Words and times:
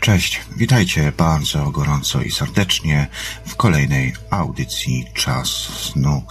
Cześć, 0.00 0.40
witajcie 0.56 1.12
bardzo 1.12 1.70
gorąco 1.70 2.22
i 2.22 2.30
serdecznie 2.30 3.06
w 3.46 3.56
kolejnej 3.56 4.14
audycji 4.30 5.04
Czas 5.14 5.48
Snu. 5.48 6.22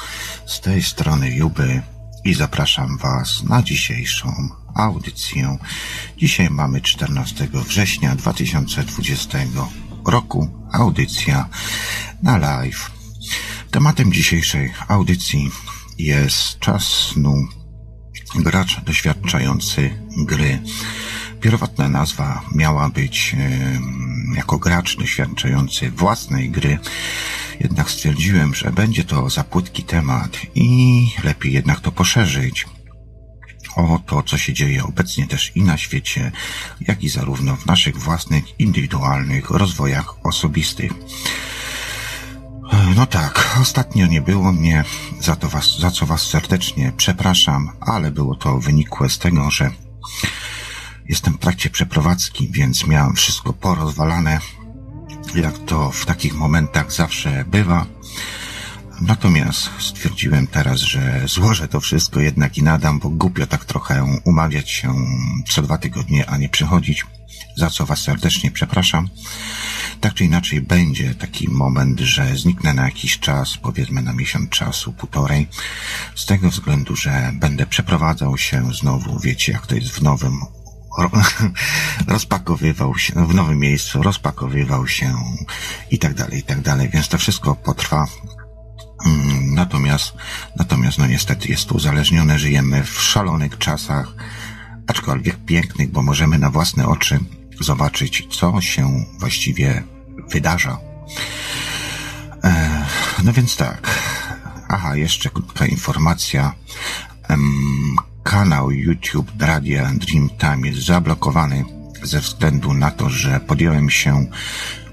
Z 0.46 0.60
tej 0.62 0.84
strony 0.84 1.30
Juby 1.30 1.82
i 2.24 2.34
zapraszam 2.34 2.98
Was 2.98 3.44
na 3.44 3.64
dzisiejszą 3.64 4.34
audycję. 4.76 5.58
Dzisiaj 6.18 6.50
mamy 6.50 6.82
14 6.82 7.48
września 7.54 8.16
2020 8.16 9.38
roku. 10.08 10.68
Audycja 10.74 11.50
na 12.24 12.38
live. 12.38 12.92
Tematem 13.72 14.14
dzisiejszej 14.14 14.74
audycji 14.88 15.52
jest 15.98 16.60
czas 16.60 16.84
snu. 16.84 17.48
Gracz 18.36 18.82
doświadczający 18.82 19.90
gry. 20.18 20.60
Pierwotna 21.42 21.90
nazwa 21.90 22.42
miała 22.56 22.90
być 22.90 23.36
jako 24.36 24.58
gracz 24.58 24.98
doświadczający 24.98 25.92
własnej 25.92 26.50
gry, 26.50 26.80
jednak 27.60 27.92
stwierdziłem, 27.92 28.56
że 28.56 28.72
będzie 28.72 29.04
to 29.04 29.30
za 29.30 29.44
płytki 29.44 29.84
temat 29.84 30.38
i 30.56 31.08
lepiej 31.24 31.54
jednak 31.54 31.80
to 31.80 31.92
poszerzyć 31.92 32.66
o 33.76 34.00
to, 34.06 34.24
co 34.24 34.38
się 34.38 34.54
dzieje 34.54 34.84
obecnie 34.84 35.28
też 35.28 35.52
i 35.56 35.62
na 35.62 35.78
świecie, 35.78 36.32
jak 36.82 37.04
i 37.04 37.10
zarówno 37.10 37.56
w 37.56 37.66
naszych 37.66 37.98
własnych, 37.98 38.60
indywidualnych 38.60 39.50
rozwojach 39.50 40.26
osobistych. 40.26 40.92
No 42.96 43.06
tak, 43.06 43.58
ostatnio 43.62 44.08
nie 44.08 44.22
było 44.22 44.52
mnie, 44.52 44.84
za 45.20 45.36
to 45.36 45.50
was, 45.50 45.80
za 45.80 45.92
co 45.92 46.06
was 46.06 46.22
serdecznie 46.22 46.92
przepraszam, 46.98 47.70
ale 47.82 48.12
było 48.12 48.36
to 48.36 48.60
wynikłe 48.60 49.10
z 49.10 49.18
tego, 49.18 49.52
że 49.52 49.72
jestem 51.10 51.34
w 51.34 51.40
trakcie 51.40 51.70
przeprowadzki, 51.70 52.50
więc 52.52 52.88
miałem 52.88 53.16
wszystko 53.16 53.54
porozwalane, 53.54 54.40
jak 55.36 55.58
to 55.58 55.92
w 55.92 56.06
takich 56.06 56.36
momentach 56.36 56.92
zawsze 56.92 57.46
bywa. 57.48 57.86
Natomiast 59.02 59.70
stwierdziłem 59.80 60.48
teraz, 60.48 60.80
że 60.80 61.22
złożę 61.26 61.68
to 61.68 61.80
wszystko 61.80 62.20
jednak 62.20 62.58
i 62.58 62.64
nadam, 62.64 63.00
bo 63.00 63.10
głupio 63.10 63.48
tak 63.48 63.66
trochę 63.66 64.18
umawiać 64.26 64.70
się 64.70 64.94
co 65.50 65.62
dwa 65.62 65.78
tygodnie, 65.78 66.30
a 66.30 66.38
nie 66.38 66.50
przychodzić, 66.50 67.06
za 67.58 67.70
co 67.70 67.86
Was 67.86 68.00
serdecznie 68.00 68.52
przepraszam. 68.52 69.10
Tak 70.02 70.14
czy 70.14 70.26
inaczej 70.26 70.62
będzie 70.62 71.16
taki 71.16 71.50
moment, 71.50 72.00
że 72.00 72.38
zniknę 72.38 72.74
na 72.74 72.86
jakiś 72.86 73.20
czas, 73.20 73.58
powiedzmy 73.58 74.02
na 74.02 74.14
miesiąc 74.14 74.50
czasu, 74.50 74.94
półtorej, 74.94 75.48
z 76.16 76.26
tego 76.26 76.50
względu, 76.50 76.96
że 76.96 77.32
będę 77.34 77.66
przeprowadzał 77.66 78.38
się 78.38 78.74
znowu, 78.74 79.20
wiecie 79.20 79.52
jak 79.52 79.68
to 79.68 79.76
jest 79.76 79.90
w 79.90 80.02
nowym 80.02 80.40
rozpakowywał 82.08 82.98
się 82.98 83.28
w 83.28 83.36
nowym 83.36 83.60
miejscu, 83.60 84.04
rozpakowywał 84.04 84.88
się 84.88 85.16
i 85.92 86.00
tak 86.00 86.14
dalej, 86.14 86.40
i 86.40 86.44
tak 86.44 86.62
dalej, 86.62 86.90
więc 86.94 87.08
to 87.08 87.18
wszystko 87.18 87.56
potrwa 87.56 88.08
Mm, 89.06 89.54
natomiast, 89.54 90.14
natomiast, 90.56 90.98
no 90.98 91.08
niestety 91.08 91.48
jest 91.48 91.68
to 91.70 91.76
uzależnione, 91.76 92.40
żyjemy 92.40 92.84
w 92.84 93.02
szalonych 93.02 93.58
czasach, 93.58 94.16
aczkolwiek 94.88 95.46
pięknych, 95.46 95.92
bo 95.92 96.02
możemy 96.02 96.40
na 96.40 96.50
własne 96.50 96.88
oczy 96.88 97.20
zobaczyć, 97.60 98.28
co 98.30 98.62
się 98.62 99.06
właściwie 99.20 99.84
wydarza. 100.32 100.78
No 103.24 103.34
więc 103.34 103.58
tak. 103.58 104.00
Aha, 104.70 104.96
jeszcze 104.96 105.30
krótka 105.30 105.66
informacja. 105.66 106.54
Kanał 108.24 108.72
YouTube 108.72 109.32
Radia 109.40 109.92
Dreamtime 109.96 110.68
jest 110.68 110.86
zablokowany 110.86 111.66
ze 112.04 112.20
względu 112.20 112.74
na 112.74 112.92
to, 112.92 113.10
że 113.10 113.40
podjąłem 113.40 113.90
się 113.90 114.26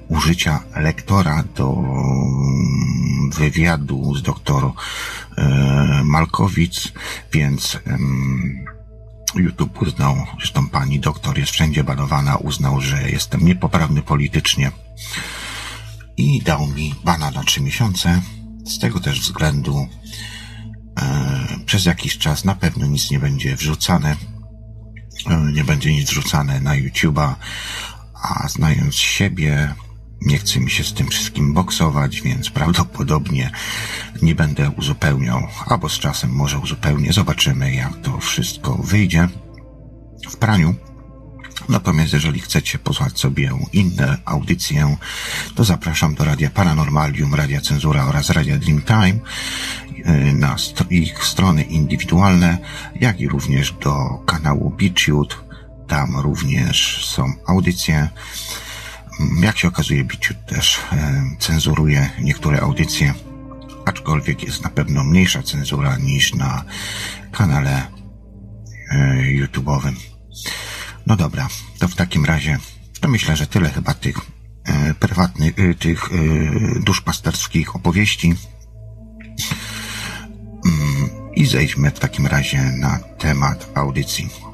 użycia 0.08 0.60
lektora 0.76 1.44
do 1.56 1.76
wywiadu 3.34 4.14
z 4.14 4.22
doktor 4.22 4.72
e, 5.37 6.03
Malkowic, 6.04 6.93
więc 7.32 7.78
YouTube 9.34 9.82
uznał, 9.82 10.26
zresztą 10.38 10.68
pani 10.68 11.00
doktor 11.00 11.38
jest 11.38 11.52
wszędzie 11.52 11.84
banowana, 11.84 12.36
uznał, 12.36 12.80
że 12.80 13.10
jestem 13.10 13.44
niepoprawny 13.44 14.02
politycznie 14.02 14.72
i 16.16 16.42
dał 16.42 16.66
mi 16.66 16.94
bana 17.04 17.30
na 17.30 17.44
trzy 17.44 17.60
miesiące. 17.60 18.22
Z 18.66 18.78
tego 18.78 19.00
też 19.00 19.20
względu 19.20 19.88
e, 21.00 21.46
przez 21.66 21.84
jakiś 21.84 22.19
czas 22.19 22.44
na 22.44 22.54
pewno 22.54 22.86
nic 22.86 23.10
nie 23.10 23.19
będzie 23.19 23.56
wrzucane, 23.56 24.16
e, 25.26 25.52
nie 25.52 25.64
będzie 25.64 25.92
nic 25.92 26.10
wrzucane 26.10 26.60
na 26.60 26.70
YouTube'a, 26.70 27.34
a 28.22 28.48
znając 28.48 28.94
siebie, 28.94 29.74
nie 30.20 30.38
chce 30.38 30.60
mi 30.60 30.70
się 30.70 30.84
z 30.84 30.94
tym 30.94 31.08
wszystkim 31.08 31.54
boksować, 31.54 32.22
więc 32.22 32.50
prawdopodobnie 32.50 33.50
nie 34.22 34.34
będę 34.34 34.70
uzupełniał, 34.70 35.48
albo 35.66 35.88
z 35.88 35.98
czasem 35.98 36.31
może 36.31 36.58
uzupełnię. 36.58 37.12
Zobaczymy, 37.12 37.75
jak 37.75 37.97
to 37.97 38.19
wszystko 38.19 38.75
wyjdzie 38.75 39.28
w 40.31 40.36
praniu. 40.36 40.75
Natomiast 41.69 42.12
jeżeli 42.12 42.41
chcecie 42.41 42.78
posłać 42.78 43.19
sobie 43.19 43.50
inne 43.72 44.16
audycje, 44.25 44.97
to 45.54 45.64
zapraszam 45.64 46.14
do 46.14 46.25
Radia 46.25 46.50
Paranormalium, 46.50 47.34
Radia 47.34 47.60
Cenzura 47.60 48.04
oraz 48.04 48.31
Radia 48.31 48.58
Dreamtime 48.58 49.20
y, 49.98 50.32
na 50.32 50.56
ich 50.91 51.25
strony 51.25 51.62
indywidualne, 51.62 52.58
jak 53.00 53.20
i 53.20 53.28
również 53.28 53.72
do 53.72 54.22
kanału 54.26 54.70
BitChute. 54.70 55.37
Tam 55.88 56.16
również 56.16 57.06
są 57.06 57.32
audycje. 57.47 58.08
Jak 59.43 59.59
się 59.59 59.69
okazuje, 59.69 60.04
Biciu 60.04 60.34
też 60.34 60.81
e, 60.93 61.22
cenzuruje 61.38 62.10
niektóre 62.21 62.60
audycje, 62.60 63.15
aczkolwiek 63.84 64.43
jest 64.43 64.65
na 64.65 64.71
pewno 64.71 65.04
mniejsza 65.04 65.43
cenzura 65.43 65.97
niż 65.97 66.34
na 66.34 66.65
kanale 67.32 67.87
e, 68.91 69.22
YouTube'owym. 69.22 69.94
No 71.06 71.16
dobra, 71.16 71.49
to 71.78 71.88
w 71.88 71.94
takim 71.94 72.25
razie, 72.25 72.59
to 73.00 73.09
myślę, 73.09 73.37
że 73.37 73.47
tyle 73.47 73.70
chyba 73.70 73.94
tych 73.94 74.16
e, 74.65 74.94
prywatnych, 74.94 75.54
tych 75.78 76.10
duszpasterskich 76.84 77.76
opowieści. 77.76 78.34
Mm, 80.66 81.10
I 81.34 81.47
zejdźmy 81.47 81.91
w 81.91 81.99
takim 81.99 82.26
razie 82.26 82.62
na 82.62 82.99
temat 82.99 83.70
audycji. 83.75 84.50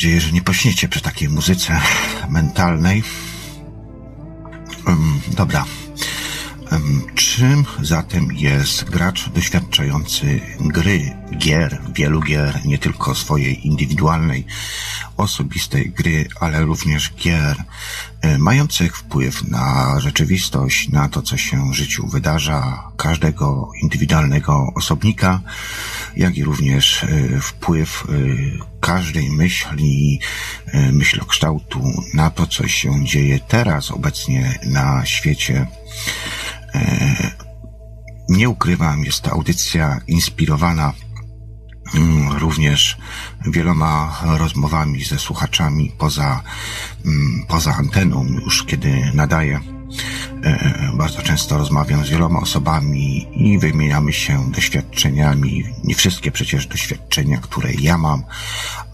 Nadzieję, 0.00 0.20
że 0.20 0.32
nie 0.32 0.42
pośniecie 0.42 0.88
przy 0.88 1.00
takiej 1.00 1.28
muzyce 1.28 1.80
mentalnej. 2.28 3.02
Um, 4.86 5.20
dobra. 5.36 5.64
Um, 6.72 7.02
czym 7.14 7.64
zatem 7.82 8.32
jest 8.32 8.84
gracz 8.84 9.28
doświadczający 9.28 10.40
gry, 10.60 11.16
gier, 11.38 11.80
wielu 11.94 12.20
gier, 12.20 12.60
nie 12.64 12.78
tylko 12.78 13.14
swojej 13.14 13.66
indywidualnej, 13.66 14.46
osobistej 15.16 15.90
gry, 15.90 16.28
ale 16.40 16.64
również 16.64 17.12
gier 17.14 17.64
e, 18.20 18.38
mających 18.38 18.96
wpływ 18.96 19.48
na 19.48 19.96
rzeczywistość, 20.00 20.88
na 20.88 21.08
to, 21.08 21.22
co 21.22 21.36
się 21.36 21.70
w 21.70 21.74
życiu 21.74 22.06
wydarza 22.06 22.90
każdego 22.96 23.70
indywidualnego 23.82 24.72
osobnika, 24.74 25.40
jak 26.16 26.36
i 26.36 26.44
również 26.44 27.04
e, 27.04 27.40
wpływ 27.40 28.04
e, 28.04 28.12
każdej 28.80 29.30
myśli, 29.30 30.20
myślokształtu 30.92 31.82
na 32.14 32.30
to, 32.30 32.46
co 32.46 32.68
się 32.68 33.04
dzieje 33.04 33.40
teraz 33.48 33.90
obecnie 33.90 34.58
na 34.66 35.06
świecie. 35.06 35.66
Nie 38.28 38.48
ukrywam, 38.48 39.04
jest 39.04 39.20
to 39.20 39.30
audycja 39.30 40.00
inspirowana 40.06 40.92
Mm, 41.94 42.38
również 42.38 42.96
wieloma 43.46 44.20
rozmowami 44.24 45.04
ze 45.04 45.18
słuchaczami 45.18 45.92
poza, 45.98 46.42
mm, 47.06 47.44
poza 47.48 47.74
anteną, 47.74 48.24
już 48.24 48.64
kiedy 48.64 49.10
nadaję. 49.14 49.60
E, 50.44 50.90
bardzo 50.94 51.22
często 51.22 51.58
rozmawiam 51.58 52.04
z 52.04 52.08
wieloma 52.08 52.40
osobami 52.40 53.26
i 53.32 53.58
wymieniamy 53.58 54.12
się 54.12 54.50
doświadczeniami. 54.50 55.64
Nie 55.84 55.94
wszystkie 55.94 56.30
przecież 56.30 56.66
doświadczenia, 56.66 57.38
które 57.38 57.72
ja 57.72 57.98
mam, 57.98 58.22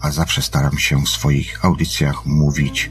a 0.01 0.11
zawsze 0.11 0.41
staram 0.41 0.77
się 0.77 1.01
w 1.01 1.09
swoich 1.09 1.65
audycjach 1.65 2.25
mówić 2.25 2.89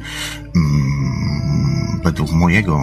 mm, 0.56 2.00
według 2.04 2.32
mojego, 2.32 2.80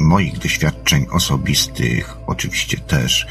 moich 0.00 0.38
doświadczeń 0.38 1.06
osobistych, 1.10 2.16
oczywiście 2.26 2.78
też 2.78 3.26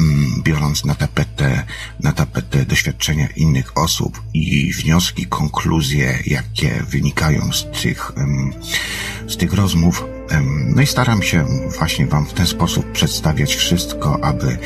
mm, 0.00 0.42
biorąc 0.42 0.84
na 0.84 0.94
tapetę, 0.94 1.62
na 2.00 2.12
tapetę 2.12 2.64
doświadczenia 2.64 3.28
innych 3.36 3.78
osób 3.78 4.22
i 4.34 4.72
wnioski, 4.72 5.26
konkluzje, 5.26 6.18
jakie 6.26 6.82
wynikają 6.88 7.52
z 7.52 7.82
tych, 7.82 8.12
z 9.28 9.36
tych 9.36 9.52
rozmów, 9.52 10.04
no 10.74 10.82
i 10.82 10.86
staram 10.86 11.22
się 11.22 11.46
właśnie 11.78 12.06
Wam 12.06 12.26
w 12.26 12.32
ten 12.32 12.46
sposób 12.46 12.92
przedstawiać 12.92 13.54
wszystko, 13.54 14.24
aby, 14.24 14.58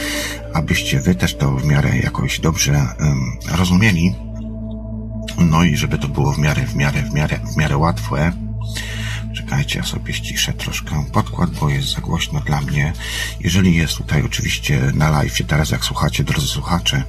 abyście 0.55 1.01
Wy 1.01 1.15
też 1.15 1.35
to 1.35 1.51
w 1.51 1.67
miarę 1.67 1.99
jakoś 1.99 2.41
dobrze 2.41 2.73
um, 2.73 3.37
rozumieli. 3.51 4.15
No 5.39 5.65
i 5.65 5.77
żeby 5.77 5.99
to 5.99 6.09
było 6.09 6.33
w 6.33 6.39
miarę, 6.39 6.67
w 6.67 6.77
miarę, 6.77 7.03
w 7.03 7.15
miarę, 7.15 7.41
w 7.55 7.57
miarę 7.57 7.77
łatwe. 7.77 8.33
Czekajcie, 9.35 9.79
ja 9.79 9.85
sobie 9.85 10.15
ściszę 10.15 10.53
troszkę 10.53 11.05
podkład, 11.13 11.51
bo 11.51 11.69
jest 11.69 11.95
za 11.95 12.01
głośno 12.01 12.41
dla 12.41 12.61
mnie. 12.61 12.93
Jeżeli 13.41 13.75
jest 13.75 13.97
tutaj 13.97 14.23
oczywiście 14.23 14.93
na 14.95 15.11
live, 15.11 15.47
teraz 15.47 15.71
jak 15.71 15.85
słuchacie, 15.85 16.25
drodzy 16.25 16.47
słuchacze, 16.47 17.03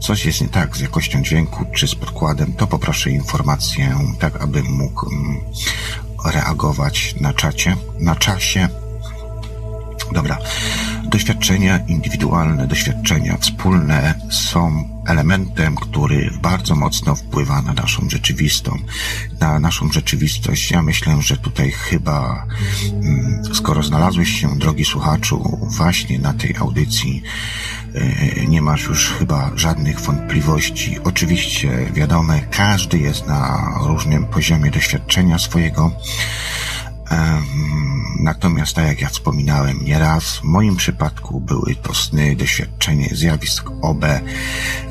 coś 0.00 0.24
jest 0.24 0.40
nie 0.40 0.48
tak 0.48 0.76
z 0.76 0.80
jakością 0.80 1.22
dźwięku 1.22 1.64
czy 1.74 1.88
z 1.88 1.94
podkładem, 1.94 2.52
to 2.52 2.66
poproszę 2.66 3.10
informację, 3.10 3.98
tak 4.18 4.42
abym 4.42 4.66
mógł 4.66 5.10
reagować 6.24 7.14
na 7.20 7.32
czacie, 7.32 7.76
na 8.00 8.16
czasie. 8.16 8.68
Dobra. 10.12 10.38
Doświadczenia 11.04 11.78
indywidualne, 11.78 12.66
doświadczenia 12.66 13.36
wspólne 13.36 14.14
są 14.30 14.88
elementem, 15.06 15.76
który 15.76 16.30
bardzo 16.42 16.74
mocno 16.74 17.14
wpływa 17.14 17.62
na 17.62 17.72
naszą 17.72 18.10
rzeczywistą, 18.10 18.78
na 19.40 19.58
naszą 19.58 19.92
rzeczywistość. 19.92 20.70
Ja 20.70 20.82
myślę, 20.82 21.22
że 21.22 21.36
tutaj 21.36 21.70
chyba, 21.70 22.46
mm, 22.92 23.42
skoro 23.54 23.82
znalazłeś 23.82 24.40
się, 24.40 24.58
drogi 24.58 24.84
słuchaczu, 24.84 25.58
właśnie 25.62 26.18
na 26.18 26.34
tej 26.34 26.56
audycji, 26.56 27.22
nie 28.48 28.62
masz 28.62 28.84
już 28.84 29.12
chyba 29.12 29.50
żadnych 29.54 30.00
wątpliwości. 30.00 30.98
Oczywiście, 31.04 31.86
wiadome, 31.92 32.40
każdy 32.50 32.98
jest 32.98 33.26
na 33.26 33.72
różnym 33.86 34.24
poziomie 34.24 34.70
doświadczenia 34.70 35.38
swojego. 35.38 35.90
Natomiast, 38.20 38.74
tak 38.74 38.86
jak 38.86 39.00
ja 39.00 39.08
wspominałem 39.08 39.84
nieraz, 39.84 40.36
w 40.36 40.42
moim 40.42 40.76
przypadku 40.76 41.40
były 41.40 41.74
to 41.74 41.94
sny, 41.94 42.36
doświadczenie 42.36 43.08
zjawisk 43.12 43.70
OB, 43.82 44.04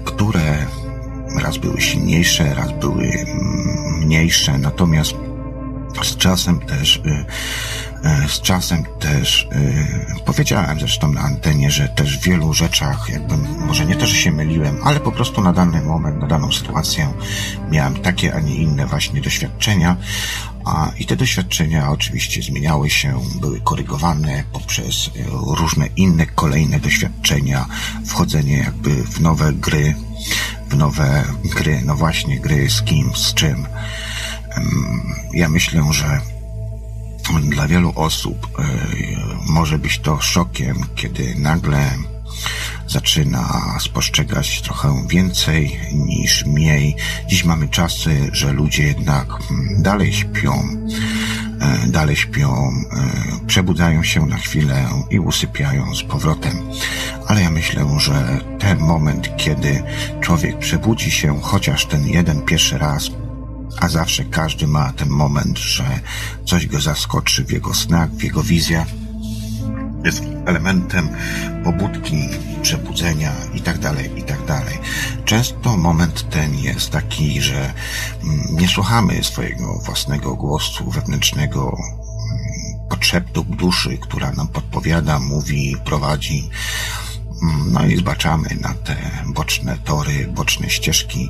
które 0.03 0.65
raz 1.41 1.57
były 1.57 1.81
silniejsze, 1.81 2.53
raz 2.53 2.71
były 2.79 3.11
mniejsze, 3.99 4.57
natomiast 4.57 5.26
z 6.03 6.17
czasem 6.17 6.59
też, 6.59 6.95
y, 6.95 7.25
y, 8.25 8.29
z 8.29 8.41
czasem 8.41 8.83
też 8.99 9.47
y, 10.19 10.23
powiedziałem 10.25 10.79
zresztą 10.79 11.11
na 11.11 11.21
antenie, 11.21 11.71
że 11.71 11.89
też 11.89 12.17
w 12.17 12.21
wielu 12.21 12.53
rzeczach 12.53 13.09
jakby, 13.09 13.37
może 13.37 13.85
nie 13.85 13.95
to, 13.95 14.07
że 14.07 14.15
się 14.15 14.31
myliłem, 14.31 14.79
ale 14.83 14.99
po 14.99 15.11
prostu 15.11 15.41
na 15.41 15.53
dany 15.53 15.81
moment, 15.81 16.21
na 16.21 16.27
daną 16.27 16.51
sytuację 16.51 17.13
miałem 17.71 17.95
takie, 17.95 18.35
a 18.35 18.39
nie 18.39 18.55
inne 18.55 18.85
właśnie 18.85 19.21
doświadczenia, 19.21 19.97
a 20.65 20.91
i 20.99 21.05
te 21.05 21.15
doświadczenia 21.15 21.91
oczywiście 21.91 22.41
zmieniały 22.41 22.89
się, 22.89 23.19
były 23.41 23.61
korygowane 23.61 24.43
poprzez 24.53 25.09
różne 25.57 25.87
inne 25.95 26.25
kolejne 26.25 26.79
doświadczenia, 26.79 27.65
wchodzenie 28.05 28.57
jakby 28.57 29.03
w 29.03 29.21
nowe 29.21 29.53
gry, 29.53 29.95
w 30.69 30.77
nowe 30.77 31.23
gry, 31.43 31.81
no 31.85 31.95
właśnie 31.95 32.39
gry 32.39 32.69
z 32.69 32.81
kim, 32.81 33.11
z 33.15 33.33
czym. 33.33 33.67
Ja 35.33 35.49
myślę, 35.49 35.83
że 35.91 36.21
dla 37.41 37.67
wielu 37.67 37.93
osób 37.95 38.47
e, 38.59 38.63
może 39.49 39.79
być 39.79 39.99
to 39.99 40.21
szokiem, 40.21 40.85
kiedy 40.95 41.35
nagle 41.37 41.91
zaczyna 42.87 43.61
spostrzegać 43.79 44.61
trochę 44.61 45.07
więcej 45.07 45.79
niż 45.93 46.45
mniej. 46.45 46.95
Dziś 47.27 47.43
mamy 47.43 47.69
czasy, 47.69 48.29
że 48.31 48.53
ludzie 48.53 48.83
jednak 48.83 49.27
mm, 49.51 49.83
dalej 49.83 50.13
śpią, 50.13 50.63
e, 51.61 51.87
dalej 51.87 52.15
śpią, 52.15 52.71
e, 52.91 53.47
przebudzają 53.47 54.03
się 54.03 54.25
na 54.25 54.37
chwilę 54.37 54.87
i 55.11 55.19
usypiają 55.19 55.95
z 55.95 56.03
powrotem. 56.03 56.53
Ale 57.27 57.41
ja 57.41 57.49
myślę, 57.49 57.85
że 57.99 58.39
ten 58.59 58.79
moment, 58.79 59.37
kiedy 59.37 59.83
człowiek 60.21 60.59
przebudzi 60.59 61.11
się 61.11 61.39
chociaż 61.41 61.85
ten 61.85 62.07
jeden 62.07 62.41
pierwszy 62.41 62.77
raz, 62.77 63.09
a 63.79 63.87
zawsze 63.89 64.25
każdy 64.25 64.67
ma 64.67 64.93
ten 64.93 65.09
moment, 65.09 65.59
że 65.59 65.99
coś 66.45 66.67
go 66.67 66.81
zaskoczy 66.81 67.45
w 67.45 67.51
jego 67.51 67.73
snach, 67.73 68.09
w 68.11 68.23
jego 68.23 68.43
wizjach, 68.43 68.87
jest 70.05 70.23
elementem 70.45 71.09
pobudki, 71.63 72.29
przebudzenia 72.61 73.31
i 73.53 73.61
tak 73.61 73.77
dalej, 73.77 74.19
i 74.19 74.23
tak. 74.23 74.37
Często 75.27 75.77
moment 75.77 76.29
ten 76.29 76.55
jest 76.55 76.89
taki, 76.89 77.41
że 77.41 77.73
mm, 78.23 78.45
nie 78.51 78.67
słuchamy 78.67 79.23
swojego 79.23 79.79
własnego 79.85 80.35
głosu 80.35 80.91
wewnętrznego, 80.91 81.61
mm, 81.61 82.89
potrzeb 82.89 83.25
duszy, 83.31 83.97
która 83.97 84.31
nam 84.31 84.47
podpowiada, 84.47 85.19
mówi, 85.19 85.75
prowadzi, 85.85 86.49
no 87.71 87.85
i 87.85 87.97
zbaczamy 87.97 88.49
na 88.61 88.73
te 88.73 88.95
boczne 89.27 89.77
tory, 89.77 90.27
boczne 90.27 90.69
ścieżki 90.69 91.29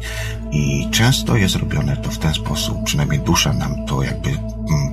i 0.52 0.88
często 0.92 1.36
jest 1.36 1.56
robione 1.56 1.98
to 1.98 2.12
w 2.12 2.18
ten 2.18 2.34
sposób, 2.34 2.78
przynajmniej 2.86 3.20
dusza 3.20 3.54
nam 3.54 3.86
to 3.86 4.04
jakby 4.04 4.38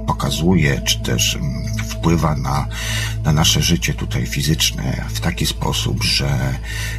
pokazuje, 0.06 0.81
czy 0.81 0.99
też 0.99 1.38
wpływa 1.88 2.34
na, 2.34 2.66
na 3.25 3.32
nasze 3.32 3.62
życie 3.62 3.94
tutaj 3.94 4.26
fizyczne 4.26 5.05
w 5.08 5.20
taki 5.20 5.46
sposób, 5.46 6.05
że 6.05 6.58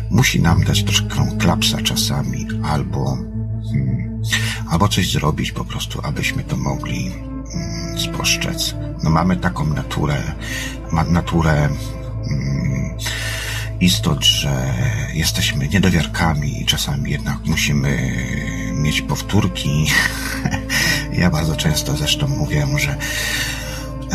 musi 0.09 0.41
nam 0.41 0.63
dać 0.63 0.83
troszkę 0.83 1.37
klapsa 1.39 1.81
czasami, 1.81 2.47
albo, 2.63 3.17
hmm, 3.71 4.21
albo 4.69 4.87
coś 4.87 5.11
zrobić 5.11 5.51
po 5.51 5.65
prostu, 5.65 5.99
abyśmy 6.03 6.43
to 6.43 6.57
mogli 6.57 7.11
spostrzec. 7.97 8.75
No 9.03 9.09
mamy 9.09 9.37
taką 9.37 9.65
naturę, 9.65 10.21
naturę 11.09 11.69
istot, 13.79 14.23
że 14.23 14.73
jesteśmy 15.13 15.67
niedowiarkami 15.67 16.61
i 16.61 16.65
czasami 16.65 17.11
jednak 17.11 17.37
musimy 17.45 18.15
mieć 18.73 19.01
powtórki. 19.01 19.87
ja 21.21 21.29
bardzo 21.29 21.55
często 21.55 21.97
zresztą 21.97 22.27
mówię, 22.27 22.67
że 22.77 22.97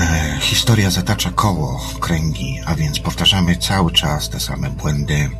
E, 0.01 0.39
historia 0.41 0.91
zatacza 0.91 1.31
koło, 1.31 1.81
kręgi, 2.01 2.61
a 2.67 2.75
więc 2.75 2.99
powtarzamy 3.01 3.57
cały 3.57 3.93
czas 3.93 4.29
te 4.29 4.41
same 4.41 4.71
błędy. 4.71 5.31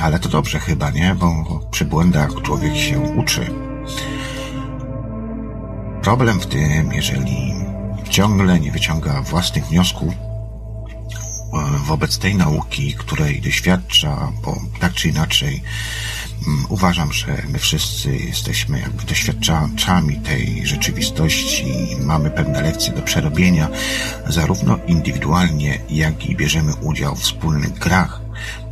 Ale 0.00 0.18
to 0.18 0.28
dobrze 0.28 0.58
chyba, 0.58 0.90
nie? 0.90 1.14
Bo 1.14 1.60
przy 1.70 1.84
błędach 1.84 2.30
człowiek 2.42 2.76
się 2.76 3.00
uczy. 3.00 3.46
Problem 6.02 6.40
w 6.40 6.46
tym, 6.46 6.92
jeżeli 6.92 7.54
ciągle 8.10 8.60
nie 8.60 8.72
wyciąga 8.72 9.22
własnych 9.22 9.66
wniosków 9.66 10.14
wobec 11.84 12.18
tej 12.18 12.34
nauki, 12.34 12.94
której 12.94 13.40
doświadcza, 13.40 14.32
bo 14.42 14.60
tak 14.80 14.92
czy 14.94 15.08
inaczej 15.08 15.62
Mm, 16.46 16.66
uważam, 16.68 17.12
że 17.12 17.42
my 17.48 17.58
wszyscy 17.58 18.16
jesteśmy 18.16 18.80
jakby 18.80 19.04
doświadczaczami 19.04 20.16
tej 20.16 20.66
rzeczywistości 20.66 21.74
mamy 22.00 22.30
pewne 22.30 22.62
lekcje 22.62 22.92
do 22.92 23.02
przerobienia, 23.02 23.68
zarówno 24.26 24.78
indywidualnie, 24.86 25.78
jak 25.90 26.26
i 26.26 26.36
bierzemy 26.36 26.74
udział 26.74 27.16
w 27.16 27.20
wspólnych 27.20 27.72
grach, 27.72 28.20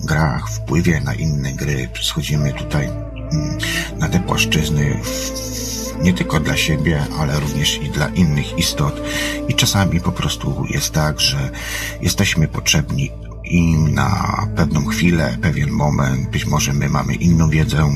grach, 0.01 0.51
wpływie 0.51 1.01
na 1.01 1.15
inne 1.15 1.53
gry. 1.53 1.89
Schodzimy 2.03 2.53
tutaj 2.53 2.87
mm, 2.87 3.59
na 3.99 4.09
te 4.09 4.21
płaszczyzny 4.21 5.01
nie 6.03 6.13
tylko 6.13 6.41
dla 6.41 6.57
siebie, 6.57 7.05
ale 7.19 7.41
również 7.41 7.83
i 7.83 7.89
dla 7.89 8.09
innych 8.09 8.59
istot. 8.59 9.03
I 9.49 9.55
czasami 9.55 10.01
po 10.01 10.13
prostu 10.13 10.65
jest 10.71 10.91
tak, 10.91 11.21
że 11.21 11.51
jesteśmy 12.03 12.49
potrzebni 12.49 13.11
im 13.45 13.95
na 13.95 14.47
pewną 14.57 14.87
chwilę, 14.87 15.37
pewien 15.43 15.71
moment, 15.71 16.31
być 16.31 16.47
może 16.47 16.73
my 16.73 16.89
mamy 16.89 17.15
inną 17.15 17.51
wiedzę, 17.51 17.91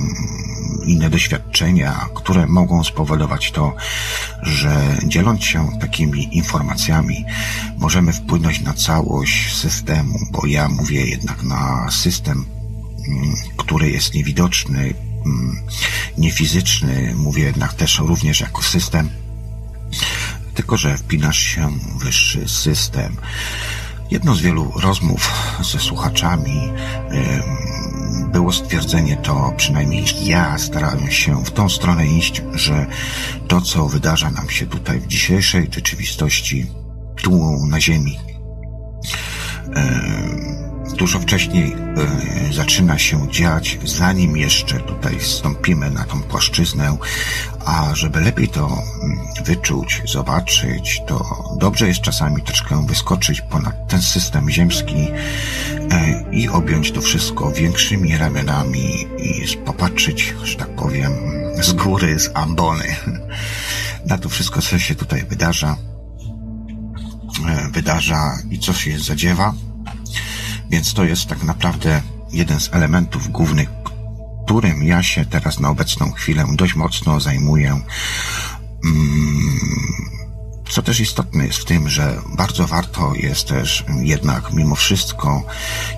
inne 0.87 1.11
doświadczenia, 1.11 2.09
które 2.15 2.47
mogą 2.47 2.85
spowodować 2.85 3.51
to, 3.51 3.75
że 4.43 4.99
dzieląc 5.07 5.45
się 5.45 5.69
takimi 5.81 6.37
informacjami, 6.37 7.25
możemy 7.79 8.13
wpłynąć 8.13 8.61
na 8.61 8.75
całość 8.75 9.57
systemu, 9.57 10.19
bo 10.31 10.47
ja 10.47 10.69
mówię 10.69 11.07
jednak 11.07 11.43
na 11.43 11.91
system, 11.91 12.45
mm, 13.09 13.35
który 13.57 13.91
jest 13.91 14.15
niewidoczny, 14.15 14.95
niefizyczny, 16.19 17.15
mówię 17.17 17.43
jednak 17.43 17.75
też 17.75 17.99
również 17.99 18.41
jako 18.41 18.63
system, 18.63 19.11
tylko 20.55 20.77
że 20.77 20.97
wpinasz 20.97 21.39
się 21.39 21.71
wyższy 21.99 22.49
system. 22.49 23.17
Jedną 24.11 24.35
z 24.35 24.41
wielu 24.41 24.73
rozmów 24.77 25.33
ze 25.73 25.79
słuchaczami 25.79 26.61
było 28.33 28.53
stwierdzenie 28.53 29.17
to, 29.17 29.53
przynajmniej 29.57 30.05
ja 30.25 30.59
starałem 30.59 31.11
się 31.11 31.45
w 31.45 31.51
tą 31.51 31.69
stronę 31.69 32.07
iść, 32.07 32.43
że 32.55 32.87
to, 33.49 33.61
co 33.61 33.89
wydarza 33.89 34.31
nam 34.31 34.51
się 34.51 34.67
tutaj 34.67 35.01
w 35.01 35.07
dzisiejszej 35.07 35.69
rzeczywistości, 35.75 36.67
tu 37.23 37.67
na 37.69 37.81
Ziemi, 37.81 38.19
dużo 40.97 41.21
wcześniej 41.21 41.73
e, 41.73 42.53
zaczyna 42.53 42.99
się 42.99 43.29
dziać, 43.31 43.79
zanim 43.85 44.37
jeszcze 44.37 44.81
tutaj 44.81 45.19
wstąpimy 45.19 45.91
na 45.91 46.05
tą 46.05 46.23
płaszczyznę, 46.23 46.97
a 47.65 47.95
żeby 47.95 48.21
lepiej 48.21 48.49
to 48.49 48.67
mm, 48.67 49.19
wyczuć, 49.45 50.03
zobaczyć, 50.05 51.01
to 51.07 51.45
dobrze 51.61 51.89
jest 51.89 52.01
czasami 52.01 52.43
troszkę 52.43 52.87
wyskoczyć 52.87 53.41
ponad 53.41 53.89
ten 53.89 54.03
system 54.03 54.51
ziemski 54.51 55.09
e, 55.91 56.25
i 56.33 56.49
objąć 56.49 56.93
to 56.93 57.01
wszystko 57.01 57.53
większymi 57.53 58.17
ramionami 58.17 59.07
i 59.19 59.57
popatrzeć, 59.57 60.35
że 60.45 60.57
tak 60.57 60.69
powiem, 60.69 61.13
z 61.63 61.73
góry, 61.73 62.19
z 62.19 62.31
ambony 62.35 62.97
na 64.11 64.19
to 64.19 64.29
wszystko, 64.29 64.63
co 64.63 64.79
się 64.79 64.95
tutaj 64.95 65.25
wydarza, 65.25 65.77
e, 67.49 67.71
wydarza 67.71 68.39
i 68.51 68.59
co 68.59 68.73
się 68.73 68.99
zadziewa. 68.99 69.55
Więc 70.75 70.95
to 70.95 71.05
jest 71.05 71.27
tak 71.27 71.43
naprawdę 71.43 72.03
jeden 72.33 72.61
z 72.61 72.69
elementów 72.73 73.31
głównych, 73.31 73.69
którym 74.45 74.83
ja 74.83 75.03
się 75.03 75.25
teraz 75.25 75.61
na 75.61 75.71
obecną 75.71 76.13
chwilę 76.13 76.45
dość 76.53 76.75
mocno 76.75 77.21
zajmuję. 77.21 77.81
Mm, 78.85 79.61
co 80.71 80.83
też 80.83 81.01
istotne 81.01 81.47
jest 81.47 81.59
w 81.59 81.65
tym, 81.65 81.89
że 81.89 82.23
bardzo 82.37 82.67
warto 82.67 83.15
jest 83.15 83.49
też 83.49 83.85
jednak 84.03 84.53
mimo 84.53 84.75
wszystko, 84.75 85.45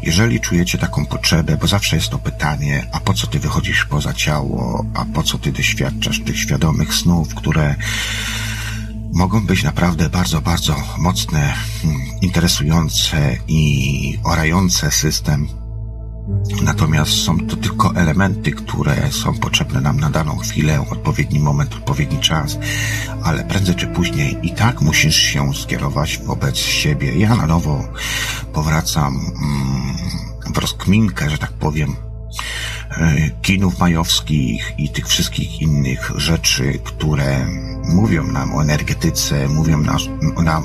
jeżeli 0.02 0.40
czujecie 0.40 0.78
taką 0.78 1.06
potrzebę, 1.06 1.56
bo 1.56 1.66
zawsze 1.66 1.96
jest 1.96 2.08
to 2.08 2.18
pytanie, 2.18 2.86
a 2.92 3.00
po 3.00 3.14
co 3.14 3.26
ty 3.26 3.38
wychodzisz 3.38 3.84
poza 3.84 4.12
ciało, 4.12 4.84
a 4.94 5.04
po 5.04 5.22
co 5.22 5.38
ty 5.38 5.52
doświadczasz 5.52 6.20
tych 6.24 6.38
świadomych 6.38 6.94
snów, 6.94 7.34
które 7.34 7.74
mogą 9.14 9.46
być 9.46 9.62
naprawdę 9.62 10.10
bardzo, 10.10 10.40
bardzo 10.40 10.76
mocne, 10.98 11.54
hmm, 11.82 12.00
interesujące 12.20 13.36
i 13.48 14.18
orające 14.24 14.90
system. 14.90 15.48
Natomiast 16.62 17.12
są 17.12 17.46
to 17.46 17.56
tylko 17.56 17.94
elementy, 17.94 18.50
które 18.50 19.12
są 19.12 19.38
potrzebne 19.38 19.80
nam 19.80 20.00
na 20.00 20.10
daną 20.10 20.36
chwilę, 20.36 20.84
odpowiedni 20.90 21.40
moment, 21.40 21.74
odpowiedni 21.74 22.18
czas, 22.18 22.58
ale 23.22 23.44
prędzej 23.44 23.74
czy 23.74 23.86
później 23.86 24.38
i 24.42 24.50
tak 24.50 24.80
musisz 24.80 25.16
się 25.16 25.54
skierować 25.54 26.18
wobec 26.18 26.56
siebie. 26.56 27.18
Ja 27.18 27.36
na 27.36 27.46
nowo 27.46 27.84
powracam 28.52 29.14
mm, 29.16 30.54
w 30.54 30.58
rozkminkę, 30.58 31.30
że 31.30 31.38
tak 31.38 31.52
powiem, 31.52 31.96
kinów 33.42 33.78
majowskich 33.78 34.74
i 34.78 34.88
tych 34.88 35.08
wszystkich 35.08 35.62
innych 35.62 36.12
rzeczy, 36.16 36.78
które 36.84 37.46
mówią 37.84 38.26
nam 38.26 38.54
o 38.54 38.62
energetyce, 38.62 39.48
mówią 39.48 39.78
nam, 39.78 39.98
nam 40.44 40.64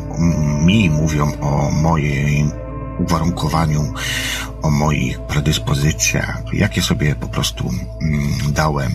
mi 0.66 0.90
mówią 0.90 1.40
o 1.42 1.72
moim 1.72 2.52
uwarunkowaniu, 3.00 3.94
o 4.62 4.70
moich 4.70 5.20
predyspozycjach, 5.20 6.44
jakie 6.54 6.82
sobie 6.82 7.16
po 7.16 7.28
prostu 7.28 7.70
mm, 8.02 8.54
dałem, 8.54 8.92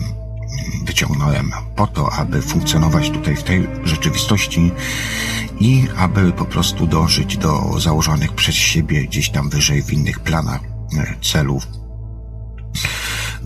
wyciągnąłem 0.83 1.51
po 1.75 1.87
to, 1.87 2.13
aby 2.13 2.41
funkcjonować 2.41 3.09
tutaj 3.09 3.35
w 3.35 3.43
tej 3.43 3.67
rzeczywistości 3.83 4.71
i 5.59 5.87
aby 5.97 6.31
po 6.31 6.45
prostu 6.45 6.87
dążyć 6.87 7.37
do 7.37 7.79
założonych 7.79 8.33
przez 8.33 8.55
siebie 8.55 9.03
gdzieś 9.03 9.29
tam 9.29 9.49
wyżej 9.49 9.83
w 9.83 9.93
innych 9.93 10.19
planach 10.19 10.61
e, 10.97 11.15
celów 11.21 11.67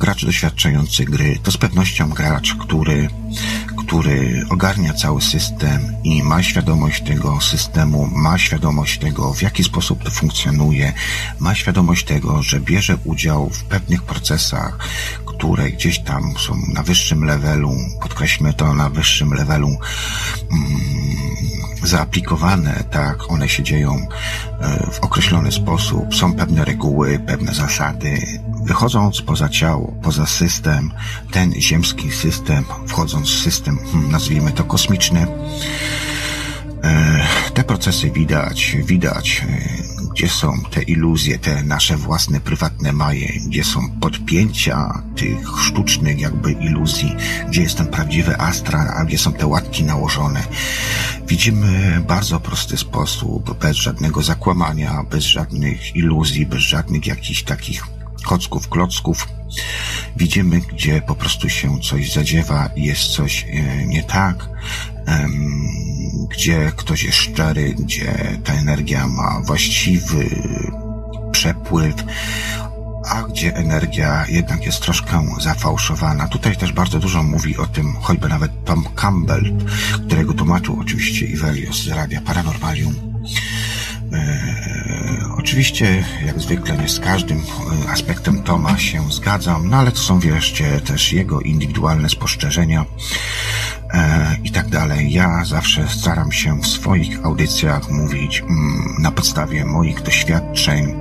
gracz 0.02 0.26
doświadczający 0.26 1.06
gry 1.06 1.40
to 1.44 1.52
z 1.52 1.58
pewnością 1.58 2.10
gracz, 2.10 2.56
który, 2.56 3.10
który 3.78 4.46
ogarnia 4.50 4.94
cały 4.94 5.22
system 5.22 5.94
i 6.04 6.24
ma 6.24 6.44
świadomość 6.44 7.04
tego 7.04 7.42
systemu, 7.42 8.10
ma 8.12 8.38
świadomość 8.38 9.00
tego, 9.00 9.34
w 9.34 9.42
jaki 9.42 9.64
sposób 9.64 10.04
to 10.04 10.12
funkcjonuje, 10.12 10.94
ma 11.40 11.56
świadomość 11.56 12.06
tego, 12.06 12.44
że 12.44 12.60
bierze 12.60 12.98
udział 13.04 13.50
w 13.50 13.64
pewnych 13.64 14.04
procesach, 14.04 14.78
które 15.26 15.72
gdzieś 15.72 16.00
tam 16.00 16.34
są 16.48 16.56
na 16.74 16.84
wyższym 16.84 17.24
levelu, 17.24 17.76
podkreślmy 18.02 18.54
to 18.54 18.74
na 18.74 18.90
wyższym 18.90 19.34
levelu, 19.34 19.68
mm, 19.68 21.12
zaaplikowane, 21.84 22.84
tak, 22.92 23.32
one 23.32 23.50
się 23.50 23.64
dzieją 23.64 24.08
e, 24.60 24.92
w 24.92 25.00
określony 25.00 25.52
sposób, 25.52 26.16
są 26.16 26.34
pewne 26.34 26.66
reguły, 26.66 27.20
pewne 27.20 27.54
zasady, 27.54 28.20
wychodząc 28.64 29.22
poza 29.22 29.50
ciało, 29.50 29.96
poza 30.04 30.26
system, 30.26 30.92
ten 31.32 31.54
ziemski 31.54 32.12
system, 32.12 32.64
wchodząc 32.88 33.30
w 33.30 33.40
system, 33.40 33.78
hmm, 33.92 34.12
nazwijmy 34.12 34.52
to 34.52 34.64
kosmiczny, 34.64 35.28
e, 36.84 37.28
te 37.54 37.64
procesy 37.64 38.12
widać, 38.12 38.78
widać, 38.86 39.46
e, 39.50 39.92
gdzie 40.12 40.30
są 40.30 40.62
te 40.72 40.82
iluzje, 40.82 41.40
te 41.40 41.64
nasze 41.64 41.98
własne 41.98 42.40
prywatne 42.40 42.94
maje, 42.94 43.28
gdzie 43.48 43.64
są 43.64 43.92
podpięcia 44.00 45.04
tych 45.16 45.48
sztucznych 45.62 46.20
jakby 46.20 46.52
iluzji, 46.52 47.16
gdzie 47.50 47.62
jest 47.62 47.78
ten 47.78 47.88
prawdziwy 47.88 48.38
astral, 48.38 48.88
a 48.88 49.06
gdzie 49.06 49.18
są 49.18 49.34
te 49.34 49.48
łatki 49.48 49.84
nałożone. 49.84 50.44
Widzimy 51.28 52.04
bardzo 52.08 52.40
prosty 52.40 52.78
sposób, 52.78 53.60
bez 53.60 53.78
żadnego 53.78 54.24
zakłamania, 54.24 55.04
bez 55.12 55.24
żadnych 55.24 55.96
iluzji, 55.96 56.46
bez 56.46 56.60
żadnych 56.60 57.08
jakichś 57.08 57.44
takich 57.44 58.01
kocków, 58.22 58.70
klocków. 58.70 59.28
Widzimy, 60.18 60.62
gdzie 60.62 61.02
po 61.02 61.16
prostu 61.16 61.50
się 61.50 61.80
coś 61.80 62.14
zadziewa 62.14 62.70
jest 62.76 63.02
coś 63.02 63.46
e, 63.50 63.86
nie 63.86 64.04
tak, 64.04 64.50
gdzie 66.30 66.72
ktoś 66.76 67.04
jest 67.04 67.18
szczery, 67.18 67.76
gdzie 67.80 68.38
ta 68.44 68.54
energia 68.54 69.08
ma 69.08 69.42
właściwy 69.46 70.30
przepływ, 71.32 71.96
a 73.10 73.24
gdzie 73.24 73.56
energia 73.56 74.26
jednak 74.28 74.66
jest 74.66 74.82
troszkę 74.82 75.28
zafałszowana. 75.40 76.28
Tutaj 76.28 76.58
też 76.58 76.72
bardzo 76.72 77.00
dużo 77.00 77.24
mówi 77.24 77.58
o 77.58 77.66
tym 77.66 77.94
choćby 78.02 78.30
nawet 78.30 78.66
Tom 78.66 78.86
Campbell, 78.96 79.58
którego 80.06 80.34
tłumaczył 80.34 80.80
oczywiście 80.82 81.26
Ivelios 81.26 81.84
z 81.84 81.88
Radia 81.88 82.22
Paranormalium. 82.22 82.96
E, 84.14 84.38
oczywiście, 85.38 86.04
jak 86.26 86.40
zwykle, 86.40 86.78
nie 86.78 86.90
z 86.90 87.00
każdym 87.00 87.38
e, 87.38 87.90
aspektem 87.90 88.44
Toma 88.44 88.78
się 88.78 89.12
zgadzam, 89.12 89.70
no 89.70 89.78
ale 89.78 89.92
to 89.92 89.98
są 89.98 90.20
wreszcie 90.20 90.80
też 90.80 91.14
jego 91.14 91.42
indywidualne 91.42 92.10
spostrzeżenia 92.10 92.86
e, 93.94 94.38
i 94.44 94.52
tak 94.52 94.70
dalej. 94.70 95.12
Ja 95.12 95.46
zawsze 95.46 95.88
staram 95.88 96.32
się 96.32 96.62
w 96.62 96.68
swoich 96.68 97.26
audycjach 97.26 97.90
mówić 97.90 98.40
mm, 98.40 98.96
na 99.00 99.12
podstawie 99.12 99.66
moich 99.66 100.02
doświadczeń, 100.02 100.96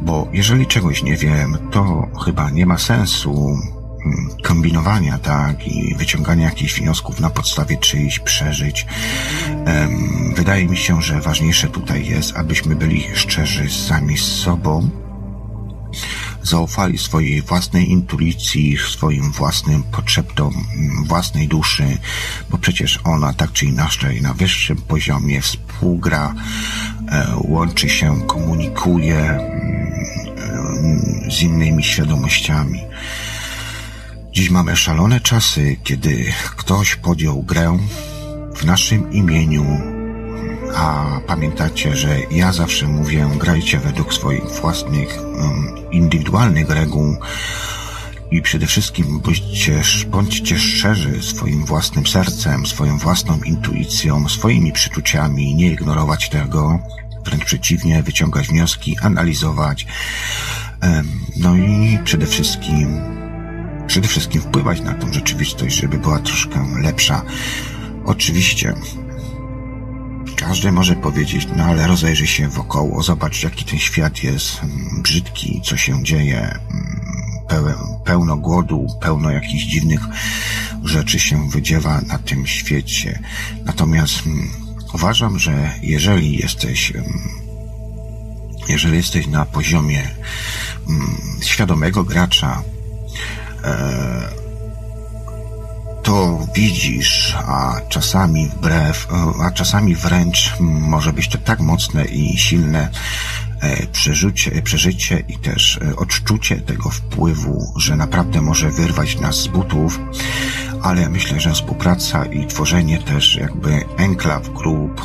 bo 0.00 0.28
jeżeli 0.32 0.66
czegoś 0.66 1.02
nie 1.02 1.16
wiem, 1.16 1.58
to 1.72 2.08
chyba 2.24 2.50
nie 2.50 2.66
ma 2.66 2.78
sensu 2.78 3.58
kombinowania, 4.42 5.18
tak, 5.18 5.68
i 5.68 5.94
wyciągania 5.94 6.44
jakichś 6.44 6.80
wniosków 6.80 7.20
na 7.20 7.30
podstawie 7.30 7.76
czyichś 7.76 8.18
przeżyć. 8.18 8.86
Wydaje 10.36 10.66
mi 10.66 10.76
się, 10.76 11.02
że 11.02 11.20
ważniejsze 11.20 11.68
tutaj 11.68 12.06
jest, 12.06 12.36
abyśmy 12.36 12.76
byli 12.76 13.04
szczerzy 13.14 13.70
sami 13.70 14.18
z 14.18 14.24
sobą, 14.24 14.90
zaufali 16.46 16.98
swojej 16.98 17.42
własnej 17.42 17.90
intuicji, 17.90 18.76
swoim 18.90 19.32
własnym 19.32 19.82
potrzebom, 19.82 20.66
własnej 21.04 21.48
duszy, 21.48 21.98
bo 22.50 22.58
przecież 22.58 23.00
ona 23.04 23.32
tak 23.32 23.52
czy 23.52 23.66
inaczej 23.66 24.22
na 24.22 24.34
wyższym 24.34 24.76
poziomie 24.76 25.40
współgra, 25.40 26.34
e, 27.08 27.26
łączy 27.36 27.88
się, 27.88 28.26
komunikuje 28.26 29.18
mm, 29.18 29.70
z 31.30 31.42
innymi 31.42 31.84
świadomościami. 31.84 32.80
Dziś 34.36 34.50
mamy 34.50 34.76
szalone 34.76 35.20
czasy, 35.20 35.76
kiedy 35.84 36.24
ktoś 36.56 36.96
podjął 36.96 37.42
grę 37.42 37.78
w 38.56 38.64
naszym 38.64 39.12
imieniu, 39.12 39.64
a 40.74 41.06
pamiętacie, 41.26 41.96
że 41.96 42.18
ja 42.30 42.52
zawsze 42.52 42.86
mówię, 42.86 43.28
grajcie 43.36 43.78
według 43.78 44.14
swoich 44.14 44.44
własnych, 44.44 45.18
um, 45.18 45.90
indywidualnych 45.90 46.70
reguł. 46.70 47.16
I 48.30 48.42
przede 48.42 48.66
wszystkim 48.66 49.20
bądźcie, 49.20 49.82
bądźcie 50.06 50.58
szczerzy 50.58 51.22
swoim 51.22 51.64
własnym 51.64 52.06
sercem, 52.06 52.66
swoją 52.66 52.98
własną 52.98 53.40
intuicją, 53.42 54.28
swoimi 54.28 54.72
przeczuciami, 54.72 55.54
nie 55.54 55.72
ignorować 55.72 56.28
tego, 56.28 56.78
wręcz 57.24 57.44
przeciwnie, 57.44 58.02
wyciągać 58.02 58.48
wnioski, 58.48 58.96
analizować, 59.02 59.86
no 61.36 61.56
i 61.56 61.98
przede 62.04 62.26
wszystkim 62.26 63.15
przede 63.86 64.08
wszystkim 64.08 64.42
wpływać 64.42 64.80
na 64.80 64.94
tą 64.94 65.12
rzeczywistość, 65.12 65.76
żeby 65.76 65.98
była 65.98 66.18
troszkę 66.18 66.66
lepsza. 66.82 67.22
Oczywiście 68.04 68.74
każdy 70.36 70.72
może 70.72 70.96
powiedzieć, 70.96 71.48
no 71.56 71.64
ale 71.64 71.86
rozejrzyj 71.86 72.26
się 72.26 72.48
wokoło, 72.48 73.02
zobacz 73.02 73.42
jaki 73.42 73.64
ten 73.64 73.78
świat 73.78 74.22
jest 74.22 74.62
mm, 74.62 75.02
brzydki, 75.02 75.60
co 75.64 75.76
się 75.76 76.04
dzieje, 76.04 76.58
mm, 77.50 77.76
pełno 78.04 78.36
głodu, 78.36 78.86
pełno 79.00 79.30
jakichś 79.30 79.64
dziwnych 79.64 80.00
rzeczy 80.84 81.18
się 81.18 81.48
wydziewa 81.50 82.00
na 82.00 82.18
tym 82.18 82.46
świecie. 82.46 83.22
Natomiast 83.64 84.26
mm, 84.26 84.50
uważam, 84.94 85.38
że 85.38 85.72
jeżeli 85.82 86.36
jesteś 86.36 86.92
jeżeli 88.68 88.96
jesteś 88.96 89.26
na 89.26 89.44
poziomie 89.44 90.10
świadomego 91.42 92.04
gracza, 92.04 92.62
to 96.06 96.38
widzisz, 96.54 97.36
a 97.46 97.80
czasami 97.88 98.48
wbrew, 98.48 99.08
a 99.42 99.50
czasami 99.50 99.94
wręcz 99.94 100.54
może 100.60 101.12
być 101.12 101.28
to 101.28 101.38
tak 101.38 101.60
mocne 101.60 102.04
i 102.04 102.38
silne 102.38 102.88
e, 103.60 103.86
przeżycie, 103.86 104.62
przeżycie 104.62 105.22
i 105.28 105.38
też 105.38 105.78
e, 105.78 105.96
odczucie 105.96 106.56
tego 106.56 106.90
wpływu, 106.90 107.72
że 107.76 107.96
naprawdę 107.96 108.40
może 108.40 108.70
wyrwać 108.70 109.20
nas 109.20 109.36
z 109.36 109.46
butów, 109.46 110.00
ale 110.82 111.08
myślę, 111.08 111.40
że 111.40 111.52
współpraca 111.52 112.24
i 112.24 112.46
tworzenie 112.46 112.98
też 112.98 113.36
jakby 113.36 113.84
enklaw 113.96 114.48
grup, 114.52 115.00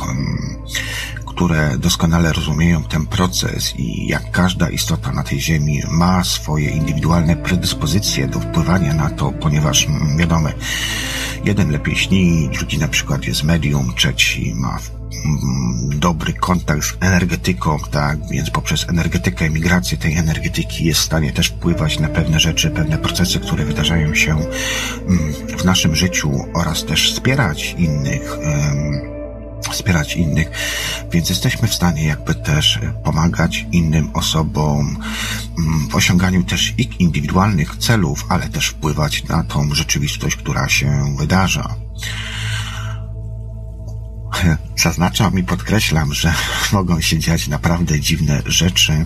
które 1.42 1.78
doskonale 1.78 2.32
rozumieją 2.32 2.84
ten 2.84 3.06
proces 3.06 3.74
i 3.76 4.06
jak 4.06 4.30
każda 4.30 4.70
istota 4.70 5.12
na 5.12 5.22
tej 5.22 5.40
ziemi 5.40 5.82
ma 5.90 6.24
swoje 6.24 6.70
indywidualne 6.70 7.36
predyspozycje 7.36 8.28
do 8.28 8.40
wpływania 8.40 8.94
na 8.94 9.10
to, 9.10 9.32
ponieważ 9.32 9.86
mm, 9.86 10.16
wiadomo, 10.16 10.48
jeden 11.44 11.70
lepiej 11.70 11.96
śni, 11.96 12.50
drugi 12.58 12.78
na 12.78 12.88
przykład 12.88 13.24
jest 13.24 13.42
medium, 13.42 13.92
trzeci 13.96 14.54
ma 14.56 14.78
mm, 15.24 15.98
dobry 15.98 16.32
kontakt 16.32 16.84
z 16.84 16.96
energetyką, 17.00 17.78
tak, 17.90 18.18
więc 18.30 18.50
poprzez 18.50 18.88
energetykę, 18.88 19.50
migrację 19.50 19.98
tej 19.98 20.16
energetyki 20.16 20.84
jest 20.84 21.00
w 21.00 21.04
stanie 21.04 21.32
też 21.32 21.46
wpływać 21.48 21.98
na 21.98 22.08
pewne 22.08 22.40
rzeczy, 22.40 22.70
pewne 22.70 22.98
procesy, 22.98 23.40
które 23.40 23.64
wydarzają 23.64 24.14
się 24.14 24.32
mm, 24.32 25.32
w 25.58 25.64
naszym 25.64 25.96
życiu 25.96 26.44
oraz 26.54 26.84
też 26.84 27.12
wspierać 27.12 27.74
innych 27.78 28.36
wspierać 29.70 30.16
innych, 30.16 30.50
więc 31.12 31.28
jesteśmy 31.28 31.68
w 31.68 31.74
stanie 31.74 32.06
jakby 32.06 32.34
też 32.34 32.80
pomagać 33.04 33.66
innym 33.72 34.10
osobom 34.14 34.98
mm, 35.58 35.88
w 35.88 35.94
osiąganiu 35.94 36.44
też 36.44 36.74
ich 36.78 37.00
indywidualnych 37.00 37.76
celów, 37.76 38.26
ale 38.28 38.48
też 38.48 38.66
wpływać 38.66 39.24
na 39.24 39.44
tą 39.44 39.74
rzeczywistość, 39.74 40.36
która 40.36 40.68
się 40.68 41.14
wydarza. 41.18 41.74
Zaznaczam 44.76 45.38
i 45.38 45.42
podkreślam, 45.42 46.14
że 46.14 46.34
mogą 46.72 47.00
się 47.00 47.18
dziać 47.18 47.48
naprawdę 47.48 48.00
dziwne 48.00 48.42
rzeczy. 48.46 49.04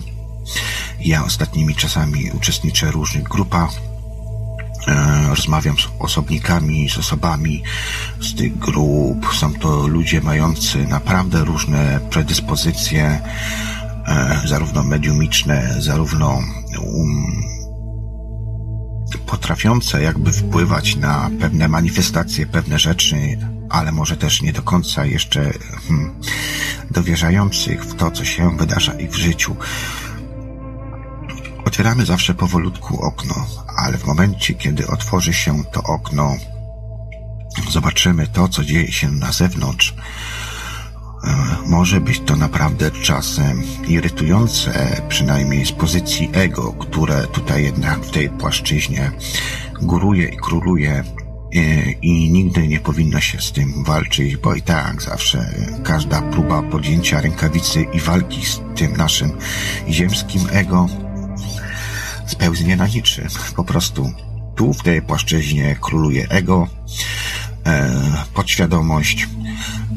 Ja 0.99 1.25
ostatnimi 1.25 1.75
czasami 1.75 2.31
uczestniczę 2.31 2.87
w 2.87 2.89
różnych 2.89 3.23
grupach, 3.23 3.71
rozmawiam 5.29 5.77
z 5.77 5.87
osobnikami, 5.99 6.89
z 6.89 6.97
osobami 6.97 7.63
z 8.21 8.35
tych 8.35 8.57
grup. 8.57 9.27
Są 9.33 9.53
to 9.53 9.87
ludzie 9.87 10.21
mający 10.21 10.87
naprawdę 10.87 11.43
różne 11.43 11.99
predyspozycje, 12.09 13.21
e, 14.07 14.41
zarówno 14.45 14.83
mediumiczne, 14.83 15.75
zarówno 15.79 16.29
um, 16.29 17.43
potrafiące 19.25 20.01
jakby 20.01 20.31
wpływać 20.31 20.95
na 20.95 21.29
pewne 21.39 21.67
manifestacje, 21.67 22.45
pewne 22.45 22.79
rzeczy, 22.79 23.37
ale 23.69 23.91
może 23.91 24.17
też 24.17 24.41
nie 24.41 24.53
do 24.53 24.61
końca 24.61 25.05
jeszcze 25.05 25.53
hmm, 25.87 26.21
dowierzających 26.91 27.85
w 27.85 27.95
to, 27.95 28.11
co 28.11 28.25
się 28.25 28.57
wydarza 28.57 28.93
ich 28.93 29.11
w 29.11 29.15
życiu. 29.15 29.55
Otwieramy 31.67 32.05
zawsze 32.05 32.33
powolutku 32.33 33.01
okno, 33.01 33.35
ale 33.77 33.97
w 33.97 34.05
momencie, 34.05 34.53
kiedy 34.53 34.87
otworzy 34.87 35.33
się 35.33 35.63
to 35.63 35.83
okno, 35.83 36.35
zobaczymy 37.69 38.27
to, 38.27 38.47
co 38.47 38.63
dzieje 38.63 38.91
się 38.91 39.11
na 39.11 39.31
zewnątrz. 39.31 39.93
E, 41.23 41.35
może 41.65 42.01
być 42.01 42.19
to 42.19 42.35
naprawdę 42.35 42.91
czasem 42.91 43.63
irytujące, 43.87 45.01
przynajmniej 45.09 45.65
z 45.65 45.71
pozycji 45.71 46.29
ego, 46.33 46.73
które 46.73 47.27
tutaj 47.27 47.63
jednak 47.63 47.99
w 47.99 48.11
tej 48.11 48.29
płaszczyźnie 48.29 49.11
góruje 49.81 50.27
i 50.27 50.37
króluje 50.37 51.03
e, 51.55 51.91
i 51.91 52.31
nigdy 52.31 52.67
nie 52.67 52.79
powinno 52.79 53.19
się 53.19 53.41
z 53.41 53.51
tym 53.51 53.83
walczyć, 53.83 54.37
bo 54.37 54.55
i 54.55 54.61
tak 54.61 55.01
zawsze 55.01 55.53
każda 55.83 56.21
próba 56.21 56.61
podjęcia 56.61 57.21
rękawicy 57.21 57.83
i 57.93 57.99
walki 57.99 58.45
z 58.45 58.61
tym 58.75 58.97
naszym 58.97 59.31
ziemskim 59.89 60.41
ego 60.51 60.87
spełznie 62.27 62.75
na 62.75 62.87
niczym. 62.87 63.27
Po 63.55 63.63
prostu 63.63 64.11
tu 64.55 64.73
w 64.73 64.83
tej 64.83 65.01
płaszczyźnie 65.01 65.75
króluje 65.81 66.29
ego, 66.29 66.67
e, 67.65 67.91
podświadomość, 68.33 69.27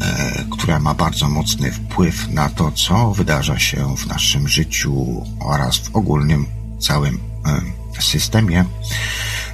e, 0.00 0.44
która 0.50 0.78
ma 0.78 0.94
bardzo 0.94 1.28
mocny 1.28 1.72
wpływ 1.72 2.28
na 2.28 2.48
to, 2.48 2.72
co 2.72 3.12
wydarza 3.12 3.58
się 3.58 3.96
w 3.96 4.06
naszym 4.06 4.48
życiu 4.48 5.26
oraz 5.40 5.78
w 5.78 5.96
ogólnym 5.96 6.46
całym 6.78 7.20
e, 7.98 8.02
systemie, 8.02 8.64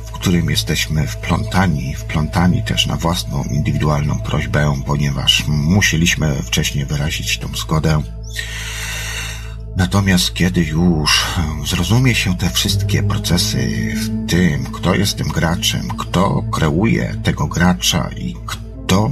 w 0.07 0.11
którym 0.11 0.51
jesteśmy 0.51 1.07
wplątani, 1.07 1.95
wplątani 1.95 2.63
też 2.63 2.87
na 2.87 2.97
własną 2.97 3.45
indywidualną 3.45 4.19
prośbę, 4.19 4.83
ponieważ 4.87 5.45
musieliśmy 5.49 6.43
wcześniej 6.43 6.87
wyrazić 6.87 7.39
tą 7.39 7.49
zgodę 7.57 8.03
Natomiast 9.77 10.35
kiedy 10.35 10.65
już 10.65 11.25
zrozumie 11.67 12.15
się 12.15 12.37
te 12.37 12.51
wszystkie 12.51 13.03
procesy 13.03 13.95
w 13.97 14.31
tym, 14.31 14.65
kto 14.65 14.95
jest 14.95 15.17
tym 15.17 15.29
graczem, 15.29 15.89
kto 15.89 16.43
kreuje 16.53 17.17
tego 17.23 17.47
gracza 17.47 18.11
i 18.17 18.35
kto 18.47 19.11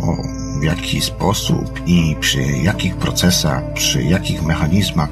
w 0.61 0.65
jaki 0.65 1.01
sposób 1.01 1.81
i 1.87 2.17
przy 2.21 2.43
jakich 2.43 2.97
procesach, 2.97 3.73
przy 3.75 4.03
jakich 4.03 4.43
mechanizmach 4.43 5.11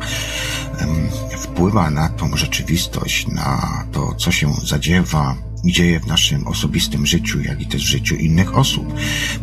wpływa 1.39 1.91
na 1.91 2.09
tą 2.09 2.37
rzeczywistość, 2.37 3.27
na 3.27 3.85
to, 3.93 4.15
co 4.15 4.33
się 4.33 4.53
zadziewa 4.65 5.37
i 5.65 5.73
dzieje 5.73 6.01
w 6.01 6.07
naszym 6.07 6.47
osobistym 6.47 7.07
życiu, 7.07 7.41
jak 7.41 7.61
i 7.61 7.67
też 7.67 7.85
w 7.85 7.89
życiu 7.89 8.15
innych 8.15 8.57
osób, 8.57 8.95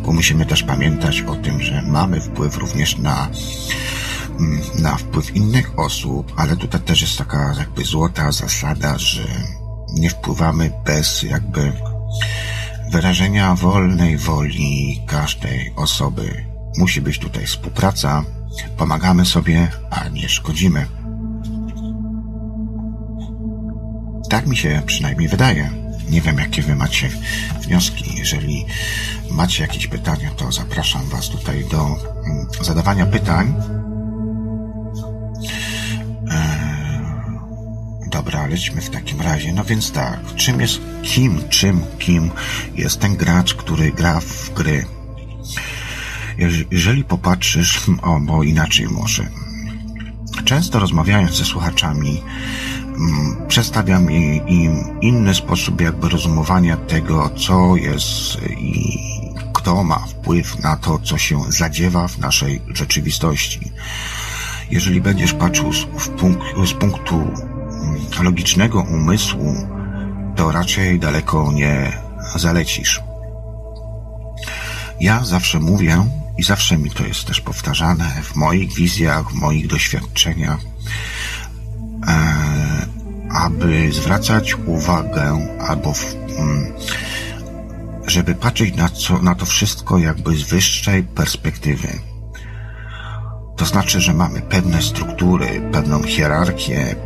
bo 0.06 0.12
musimy 0.12 0.46
też 0.46 0.62
pamiętać 0.62 1.20
o 1.20 1.34
tym, 1.34 1.62
że 1.62 1.82
mamy 1.82 2.20
wpływ 2.20 2.56
również 2.56 2.98
na 2.98 3.28
na 4.78 4.96
wpływ 4.96 5.36
innych 5.36 5.78
osób, 5.78 6.32
ale 6.36 6.56
tutaj 6.56 6.80
też 6.80 7.02
jest 7.02 7.18
taka 7.18 7.54
jakby 7.58 7.84
złota 7.84 8.32
zasada, 8.32 8.98
że 8.98 9.22
nie 9.94 10.10
wpływamy 10.10 10.72
bez 10.84 11.22
jakby 11.22 11.72
wyrażenia 12.90 13.54
wolnej 13.54 14.18
woli 14.18 15.02
każdej 15.06 15.72
osoby. 15.76 16.44
Musi 16.78 17.00
być 17.00 17.18
tutaj 17.18 17.46
współpraca, 17.46 18.24
pomagamy 18.76 19.26
sobie, 19.26 19.68
a 19.90 20.08
nie 20.08 20.28
szkodzimy. 20.28 20.86
Tak 24.30 24.46
mi 24.46 24.56
się 24.56 24.82
przynajmniej 24.86 25.28
wydaje. 25.28 25.70
Nie 26.10 26.20
wiem, 26.20 26.38
jakie 26.38 26.62
wy 26.62 26.74
macie 26.74 27.10
wnioski. 27.62 28.16
Jeżeli 28.16 28.66
macie 29.30 29.62
jakieś 29.62 29.86
pytania, 29.86 30.30
to 30.30 30.52
zapraszam 30.52 31.08
was 31.08 31.28
tutaj 31.28 31.64
do 31.64 31.86
mm, 31.86 32.46
zadawania 32.62 33.06
pytań. 33.06 33.54
Dobra, 38.10 38.46
lećmy 38.46 38.80
w 38.80 38.90
takim 38.90 39.20
razie. 39.20 39.52
No 39.52 39.64
więc 39.64 39.92
tak, 39.92 40.34
czym 40.36 40.60
jest, 40.60 40.80
kim, 41.02 41.48
czym, 41.48 41.80
kim 41.98 42.30
jest 42.74 43.00
ten 43.00 43.16
gracz, 43.16 43.54
który 43.54 43.92
gra 43.92 44.20
w 44.20 44.54
gry? 44.54 44.86
Jeżeli 46.70 47.04
popatrzysz, 47.04 47.80
o, 48.02 48.20
bo 48.20 48.42
inaczej 48.42 48.88
może. 48.88 49.26
Często 50.44 50.78
rozmawiając 50.78 51.36
ze 51.36 51.44
słuchaczami, 51.44 52.22
mm, 52.86 53.36
przedstawiam 53.48 54.10
im 54.10 55.00
inny 55.00 55.34
sposób 55.34 55.80
jakby 55.80 56.08
rozumowania 56.08 56.76
tego, 56.76 57.30
co 57.46 57.76
jest 57.76 58.42
i 58.58 58.98
kto 59.52 59.84
ma 59.84 59.98
wpływ 59.98 60.58
na 60.58 60.76
to, 60.76 60.98
co 60.98 61.18
się 61.18 61.42
zadziewa 61.48 62.08
w 62.08 62.18
naszej 62.18 62.62
rzeczywistości. 62.74 63.72
Jeżeli 64.70 65.00
będziesz 65.00 65.34
patrzył 65.34 65.72
z, 65.72 65.86
z 66.66 66.72
punktu 66.72 67.30
logicznego 68.22 68.80
umysłu, 68.80 69.54
to 70.36 70.52
raczej 70.52 70.98
daleko 70.98 71.52
nie 71.52 71.92
zalecisz. 72.36 73.00
Ja 75.00 75.24
zawsze 75.24 75.60
mówię 75.60 76.06
i 76.38 76.42
zawsze 76.42 76.78
mi 76.78 76.90
to 76.90 77.06
jest 77.06 77.24
też 77.24 77.40
powtarzane 77.40 78.22
w 78.22 78.36
moich 78.36 78.74
wizjach, 78.74 79.30
w 79.30 79.34
moich 79.34 79.66
doświadczeniach, 79.66 80.58
e, 82.06 82.86
aby 83.30 83.92
zwracać 83.92 84.54
uwagę 84.66 85.48
albo 85.60 85.92
w, 85.92 86.14
mm, 86.38 86.72
żeby 88.06 88.34
patrzeć 88.34 88.76
na, 88.76 88.88
co, 88.88 89.22
na 89.22 89.34
to 89.34 89.46
wszystko 89.46 89.98
jakby 89.98 90.36
z 90.36 90.42
wyższej 90.42 91.02
perspektywy. 91.02 92.09
To 93.60 93.66
znaczy, 93.66 94.00
że 94.00 94.14
mamy 94.14 94.40
pewne 94.40 94.82
struktury, 94.82 95.62
pewną 95.72 96.02
hierarchię. 96.02 96.96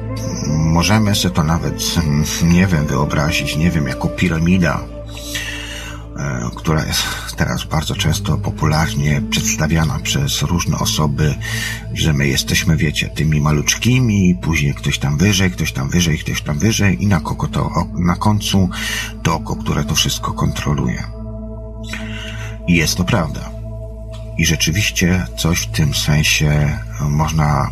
Możemy 0.48 1.14
sobie 1.14 1.34
to 1.34 1.44
nawet, 1.44 1.94
nie 2.54 2.66
wiem, 2.66 2.86
wyobrazić, 2.86 3.56
nie 3.56 3.70
wiem, 3.70 3.88
jako 3.88 4.08
piramida, 4.08 4.80
e, 6.18 6.50
która 6.56 6.84
jest 6.84 7.02
teraz 7.36 7.64
bardzo 7.64 7.94
często 7.94 8.38
popularnie 8.38 9.22
przedstawiana 9.30 9.98
przez 9.98 10.42
różne 10.42 10.78
osoby, 10.78 11.34
że 11.94 12.12
my 12.12 12.26
jesteśmy, 12.28 12.76
wiecie, 12.76 13.08
tymi 13.08 13.40
maluczkimi, 13.40 14.38
później 14.42 14.74
ktoś 14.74 14.98
tam 14.98 15.18
wyżej, 15.18 15.50
ktoś 15.50 15.72
tam 15.72 15.88
wyżej, 15.88 16.18
ktoś 16.18 16.42
tam 16.42 16.58
wyżej 16.58 17.02
i 17.02 17.06
na, 17.06 17.20
kogo 17.20 17.48
to, 17.48 17.70
na 17.94 18.16
końcu 18.16 18.68
to 19.22 19.34
oko, 19.34 19.56
które 19.56 19.84
to 19.84 19.94
wszystko 19.94 20.32
kontroluje. 20.32 21.04
I 22.68 22.74
jest 22.74 22.96
to 22.96 23.04
prawda. 23.04 23.53
I 24.38 24.46
rzeczywiście 24.46 25.26
coś 25.38 25.58
w 25.58 25.70
tym 25.70 25.94
sensie 25.94 26.78
można 27.00 27.70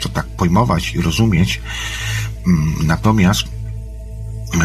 to 0.00 0.08
tak 0.08 0.26
pojmować 0.26 0.94
i 0.94 1.00
rozumieć. 1.00 1.60
Mm, 2.46 2.86
natomiast 2.86 3.44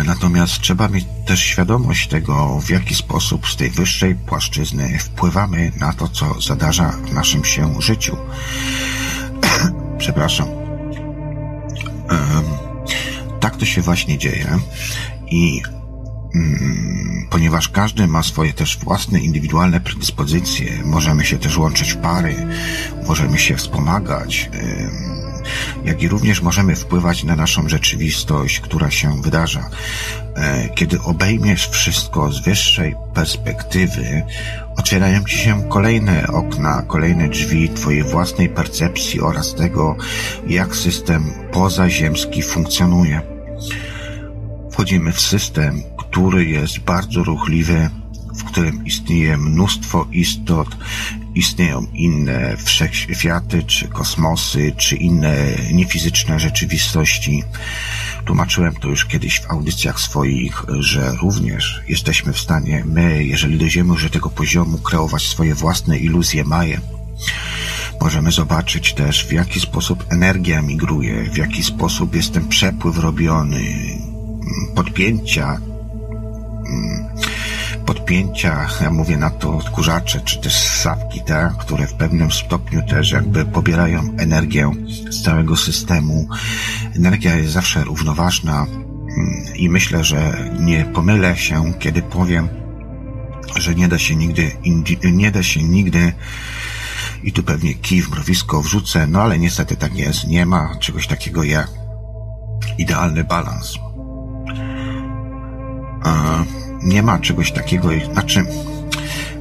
Natomiast 0.06 0.62
trzeba 0.62 0.88
mieć 0.88 1.06
też 1.26 1.40
świadomość 1.40 2.08
tego, 2.08 2.60
w 2.60 2.70
jaki 2.70 2.96
sposób 2.96 3.48
z 3.48 3.56
tej 3.56 3.70
wyższej 3.70 4.16
płaszczyzny 4.16 5.00
wpływamy 5.00 5.72
na 5.80 5.94
to, 5.94 6.08
co 6.08 6.42
zadarza 6.42 6.90
w 6.90 7.13
naszym 7.13 7.46
się 7.46 7.82
życiu. 7.82 8.18
Przepraszam. 9.98 10.48
tak 13.40 13.56
to 13.56 13.66
się 13.66 13.82
właśnie 13.82 14.18
dzieje 14.18 14.60
i 15.28 15.62
mm, 15.66 15.77
ponieważ 17.30 17.69
każdy 17.69 18.08
ma 18.08 18.23
swoje 18.23 18.54
też 18.54 18.78
własne 18.78 19.19
indywidualne 19.19 19.80
predyspozycje, 19.80 20.84
możemy 20.86 21.26
się 21.26 21.38
też 21.38 21.58
łączyć 21.58 21.93
w 21.93 21.97
pary, 21.97 22.36
możemy 23.08 23.38
się 23.38 23.56
wspomagać, 23.56 24.50
jak 25.86 26.04
i 26.04 26.08
również 26.08 26.41
możemy 26.41 26.76
wpływać 26.76 27.23
na 27.23 27.36
naszą 27.36 27.69
rzeczywistość, 27.69 28.60
która 28.60 28.91
się 28.91 29.21
wydarza. 29.21 29.69
E, 30.36 30.69
kiedy 30.69 31.02
obejmiesz 31.02 31.69
wszystko 31.69 32.32
z 32.32 32.39
wyższej 32.39 32.95
perspektywy, 33.13 34.23
otwierają 34.78 35.23
ci 35.23 35.38
się 35.38 35.69
kolejne 35.69 36.28
okna, 36.28 36.84
kolejne 36.88 37.30
drzwi 37.30 37.69
Twojej 37.69 38.04
własnej 38.04 38.50
percepcji 38.50 39.21
oraz 39.21 39.56
tego, 39.56 39.95
jak 40.47 40.76
system 40.76 41.34
pozaziemski 41.52 42.43
funkcjonuje. 42.43 43.21
Wchodzimy 44.71 45.12
w 45.12 45.21
system, 45.21 45.84
który 46.10 46.46
jest 46.46 46.80
bardzo 46.80 47.24
ruchliwy, 47.24 47.89
w 48.36 48.43
którym 48.43 48.86
istnieje 48.86 49.38
mnóstwo 49.38 50.08
istot, 50.12 50.78
istnieją 51.36 51.86
inne 51.93 52.58
wszechświaty, 52.58 53.63
czy 53.63 53.88
kosmosy, 53.88 54.74
czy 54.78 54.96
inne 54.96 55.36
niefizyczne 55.74 56.39
rzeczywistości. 56.39 57.43
Tłumaczyłem 58.26 58.76
to 58.76 58.88
już 58.88 59.06
kiedyś 59.06 59.39
w 59.39 59.52
audycjach 59.52 60.00
swoich, 60.00 60.63
że 60.80 61.12
również 61.22 61.82
jesteśmy 61.88 62.34
w 62.34 62.39
stanie, 62.39 62.84
my, 62.86 63.24
jeżeli 63.24 63.58
dojdziemy 63.58 63.93
już 63.93 64.04
do 64.04 64.10
tego 64.10 64.30
poziomu, 64.30 64.78
kreować 64.78 65.28
swoje 65.28 65.56
własne 65.56 65.98
iluzje 65.98 66.43
maje. 66.43 66.82
Możemy 68.02 68.32
zobaczyć 68.32 68.93
też, 68.93 69.26
w 69.26 69.32
jaki 69.32 69.60
sposób 69.60 70.06
energia 70.10 70.62
migruje, 70.62 71.24
w 71.24 71.38
jaki 71.38 71.63
sposób 71.63 72.15
jest 72.15 72.34
ten 72.34 72.48
przepływ 72.48 72.98
robiony, 72.98 73.62
podpięcia, 74.76 75.60
podpięcia, 77.86 78.67
ja 78.82 78.91
mówię 78.91 79.17
na 79.17 79.30
to 79.30 79.58
odkurzacze, 79.58 80.21
czy 80.21 80.41
też 80.41 80.53
ssawki, 80.53 81.21
tak, 81.21 81.58
które 81.58 81.88
w 81.88 81.93
pewnym 81.93 82.32
stopniu 82.32 82.82
też 82.89 83.12
jakby 83.12 83.45
pobierają 83.45 84.15
energię 84.17 84.71
z 85.10 85.23
całego 85.23 85.56
systemu. 85.56 86.27
Energia 86.95 87.36
jest 87.36 87.53
zawsze 87.53 87.84
równoważna 87.84 88.65
mm, 88.65 89.56
i 89.56 89.69
myślę, 89.69 90.03
że 90.03 90.49
nie 90.60 90.86
pomylę 90.86 91.38
się, 91.38 91.73
kiedy 91.80 92.01
powiem, 92.01 92.49
że 93.56 93.75
nie 93.75 93.88
da 93.88 93.99
się 93.99 94.15
nigdy, 94.15 94.51
nie 95.03 95.32
da 95.32 95.43
się 95.43 95.63
nigdy 95.63 96.13
i 97.23 97.32
tu 97.32 97.43
pewnie 97.43 97.73
kij 97.73 98.01
w 98.01 98.10
mrowisko 98.10 98.62
wrzucę, 98.62 99.08
no 99.08 99.21
ale 99.21 99.39
niestety 99.39 99.75
tak 99.75 99.95
jest. 99.95 100.27
Nie 100.27 100.45
ma 100.45 100.75
czegoś 100.80 101.08
takiego 101.08 101.43
jak 101.43 101.69
idealny 102.77 103.23
balans. 103.23 103.87
Nie 106.84 107.04
ma 107.04 107.20
czegoś 107.20 107.52
takiego, 107.52 107.89
znaczy 108.13 108.46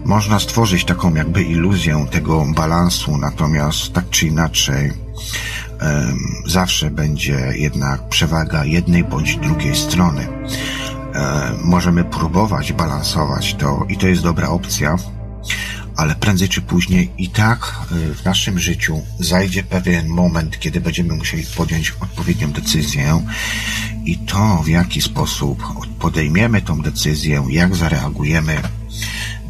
można 0.05 0.40
stworzyć 0.40 0.85
taką 0.85 1.14
jakby 1.14 1.42
iluzję 1.42 2.07
tego 2.11 2.46
balansu, 2.57 3.16
natomiast 3.16 3.92
tak 3.92 4.11
czy 4.11 4.26
inaczej 4.26 4.92
zawsze 6.46 6.90
będzie 6.90 7.52
jednak 7.55 8.09
przewaga 8.09 8.64
jednej 8.64 9.05
bądź 9.05 9.37
drugiej 9.37 9.76
strony. 9.76 10.29
Um, 10.29 11.24
możemy 11.64 12.05
próbować 12.05 12.72
balansować 12.72 13.55
to 13.55 13.85
i 13.88 13.96
to 13.96 14.09
jest 14.09 14.22
dobra 14.22 14.48
opcja, 14.48 14.96
ale 15.96 16.14
prędzej 16.14 16.48
czy 16.48 16.62
później 16.62 17.11
i 17.18 17.28
tak 17.28 17.74
e, 17.92 18.14
w 18.14 18.24
naszym 18.24 18.59
życiu 18.59 19.02
zajdzie 19.18 19.62
pewien 19.62 20.09
moment, 20.09 20.59
kiedy 20.59 20.80
będziemy 20.80 21.14
musieli 21.14 21.46
podjąć 21.56 21.90
odpowiednią 22.00 22.52
decyzję 22.52 23.24
i 24.04 24.18
to, 24.18 24.62
w 24.62 24.68
jaki 24.68 25.02
sposób 25.02 25.62
podejmiemy 25.98 26.62
tą 26.62 26.82
decyzję, 26.82 27.44
jak 27.50 27.76
zareagujemy, 27.76 28.62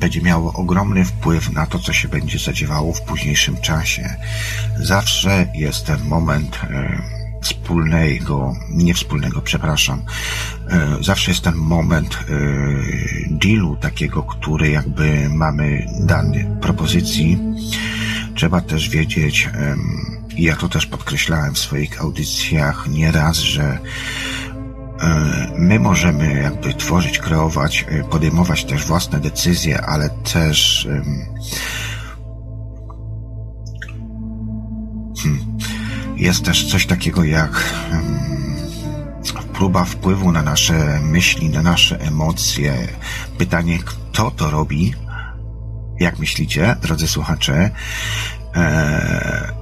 będzie 0.01 0.23
miało 0.23 0.53
ogromny 0.53 1.05
wpływ 1.05 1.53
na 1.53 1.67
to, 1.67 1.79
co 1.79 1.93
się 1.93 2.09
będzie 2.09 2.39
zadziewało 2.39 2.93
w 2.93 3.03
późniejszym 3.03 3.61
czasie. 3.61 4.17
Zawsze 4.81 5.47
jest 5.55 5.87
ten 5.87 6.05
moment 6.05 6.61
e, 6.71 7.16
wspólnego, 7.47 8.55
nie 8.71 8.95
wspólnego, 8.95 9.43
przepraszam, 9.43 10.03
e, 10.71 10.97
zawsze 11.01 11.31
jest 11.31 11.45
ten 11.45 11.55
moment 11.55 12.15
e, 12.15 12.27
dealu 13.31 13.77
takiego, 13.77 14.23
który 14.23 14.71
jakby 14.71 15.29
mamy 15.29 15.87
dany 16.01 16.57
propozycji. 16.61 17.39
Trzeba 18.35 18.61
też 18.61 18.89
wiedzieć, 18.89 19.49
ja 20.37 20.57
to 20.57 20.69
też 20.69 20.87
podkreślałem 20.87 21.55
w 21.55 21.59
swoich 21.59 22.01
audycjach 22.01 22.89
nieraz, 22.89 23.37
że 23.37 23.79
E, 25.01 25.53
my 25.59 25.79
możemy 25.81 26.43
jakby 26.43 26.75
tworzyć, 26.75 27.19
kreować, 27.19 27.87
podejmować 28.11 28.65
też 28.65 28.85
własne 28.85 29.21
decyzje, 29.21 29.81
ale 29.81 30.11
też 30.11 30.89
hmm, 35.23 35.56
jest 36.17 36.45
też 36.45 36.71
coś 36.71 36.87
takiego 36.87 37.25
jak 37.25 37.75
próba 39.57 39.85
wpływu 39.85 40.33
na 40.33 40.43
nasze 40.43 41.01
myśli, 41.03 41.49
na 41.49 41.63
nasze 41.63 42.01
emocje. 42.01 42.89
Pytanie, 43.39 43.79
kto 43.79 44.31
to 44.31 44.51
robi? 44.51 44.95
Jak 46.01 46.19
myślicie, 46.19 46.77
drodzy 46.83 47.09
słuchacze? 47.09 47.71
Eee, 48.55 49.56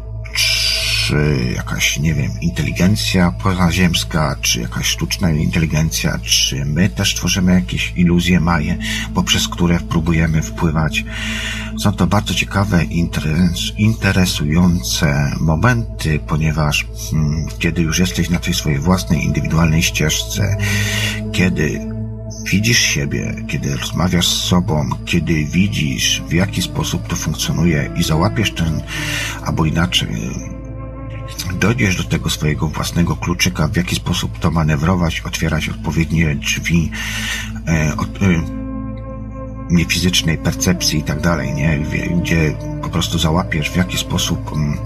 czy 1.08 1.52
jakaś, 1.56 1.98
nie 1.98 2.14
wiem, 2.14 2.32
inteligencja 2.40 3.32
pozaziemska, 3.32 4.36
czy 4.40 4.60
jakaś 4.60 4.86
sztuczna 4.86 5.30
inteligencja, 5.30 6.18
czy 6.18 6.64
my 6.64 6.88
też 6.88 7.14
tworzymy 7.14 7.52
jakieś 7.52 7.92
iluzje 7.96 8.40
maje, 8.40 8.76
poprzez 9.14 9.48
które 9.48 9.80
próbujemy 9.80 10.42
wpływać. 10.42 11.04
Są 11.82 11.92
to 11.92 12.06
bardzo 12.06 12.34
ciekawe, 12.34 12.84
interesujące 13.78 15.32
momenty, 15.40 16.18
ponieważ 16.26 16.86
hmm, 17.10 17.46
kiedy 17.58 17.82
już 17.82 17.98
jesteś 17.98 18.30
na 18.30 18.38
tej 18.38 18.54
swojej 18.54 18.78
własnej, 18.78 19.24
indywidualnej 19.24 19.82
ścieżce, 19.82 20.56
kiedy 21.32 21.80
widzisz 22.52 22.78
siebie, 22.78 23.34
kiedy 23.48 23.76
rozmawiasz 23.76 24.28
z 24.28 24.44
sobą, 24.44 24.90
kiedy 25.04 25.44
widzisz, 25.44 26.22
w 26.28 26.32
jaki 26.32 26.62
sposób 26.62 27.08
to 27.08 27.16
funkcjonuje 27.16 27.90
i 27.96 28.02
załapiesz 28.02 28.52
ten, 28.52 28.82
albo 29.44 29.64
inaczej, 29.64 30.08
dojdziesz 31.54 31.96
do 31.96 32.04
tego 32.04 32.30
swojego 32.30 32.68
własnego 32.68 33.16
kluczyka, 33.16 33.68
w 33.68 33.76
jaki 33.76 33.96
sposób 33.96 34.38
to 34.38 34.50
manewrować, 34.50 35.20
otwierać 35.20 35.68
odpowiednie 35.68 36.34
drzwi 36.34 36.90
e, 37.68 37.96
od, 37.96 38.22
e, 38.22 38.64
niefizycznej 39.70 40.38
percepcji 40.38 40.98
i 40.98 41.02
tak 41.02 41.20
dalej, 41.20 41.54
nie? 41.54 41.78
Gdzie 42.22 42.56
po 42.82 42.88
prostu 42.88 43.18
załapiesz, 43.18 43.70
w 43.70 43.76
jaki 43.76 43.98
sposób 43.98 44.52
m, 44.52 44.62
mm, 44.62 44.78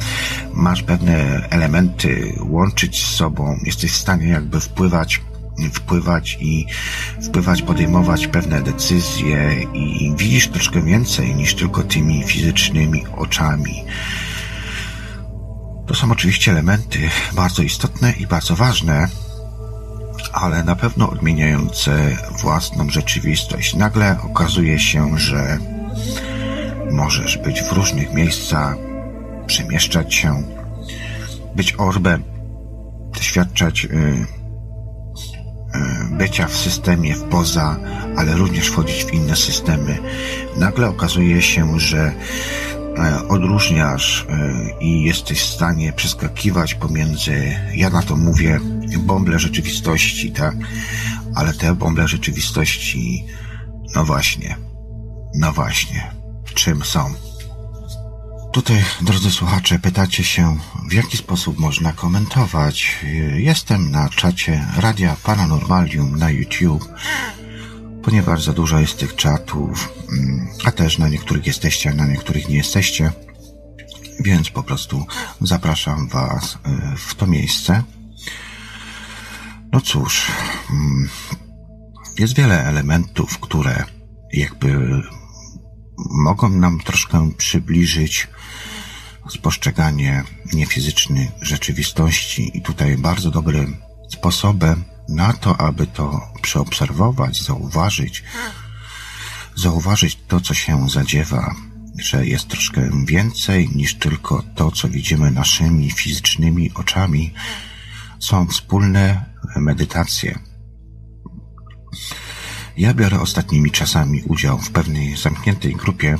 masz 0.55 0.83
pewne 0.83 1.46
elementy 1.51 2.38
łączyć 2.40 3.07
z 3.07 3.14
sobą, 3.14 3.59
jesteś 3.64 3.92
w 3.92 3.96
stanie 3.96 4.29
jakby 4.29 4.61
wpływać 4.61 5.20
wpływać 5.72 6.38
i 6.40 6.66
wpływać, 7.22 7.62
podejmować 7.62 8.27
pewne 8.27 8.62
decyzje 8.62 9.62
i 9.74 10.12
widzisz 10.16 10.48
troszkę 10.48 10.83
więcej 10.83 11.35
niż 11.35 11.55
tylko 11.55 11.83
tymi 11.83 12.24
fizycznymi 12.24 13.05
oczami. 13.16 13.85
To 15.88 15.94
są 15.94 16.12
oczywiście 16.12 16.51
elementy 16.53 16.98
bardzo 17.33 17.62
istotne 17.62 18.12
i 18.12 18.27
bardzo 18.27 18.57
ważne, 18.57 19.09
ale 20.33 20.64
na 20.64 20.77
pewno 20.77 21.11
odmieniające 21.11 22.16
własną 22.42 22.90
rzeczywistość. 22.90 23.74
Nagle 23.74 24.16
okazuje 24.22 24.79
się, 24.79 25.18
że 25.18 25.59
możesz 26.90 27.38
być 27.38 27.62
w 27.62 27.72
różnych 27.72 28.12
miejscach 28.12 28.77
przemieszczać 29.46 30.14
się, 30.14 30.42
być 31.57 31.74
orbem, 31.79 32.22
doświadczać 33.14 33.85
y, 33.85 33.88
y, 33.88 34.27
bycia 36.11 36.46
w 36.46 36.57
systemie, 36.57 37.14
w 37.14 37.22
poza, 37.22 37.77
ale 38.16 38.35
również 38.35 38.68
wchodzić 38.68 39.05
w 39.05 39.12
inne 39.14 39.37
systemy. 39.37 39.98
Nagle 40.57 40.88
okazuje 40.88 41.42
się, 41.42 41.81
że 41.81 42.12
odróżniasz 43.28 44.26
e, 44.28 44.44
i 44.80 45.02
jesteś 45.02 45.40
w 45.40 45.54
stanie 45.54 45.92
przeskakiwać 45.92 46.74
pomiędzy, 46.74 47.56
ja 47.74 47.90
na 47.90 48.02
to 48.02 48.16
mówię, 48.16 48.61
bąble 48.98 49.38
rzeczywistości, 49.38 50.32
tak? 50.32 50.54
Ale 51.34 51.54
te 51.54 51.74
bąble 51.74 52.08
rzeczywistości, 52.08 53.24
no 53.94 54.04
właśnie, 54.04 54.56
no 55.34 55.52
właśnie, 55.52 56.11
czym 56.54 56.84
są? 56.84 57.14
Tutaj, 58.52 58.84
drodzy 59.00 59.30
słuchacze, 59.30 59.78
pytacie 59.78 60.24
się, 60.24 60.58
w 60.88 60.92
jaki 60.92 61.16
sposób 61.16 61.58
można 61.58 61.92
komentować. 61.92 63.04
Jestem 63.34 63.90
na 63.90 64.08
czacie 64.08 64.64
Radia 64.76 65.16
Paranormalium 65.22 66.18
na 66.18 66.30
YouTube, 66.30 66.88
ponieważ 68.02 68.44
za 68.44 68.52
dużo 68.52 68.80
jest 68.80 68.98
tych 68.98 69.16
czatów, 69.16 69.92
mm, 70.12 70.48
a 70.64 70.72
też 70.72 70.98
na 70.98 71.08
niektórych 71.08 71.46
jesteście, 71.46 71.90
a 71.90 71.94
na 71.94 72.06
niektórych 72.06 72.48
nie 72.48 72.56
jesteście, 72.56 73.12
więc 74.20 74.50
po 74.50 74.62
prostu 74.62 75.06
zapraszam 75.40 76.08
Was 76.08 76.54
y, 76.54 76.96
w 76.96 77.14
to 77.14 77.26
miejsce. 77.26 77.82
No 79.72 79.80
cóż, 79.80 80.32
mm, 80.70 81.08
jest 82.18 82.34
wiele 82.34 82.64
elementów, 82.64 83.38
które 83.38 83.84
jakby 84.32 85.02
mogą 86.11 86.48
nam 86.48 86.80
troszkę 86.80 87.30
przybliżyć 87.37 88.28
spostrzeganie 89.30 90.24
niefizycznej 90.52 91.30
rzeczywistości 91.40 92.58
i 92.58 92.62
tutaj 92.62 92.96
bardzo 92.96 93.30
dobrym 93.30 93.76
sposobem 94.08 94.84
na 95.08 95.32
to, 95.32 95.60
aby 95.60 95.86
to 95.86 96.20
przeobserwować, 96.42 97.42
zauważyć, 97.42 98.24
zauważyć 99.54 100.18
to, 100.28 100.40
co 100.40 100.54
się 100.54 100.88
zadziewa, 100.88 101.54
że 101.98 102.26
jest 102.26 102.48
troszkę 102.48 102.90
więcej 103.04 103.68
niż 103.74 103.94
tylko 103.94 104.42
to, 104.54 104.70
co 104.70 104.88
widzimy 104.88 105.30
naszymi 105.30 105.90
fizycznymi 105.90 106.74
oczami, 106.74 107.34
są 108.18 108.46
wspólne 108.46 109.24
medytacje. 109.56 110.38
Ja 112.76 112.94
biorę 112.94 113.20
ostatnimi 113.20 113.70
czasami 113.70 114.22
udział 114.22 114.58
w 114.58 114.70
pewnej 114.70 115.16
zamkniętej 115.16 115.74
grupie 115.74 116.18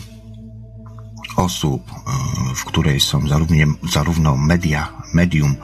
osób, 1.37 1.91
e, 1.91 2.55
w 2.55 2.65
której 2.65 3.01
są 3.01 3.29
zarówno, 3.29 3.57
zarówno 3.93 4.37
media, 4.37 4.93
medium, 5.15 5.57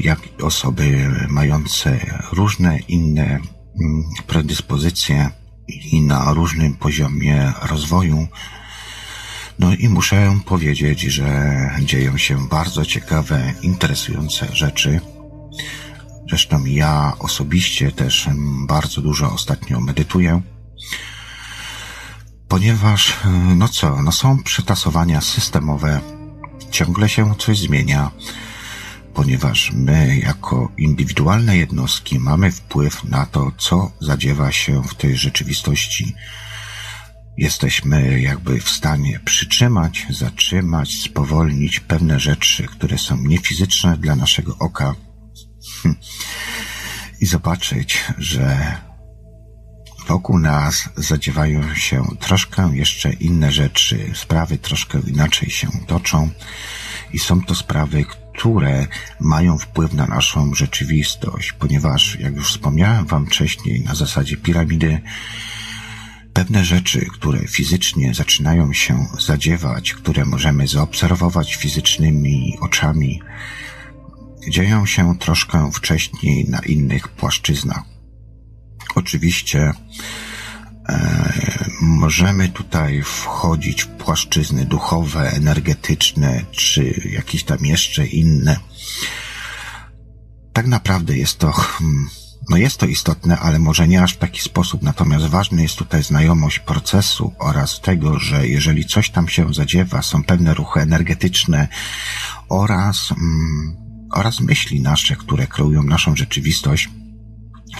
jak 0.00 0.18
i 0.26 0.42
osoby 0.42 1.08
mające 1.28 2.00
różne 2.32 2.78
inne 2.78 3.24
mm, 3.24 4.04
predyspozycje 4.26 5.30
i 5.68 6.00
na 6.00 6.32
różnym 6.32 6.74
poziomie 6.74 7.52
rozwoju. 7.62 8.28
No 9.58 9.74
i 9.74 9.88
muszę 9.88 10.40
powiedzieć, 10.44 11.00
że 11.00 11.50
dzieją 11.80 12.18
się 12.18 12.48
bardzo 12.48 12.84
ciekawe, 12.84 13.52
interesujące 13.62 14.56
rzeczy. 14.56 15.00
Zresztą 16.28 16.64
ja 16.64 17.12
osobiście 17.18 17.92
też 17.92 18.28
bardzo 18.66 19.00
dużo 19.00 19.32
ostatnio 19.32 19.80
medytuję, 19.80 20.42
ponieważ, 22.48 23.10
e, 23.10 23.28
no 23.56 23.68
co, 23.68 24.02
no 24.02 24.12
są 24.12 24.42
przetasowania 24.42 25.20
systemowe, 25.20 26.00
ciągle 26.70 27.08
się 27.08 27.34
coś 27.38 27.58
zmienia, 27.58 28.10
ponieważ 29.20 29.72
my 29.72 30.18
jako 30.18 30.72
indywidualne 30.78 31.56
jednostki 31.56 32.18
mamy 32.18 32.52
wpływ 32.52 33.04
na 33.04 33.26
to, 33.26 33.52
co 33.58 33.92
zadziewa 34.00 34.52
się 34.52 34.82
w 34.82 34.94
tej 34.94 35.16
rzeczywistości. 35.16 36.14
Jesteśmy 37.36 38.20
jakby 38.20 38.60
w 38.60 38.70
stanie 38.70 39.20
przytrzymać, 39.24 40.06
zatrzymać, 40.10 41.00
spowolnić 41.02 41.80
pewne 41.80 42.20
rzeczy, 42.20 42.66
które 42.66 42.98
są 42.98 43.16
niefizyczne 43.16 43.96
dla 43.96 44.16
naszego 44.16 44.56
oka, 44.58 44.94
i 47.20 47.26
zobaczyć, 47.26 48.04
że 48.18 48.76
wokół 50.08 50.38
nas 50.38 50.88
zadziewają 50.96 51.74
się 51.74 52.04
troszkę 52.20 52.70
jeszcze 52.72 53.12
inne 53.12 53.52
rzeczy, 53.52 54.12
sprawy 54.14 54.58
troszkę 54.58 55.00
inaczej 55.06 55.50
się 55.50 55.68
toczą 55.86 56.30
i 57.12 57.18
są 57.18 57.44
to 57.44 57.54
sprawy, 57.54 58.04
które 58.34 58.86
mają 59.20 59.58
wpływ 59.58 59.94
na 59.94 60.06
naszą 60.06 60.54
rzeczywistość, 60.54 61.52
ponieważ, 61.52 62.18
jak 62.20 62.34
już 62.34 62.52
wspomniałem 62.52 63.06
Wam 63.06 63.26
wcześniej, 63.26 63.84
na 63.84 63.94
zasadzie 63.94 64.36
piramidy, 64.36 65.00
pewne 66.32 66.64
rzeczy, 66.64 67.06
które 67.12 67.48
fizycznie 67.48 68.14
zaczynają 68.14 68.72
się 68.72 69.06
zadziewać, 69.18 69.92
które 69.92 70.24
możemy 70.24 70.68
zaobserwować 70.68 71.54
fizycznymi 71.54 72.56
oczami, 72.60 73.22
dzieją 74.48 74.86
się 74.86 75.18
troszkę 75.18 75.70
wcześniej 75.72 76.48
na 76.48 76.58
innych 76.58 77.08
płaszczyznach. 77.08 77.82
Oczywiście 78.94 79.72
możemy 81.80 82.48
tutaj 82.48 83.02
wchodzić 83.02 83.82
w 83.82 83.88
płaszczyzny 83.88 84.64
duchowe, 84.64 85.30
energetyczne, 85.30 86.44
czy 86.50 87.10
jakieś 87.10 87.44
tam 87.44 87.58
jeszcze 87.66 88.06
inne. 88.06 88.56
Tak 90.52 90.66
naprawdę 90.66 91.16
jest 91.16 91.38
to, 91.38 91.52
hmm, 91.52 92.08
no 92.50 92.56
jest 92.56 92.76
to 92.76 92.86
istotne, 92.86 93.38
ale 93.38 93.58
może 93.58 93.88
nie 93.88 94.02
aż 94.02 94.14
w 94.14 94.18
taki 94.18 94.40
sposób. 94.40 94.82
Natomiast 94.82 95.26
ważny 95.26 95.62
jest 95.62 95.76
tutaj 95.76 96.02
znajomość 96.02 96.58
procesu 96.58 97.32
oraz 97.38 97.80
tego, 97.80 98.18
że 98.18 98.48
jeżeli 98.48 98.84
coś 98.84 99.10
tam 99.10 99.28
się 99.28 99.54
zadziewa, 99.54 100.02
są 100.02 100.24
pewne 100.24 100.54
ruchy 100.54 100.80
energetyczne 100.80 101.68
oraz 102.48 103.08
hmm, 103.08 103.76
oraz 104.12 104.40
myśli 104.40 104.80
nasze, 104.80 105.16
które 105.16 105.46
kreują 105.46 105.82
naszą 105.82 106.16
rzeczywistość 106.16 106.88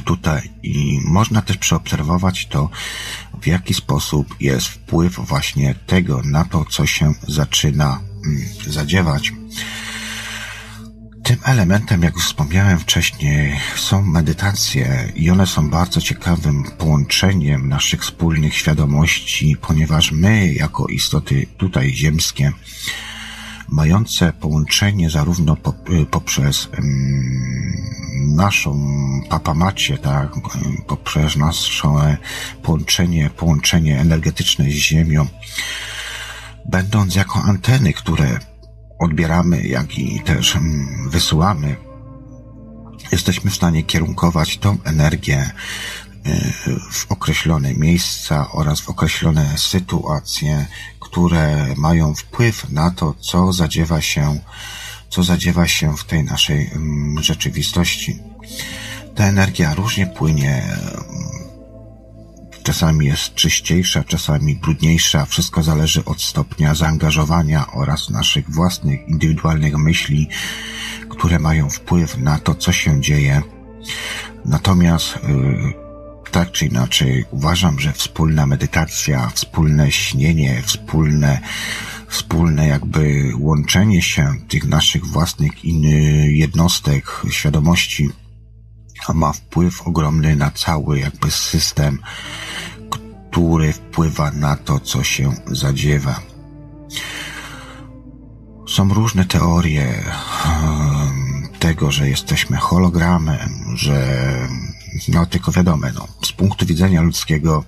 tutaj 0.05 0.51
i 0.63 1.01
można 1.05 1.43
też 1.43 1.57
przeobserwować 1.57 2.47
to, 2.47 2.71
w 3.43 3.47
jaki 3.47 3.75
sposób 3.75 4.37
jest 4.41 4.67
wpływ 4.67 5.15
właśnie 5.15 5.75
tego 5.75 6.23
na 6.25 6.45
to, 6.45 6.65
co 6.65 6.87
się 6.87 7.15
zaczyna 7.29 8.01
mm, 8.27 8.49
zadziewać. 8.67 9.33
Tym 11.25 11.39
elementem, 11.45 12.03
jak 12.03 12.19
wspomniałem 12.19 12.79
wcześniej, 12.79 13.61
są 13.77 14.03
medytacje 14.03 15.13
i 15.15 15.31
one 15.31 15.47
są 15.47 15.71
bardzo 15.71 16.01
ciekawym 16.01 16.65
połączeniem 16.79 17.69
naszych 17.69 18.03
wspólnych 18.03 18.55
świadomości, 18.55 19.57
ponieważ 19.61 20.13
my, 20.13 20.53
jako 20.53 20.87
istoty 20.87 21.47
tutaj 21.57 21.95
ziemskie, 21.95 22.53
mające 23.71 24.33
połączenie 24.33 25.11
zarówno 25.11 25.57
y, 25.91 26.07
poprzez 26.07 26.69
naszą 28.27 28.91
papamacie, 29.29 29.99
tak, 29.99 30.33
poprzez 30.87 31.37
nasze 31.37 32.17
połączenie, 32.63 33.31
połączenie 33.31 34.01
energetyczne 34.01 34.65
z 34.65 34.69
Ziemią, 34.69 35.27
będąc 36.67 37.15
jako 37.15 37.43
anteny, 37.43 37.93
które 37.93 38.39
odbieramy, 38.99 39.63
jak 39.63 39.99
i 39.99 40.21
też 40.21 40.59
wysyłamy, 41.09 41.77
jesteśmy 43.13 43.51
w 43.51 43.55
stanie 43.55 43.83
kierunkować 43.83 44.59
tą 44.59 44.79
energię 44.85 45.51
y, 46.27 46.81
w 46.91 47.07
określone 47.13 47.75
miejsca 47.75 48.53
oraz 48.53 48.81
w 48.81 48.89
określone 48.89 49.59
sytuacje, 49.59 50.67
które 51.11 51.75
mają 51.77 52.15
wpływ 52.15 52.71
na 52.71 52.91
to, 52.91 53.15
co 53.21 53.53
zadziewa 53.53 54.01
się, 54.01 54.41
co 55.09 55.23
zadziewa 55.23 55.69
się 55.69 55.97
w 55.97 56.05
tej 56.05 56.25
naszej 56.25 56.71
mm, 56.71 57.23
rzeczywistości. 57.23 58.19
Ta 59.15 59.25
energia 59.25 59.75
różnie 59.75 60.07
płynie, 60.07 60.63
mm, 60.63 61.05
czasami 62.63 63.07
jest 63.07 63.35
czyściejsza, 63.35 64.05
czasami 64.05 64.57
brudniejsza, 64.57 65.27
wszystko 65.27 65.63
zależy 65.63 66.05
od 66.05 66.23
stopnia 66.23 66.75
zaangażowania 66.75 67.67
oraz 67.73 68.11
naszych 68.11 68.51
własnych, 68.51 69.09
indywidualnych 69.09 69.77
myśli, 69.77 70.29
które 71.09 71.39
mają 71.39 71.71
wpływ 71.71 72.19
na 72.19 72.39
to, 72.39 72.55
co 72.55 72.73
się 72.73 73.01
dzieje. 73.01 73.43
Natomiast 74.45 75.19
yy, 75.23 75.90
tak 76.31 76.53
czy 76.53 76.67
inaczej 76.67 77.25
uważam, 77.31 77.81
że 77.81 77.93
wspólna 77.93 78.47
medytacja, 78.47 79.31
wspólne 79.35 79.93
śnienie, 79.93 80.63
wspólne, 80.67 81.41
wspólne 82.09 82.69
jakby 82.69 83.33
łączenie 83.39 84.03
się 84.03 84.35
tych 84.49 84.65
naszych 84.65 85.07
własnych 85.07 85.53
jednostek 86.29 87.23
świadomości 87.31 88.11
ma 89.15 89.33
wpływ 89.33 89.83
ogromny 89.87 90.37
na 90.37 90.51
cały 90.51 90.99
jakby 90.99 91.31
system, 91.31 91.99
który 93.31 93.73
wpływa 93.73 94.31
na 94.31 94.57
to, 94.57 94.81
co 94.81 95.05
się 95.05 95.33
zadziewa. 95.47 96.21
Są 98.69 98.95
różne 98.95 99.25
teorie 99.25 100.05
tego, 101.59 101.91
że 101.91 102.09
jesteśmy 102.09 102.57
hologramem, 102.57 103.49
że 103.75 104.21
no 105.09 105.27
tylko 105.27 105.53
wiadomo, 105.53 105.87
no, 105.95 106.09
z 106.23 106.33
punktu 106.33 106.67
widzenia 106.67 107.03
ludzkiego 107.03 107.65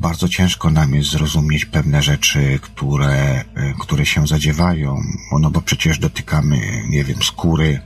bardzo 0.00 0.28
ciężko 0.28 0.70
nam 0.70 0.94
jest 0.94 1.10
zrozumieć 1.10 1.64
pewne 1.64 2.02
rzeczy, 2.02 2.58
które, 2.62 3.44
które 3.80 4.06
się 4.06 4.26
zadziewają, 4.26 5.02
no 5.40 5.50
bo 5.50 5.60
przecież 5.60 5.98
dotykamy, 5.98 6.82
nie 6.88 7.04
wiem, 7.04 7.22
skóry, 7.22 7.80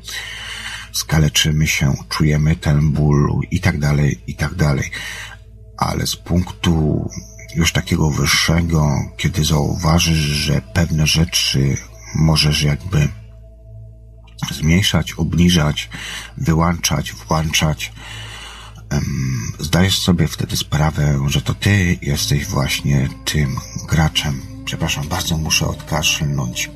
skaleczymy 0.92 1.66
się, 1.66 1.94
czujemy 2.08 2.56
ten 2.56 2.92
ból 2.92 3.40
i 3.50 3.60
tak 3.60 3.78
dalej, 3.78 4.20
i 4.26 4.34
tak 4.34 4.54
dalej. 4.54 4.90
Ale 5.76 6.06
z 6.06 6.16
punktu 6.16 7.08
już 7.54 7.72
takiego 7.72 8.10
wyższego, 8.10 8.88
kiedy 9.16 9.44
zauważysz, 9.44 10.18
że 10.18 10.60
pewne 10.74 11.06
rzeczy 11.06 11.76
możesz 12.14 12.62
jakby 12.62 13.08
zmniejszać, 14.50 15.12
obniżać, 15.12 15.88
wyłączać, 16.36 17.12
włączać, 17.12 17.92
zdajesz 19.58 19.98
sobie 19.98 20.28
wtedy 20.28 20.56
sprawę, 20.56 21.20
że 21.26 21.42
to 21.42 21.54
ty 21.54 21.98
jesteś 22.02 22.46
właśnie 22.46 23.08
tym 23.24 23.56
graczem. 23.88 24.40
Przepraszam, 24.64 25.08
bardzo 25.08 25.38
muszę 25.38 25.66
odkaszlnąć. 25.66 26.70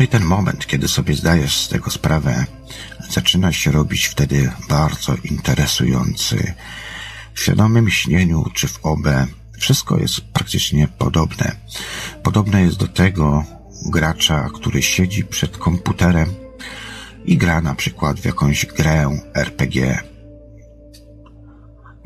No 0.00 0.04
i 0.04 0.08
ten 0.08 0.24
moment, 0.24 0.66
kiedy 0.66 0.88
sobie 0.88 1.14
zdajesz 1.14 1.56
z 1.56 1.68
tego 1.68 1.90
sprawę, 1.90 2.46
zaczyna 3.10 3.52
się 3.52 3.72
robić 3.72 4.06
wtedy 4.06 4.52
bardzo 4.68 5.14
interesujący. 5.24 6.54
W 7.34 7.40
świadomym 7.40 7.90
śnieniu 7.90 8.44
czy 8.54 8.68
w 8.68 8.86
OB 8.86 9.06
wszystko 9.60 9.98
jest 9.98 10.20
praktycznie 10.20 10.88
podobne. 10.88 11.56
Podobne 12.22 12.62
jest 12.62 12.76
do 12.76 12.88
tego 12.88 13.44
gracza, 13.86 14.48
który 14.54 14.82
siedzi 14.82 15.24
przed 15.24 15.56
komputerem 15.56 16.34
i 17.24 17.36
gra 17.36 17.60
na 17.60 17.74
przykład 17.74 18.20
w 18.20 18.24
jakąś 18.24 18.66
grę 18.66 19.10
RPG. 19.34 20.02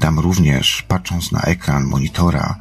Tam 0.01 0.19
również, 0.19 0.83
patrząc 0.89 1.33
na 1.33 1.41
ekran 1.41 1.85
monitora, 1.85 2.57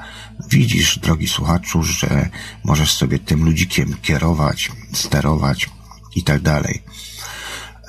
widzisz, 0.49 0.99
drogi 0.99 1.27
słuchaczu, 1.27 1.83
że 1.83 2.29
możesz 2.63 2.93
sobie 2.93 3.19
tym 3.19 3.45
ludzikiem 3.45 3.95
kierować, 4.01 4.71
sterować 4.93 5.69
i 6.15 6.23
tak 6.23 6.41
dalej. 6.41 6.83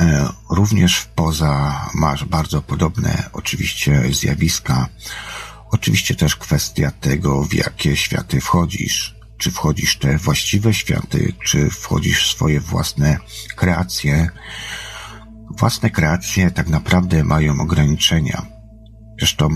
E, 0.01 0.29
również 0.51 1.07
poza 1.14 1.81
masz 1.95 2.25
bardzo 2.25 2.62
podobne 2.62 3.31
oczywiście 3.33 4.03
zjawiska. 4.11 4.88
Oczywiście 5.75 6.15
też 6.15 6.37
kwestia 6.37 6.91
tego, 6.91 7.45
w 7.45 7.55
jakie 7.55 7.97
światy 7.97 8.41
wchodzisz. 8.41 9.15
Czy 9.39 9.51
wchodzisz 9.51 9.99
te 9.99 10.19
właściwe 10.19 10.75
światy, 10.75 11.33
czy 11.45 11.71
wchodzisz 11.71 12.31
swoje 12.31 12.61
własne 12.61 13.19
kreacje. 13.57 14.29
Własne 15.59 15.91
kreacje 15.91 16.51
tak 16.51 16.69
naprawdę 16.69 17.25
mają 17.25 17.61
ograniczenia. 17.61 18.47
Zresztą 19.19 19.49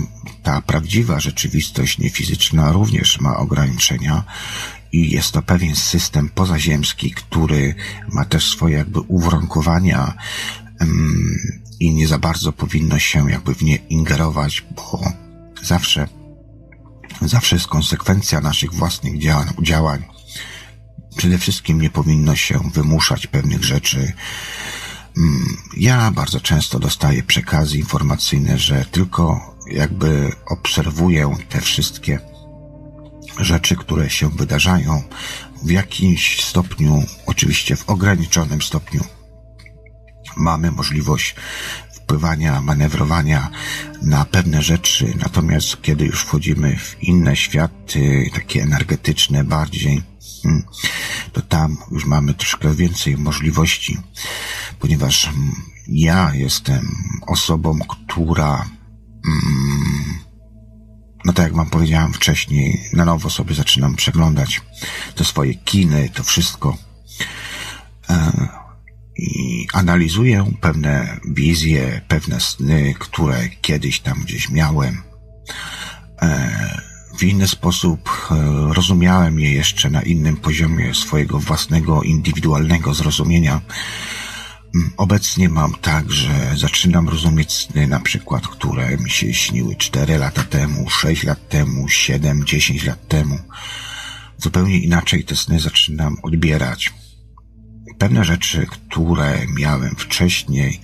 ta 0.43 0.61
prawdziwa 0.61 1.19
rzeczywistość 1.19 1.97
niefizyczna 1.97 2.71
również 2.71 3.19
ma 3.21 3.37
ograniczenia 3.37 4.23
i 4.91 5.11
jest 5.11 5.31
to 5.31 5.41
pewien 5.41 5.75
system 5.75 6.29
pozaziemski, 6.29 7.11
który 7.11 7.75
ma 8.11 8.25
też 8.25 8.49
swoje 8.49 8.77
jakby 8.77 8.99
uwarunkowania 8.99 10.13
i 11.79 11.93
nie 11.93 12.07
za 12.07 12.17
bardzo 12.17 12.53
powinno 12.53 12.99
się 12.99 13.31
jakby 13.31 13.55
w 13.55 13.61
nie 13.61 13.75
ingerować, 13.75 14.65
bo 14.75 15.28
zawsze, 15.63 16.07
zawsze 17.21 17.55
jest 17.55 17.67
konsekwencja 17.67 18.41
naszych 18.41 18.73
własnych 18.73 19.19
działań. 19.19 19.47
działań. 19.61 20.03
Przede 21.17 21.37
wszystkim 21.37 21.81
nie 21.81 21.89
powinno 21.89 22.35
się 22.35 22.59
wymuszać 22.73 23.27
pewnych 23.27 23.63
rzeczy. 23.63 24.13
Ja 25.77 26.11
bardzo 26.11 26.39
często 26.39 26.79
dostaję 26.79 27.23
przekazy 27.23 27.77
informacyjne, 27.77 28.57
że 28.57 28.85
tylko 28.85 29.55
jakby 29.71 30.31
obserwuję 30.45 31.35
te 31.49 31.61
wszystkie 31.61 32.19
rzeczy, 33.39 33.75
które 33.75 34.09
się 34.09 34.29
wydarzają, 34.29 35.03
w 35.63 35.71
jakimś 35.71 36.43
stopniu, 36.43 37.03
oczywiście 37.25 37.75
w 37.75 37.89
ograniczonym 37.89 38.61
stopniu, 38.61 39.03
mamy 40.37 40.71
możliwość 40.71 41.35
wpływania, 42.09 42.61
manewrowania 42.61 43.49
na 44.01 44.25
pewne 44.25 44.61
rzeczy, 44.61 45.13
natomiast 45.23 45.81
kiedy 45.81 46.05
już 46.05 46.21
wchodzimy 46.21 46.77
w 46.77 47.03
inne 47.03 47.35
światy, 47.35 48.29
takie 48.33 48.63
energetyczne 48.63 49.43
bardziej, 49.43 50.03
hmm, 50.43 50.63
to 51.33 51.41
tam 51.41 51.77
już 51.91 52.05
mamy 52.05 52.33
troszkę 52.33 52.75
więcej 52.75 53.17
możliwości, 53.17 53.97
ponieważ 54.79 55.25
hmm, 55.25 55.55
ja 55.87 56.31
jestem 56.33 56.95
osobą, 57.27 57.79
która 57.87 58.69
mm, 59.25 60.19
no 61.25 61.33
tak 61.33 61.45
jak 61.45 61.55
wam 61.55 61.69
powiedziałem 61.69 62.13
wcześniej, 62.13 62.83
na 62.93 63.05
nowo 63.05 63.29
sobie 63.29 63.55
zaczynam 63.55 63.95
przeglądać 63.95 64.61
te 65.15 65.25
swoje 65.25 65.55
kiny, 65.55 66.09
to 66.13 66.23
wszystko. 66.23 66.77
I 69.21 69.67
analizuję 69.73 70.51
pewne 70.61 71.19
wizje, 71.31 72.01
pewne 72.07 72.39
sny, 72.39 72.93
które 72.99 73.49
kiedyś 73.61 73.99
tam 73.99 74.21
gdzieś 74.23 74.49
miałem. 74.49 75.01
E, 76.21 76.79
w 77.19 77.23
inny 77.23 77.47
sposób 77.47 78.09
e, 78.31 78.73
rozumiałem 78.73 79.39
je 79.39 79.53
jeszcze 79.53 79.89
na 79.89 80.01
innym 80.01 80.37
poziomie 80.37 80.93
swojego 80.93 81.39
własnego, 81.39 82.03
indywidualnego 82.03 82.93
zrozumienia 82.93 83.61
Mm, 84.75 84.91
obecnie 84.97 85.49
mam 85.49 85.73
tak, 85.81 86.11
że 86.11 86.51
zaczynam 86.55 87.09
rozumieć 87.09 87.53
sny 87.53 87.87
na 87.87 87.99
przykład, 87.99 88.47
które 88.47 88.97
mi 88.97 89.09
się 89.09 89.33
śniły 89.33 89.75
4 89.75 90.17
lata 90.17 90.43
temu, 90.43 90.89
6 90.89 91.23
lat 91.23 91.49
temu, 91.49 91.89
7, 91.89 92.45
10 92.45 92.83
lat 92.85 93.07
temu. 93.07 93.39
Zupełnie 94.37 94.79
inaczej 94.79 95.23
te 95.23 95.35
sny 95.35 95.59
zaczynam 95.59 96.17
odbierać. 96.23 96.93
Pewne 97.99 98.25
rzeczy, 98.25 98.65
które 98.89 99.39
miałem 99.57 99.95
wcześniej, 99.95 100.81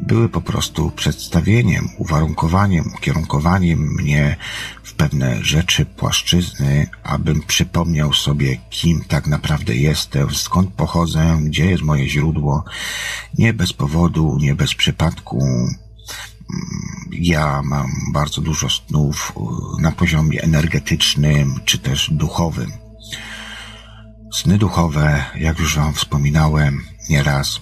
były 0.00 0.28
po 0.28 0.40
prostu 0.40 0.90
przedstawieniem, 0.90 1.88
uwarunkowaniem, 1.98 2.92
ukierunkowaniem 2.96 3.78
mnie 3.94 4.36
w 4.82 4.94
pewne 4.94 5.44
rzeczy, 5.44 5.86
płaszczyzny, 5.86 6.86
abym 7.02 7.42
przypomniał 7.42 8.12
sobie, 8.12 8.56
kim 8.70 9.04
tak 9.08 9.26
naprawdę 9.26 9.76
jestem, 9.76 10.34
skąd 10.34 10.70
pochodzę, 10.70 11.38
gdzie 11.42 11.66
jest 11.66 11.82
moje 11.82 12.08
źródło. 12.08 12.64
Nie 13.38 13.52
bez 13.52 13.72
powodu, 13.72 14.38
nie 14.40 14.54
bez 14.54 14.74
przypadku. 14.74 15.48
Ja 17.12 17.62
mam 17.64 17.86
bardzo 18.12 18.40
dużo 18.40 18.70
snów 18.70 19.32
na 19.80 19.92
poziomie 19.92 20.42
energetycznym, 20.42 21.60
czy 21.64 21.78
też 21.78 22.10
duchowym. 22.12 22.85
Sny 24.36 24.58
duchowe, 24.58 25.24
jak 25.34 25.58
już 25.58 25.76
Wam 25.76 25.94
wspominałem 25.94 26.84
nieraz, 27.10 27.60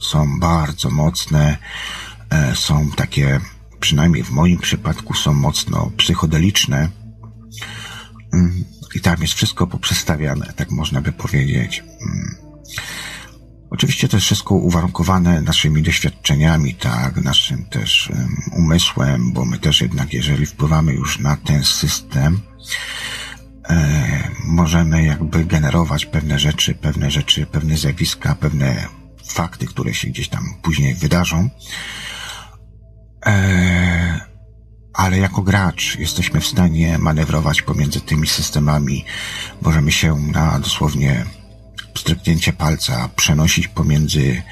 są 0.00 0.40
bardzo 0.40 0.90
mocne, 0.90 1.58
e, 2.30 2.56
są 2.56 2.90
takie, 2.90 3.40
przynajmniej 3.80 4.24
w 4.24 4.30
moim 4.30 4.58
przypadku, 4.58 5.14
są 5.14 5.34
mocno 5.34 5.90
psychodeliczne. 5.96 6.88
Mm, 8.32 8.64
I 8.94 9.00
tam 9.00 9.22
jest 9.22 9.34
wszystko 9.34 9.66
poprzestawiane, 9.66 10.52
tak 10.56 10.70
można 10.70 11.00
by 11.00 11.12
powiedzieć. 11.12 11.84
Mm. 12.00 12.36
Oczywiście 13.70 14.08
to 14.08 14.16
jest 14.16 14.26
wszystko 14.26 14.54
uwarunkowane 14.54 15.42
naszymi 15.42 15.82
doświadczeniami, 15.82 16.74
tak, 16.74 17.16
naszym 17.16 17.64
też 17.64 18.12
umysłem, 18.52 19.32
bo 19.32 19.44
my 19.44 19.58
też 19.58 19.80
jednak, 19.80 20.12
jeżeli 20.12 20.46
wpływamy 20.46 20.92
już 20.92 21.18
na 21.18 21.36
ten 21.36 21.64
system, 21.64 22.40
możemy 24.44 25.04
jakby 25.04 25.44
generować 25.44 26.06
pewne 26.06 26.38
rzeczy, 26.38 26.74
pewne 26.74 27.10
rzeczy, 27.10 27.46
pewne 27.46 27.76
zjawiska, 27.76 28.34
pewne 28.34 28.86
fakty, 29.28 29.66
które 29.66 29.94
się 29.94 30.08
gdzieś 30.08 30.28
tam 30.28 30.44
później 30.62 30.94
wydarzą. 30.94 31.50
Eee, 33.22 34.20
ale 34.94 35.18
jako 35.18 35.42
gracz 35.42 35.98
jesteśmy 35.98 36.40
w 36.40 36.46
stanie 36.46 36.98
manewrować 36.98 37.62
pomiędzy 37.62 38.00
tymi 38.00 38.26
systemami. 38.26 39.04
Możemy 39.62 39.92
się 39.92 40.16
na 40.16 40.58
dosłownie 40.58 41.24
stryknięcie 41.98 42.52
palca 42.52 43.08
przenosić 43.16 43.68
pomiędzy, 43.68 44.42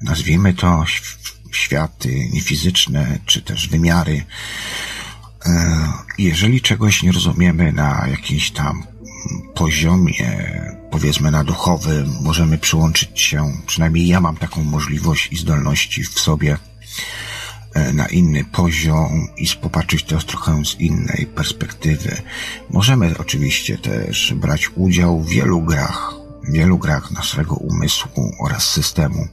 nazwijmy 0.00 0.54
to, 0.54 0.84
światy 1.52 2.28
niefizyczne, 2.32 3.18
czy 3.26 3.42
też 3.42 3.68
wymiary. 3.68 4.24
Eee, 5.46 5.88
jeżeli 6.18 6.60
czegoś 6.60 7.02
nie 7.02 7.12
rozumiemy 7.12 7.72
na 7.72 8.06
jakiejś 8.10 8.50
tam 8.50 8.82
poziomie, 9.54 10.62
powiedzmy 10.90 11.30
na 11.30 11.44
duchowym, 11.44 12.12
możemy 12.20 12.58
przyłączyć 12.58 13.20
się, 13.20 13.52
przynajmniej 13.66 14.06
ja 14.06 14.20
mam 14.20 14.36
taką 14.36 14.64
możliwość 14.64 15.28
i 15.32 15.36
zdolności 15.36 16.04
w 16.04 16.20
sobie, 16.20 16.58
e, 17.74 17.92
na 17.92 18.06
inny 18.06 18.44
poziom 18.44 19.28
i 19.36 19.46
popatrzeć 19.62 20.04
to 20.04 20.18
trochę 20.18 20.64
z 20.64 20.80
innej 20.80 21.26
perspektywy. 21.34 22.22
Możemy 22.70 23.14
oczywiście 23.18 23.78
też 23.78 24.34
brać 24.36 24.70
udział 24.74 25.20
w 25.20 25.28
wielu 25.28 25.62
grach, 25.62 26.14
wielu 26.48 26.78
grach 26.78 27.10
naszego 27.10 27.54
umysłu 27.54 28.32
oraz 28.40 28.70
systemu, 28.70 29.22
e, 29.22 29.28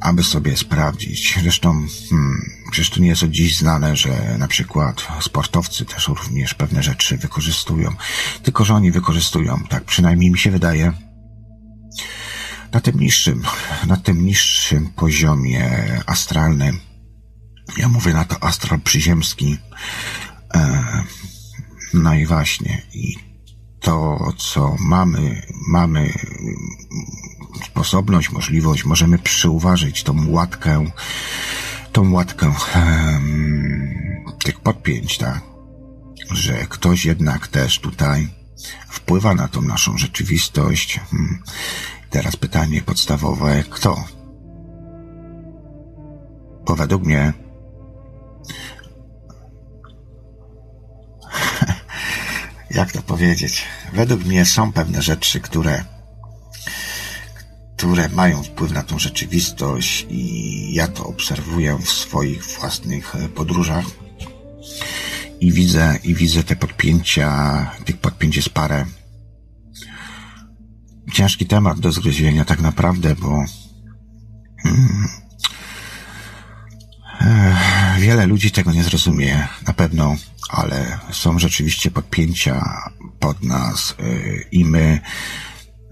aby 0.00 0.24
sobie 0.24 0.56
sprawdzić. 0.56 1.38
Zresztą, 1.42 1.86
hmm, 2.10 2.50
przecież 2.70 2.90
to 2.90 3.00
nie 3.00 3.08
jest 3.08 3.22
od 3.22 3.30
dziś 3.30 3.56
znane, 3.56 3.96
że 3.96 4.36
na 4.38 4.48
przykład 4.48 5.06
sportowcy 5.20 5.84
też 5.84 6.08
również 6.08 6.54
pewne 6.54 6.82
rzeczy 6.82 7.18
wykorzystują. 7.18 7.94
Tylko, 8.42 8.64
że 8.64 8.74
oni 8.74 8.92
wykorzystują, 8.92 9.64
tak 9.68 9.84
przynajmniej 9.84 10.30
mi 10.30 10.38
się 10.38 10.50
wydaje, 10.50 10.92
na 12.72 12.80
tym 12.80 13.00
niższym, 13.00 13.42
na 13.86 13.96
tym 13.96 14.26
niższym 14.26 14.88
poziomie 14.88 15.82
astralnym. 16.06 16.80
Ja 17.76 17.88
mówię 17.88 18.12
na 18.12 18.24
to 18.24 18.42
astral 18.42 18.80
przyziemski. 18.80 19.58
E, 20.54 20.84
no 21.94 22.14
i 22.14 22.26
właśnie, 22.26 22.82
i 22.94 23.16
to, 23.80 24.18
co 24.38 24.76
mamy, 24.80 25.42
mamy 25.68 26.12
sposobność, 27.66 28.30
możliwość, 28.30 28.84
możemy 28.84 29.18
przyuważyć 29.18 30.02
tą 30.02 30.30
łatkę, 30.30 30.84
tą 31.92 32.12
łatkę 32.12 32.52
hmm, 32.52 34.24
tych 34.44 34.60
podpięć, 34.60 35.18
tak? 35.18 35.42
Że 36.30 36.66
ktoś 36.66 37.04
jednak 37.04 37.48
też 37.48 37.78
tutaj 37.78 38.28
wpływa 38.88 39.34
na 39.34 39.48
tą 39.48 39.62
naszą 39.62 39.98
rzeczywistość. 39.98 41.00
Hmm. 41.10 41.42
Teraz 42.10 42.36
pytanie 42.36 42.82
podstawowe, 42.82 43.64
kto? 43.70 44.04
Bo 46.66 46.76
według 46.76 47.04
mnie 47.04 47.32
jak 52.70 52.92
to 52.92 53.02
powiedzieć? 53.02 53.64
Według 53.92 54.24
mnie 54.24 54.44
są 54.44 54.72
pewne 54.72 55.02
rzeczy, 55.02 55.40
które, 55.40 55.84
które 57.78 58.08
mają 58.08 58.42
wpływ 58.42 58.72
na 58.72 58.82
tą 58.82 58.98
rzeczywistość 58.98 60.06
i 60.10 60.74
ja 60.74 60.88
to 60.88 61.06
obserwuję 61.06 61.78
w 61.82 61.90
swoich 61.90 62.44
własnych 62.44 63.14
podróżach 63.34 63.84
i 65.40 65.52
widzę, 65.52 65.98
i 66.04 66.14
widzę 66.14 66.42
te 66.42 66.56
podpięcia, 66.56 67.30
tych 67.84 67.96
podpięć 67.96 68.36
jest 68.36 68.50
parę. 68.50 68.84
Ciężki 71.12 71.46
temat 71.46 71.80
do 71.80 71.92
zgryzienia 71.92 72.44
tak 72.44 72.60
naprawdę, 72.60 73.14
bo 73.14 73.44
hmm, 74.62 75.08
wiele 77.98 78.26
ludzi 78.26 78.50
tego 78.50 78.72
nie 78.72 78.84
zrozumie, 78.84 79.48
na 79.66 79.72
pewno 79.72 80.16
ale 80.48 80.98
są 81.12 81.38
rzeczywiście 81.38 81.90
podpięcia 81.90 82.82
pod 83.18 83.42
nas 83.42 83.94
y, 84.00 84.46
i 84.52 84.64
my 84.64 85.00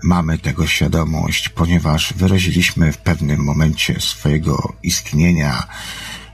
mamy 0.07 0.39
tego 0.39 0.67
świadomość, 0.67 1.49
ponieważ 1.49 2.15
wyraziliśmy 2.17 2.93
w 2.93 2.99
pewnym 2.99 3.45
momencie 3.45 4.01
swojego 4.01 4.77
istnienia 4.83 5.67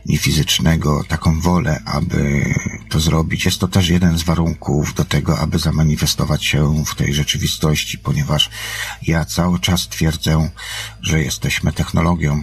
niefizycznego 0.06 1.04
taką 1.08 1.40
wolę, 1.40 1.82
aby 1.84 2.44
to 2.88 3.00
zrobić. 3.00 3.44
Jest 3.44 3.58
to 3.58 3.68
też 3.68 3.88
jeden 3.88 4.18
z 4.18 4.22
warunków 4.22 4.94
do 4.94 5.04
tego, 5.04 5.38
aby 5.38 5.58
zamanifestować 5.58 6.44
się 6.44 6.84
w 6.84 6.94
tej 6.94 7.14
rzeczywistości, 7.14 7.98
ponieważ 7.98 8.50
ja 9.02 9.24
cały 9.24 9.60
czas 9.60 9.88
twierdzę, 9.88 10.50
że 11.02 11.22
jesteśmy 11.22 11.72
technologią. 11.72 12.42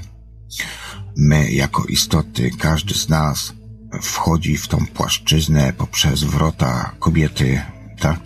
My, 1.18 1.52
jako 1.52 1.86
istoty, 1.86 2.52
każdy 2.60 2.94
z 2.94 3.10
nas 3.10 3.54
wchodzi 4.02 4.58
w 4.58 4.68
tą 4.68 4.86
płaszczyznę 4.86 5.74
poprzez 5.74 6.24
wrota 6.24 6.92
kobiety, 7.00 7.62
tak? 8.00 8.20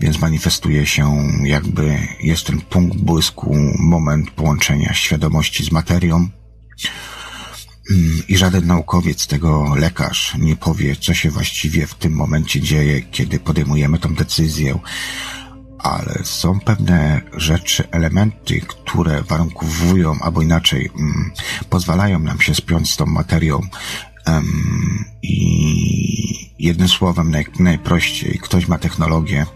Więc 0.00 0.20
manifestuje 0.20 0.86
się 0.86 1.28
jakby, 1.44 1.98
jest 2.22 2.46
ten 2.46 2.60
punkt 2.60 2.98
błysku, 2.98 3.56
moment 3.78 4.30
połączenia 4.30 4.94
świadomości 4.94 5.64
z 5.64 5.72
materią. 5.72 6.28
I 8.28 8.36
żaden 8.36 8.66
naukowiec, 8.66 9.26
tego 9.26 9.74
lekarz 9.74 10.34
nie 10.38 10.56
powie, 10.56 10.96
co 10.96 11.14
się 11.14 11.30
właściwie 11.30 11.86
w 11.86 11.94
tym 11.94 12.12
momencie 12.12 12.60
dzieje, 12.60 13.02
kiedy 13.02 13.38
podejmujemy 13.38 13.98
tą 13.98 14.14
decyzję, 14.14 14.78
ale 15.78 16.20
są 16.24 16.60
pewne 16.60 17.20
rzeczy, 17.36 17.90
elementy, 17.90 18.60
które 18.60 19.22
warunkowują, 19.22 20.18
albo 20.20 20.42
inaczej, 20.42 20.90
mm, 20.98 21.30
pozwalają 21.70 22.18
nam 22.18 22.40
się 22.40 22.54
spiąć 22.54 22.90
z 22.90 22.96
tą 22.96 23.06
materią 23.06 23.60
Um, 24.26 25.04
I 25.22 26.50
jednym 26.58 26.88
słowem, 26.88 27.30
naj, 27.30 27.46
najprościej, 27.58 28.38
ktoś 28.42 28.68
ma 28.68 28.78
technologię, 28.78 29.46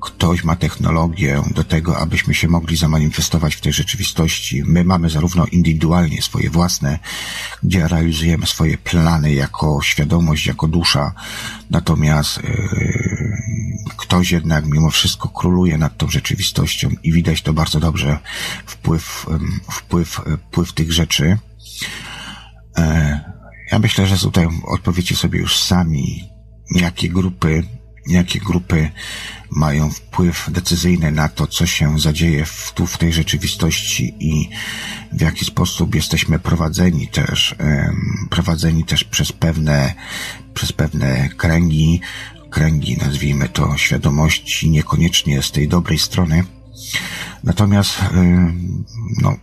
ktoś 0.00 0.44
ma 0.44 0.56
technologię 0.56 1.42
do 1.54 1.64
tego, 1.64 1.98
abyśmy 1.98 2.34
się 2.34 2.48
mogli 2.48 2.76
zamanifestować 2.76 3.54
w 3.54 3.60
tej 3.60 3.72
rzeczywistości. 3.72 4.62
My 4.66 4.84
mamy 4.84 5.10
zarówno 5.10 5.46
indywidualnie 5.46 6.22
swoje 6.22 6.50
własne, 6.50 6.98
gdzie 7.62 7.88
realizujemy 7.88 8.46
swoje 8.46 8.78
plany 8.78 9.32
jako 9.32 9.80
świadomość, 9.82 10.46
jako 10.46 10.68
dusza, 10.68 11.12
natomiast 11.70 12.42
yy, 12.42 13.88
ktoś 13.96 14.30
jednak 14.30 14.66
mimo 14.66 14.90
wszystko 14.90 15.28
króluje 15.28 15.78
nad 15.78 15.96
tą 15.96 16.08
rzeczywistością 16.08 16.90
i 17.02 17.12
widać 17.12 17.42
to 17.42 17.52
bardzo 17.52 17.80
dobrze, 17.80 18.18
wpływ, 18.66 19.26
wpływ, 19.70 20.20
yy, 20.26 20.36
wpływ 20.36 20.72
tych 20.72 20.92
rzeczy. 20.92 21.38
Yy, 22.78 22.84
ja 23.72 23.78
myślę, 23.78 24.06
że 24.06 24.18
tutaj 24.18 24.48
odpowiecie 24.66 25.16
sobie 25.16 25.38
już 25.38 25.58
sami, 25.60 26.28
jakie 26.74 27.08
grupy, 27.08 27.77
jakie 28.08 28.40
grupy 28.40 28.90
mają 29.50 29.90
wpływ 29.90 30.50
decyzyjny 30.52 31.12
na 31.12 31.28
to, 31.28 31.46
co 31.46 31.66
się 31.66 31.98
zadzieje 31.98 32.44
w, 32.44 32.72
tu 32.74 32.86
w 32.86 32.98
tej 32.98 33.12
rzeczywistości 33.12 34.14
i 34.20 34.48
w 35.12 35.20
jaki 35.20 35.44
sposób 35.44 35.94
jesteśmy 35.94 36.38
prowadzeni 36.38 37.08
też, 37.08 37.54
prowadzeni 38.30 38.84
też 38.84 39.04
przez 39.04 39.32
pewne, 39.32 39.94
przez 40.54 40.72
pewne 40.72 41.28
kręgi, 41.28 42.00
kręgi, 42.50 42.96
nazwijmy 42.96 43.48
to, 43.48 43.76
świadomości, 43.76 44.70
niekoniecznie 44.70 45.42
z 45.42 45.52
tej 45.52 45.68
dobrej 45.68 45.98
strony. 45.98 46.44
Natomiast, 47.44 47.98
no, 49.22 49.36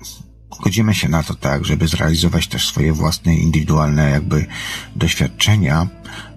godzimy 0.62 0.94
się 0.96 1.10
na 1.10 1.24
to 1.24 1.34
tak, 1.34 1.66
żeby 1.66 1.88
zrealizować 1.88 2.48
też 2.48 2.68
swoje 2.68 2.94
własne, 2.94 3.36
indywidualne 3.36 4.10
jakby 4.10 4.46
doświadczenia 4.96 5.88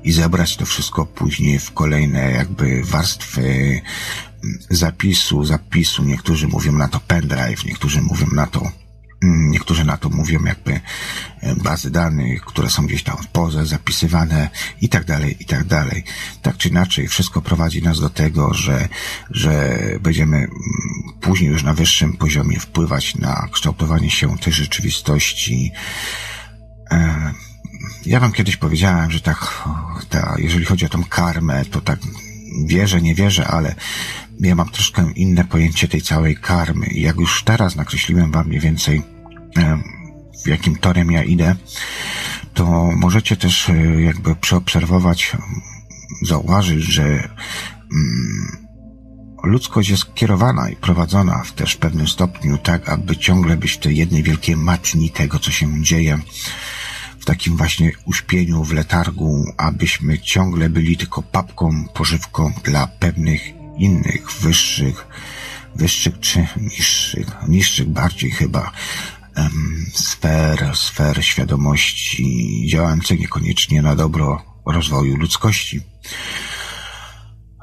i 0.05 0.13
zebrać 0.13 0.57
to 0.57 0.67
wszystko 0.67 1.07
później 1.07 1.59
w 1.59 1.73
kolejne 1.73 2.31
jakby 2.31 2.85
warstwy 2.85 3.81
zapisu, 4.71 5.45
zapisu. 5.45 6.05
Niektórzy 6.05 6.49
mówią 6.49 6.73
na 6.73 6.89
to 6.89 7.01
pendrive, 7.01 7.65
niektórzy 7.65 8.03
mówią 8.03 8.27
na 8.33 8.47
to 8.47 8.61
Mm, 8.61 8.88
niektórzy 9.23 9.85
na 9.85 9.97
to 9.97 10.09
mówią 10.09 10.45
jakby 10.45 10.81
e, 11.41 11.55
bazy 11.55 11.91
danych, 11.91 12.45
które 12.45 12.71
są 12.71 12.87
gdzieś 12.87 13.03
tam 13.03 13.17
w 13.17 13.27
poze 13.27 13.67
zapisywane 13.67 14.51
i 14.81 14.89
tak 14.89 15.05
dalej, 15.05 15.37
i 15.41 15.45
tak 15.45 15.65
dalej. 15.65 16.05
Tak 16.43 16.57
czy 16.57 16.69
inaczej, 16.69 17.09
wszystko 17.09 17.43
prowadzi 17.43 17.83
nas 17.83 18.01
do 18.01 18.11
tego, 18.11 18.55
że, 18.55 18.89
że 19.31 19.79
będziemy 20.01 20.37
mm, 20.37 20.51
później 21.21 21.51
już 21.51 21.63
na 21.63 21.75
wyższym 21.75 22.17
poziomie 22.17 22.61
wpływać 22.61 23.15
na 23.15 23.49
kształtowanie 23.53 24.11
się 24.11 24.39
tej 24.39 24.53
rzeczywistości. 24.53 25.73
E, 26.91 27.33
ja 28.07 28.21
wam 28.21 28.33
kiedyś 28.33 28.57
powiedziałem, 28.57 29.11
że 29.11 29.21
tak, 29.21 29.69
ta, 30.09 30.35
jeżeli 30.39 30.65
chodzi 30.65 30.87
o 30.87 30.89
tą 30.89 31.05
karmę, 31.05 31.65
to 31.65 31.81
tak 31.81 31.99
wierzę, 32.67 33.03
nie 33.03 33.15
wierzę, 33.15 33.47
ale 33.47 33.75
ja 34.41 34.55
mam 34.55 34.69
troszkę 34.69 35.13
inne 35.15 35.45
pojęcie 35.45 35.89
tej 35.89 36.03
całej 36.03 36.37
karmy 36.37 36.87
jak 36.87 37.17
już 37.17 37.43
teraz 37.43 37.77
nakreśliłem 37.77 38.33
wam 38.33 38.47
mniej 38.47 38.61
więcej 38.61 39.03
w 40.45 40.49
jakim 40.49 40.77
torem 40.77 41.11
ja 41.11 41.23
idę, 41.23 41.57
to 42.55 42.91
możecie 42.97 43.37
też 43.37 43.69
e, 43.69 44.03
jakby 44.03 44.37
przeobserwować, 44.37 45.37
zauważyć, 46.23 46.83
że 46.85 47.05
mm, 47.05 47.29
ludzkość 49.45 49.89
jest 49.89 50.15
kierowana 50.15 50.71
i 50.71 50.77
prowadzona 50.77 51.43
w 51.45 51.53
też 51.53 51.77
pewnym 51.77 52.09
stopniu 52.09 52.59
tak, 52.59 52.89
aby 52.89 53.17
ciągle 53.17 53.57
być 53.57 53.73
w 53.73 53.79
tej 53.79 53.97
jednej 53.97 54.23
wielkiej 54.23 54.57
matni 54.57 55.11
tego, 55.11 55.39
co 55.39 55.51
się 55.51 55.83
dzieje, 55.83 56.19
w 57.19 57.25
takim 57.25 57.57
właśnie 57.57 57.93
uśpieniu, 58.05 58.65
w 58.65 58.73
letargu, 58.73 59.45
abyśmy 59.57 60.19
ciągle 60.19 60.69
byli 60.69 60.97
tylko 60.97 61.23
papką, 61.23 61.85
pożywką 61.95 62.53
dla 62.65 62.87
pewnych 62.87 63.58
innych, 63.79 64.33
wyższych, 64.41 65.07
wyższych 65.75 66.21
czy 66.21 66.47
niższych, 66.57 67.27
niższych 67.49 67.89
bardziej 67.89 68.31
chyba, 68.31 68.73
um, 69.37 69.87
sfer, 69.95 70.71
sfer 70.75 71.25
świadomości 71.25 72.67
działających 72.71 73.21
niekoniecznie 73.21 73.83
na 73.83 73.97
dobro 73.97 74.43
rozwoju 74.67 75.17
ludzkości. 75.17 75.81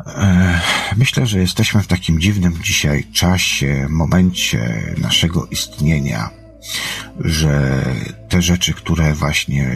E, 0.06 0.62
myślę, 0.98 1.26
że 1.28 1.40
jesteśmy 1.40 1.82
w 1.82 1.88
takim 1.88 2.22
dziwnym 2.22 2.64
dzisiaj 2.64 3.04
czasie, 3.14 3.88
momencie 3.90 4.94
naszego 4.98 5.46
istnienia, 5.46 6.30
że 7.20 7.86
te 8.30 8.42
rzeczy, 8.42 8.74
które 8.74 9.14
właśnie 9.14 9.68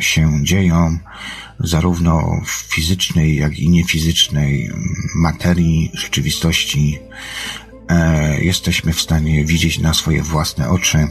się 0.00 0.44
dzieją, 0.44 0.98
zarówno 1.60 2.40
w 2.46 2.74
fizycznej, 2.74 3.36
jak 3.36 3.58
i 3.58 3.68
niefizycznej 3.68 4.70
materii, 5.14 5.90
rzeczywistości, 5.94 6.98
e, 7.88 8.44
jesteśmy 8.44 8.92
w 8.92 9.00
stanie 9.00 9.44
widzieć 9.44 9.78
na 9.78 9.94
swoje 9.94 10.22
własne 10.22 10.68
oczy. 10.68 11.08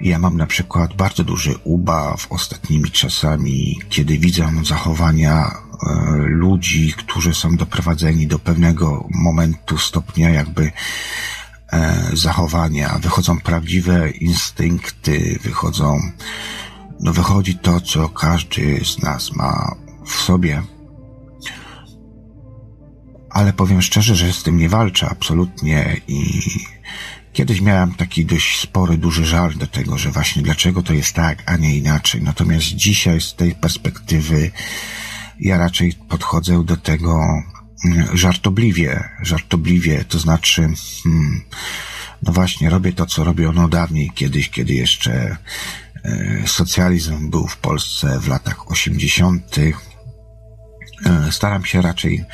Ja 0.00 0.18
mam 0.18 0.36
na 0.36 0.46
przykład 0.46 0.94
bardzo 0.94 1.24
duży 1.24 1.54
ubaw 1.64 2.26
ostatnimi 2.30 2.90
czasami, 2.90 3.78
kiedy 3.88 4.18
widzę 4.18 4.50
zachowania 4.64 5.44
e, 5.44 5.54
ludzi, 6.26 6.94
którzy 6.96 7.34
są 7.34 7.56
doprowadzeni 7.56 8.26
do 8.26 8.38
pewnego 8.38 9.08
momentu, 9.10 9.78
stopnia 9.78 10.30
jakby 10.30 10.72
zachowania. 12.12 12.98
Wychodzą 13.02 13.40
prawdziwe 13.40 14.10
instynkty, 14.10 15.38
wychodzą, 15.42 16.00
no 17.00 17.12
wychodzi 17.12 17.58
to, 17.58 17.80
co 17.80 18.08
każdy 18.08 18.84
z 18.84 19.02
nas 19.02 19.32
ma 19.32 19.74
w 20.06 20.12
sobie. 20.12 20.62
Ale 23.30 23.52
powiem 23.52 23.82
szczerze, 23.82 24.14
że 24.14 24.32
z 24.32 24.42
tym 24.42 24.56
nie 24.56 24.68
walczę 24.68 25.08
absolutnie 25.10 25.96
i 26.08 26.42
Kiedyś 27.34 27.60
miałem 27.60 27.94
taki 27.94 28.26
dość 28.26 28.60
spory, 28.60 28.96
duży 28.96 29.24
żal 29.24 29.54
do 29.54 29.66
tego, 29.66 29.98
że 29.98 30.10
właśnie 30.10 30.42
dlaczego 30.42 30.82
to 30.82 30.92
jest 30.92 31.12
tak, 31.12 31.42
a 31.46 31.56
nie 31.56 31.76
inaczej. 31.76 32.22
Natomiast 32.22 32.66
dzisiaj 32.66 33.20
z 33.20 33.34
tej 33.34 33.54
perspektywy 33.54 34.50
ja 35.40 35.58
raczej 35.58 35.92
podchodzę 36.08 36.64
do 36.64 36.76
tego 36.76 37.42
żartobliwie, 38.12 39.08
żartobliwie, 39.22 40.04
to 40.04 40.18
znaczy, 40.18 40.68
hmm, 41.02 41.40
no 42.22 42.32
właśnie, 42.32 42.70
robię 42.70 42.92
to, 42.92 43.06
co 43.06 43.24
robiono 43.24 43.68
dawniej, 43.68 44.10
kiedyś, 44.14 44.50
kiedy 44.50 44.74
jeszcze 44.74 45.36
e, 46.04 46.42
socjalizm 46.46 47.30
był 47.30 47.46
w 47.46 47.56
Polsce 47.56 48.20
w 48.20 48.28
latach 48.28 48.70
osiemdziesiątych. 48.70 49.80
E, 51.06 51.32
staram 51.32 51.64
się 51.64 51.82
raczej 51.82 52.24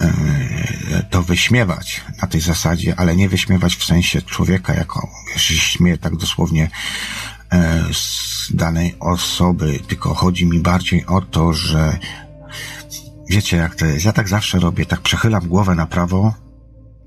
E, 0.00 1.02
to 1.10 1.22
wyśmiewać 1.22 2.00
na 2.22 2.28
tej 2.28 2.40
zasadzie, 2.40 2.94
ale 2.96 3.16
nie 3.16 3.28
wyśmiewać 3.28 3.76
w 3.76 3.84
sensie 3.84 4.22
człowieka 4.22 4.74
jako, 4.74 5.08
śmieję 5.36 5.98
tak 5.98 6.16
dosłownie 6.16 6.70
z 7.92 8.56
danej 8.56 8.96
osoby, 9.00 9.80
tylko 9.88 10.14
chodzi 10.14 10.46
mi 10.46 10.60
bardziej 10.60 11.06
o 11.06 11.20
to, 11.20 11.52
że 11.52 11.98
wiecie 13.28 13.56
jak 13.56 13.74
to 13.74 13.86
jest, 13.86 14.04
ja 14.04 14.12
tak 14.12 14.28
zawsze 14.28 14.58
robię, 14.58 14.86
tak 14.86 15.00
przechylam 15.00 15.48
głowę 15.48 15.74
na 15.74 15.86
prawo 15.86 16.34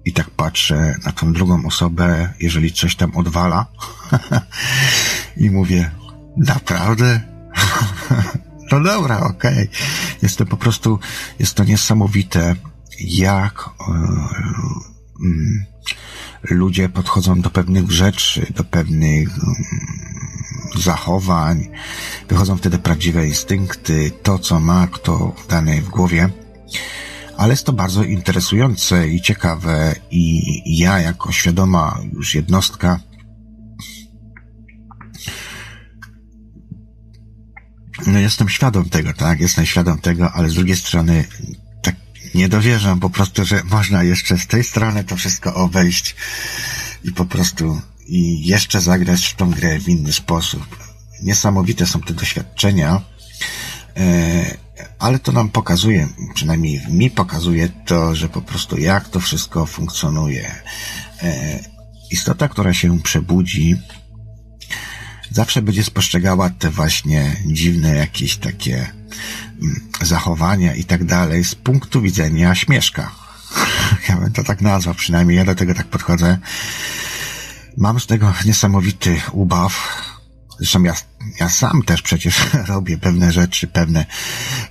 i 0.05 0.13
tak 0.13 0.29
patrzę 0.29 0.95
na 1.05 1.11
tą 1.11 1.33
drugą 1.33 1.65
osobę, 1.65 2.33
jeżeli 2.39 2.71
coś 2.73 2.95
tam 2.95 3.15
odwala 3.15 3.65
i 5.37 5.49
mówię, 5.49 5.91
naprawdę? 6.37 7.21
no 8.71 8.79
dobra, 8.79 9.19
okej. 9.19 9.53
Okay. 9.53 9.67
Jest 10.21 10.37
to 10.37 10.45
po 10.45 10.57
prostu, 10.57 10.99
jest 11.39 11.55
to 11.55 11.63
niesamowite, 11.63 12.55
jak 12.99 13.69
e, 13.79 13.93
mm, 15.23 15.65
ludzie 16.49 16.89
podchodzą 16.89 17.41
do 17.41 17.49
pewnych 17.49 17.91
rzeczy, 17.91 18.53
do 18.55 18.63
pewnych 18.63 19.29
mm, 19.29 20.10
zachowań, 20.79 21.69
wychodzą 22.29 22.57
wtedy 22.57 22.79
prawdziwe 22.79 23.27
instynkty, 23.27 24.11
to 24.23 24.39
co 24.39 24.59
ma 24.59 24.87
kto 24.87 25.35
dane 25.49 25.81
w 25.81 25.89
głowie. 25.89 26.29
Ale 27.37 27.53
jest 27.53 27.65
to 27.65 27.73
bardzo 27.73 28.03
interesujące 28.03 29.07
i 29.07 29.21
ciekawe 29.21 29.95
i 30.11 30.41
ja 30.79 30.99
jako 30.99 31.31
świadoma 31.31 31.99
już 32.13 32.35
jednostka 32.35 32.99
no 38.07 38.19
jestem 38.19 38.49
świadom 38.49 38.89
tego, 38.89 39.13
tak? 39.13 39.39
Jestem 39.39 39.65
świadom 39.65 39.99
tego, 39.99 40.31
ale 40.31 40.49
z 40.49 40.53
drugiej 40.53 40.77
strony 40.77 41.25
nie 42.35 42.49
dowierzam 42.49 42.99
po 42.99 43.09
prostu, 43.09 43.45
że 43.45 43.63
można 43.63 44.03
jeszcze 44.03 44.37
z 44.37 44.47
tej 44.47 44.63
strony 44.63 45.03
to 45.03 45.15
wszystko 45.15 45.55
obejść 45.55 46.15
i 47.03 47.11
po 47.11 47.25
prostu 47.25 47.81
i 48.11 48.47
jeszcze 48.47 48.81
zagrać 48.81 49.27
w 49.27 49.35
tą 49.35 49.51
grę 49.51 49.79
w 49.79 49.89
inny 49.89 50.13
sposób. 50.13 50.77
Niesamowite 51.21 51.85
są 51.85 52.01
te 52.01 52.13
doświadczenia, 52.13 53.01
e, 53.97 54.57
ale 54.99 55.19
to 55.19 55.31
nam 55.31 55.49
pokazuje, 55.49 56.07
przynajmniej 56.33 56.81
mi 56.89 57.11
pokazuje 57.11 57.69
to, 57.69 58.15
że 58.15 58.29
po 58.29 58.41
prostu 58.41 58.77
jak 58.77 59.09
to 59.09 59.19
wszystko 59.19 59.65
funkcjonuje. 59.65 60.55
E, 61.23 61.59
istota, 62.11 62.47
która 62.47 62.73
się 62.73 62.99
przebudzi, 62.99 63.75
zawsze 65.29 65.61
będzie 65.61 65.83
spostrzegała 65.83 66.49
te 66.49 66.69
właśnie 66.69 67.35
dziwne 67.45 67.95
jakieś 67.95 68.37
takie 68.37 68.75
mm, 68.75 69.89
zachowania 70.01 70.75
i 70.75 70.83
tak 70.83 71.03
dalej 71.03 71.43
z 71.43 71.55
punktu 71.55 72.01
widzenia 72.01 72.55
śmieszka. 72.55 73.11
Ja 74.09 74.15
bym 74.17 74.31
to 74.31 74.43
tak 74.43 74.61
nazwał, 74.61 74.95
przynajmniej 74.95 75.37
ja 75.37 75.45
do 75.45 75.55
tego 75.55 75.73
tak 75.73 75.87
podchodzę. 75.87 76.37
Mam 77.77 77.99
z 77.99 78.07
tego 78.07 78.33
niesamowity 78.45 79.21
ubaw. 79.31 80.01
Zresztą 80.59 80.83
ja, 80.83 80.93
ja 81.39 81.49
sam 81.49 81.81
też 81.83 82.01
przecież 82.01 82.41
robię 82.67 82.97
pewne 82.97 83.31
rzeczy, 83.31 83.67
pewne, 83.67 84.05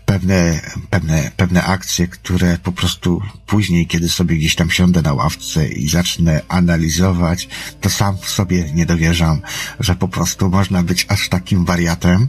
pewne, 0.05 0.61
pewne, 0.91 1.31
pewne 1.37 1.65
akcje, 1.65 2.09
które 2.09 2.59
po 2.59 2.73
prostu 2.73 3.23
później, 3.47 3.87
kiedy 3.87 4.09
sobie 4.09 4.37
gdzieś 4.37 4.55
tam 4.55 4.71
siądę 4.71 5.03
na 5.03 5.13
ławce 5.13 5.69
i 5.69 5.89
zacznę 5.89 6.41
analizować, 6.49 7.49
to 7.81 7.91
sam 7.91 8.19
w 8.19 8.31
sobie 8.31 8.73
nie 8.73 8.87
dowierzam, 8.87 9.41
że 9.81 9.97
po 9.97 10.09
prostu 10.09 10.51
można 10.51 10.83
być 10.83 11.07
aż 11.09 11.29
takim 11.29 11.65
wariatem. 11.65 12.29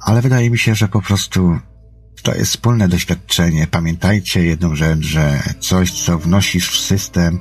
Ale 0.00 0.22
wydaje 0.22 0.50
mi 0.50 0.58
się, 0.58 0.74
że 0.74 0.88
po 0.88 1.02
prostu 1.02 1.58
to 2.22 2.34
jest 2.34 2.50
wspólne 2.50 2.88
doświadczenie. 2.88 3.66
Pamiętajcie 3.66 4.44
jedną 4.44 4.76
rzecz, 4.76 5.00
że 5.00 5.42
coś, 5.60 6.04
co 6.04 6.18
wnosisz 6.18 6.70
w 6.70 6.80
system, 6.80 7.40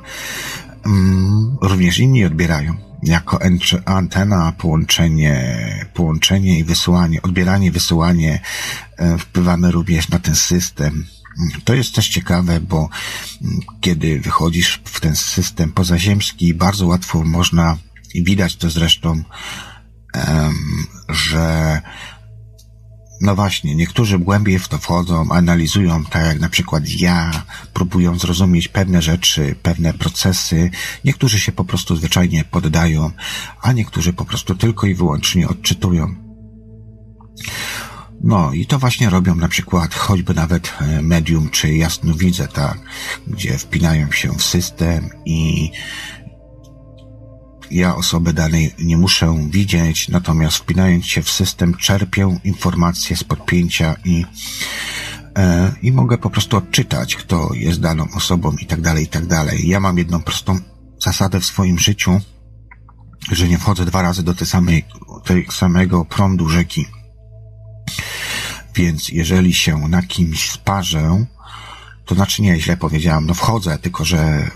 mm, 0.86 1.58
również 1.62 2.00
inni 2.00 2.26
odbierają 2.26 2.76
jako 3.04 3.40
antena, 3.86 4.52
połączenie, 4.52 5.60
połączenie 5.94 6.60
i 6.60 6.64
wysyłanie, 6.64 7.22
odbieranie, 7.22 7.72
wysyłanie, 7.72 8.40
e, 8.98 9.18
wpływamy 9.18 9.72
również 9.72 10.10
na 10.10 10.20
ten 10.20 10.36
system. 10.36 11.06
To 11.64 11.74
jest 11.74 11.96
też 11.96 12.10
ciekawe, 12.10 12.60
bo 12.60 12.90
mm, 13.42 13.60
kiedy 13.82 14.20
wychodzisz 14.20 14.82
w 14.84 15.00
ten 15.00 15.16
system 15.16 15.72
pozaziemski, 15.72 16.54
bardzo 16.54 16.88
łatwo 16.88 17.24
można, 17.24 17.78
i 18.14 18.24
widać 18.24 18.56
to 18.56 18.70
zresztą, 18.70 19.24
że 21.10 21.82
no 23.22 23.36
właśnie, 23.36 23.76
niektórzy 23.76 24.20
głębiej 24.20 24.60
w 24.60 24.68
to 24.68 24.78
wchodzą, 24.78 25.32
analizują, 25.32 26.06
tak 26.06 26.26
jak 26.26 26.40
na 26.40 26.50
przykład 26.50 26.90
ja, 26.90 27.44
próbują 27.74 28.20
zrozumieć 28.20 28.68
pewne 28.68 29.02
rzeczy, 29.02 29.56
pewne 29.64 29.94
procesy. 29.94 30.72
Niektórzy 31.06 31.40
się 31.40 31.52
po 31.52 31.66
prostu 31.66 31.96
zwyczajnie 31.96 32.44
poddają, 32.44 33.12
a 33.62 33.72
niektórzy 33.72 34.14
po 34.14 34.26
prostu 34.26 34.56
tylko 34.56 34.88
i 34.88 34.96
wyłącznie 34.96 35.48
odczytują. 35.48 36.16
No 38.24 38.54
i 38.54 38.66
to 38.66 38.80
właśnie 38.80 39.10
robią 39.10 39.36
na 39.36 39.48
przykład 39.48 39.96
choćby 39.96 40.34
nawet 40.34 40.74
e, 40.82 41.02
medium 41.02 41.50
czy 41.50 41.74
jasnowidze, 41.74 42.48
tak, 42.48 42.80
gdzie 43.28 43.58
wpinają 43.58 44.12
się 44.12 44.34
w 44.38 44.44
system 44.44 45.10
i 45.26 45.72
ja 47.72 47.96
osoby 47.96 48.34
danej 48.34 48.76
nie 48.80 48.98
muszę 48.98 49.48
widzieć, 49.50 50.10
natomiast 50.10 50.58
wpinając 50.58 51.06
się 51.06 51.22
w 51.22 51.30
system 51.30 51.74
czerpię 51.74 52.38
informacje 52.44 53.16
z 53.16 53.24
podpięcia 53.24 53.96
i 54.06 54.26
e, 55.38 55.72
i 55.82 55.92
mogę 55.92 56.18
po 56.18 56.30
prostu 56.30 56.58
odczytać, 56.58 57.16
kto 57.16 57.50
jest 57.54 57.80
daną 57.80 58.08
osobą 58.16 58.56
i 58.62 58.66
tak 58.66 58.82
dalej, 58.82 59.04
i 59.04 59.08
tak 59.08 59.26
dalej. 59.26 59.68
Ja 59.68 59.80
mam 59.80 59.98
jedną 59.98 60.22
prostą 60.22 60.60
zasadę 61.00 61.40
w 61.40 61.46
swoim 61.46 61.80
życiu, 61.80 62.22
że 63.32 63.48
nie 63.48 63.58
wchodzę 63.58 63.86
dwa 63.86 64.02
razy 64.02 64.24
do 64.24 64.34
tej 64.34 64.48
samej, 64.48 64.86
tej 65.26 65.48
samego 65.52 66.06
prądu 66.06 66.50
rzeki. 66.50 66.86
Więc 68.76 69.10
jeżeli 69.10 69.54
się 69.54 69.78
na 69.78 70.02
kimś 70.02 70.52
sparzę, 70.52 71.26
to 72.06 72.16
znaczy 72.16 72.42
nie, 72.42 72.62
źle 72.62 72.78
powiedziałam, 72.78 73.26
no 73.26 73.34
wchodzę, 73.34 73.78
tylko 73.78 74.06
że 74.06 74.20
mm, 74.20 74.50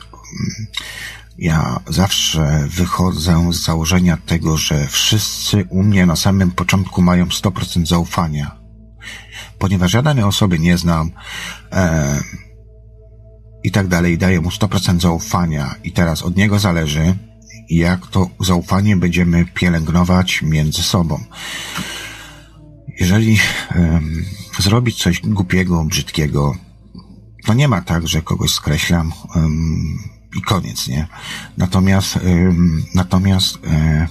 ja 1.37 1.79
zawsze 1.87 2.67
wychodzę 2.69 3.53
z 3.53 3.63
założenia 3.63 4.17
tego, 4.25 4.57
że 4.57 4.87
wszyscy 4.87 5.65
u 5.69 5.83
mnie 5.83 6.05
na 6.05 6.15
samym 6.15 6.51
początku 6.51 7.01
mają 7.01 7.25
100% 7.25 7.85
zaufania. 7.85 8.63
Ponieważ 9.59 9.93
ja 9.93 10.01
danej 10.01 10.23
osoby 10.23 10.59
nie 10.59 10.77
znam 10.77 11.11
e, 11.71 12.19
i 13.63 13.71
tak 13.71 13.87
dalej, 13.87 14.17
daję 14.17 14.41
mu 14.41 14.49
100% 14.49 15.01
zaufania 15.01 15.75
i 15.83 15.91
teraz 15.91 16.21
od 16.21 16.37
niego 16.37 16.59
zależy, 16.59 17.15
jak 17.69 18.07
to 18.07 18.29
zaufanie 18.39 18.97
będziemy 18.97 19.45
pielęgnować 19.45 20.41
między 20.41 20.83
sobą. 20.83 21.23
Jeżeli 22.99 23.37
e, 23.71 24.01
zrobić 24.59 25.03
coś 25.03 25.21
głupiego, 25.21 25.83
brzydkiego, 25.83 26.55
to 27.45 27.53
nie 27.53 27.67
ma 27.67 27.81
tak, 27.81 28.07
że 28.07 28.21
kogoś 28.21 28.51
skreślam 28.51 29.11
um, 29.35 30.12
i 30.35 30.41
koniec, 30.41 30.87
nie? 30.87 31.07
Natomiast, 31.57 32.19
natomiast 32.93 33.59
e, 33.67 34.07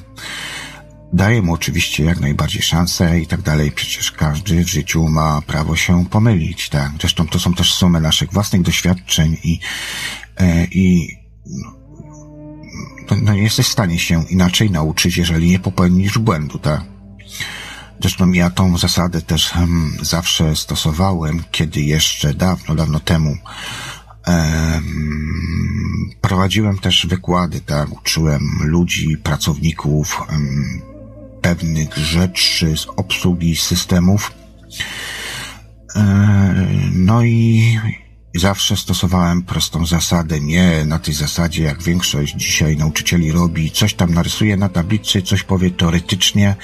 daję 1.13 1.43
mu 1.43 1.53
oczywiście 1.53 2.05
jak 2.05 2.21
najbardziej 2.21 2.63
szansę 2.63 3.21
i 3.21 3.27
tak 3.27 3.43
dalej. 3.43 3.73
Przecież 3.73 4.13
każdy 4.13 4.65
w 4.65 4.69
życiu 4.69 5.09
ma 5.09 5.43
prawo 5.43 5.77
się 5.77 6.07
pomylić, 6.07 6.69
tak? 6.69 6.93
Zresztą 7.01 7.27
to 7.27 7.39
są 7.39 7.55
też 7.55 7.75
sumy 7.75 8.01
naszych 8.01 8.33
własnych 8.33 8.63
doświadczeń 8.63 9.37
i, 9.45 9.61
e, 10.37 10.65
i 10.65 11.17
no, 13.11 13.17
no, 13.23 13.33
nie 13.33 13.43
jesteś 13.43 13.67
w 13.67 13.73
stanie 13.73 13.99
się 13.99 14.25
inaczej 14.25 14.71
nauczyć, 14.71 15.17
jeżeli 15.17 15.51
nie 15.51 15.59
popełnisz 15.59 16.19
błędu, 16.19 16.59
tak? 16.59 16.85
Zresztą 18.01 18.33
ja 18.33 18.51
tą 18.51 18.79
zasadę 18.79 19.23
też 19.23 19.49
hmm, 19.49 19.97
zawsze 20.03 20.57
stosowałem, 20.57 21.45
kiedy 21.51 21.81
jeszcze 21.81 22.35
dawno, 22.35 22.75
dawno 22.75 23.01
temu 23.01 23.37
prowadziłem 26.21 26.79
też 26.79 27.07
wykłady, 27.07 27.61
tak? 27.61 27.93
Uczyłem 27.93 28.43
ludzi, 28.65 29.17
pracowników 29.17 30.23
pewnych 31.43 31.97
rzeczy 31.97 32.77
z 32.77 32.87
obsługi 32.97 33.57
systemów. 33.57 34.33
E, 35.97 36.69
no 36.93 37.25
i 37.25 37.79
zawsze 38.35 38.77
stosowałem 38.77 39.43
prostą 39.43 39.87
zasadę, 39.87 40.41
nie 40.41 40.85
na 40.85 40.99
tej 40.99 41.15
zasadzie, 41.15 41.63
jak 41.63 41.83
większość 41.83 42.35
dzisiaj 42.37 42.77
nauczycieli 42.77 43.33
robi, 43.33 43.71
coś 43.71 43.95
tam 43.95 44.15
narysuje 44.15 44.57
na 44.57 44.69
tablicy, 44.69 45.23
coś 45.23 45.43
powie 45.43 45.71
teoretycznie, 45.71 46.57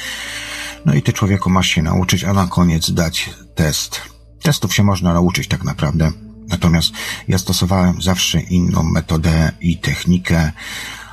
no 0.87 0.95
i 0.95 1.03
ty 1.03 1.13
człowieku 1.13 1.51
masz 1.51 1.69
się 1.69 1.83
nauczyć, 1.83 2.25
a 2.25 2.33
na 2.33 2.47
koniec 2.47 2.91
dać 2.91 3.31
test. 3.55 4.01
Testów 4.43 4.75
się 4.75 4.83
można 4.83 5.13
nauczyć 5.15 5.49
tak 5.49 5.65
naprawdę. 5.65 6.28
Natomiast 6.49 6.93
ja 7.29 7.39
stosowałem 7.39 8.03
zawsze 8.03 8.41
inną 8.41 8.83
metodę 8.83 9.53
i 9.61 9.79
technikę, 9.79 10.53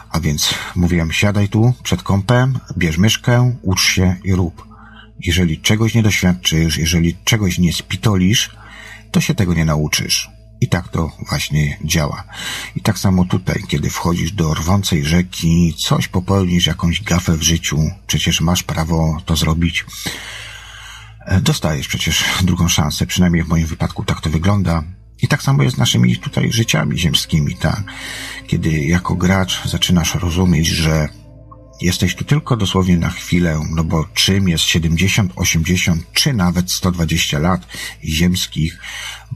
a 0.10 0.20
więc 0.20 0.54
mówiłem, 0.76 1.12
siadaj 1.12 1.50
tu 1.50 1.74
przed 1.84 2.04
kąpem, 2.04 2.60
bierz 2.78 2.98
myszkę, 2.98 3.56
ucz 3.62 3.82
się 3.82 4.16
i 4.24 4.34
rób. 4.34 4.68
Jeżeli 5.20 5.62
czegoś 5.62 5.94
nie 5.94 6.04
doświadczysz, 6.04 6.78
jeżeli 6.78 7.16
czegoś 7.24 7.60
nie 7.60 7.74
spitolisz, 7.74 8.56
to 9.12 9.22
się 9.22 9.36
tego 9.36 9.54
nie 9.54 9.66
nauczysz. 9.66 10.30
I 10.62 10.68
tak 10.68 10.88
to 10.88 11.12
właśnie 11.30 11.78
działa. 11.84 12.24
I 12.76 12.82
tak 12.82 13.00
samo 13.00 13.26
tutaj, 13.26 13.64
kiedy 13.68 13.90
wchodzisz 13.90 14.32
do 14.32 14.54
rwącej 14.54 15.06
rzeki, 15.06 15.76
coś 15.78 16.08
popełnisz, 16.08 16.68
jakąś 16.68 17.02
gafę 17.02 17.38
w 17.38 17.42
życiu, 17.42 17.80
przecież 18.08 18.42
masz 18.42 18.64
prawo 18.64 19.22
to 19.26 19.36
zrobić. 19.36 19.86
E, 21.26 21.42
dostajesz 21.42 21.88
przecież 21.88 22.24
drugą 22.44 22.68
szansę, 22.68 23.06
przynajmniej 23.06 23.44
w 23.44 23.48
moim 23.48 23.68
wypadku 23.68 24.04
tak 24.04 24.22
to 24.22 24.30
wygląda. 24.30 24.84
I 25.26 25.28
tak 25.28 25.44
samo 25.44 25.64
jest 25.64 25.76
z 25.76 25.80
naszymi 25.80 26.18
tutaj 26.18 26.52
życiami 26.52 26.98
ziemskimi, 26.98 27.56
tak? 27.56 27.84
Kiedy 28.48 28.72
jako 28.72 29.16
gracz 29.16 29.68
zaczynasz 29.68 30.16
rozumieć, 30.16 30.68
że 30.68 31.10
jesteś 31.82 32.16
tu 32.16 32.24
tylko 32.26 32.58
dosłownie 32.58 32.98
na 32.98 33.10
chwilę, 33.10 33.62
no 33.76 33.84
bo 33.84 34.06
czym 34.14 34.50
jest 34.50 34.64
70, 34.64 35.32
80 35.36 36.12
czy 36.14 36.34
nawet 36.34 36.72
120 36.72 37.40
lat 37.40 37.68
ziemskich 38.04 38.80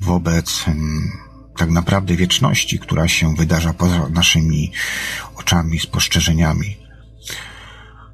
wobec 0.02 0.52
hmm, 0.60 1.12
tak 1.58 1.70
naprawdę 1.70 2.16
wieczności, 2.16 2.80
która 2.80 3.08
się 3.08 3.36
wydarza 3.36 3.74
poza 3.74 4.10
naszymi 4.10 4.72
oczami, 5.36 5.80
spostrzeżeniami. 5.80 6.79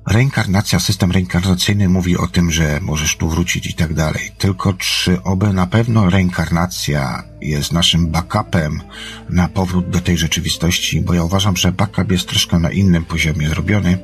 Reinkarnacja, 0.08 0.80
system 0.80 1.12
reinkarnacyjny 1.12 1.90
mówi 1.90 2.18
o 2.18 2.28
tym, 2.28 2.52
że 2.52 2.80
możesz 2.82 3.18
tu 3.18 3.30
wrócić 3.30 3.68
i 3.68 3.74
tak 3.74 3.94
dalej. 3.94 4.32
Tylko 4.38 4.74
czy 4.74 5.24
oby 5.24 5.54
na 5.54 5.68
pewno 5.68 6.10
reinkarnacja 6.10 7.24
jest 7.42 7.72
naszym 7.72 8.08
backupem 8.08 8.82
na 9.30 9.48
powrót 9.48 9.90
do 9.90 10.00
tej 10.00 10.18
rzeczywistości? 10.18 11.02
Bo 11.02 11.14
ja 11.14 11.24
uważam, 11.24 11.58
że 11.58 11.72
backup 11.72 12.12
jest 12.12 12.28
troszkę 12.28 12.60
na 12.60 12.72
innym 12.72 13.06
poziomie 13.06 13.50
zrobiony. 13.50 13.98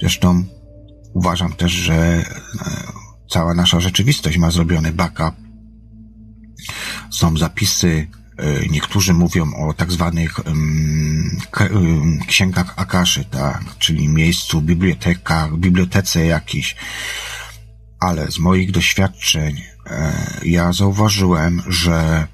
Zresztą 0.00 0.44
uważam 1.14 1.52
też, 1.52 1.72
że 1.72 1.94
e, 1.94 2.24
cała 3.30 3.54
nasza 3.54 3.80
rzeczywistość 3.80 4.38
ma 4.38 4.50
zrobiony 4.50 4.92
backup. 4.92 5.34
Są 7.10 7.36
zapisy 7.36 8.06
niektórzy 8.70 9.14
mówią 9.14 9.54
o 9.54 9.72
tak 9.72 9.92
zwanych 9.92 10.40
księgach 12.26 12.72
Akaszy, 12.76 13.24
tak, 13.24 13.62
czyli 13.78 14.08
miejscu, 14.08 14.62
bibliotekach, 14.62 15.56
bibliotece 15.56 16.26
jakiejś. 16.26 16.76
Ale 18.00 18.30
z 18.30 18.38
moich 18.38 18.70
doświadczeń 18.70 19.62
e, 19.86 20.12
ja 20.44 20.72
zauważyłem, 20.72 21.62
że 21.68 22.26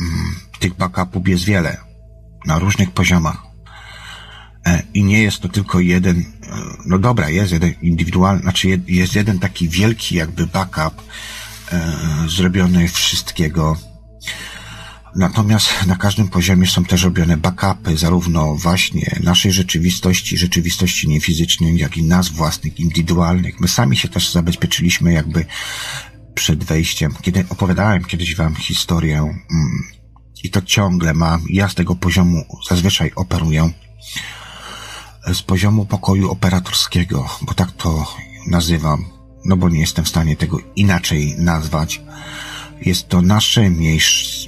mm, 0.00 0.34
tych 0.58 0.74
backupów 0.74 1.28
jest 1.28 1.44
wiele 1.44 1.76
na 2.46 2.58
różnych 2.58 2.90
poziomach. 2.90 3.42
E, 4.66 4.82
I 4.94 5.04
nie 5.04 5.22
jest 5.22 5.40
to 5.40 5.48
tylko 5.48 5.80
jeden, 5.80 6.24
no 6.86 6.98
dobra, 6.98 7.30
jest 7.30 7.52
jeden 7.52 7.74
indywidualny, 7.82 8.42
znaczy 8.42 8.80
jest 8.86 9.14
jeden 9.14 9.38
taki 9.38 9.68
wielki 9.68 10.16
jakby 10.16 10.46
backup 10.46 11.02
zrobiony 12.28 12.88
wszystkiego, 12.88 13.76
Natomiast 15.16 15.86
na 15.86 15.96
każdym 15.96 16.28
poziomie 16.28 16.66
są 16.66 16.84
też 16.84 17.02
robione 17.02 17.36
backupy 17.36 17.96
zarówno 17.96 18.56
właśnie 18.56 19.20
naszej 19.22 19.52
rzeczywistości, 19.52 20.38
rzeczywistości 20.38 21.08
niefizycznej, 21.08 21.78
jak 21.78 21.96
i 21.96 22.02
nas 22.02 22.28
własnych, 22.28 22.80
indywidualnych. 22.80 23.60
My 23.60 23.68
sami 23.68 23.96
się 23.96 24.08
też 24.08 24.32
zabezpieczyliśmy 24.32 25.12
jakby 25.12 25.46
przed 26.34 26.64
wejściem. 26.64 27.14
Kiedy 27.22 27.44
opowiadałem 27.48 28.04
kiedyś 28.04 28.36
wam 28.36 28.54
historię 28.54 29.18
mm, 29.18 29.42
i 30.44 30.50
to 30.50 30.62
ciągle 30.62 31.14
mam, 31.14 31.44
ja 31.50 31.68
z 31.68 31.74
tego 31.74 31.94
poziomu 31.96 32.44
zazwyczaj 32.68 33.12
operuję, 33.16 33.70
z 35.34 35.42
poziomu 35.42 35.86
pokoju 35.86 36.30
operatorskiego, 36.30 37.28
bo 37.42 37.54
tak 37.54 37.72
to 37.72 38.14
nazywam, 38.46 39.04
no 39.44 39.56
bo 39.56 39.68
nie 39.68 39.80
jestem 39.80 40.04
w 40.04 40.08
stanie 40.08 40.36
tego 40.36 40.58
inaczej 40.76 41.34
nazwać. 41.38 42.00
Jest 42.84 43.08
to 43.08 43.22
nasze 43.22 43.70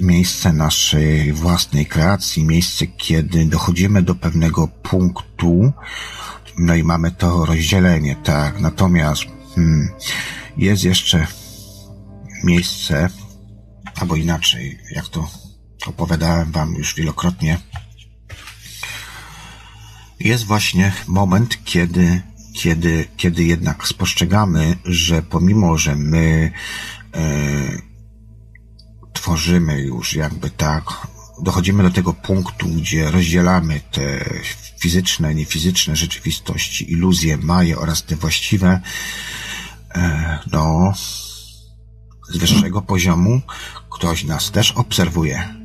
miejsce 0.01 0.53
naszej 0.53 1.33
własnej 1.33 1.85
kreacji, 1.85 2.43
miejsce, 2.43 2.87
kiedy 2.87 3.45
dochodzimy 3.45 4.01
do 4.01 4.15
pewnego 4.15 4.67
punktu, 4.67 5.73
no 6.57 6.75
i 6.75 6.83
mamy 6.83 7.11
to 7.11 7.45
rozdzielenie, 7.45 8.15
tak. 8.15 8.59
Natomiast 8.59 9.23
hmm, 9.55 9.89
jest 10.57 10.83
jeszcze 10.83 11.27
miejsce, 12.43 13.09
albo 13.99 14.15
inaczej, 14.15 14.79
jak 14.91 15.07
to 15.07 15.29
opowiadałem 15.85 16.51
Wam 16.51 16.75
już 16.75 16.95
wielokrotnie, 16.95 17.57
jest 20.19 20.43
właśnie 20.43 20.93
moment, 21.07 21.63
kiedy, 21.63 22.21
kiedy, 22.53 23.07
kiedy 23.17 23.43
jednak 23.43 23.87
spostrzegamy, 23.87 24.77
że 24.85 25.21
pomimo, 25.21 25.77
że 25.77 25.95
my 25.95 26.51
e, 27.13 27.94
tworzymy 29.25 29.81
już 29.81 30.15
jakby 30.15 30.49
tak, 30.49 30.83
dochodzimy 31.41 31.83
do 31.83 31.91
tego 31.91 32.13
punktu, 32.13 32.67
gdzie 32.67 33.11
rozdzielamy 33.11 33.81
te 33.91 34.29
fizyczne, 34.79 35.35
niefizyczne 35.35 35.95
rzeczywistości, 35.95 36.91
iluzje, 36.91 37.37
maje 37.37 37.77
oraz 37.77 38.03
te 38.03 38.15
właściwe, 38.15 38.81
e, 39.95 40.39
no, 40.51 40.93
z 42.29 42.37
wyższego 42.37 42.81
poziomu 42.81 43.41
ktoś 43.89 44.23
nas 44.23 44.51
też 44.51 44.71
obserwuje. 44.71 45.55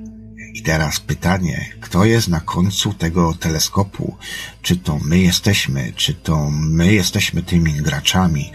I 0.54 0.62
teraz 0.62 1.00
pytanie, 1.00 1.72
kto 1.80 2.04
jest 2.04 2.28
na 2.28 2.40
końcu 2.40 2.94
tego 2.94 3.34
teleskopu? 3.34 4.16
Czy 4.62 4.76
to 4.76 4.98
my 4.98 5.18
jesteśmy, 5.18 5.92
czy 5.96 6.14
to 6.14 6.50
my 6.50 6.94
jesteśmy 6.94 7.42
tymi 7.42 7.72
graczami, 7.72 8.52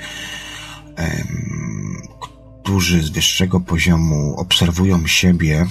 którzy 2.65 3.03
z 3.03 3.09
wyższego 3.09 3.59
poziomu 3.59 4.35
obserwują 4.37 5.07
siebie, 5.07 5.67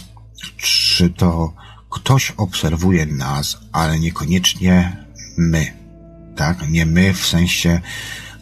czy 0.57 1.11
to 1.11 1.53
ktoś 1.90 2.30
obserwuje 2.30 3.07
nas, 3.07 3.59
ale 3.72 3.99
niekoniecznie 3.99 4.97
my. 5.36 5.72
Tak? 6.36 6.68
Nie 6.68 6.86
my 6.86 7.14
w 7.14 7.26
sensie 7.26 7.80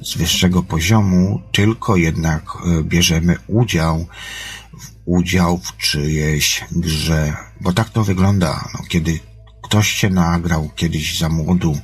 z 0.02 0.16
wyższego 0.16 0.62
poziomu, 0.62 1.40
tylko 1.52 1.96
jednak 1.96 2.42
e, 2.44 2.82
bierzemy 2.82 3.36
udział 3.46 4.06
w 4.78 4.92
udział 5.04 5.58
w 5.58 5.76
czyjejś 5.76 6.64
grze. 6.72 7.36
Bo 7.60 7.72
tak 7.72 7.90
to 7.90 8.04
wygląda, 8.04 8.68
no, 8.74 8.84
kiedy 8.88 9.20
ktoś 9.62 9.90
się 9.90 10.10
nagrał 10.10 10.70
kiedyś 10.76 11.18
za 11.18 11.28
młodu 11.28 11.78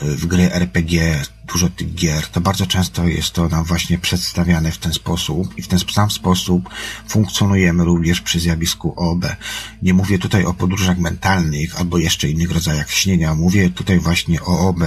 w 0.00 0.26
gry 0.26 0.52
RPG, 0.52 1.22
dużo 1.46 1.68
tych 1.68 1.94
gier, 1.94 2.28
to 2.28 2.40
bardzo 2.40 2.66
często 2.66 3.08
jest 3.08 3.30
to 3.30 3.48
nam 3.48 3.64
właśnie 3.64 3.98
przedstawiane 3.98 4.72
w 4.72 4.78
ten 4.78 4.92
sposób 4.92 5.58
i 5.58 5.62
w 5.62 5.68
ten 5.68 5.78
sam 5.78 6.10
sposób 6.10 6.68
funkcjonujemy 7.08 7.84
również 7.84 8.20
przy 8.20 8.40
zjawisku 8.40 8.94
OB. 8.96 9.24
Nie 9.82 9.94
mówię 9.94 10.18
tutaj 10.18 10.44
o 10.44 10.54
podróżach 10.54 10.98
mentalnych 10.98 11.80
albo 11.80 11.98
jeszcze 11.98 12.28
innych 12.28 12.50
rodzajach 12.50 12.90
śnienia, 12.90 13.34
mówię 13.34 13.70
tutaj 13.70 13.98
właśnie 13.98 14.42
o 14.42 14.68
OB. 14.68 14.80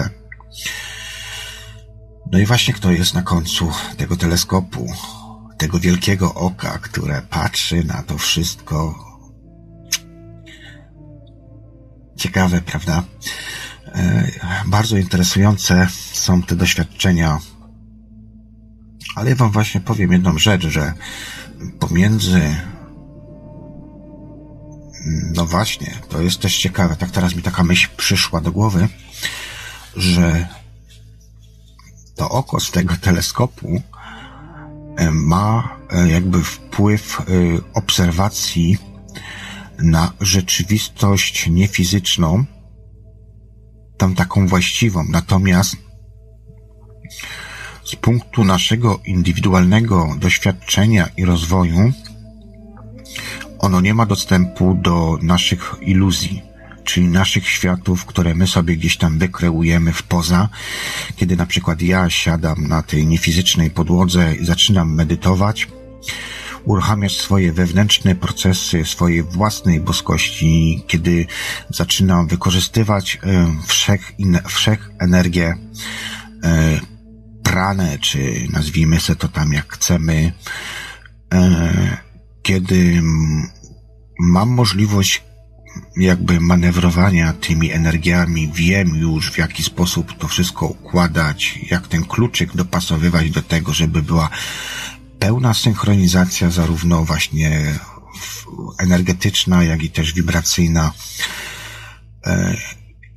No 2.31 2.39
i 2.39 2.45
właśnie 2.45 2.73
kto 2.73 2.91
jest 2.91 3.13
na 3.13 3.21
końcu 3.21 3.71
tego 3.97 4.17
teleskopu, 4.17 4.93
tego 5.57 5.79
wielkiego 5.79 6.33
oka, 6.33 6.77
które 6.77 7.21
patrzy 7.29 7.83
na 7.83 8.03
to 8.03 8.17
wszystko 8.17 8.95
Ciekawe, 12.15 12.61
prawda? 12.61 13.03
E, 13.95 14.31
bardzo 14.65 14.97
interesujące 14.97 15.87
są 16.11 16.43
te 16.43 16.55
doświadczenia. 16.55 17.39
Ale 19.15 19.29
ja 19.29 19.35
wam 19.35 19.51
właśnie 19.51 19.81
powiem 19.81 20.11
jedną 20.11 20.37
rzecz, 20.37 20.67
że 20.67 20.93
pomiędzy 21.79 22.55
no 25.33 25.45
właśnie, 25.45 25.93
to 26.09 26.21
jest 26.21 26.39
też 26.39 26.57
ciekawe. 26.57 26.95
Tak 26.95 27.11
teraz 27.11 27.35
mi 27.35 27.41
taka 27.41 27.63
myśl 27.63 27.89
przyszła 27.97 28.41
do 28.41 28.51
głowy, 28.51 28.87
że 29.95 30.47
to 32.15 32.29
oko 32.29 32.59
z 32.59 32.71
tego 32.71 32.95
teleskopu 32.95 33.81
e, 34.97 35.11
ma 35.11 35.77
e, 35.89 36.09
jakby 36.09 36.43
wpływ 36.43 37.21
obserwacji 37.73 38.77
na 39.79 40.11
rzeczywistość 40.21 41.47
niefizyczną, 41.47 42.45
taką 44.11 44.47
właściwą. 44.47 45.03
Natomiast 45.09 45.75
z 47.83 47.95
punktu 47.95 48.43
naszego 48.43 48.99
indywidualnego 49.05 50.15
doświadczenia 50.19 51.09
i 51.17 51.25
rozwoju, 51.25 51.91
ono 53.59 53.81
nie 53.81 53.93
ma 53.93 54.05
dostępu 54.05 54.75
do 54.81 55.17
naszych 55.21 55.75
iluzji, 55.81 56.41
czyli 56.83 57.07
naszych 57.07 57.47
światów, 57.47 58.05
które 58.05 58.35
my 58.35 58.47
sobie 58.47 58.77
gdzieś 58.77 58.97
tam 58.97 59.19
wykreujemy 59.19 59.93
w 59.93 60.03
poza. 60.03 60.49
Kiedy 61.15 61.35
na 61.35 61.45
przykład 61.45 61.81
ja 61.81 62.09
siadam 62.09 62.67
na 62.67 62.83
tej 62.83 63.07
niefizycznej 63.07 63.71
podłodze 63.71 64.35
i 64.35 64.45
zaczynam 64.45 64.93
medytować, 64.93 65.67
uruchamiać 66.65 67.17
swoje 67.17 67.53
wewnętrzne 67.53 68.15
procesy, 68.15 68.85
swojej 68.85 69.23
własnej 69.23 69.79
boskości, 69.79 70.83
kiedy 70.87 71.25
zaczynam 71.69 72.27
wykorzystywać 72.27 73.19
e, 73.23 73.47
wszech, 73.67 74.13
wszech 74.47 74.91
energię 74.99 75.53
e, 76.43 76.79
prane, 77.43 77.99
czy 77.99 78.47
nazwijmy 78.53 78.99
se 78.99 79.15
to 79.15 79.27
tam 79.27 79.53
jak 79.53 79.73
chcemy, 79.73 80.33
e, 81.33 81.97
kiedy 82.41 83.01
mam 84.19 84.49
możliwość 84.49 85.23
jakby 85.97 86.39
manewrowania 86.39 87.33
tymi 87.33 87.71
energiami, 87.71 88.51
wiem 88.53 88.95
już 88.95 89.31
w 89.31 89.37
jaki 89.37 89.63
sposób 89.63 90.17
to 90.17 90.27
wszystko 90.27 90.65
układać, 90.65 91.59
jak 91.71 91.87
ten 91.87 92.05
kluczyk 92.05 92.55
dopasowywać 92.55 93.31
do 93.31 93.41
tego, 93.41 93.73
żeby 93.73 94.01
była 94.01 94.29
pełna 95.23 95.53
synchronizacja 95.53 96.49
zarówno 96.49 97.05
właśnie 97.05 97.79
energetyczna, 98.77 99.63
jak 99.63 99.83
i 99.83 99.89
też 99.89 100.13
wibracyjna, 100.13 100.91
e, 102.25 102.57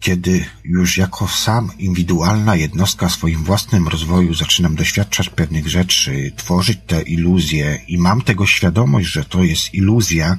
kiedy 0.00 0.44
już 0.64 0.98
jako 0.98 1.28
sam 1.28 1.70
indywidualna 1.78 2.56
jednostka 2.56 3.08
w 3.08 3.12
swoim 3.12 3.44
własnym 3.44 3.88
rozwoju 3.88 4.34
zaczynam 4.34 4.74
doświadczać 4.74 5.28
pewnych 5.28 5.68
rzeczy, 5.68 6.32
tworzyć 6.36 6.78
te 6.86 7.02
iluzje 7.02 7.80
i 7.88 7.98
mam 7.98 8.22
tego 8.22 8.46
świadomość, 8.46 9.08
że 9.08 9.24
to 9.24 9.42
jest 9.42 9.74
iluzja, 9.74 10.36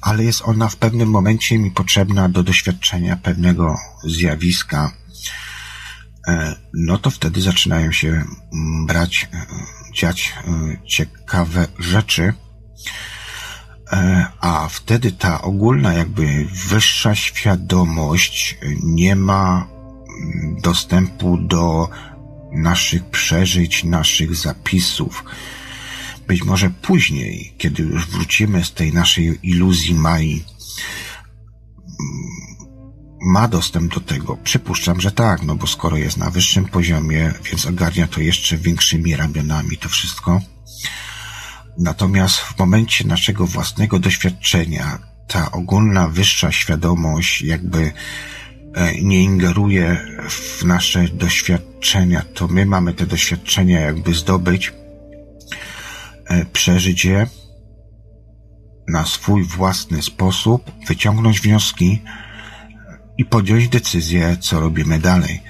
ale 0.00 0.24
jest 0.24 0.42
ona 0.44 0.68
w 0.68 0.76
pewnym 0.76 1.10
momencie 1.10 1.58
mi 1.58 1.70
potrzebna 1.70 2.28
do 2.28 2.42
doświadczenia 2.42 3.16
pewnego 3.16 3.76
zjawiska, 4.04 4.92
e, 6.28 6.56
no 6.74 6.98
to 6.98 7.10
wtedy 7.10 7.40
zaczynają 7.40 7.92
się 7.92 8.08
mm, 8.08 8.86
brać 8.86 9.28
e, 9.32 9.77
dziać 9.98 10.34
e, 10.36 10.86
ciekawe 10.86 11.66
rzeczy, 11.78 12.34
e, 13.92 14.26
a 14.40 14.68
wtedy 14.68 15.12
ta 15.12 15.42
ogólna 15.42 15.92
jakby 15.92 16.46
wyższa 16.68 17.14
świadomość 17.14 18.58
nie 18.82 19.16
ma 19.16 19.68
mm, 20.22 20.60
dostępu 20.60 21.38
do 21.38 21.88
naszych 22.52 23.04
przeżyć, 23.04 23.84
naszych 23.84 24.34
zapisów. 24.34 25.24
Być 26.26 26.44
może 26.44 26.70
później, 26.70 27.54
kiedy 27.58 27.82
już 27.82 28.06
wrócimy 28.06 28.64
z 28.64 28.72
tej 28.72 28.92
naszej 28.92 29.38
iluzji 29.42 29.94
Mai, 29.94 30.44
ma 33.20 33.48
dostęp 33.48 33.94
do 33.94 34.00
tego? 34.00 34.36
Przypuszczam, 34.36 35.00
że 35.00 35.12
tak, 35.12 35.42
no 35.42 35.54
bo 35.54 35.66
skoro 35.66 35.96
jest 35.96 36.16
na 36.16 36.30
wyższym 36.30 36.64
poziomie, 36.64 37.32
więc 37.44 37.66
ogarnia 37.66 38.08
to 38.08 38.20
jeszcze 38.20 38.56
większymi 38.56 39.16
ramionami 39.16 39.76
to 39.78 39.88
wszystko. 39.88 40.40
Natomiast 41.78 42.36
w 42.36 42.58
momencie 42.58 43.06
naszego 43.06 43.46
własnego 43.46 43.98
doświadczenia, 43.98 44.98
ta 45.28 45.50
ogólna 45.50 46.08
wyższa 46.08 46.52
świadomość 46.52 47.42
jakby 47.42 47.92
e, 48.74 49.02
nie 49.02 49.22
ingeruje 49.22 50.06
w 50.28 50.64
nasze 50.64 51.08
doświadczenia, 51.08 52.22
to 52.34 52.48
my 52.48 52.66
mamy 52.66 52.94
te 52.94 53.06
doświadczenia 53.06 53.80
jakby 53.80 54.14
zdobyć, 54.14 54.72
e, 56.26 56.44
przeżyć 56.44 57.04
je 57.04 57.26
na 58.88 59.04
swój 59.04 59.44
własny 59.44 60.02
sposób, 60.02 60.72
wyciągnąć 60.86 61.40
wnioski, 61.40 62.02
i 63.18 63.24
podjąć 63.24 63.68
decyzję, 63.68 64.36
co 64.40 64.60
robimy 64.60 64.98
dalej. 64.98 65.40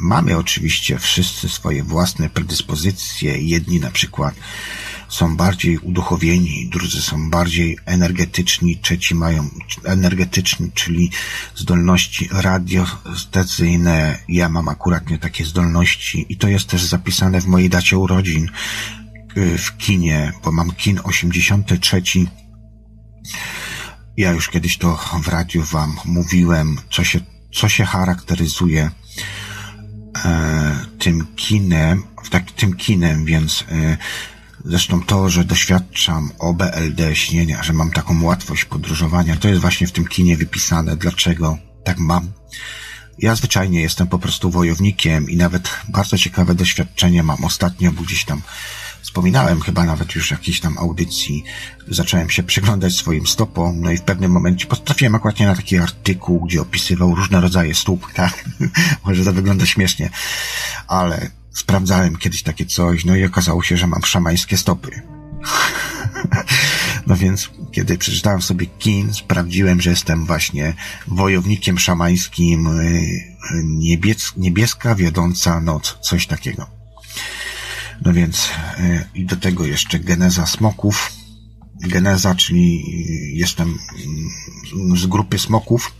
Mamy 0.00 0.36
oczywiście 0.36 0.98
wszyscy 0.98 1.48
swoje 1.48 1.82
własne 1.82 2.30
predyspozycje. 2.30 3.38
Jedni 3.38 3.80
na 3.80 3.90
przykład 3.90 4.34
są 5.08 5.36
bardziej 5.36 5.78
uduchowieni, 5.78 6.68
drudzy 6.72 7.02
są 7.02 7.30
bardziej 7.30 7.78
energetyczni, 7.86 8.78
trzeci 8.78 9.14
mają 9.14 9.48
energetyczni, 9.84 10.70
czyli 10.74 11.10
zdolności 11.56 12.28
radiostacyjne. 12.32 14.18
Ja 14.28 14.48
mam 14.48 14.68
akurat 14.68 15.10
nie 15.10 15.18
takie 15.18 15.44
zdolności 15.44 16.26
i 16.28 16.36
to 16.36 16.48
jest 16.48 16.66
też 16.68 16.84
zapisane 16.84 17.40
w 17.40 17.46
mojej 17.46 17.70
dacie 17.70 17.98
urodzin 17.98 18.48
y, 19.36 19.58
w 19.58 19.76
kinie, 19.76 20.32
bo 20.44 20.52
mam 20.52 20.70
kin 20.70 21.00
83 21.04 22.02
ja 24.16 24.32
już 24.32 24.48
kiedyś 24.48 24.78
to 24.78 24.98
w 25.22 25.28
radiu 25.28 25.62
wam 25.64 25.96
mówiłem, 26.04 26.78
co 26.90 27.04
się, 27.04 27.20
co 27.54 27.68
się 27.68 27.84
charakteryzuje 27.84 28.90
e, 30.24 30.76
tym 30.98 31.26
kinem, 31.36 32.02
tak, 32.30 32.50
tym 32.50 32.76
kinem, 32.76 33.24
więc 33.24 33.64
e, 33.70 33.96
zresztą 34.64 35.02
to, 35.02 35.30
że 35.30 35.44
doświadczam 35.44 36.30
OBLD 36.38 37.14
śnienia, 37.16 37.62
że 37.62 37.72
mam 37.72 37.90
taką 37.90 38.22
łatwość 38.22 38.64
podróżowania, 38.64 39.36
to 39.36 39.48
jest 39.48 39.60
właśnie 39.60 39.86
w 39.86 39.92
tym 39.92 40.06
kinie 40.06 40.36
wypisane. 40.36 40.96
Dlaczego 40.96 41.58
tak 41.84 41.98
mam? 41.98 42.32
Ja 43.18 43.34
zwyczajnie 43.34 43.80
jestem 43.80 44.06
po 44.06 44.18
prostu 44.18 44.50
wojownikiem 44.50 45.30
i 45.30 45.36
nawet 45.36 45.70
bardzo 45.88 46.18
ciekawe 46.18 46.54
doświadczenie 46.54 47.22
mam 47.22 47.44
ostatnio, 47.44 47.92
bo 47.92 48.02
gdzieś 48.02 48.24
tam 48.24 48.42
Wspominałem 49.02 49.60
chyba 49.60 49.84
nawet 49.84 50.14
już 50.14 50.30
jakiejś 50.30 50.60
tam 50.60 50.78
audycji. 50.78 51.44
Zacząłem 51.88 52.30
się 52.30 52.42
przyglądać 52.42 52.94
swoim 52.94 53.26
stopom, 53.26 53.80
no 53.80 53.90
i 53.90 53.96
w 53.96 54.02
pewnym 54.02 54.30
momencie 54.30 54.66
potrafiłem 54.66 55.14
akurat 55.14 55.40
na 55.40 55.56
taki 55.56 55.78
artykuł, 55.78 56.40
gdzie 56.40 56.60
opisywał 56.60 57.14
różne 57.14 57.40
rodzaje 57.40 57.74
stóp, 57.74 58.06
tak? 58.14 58.44
Może 59.04 59.24
to 59.24 59.32
wygląda 59.32 59.66
śmiesznie, 59.66 60.10
ale 60.88 61.30
sprawdzałem 61.50 62.16
kiedyś 62.16 62.42
takie 62.42 62.66
coś, 62.66 63.04
no 63.04 63.16
i 63.16 63.24
okazało 63.24 63.62
się, 63.62 63.76
że 63.76 63.86
mam 63.86 64.04
szamańskie 64.04 64.56
stopy. 64.56 64.90
No 67.06 67.16
więc, 67.16 67.50
kiedy 67.72 67.98
przeczytałem 67.98 68.42
sobie 68.42 68.66
Kin, 68.66 69.14
sprawdziłem, 69.14 69.80
że 69.80 69.90
jestem 69.90 70.26
właśnie 70.26 70.74
wojownikiem 71.08 71.78
szamańskim, 71.78 72.66
y, 72.66 73.02
niebies 73.64 74.32
niebieska 74.36 74.94
wiodąca 74.94 75.60
noc, 75.60 75.98
coś 76.00 76.26
takiego. 76.26 76.81
No 78.04 78.12
więc 78.12 78.50
e, 78.78 79.04
i 79.14 79.24
do 79.24 79.36
tego 79.36 79.66
jeszcze 79.66 79.98
geneza 79.98 80.46
smoków. 80.46 81.12
Geneza, 81.80 82.34
czyli 82.34 82.84
jestem 83.38 83.78
mm, 84.74 84.96
z 84.96 85.06
grupy 85.06 85.38
smoków, 85.38 85.92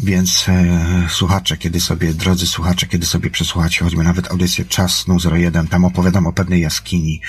więc 0.00 0.46
e, 0.48 1.06
słuchacze, 1.08 1.56
kiedy 1.56 1.80
sobie, 1.80 2.14
drodzy 2.14 2.46
słuchacze, 2.46 2.86
kiedy 2.86 3.06
sobie 3.06 3.30
przesłuchacie 3.30 3.84
choćby 3.84 4.04
nawet 4.04 4.30
audycję 4.30 4.64
Czas 4.64 4.94
Snu 4.94 5.16
01, 5.32 5.68
tam 5.68 5.84
opowiadam 5.84 6.26
o 6.26 6.32
pewnej 6.32 6.60
jaskini, 6.60 7.20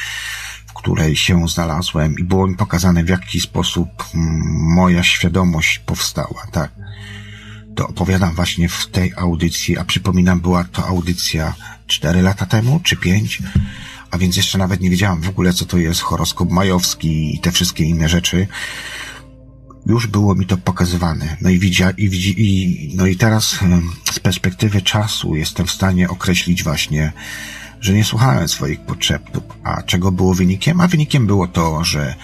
w 0.67 0.73
której 0.73 1.15
się 1.15 1.47
znalazłem 1.47 2.15
i 2.19 2.23
było 2.23 2.47
mi 2.47 2.55
pokazane 2.55 3.03
w 3.03 3.09
jaki 3.09 3.41
sposób 3.41 3.89
mm, 4.15 4.41
moja 4.75 5.03
świadomość 5.03 5.79
powstała, 5.79 6.47
tak. 6.51 6.71
To 7.75 7.87
opowiadam 7.87 8.35
właśnie 8.35 8.69
w 8.69 8.87
tej 8.87 9.13
audycji, 9.17 9.77
a 9.77 9.83
przypominam, 9.83 10.39
była 10.39 10.63
to 10.63 10.87
audycja 10.87 11.53
cztery 11.93 12.21
lata 12.21 12.45
temu, 12.45 12.79
czy 12.83 12.95
pięć, 12.95 13.41
a 14.11 14.17
więc 14.17 14.37
jeszcze 14.37 14.57
nawet 14.57 14.81
nie 14.81 14.89
wiedziałam 14.89 15.21
w 15.21 15.29
ogóle, 15.29 15.53
co 15.53 15.65
to 15.65 15.77
jest 15.77 16.01
horoskop 16.01 16.51
majowski 16.51 17.35
i 17.35 17.39
te 17.39 17.51
wszystkie 17.51 17.83
inne 17.83 18.09
rzeczy. 18.09 18.47
Już 19.85 20.07
było 20.07 20.35
mi 20.35 20.45
to 20.45 20.57
pokazywane. 20.57 21.37
No 21.41 21.49
i 21.49 21.59
widzia, 21.59 21.91
i 21.91 22.09
widzi, 22.09 22.35
i, 22.37 22.95
no 22.95 23.05
i 23.05 23.15
teraz 23.15 23.59
z 24.11 24.19
perspektywy 24.19 24.81
czasu 24.81 25.35
jestem 25.35 25.67
w 25.67 25.71
stanie 25.71 26.09
określić 26.09 26.63
właśnie, 26.63 27.11
że 27.81 27.93
nie 27.93 28.03
słuchałem 28.03 28.47
swoich 28.47 28.79
potrzeb, 28.79 29.23
a 29.63 29.83
czego 29.83 30.11
było 30.11 30.33
wynikiem? 30.33 30.81
A 30.81 30.87
wynikiem 30.87 31.27
było 31.27 31.47
to, 31.47 31.83
że 31.83 32.15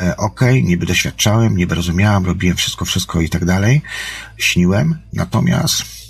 e, 0.00 0.16
okej, 0.16 0.58
okay, 0.58 0.62
niby 0.62 0.86
doświadczałem, 0.86 1.56
niby 1.56 1.74
rozumiałem, 1.74 2.26
robiłem 2.26 2.56
wszystko, 2.56 2.84
wszystko 2.84 3.20
i 3.20 3.28
tak 3.28 3.44
dalej, 3.44 3.82
śniłem, 4.38 4.98
natomiast 5.12 6.01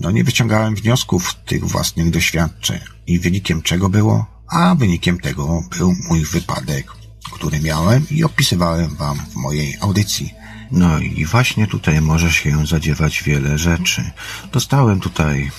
no 0.00 0.10
nie 0.10 0.24
wyciągałem 0.24 0.74
wniosków 0.74 1.34
tych 1.34 1.64
własnych 1.64 2.10
doświadczeń. 2.10 2.80
I 3.06 3.18
wynikiem 3.18 3.62
czego 3.62 3.88
było? 3.88 4.26
A 4.48 4.74
wynikiem 4.74 5.18
tego 5.18 5.62
był 5.78 5.94
mój 6.08 6.24
wypadek, 6.24 6.92
który 7.32 7.60
miałem 7.60 8.06
i 8.10 8.24
opisywałem 8.24 8.96
wam 8.96 9.18
w 9.18 9.36
mojej 9.36 9.76
audycji. 9.80 10.34
No 10.70 10.98
i 10.98 11.24
właśnie 11.24 11.66
tutaj 11.66 12.00
może 12.00 12.32
się 12.32 12.66
zadziewać 12.66 13.22
wiele 13.22 13.58
rzeczy. 13.58 14.10
Dostałem 14.52 15.00
tutaj 15.00 15.50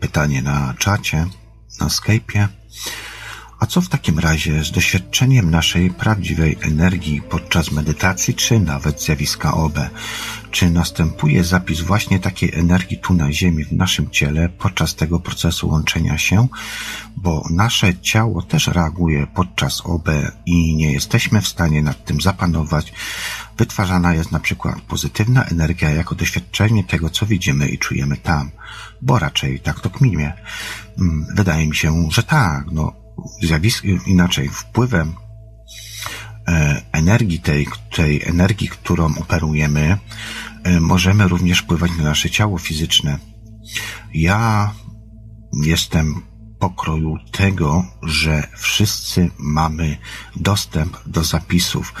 pytanie 0.00 0.42
na 0.42 0.74
czacie, 0.78 1.26
na 1.80 1.86
Skype'ie. 1.86 2.48
A 3.58 3.66
co 3.66 3.80
w 3.80 3.88
takim 3.88 4.18
razie 4.18 4.64
z 4.64 4.70
doświadczeniem 4.70 5.50
naszej 5.50 5.90
prawdziwej 5.90 6.56
energii 6.60 7.22
podczas 7.22 7.72
medytacji, 7.72 8.34
czy 8.34 8.60
nawet 8.60 9.02
zjawiska 9.02 9.54
OB? 9.54 9.78
Czy 10.50 10.70
następuje 10.70 11.44
zapis 11.44 11.80
właśnie 11.80 12.20
takiej 12.20 12.54
energii 12.54 12.98
tu 12.98 13.14
na 13.14 13.32
Ziemi, 13.32 13.64
w 13.64 13.72
naszym 13.72 14.10
ciele, 14.10 14.48
podczas 14.48 14.94
tego 14.94 15.20
procesu 15.20 15.68
łączenia 15.68 16.18
się? 16.18 16.48
Bo 17.16 17.44
nasze 17.50 17.98
ciało 17.98 18.42
też 18.42 18.66
reaguje 18.66 19.26
podczas 19.26 19.80
OB 19.80 20.08
i 20.46 20.76
nie 20.76 20.92
jesteśmy 20.92 21.40
w 21.40 21.48
stanie 21.48 21.82
nad 21.82 22.04
tym 22.04 22.20
zapanować. 22.20 22.92
Wytwarzana 23.58 24.14
jest 24.14 24.32
na 24.32 24.40
przykład 24.40 24.80
pozytywna 24.80 25.44
energia 25.44 25.90
jako 25.90 26.14
doświadczenie 26.14 26.84
tego, 26.84 27.10
co 27.10 27.26
widzimy 27.26 27.68
i 27.68 27.78
czujemy 27.78 28.16
tam. 28.16 28.50
Bo 29.02 29.18
raczej 29.18 29.60
tak 29.60 29.80
to 29.80 29.90
kminie. 29.90 30.32
Mm, 30.98 31.26
wydaje 31.36 31.66
mi 31.66 31.76
się, 31.76 32.08
że 32.10 32.22
tak. 32.22 32.64
No, 32.72 32.92
zjawisk, 33.42 33.84
inaczej, 34.06 34.48
wpływem 34.48 35.14
energii 36.92 37.40
tej, 37.40 37.66
tej 37.96 38.22
energii, 38.24 38.68
którą 38.68 39.14
operujemy, 39.16 39.98
e, 40.64 40.80
możemy 40.80 41.28
również 41.28 41.58
wpływać 41.58 41.90
na 41.98 42.04
nasze 42.04 42.30
ciało 42.30 42.58
fizyczne. 42.58 43.18
Ja 44.14 44.72
jestem 45.52 46.22
pokroju 46.58 47.16
tego, 47.32 47.84
że 48.02 48.48
wszyscy 48.56 49.30
mamy 49.38 49.96
dostęp 50.36 50.96
do 51.06 51.24
zapisów. 51.24 51.94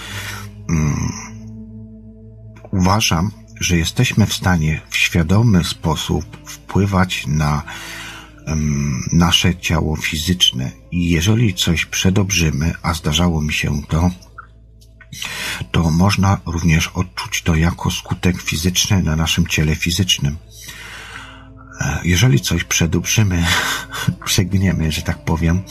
Mm, 0.68 1.12
uważam, 2.70 3.30
że 3.60 3.76
jesteśmy 3.76 4.26
w 4.26 4.34
stanie 4.34 4.80
w 4.90 4.96
świadomy 4.96 5.64
sposób 5.64 6.24
wpływać 6.44 7.26
na 7.26 7.62
nasze 9.12 9.56
ciało 9.56 9.96
fizyczne 9.96 10.70
i 10.90 11.10
jeżeli 11.10 11.54
coś 11.54 11.86
przedobrzymy, 11.86 12.72
a 12.82 12.94
zdarzało 12.94 13.42
mi 13.42 13.52
się 13.52 13.82
to, 13.88 14.10
to 15.70 15.90
można 15.90 16.40
również 16.46 16.88
odczuć 16.88 17.42
to 17.42 17.54
jako 17.54 17.90
skutek 17.90 18.42
fizyczny 18.42 19.02
na 19.02 19.16
naszym 19.16 19.46
ciele 19.46 19.76
fizycznym. 19.76 20.36
E, 21.80 22.00
jeżeli 22.04 22.40
coś 22.40 22.64
przedobrzymy, 22.64 23.46
przegniemy, 24.24 24.92
że 24.92 25.02
tak 25.02 25.24
powiem, 25.24 25.62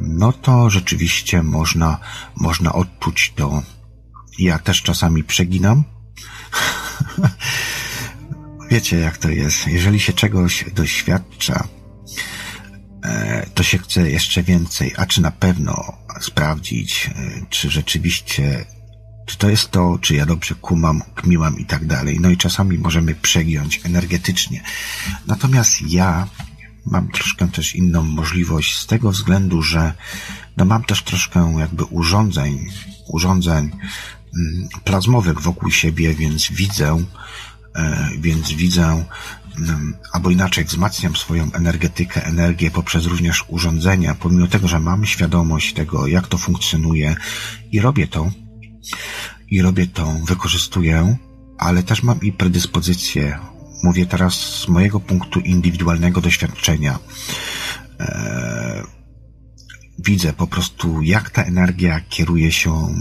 no 0.00 0.32
to 0.32 0.70
rzeczywiście 0.70 1.42
można, 1.42 1.98
można 2.36 2.72
odczuć 2.72 3.32
to. 3.36 3.62
Ja 4.38 4.58
też 4.58 4.82
czasami 4.82 5.24
przeginam. 5.24 5.84
Wiecie, 8.70 8.98
jak 8.98 9.18
to 9.18 9.28
jest. 9.28 9.66
Jeżeli 9.66 10.00
się 10.00 10.12
czegoś 10.12 10.64
doświadcza, 10.74 11.64
to 13.54 13.62
się 13.62 13.78
chce 13.78 14.10
jeszcze 14.10 14.42
więcej, 14.42 14.92
a 14.96 15.06
czy 15.06 15.22
na 15.22 15.30
pewno 15.30 15.92
sprawdzić, 16.20 17.10
e, 17.14 17.46
czy 17.50 17.70
rzeczywiście, 17.70 18.64
czy 19.26 19.38
to 19.38 19.48
jest 19.48 19.70
to, 19.70 19.98
czy 20.00 20.14
ja 20.14 20.26
dobrze 20.26 20.54
kumam, 20.54 21.02
kmiłam 21.14 21.58
i 21.58 21.64
tak 21.64 21.86
dalej. 21.86 22.18
No 22.20 22.30
i 22.30 22.36
czasami 22.36 22.78
możemy 22.78 23.14
przegiąć 23.14 23.80
energetycznie. 23.84 24.62
Natomiast 25.26 25.82
ja 25.82 26.28
mam 26.86 27.08
troszkę 27.08 27.48
też 27.48 27.74
inną 27.74 28.02
możliwość 28.02 28.78
z 28.78 28.86
tego 28.86 29.10
względu, 29.10 29.62
że 29.62 29.92
no 30.56 30.64
mam 30.64 30.84
też 30.84 31.02
troszkę 31.02 31.54
jakby 31.58 31.84
urządzeń, 31.84 32.66
urządzeń 33.06 33.64
mm, 33.64 34.68
plazmowych 34.84 35.40
wokół 35.40 35.70
siebie, 35.70 36.14
więc 36.14 36.48
widzę, 36.50 37.04
E, 37.74 38.10
więc 38.18 38.52
widzę, 38.52 39.04
albo 40.12 40.30
inaczej 40.30 40.64
wzmacniam 40.64 41.16
swoją 41.16 41.52
energetykę, 41.52 42.24
energię 42.24 42.70
poprzez 42.70 43.06
również 43.06 43.44
urządzenia, 43.48 44.14
pomimo 44.14 44.46
tego, 44.46 44.68
że 44.68 44.80
mam 44.80 45.06
świadomość 45.06 45.74
tego, 45.74 46.06
jak 46.06 46.26
to 46.26 46.38
funkcjonuje 46.38 47.16
i 47.72 47.80
robię 47.80 48.06
to, 48.06 48.30
i 49.50 49.62
robię 49.62 49.86
to, 49.86 50.12
wykorzystuję, 50.12 51.16
ale 51.58 51.82
też 51.82 52.02
mam 52.02 52.20
i 52.20 52.32
predyspozycję. 52.32 53.38
Mówię 53.84 54.06
teraz 54.06 54.34
z 54.34 54.68
mojego 54.68 55.00
punktu 55.00 55.40
indywidualnego 55.40 56.20
doświadczenia. 56.20 56.98
Eee, 57.98 58.82
widzę 59.98 60.32
po 60.32 60.46
prostu, 60.46 61.02
jak 61.02 61.30
ta 61.30 61.42
energia 61.42 62.00
kieruje 62.08 62.52
się, 62.52 62.94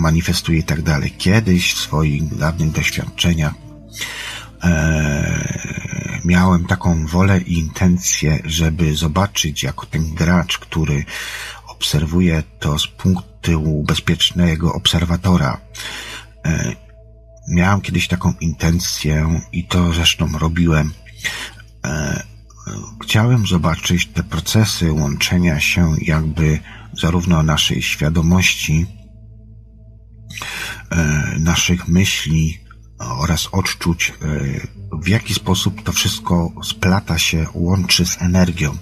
manifestuje 0.00 0.58
i 0.58 0.62
tak 0.64 0.82
dalej. 0.82 1.14
Kiedyś 1.18 1.74
w 1.74 1.78
swoich 1.78 2.36
dawnych 2.36 2.70
doświadczeniach 2.70 3.54
e, 4.62 6.20
miałem 6.24 6.66
taką 6.66 7.06
wolę 7.06 7.40
i 7.40 7.58
intencję, 7.58 8.38
żeby 8.44 8.94
zobaczyć, 8.94 9.62
jako 9.62 9.86
ten 9.86 10.14
gracz, 10.14 10.58
który 10.58 11.04
obserwuje 11.66 12.42
to 12.58 12.78
z 12.78 12.86
punktu 12.86 13.84
bezpiecznego 13.86 14.72
obserwatora. 14.72 15.60
E, 16.46 16.72
miałem 17.48 17.80
kiedyś 17.80 18.08
taką 18.08 18.34
intencję 18.40 19.40
i 19.52 19.66
to 19.66 19.92
zresztą 19.92 20.38
robiłem. 20.38 20.92
E, 21.84 22.22
chciałem 23.02 23.46
zobaczyć 23.46 24.06
te 24.06 24.22
procesy 24.22 24.92
łączenia 24.92 25.60
się 25.60 25.94
jakby 26.02 26.58
zarówno 26.92 27.42
naszej 27.42 27.82
świadomości, 27.82 28.86
e, 30.90 31.34
naszych 31.38 31.88
myśli, 31.88 32.60
oraz 32.98 33.48
odczuć, 33.52 34.12
e, 34.22 34.94
w 35.02 35.08
jaki 35.08 35.34
sposób 35.34 35.82
to 35.82 35.92
wszystko 35.92 36.52
splata 36.64 37.18
się, 37.18 37.46
łączy 37.54 38.06
z 38.06 38.22
energią. 38.22 38.78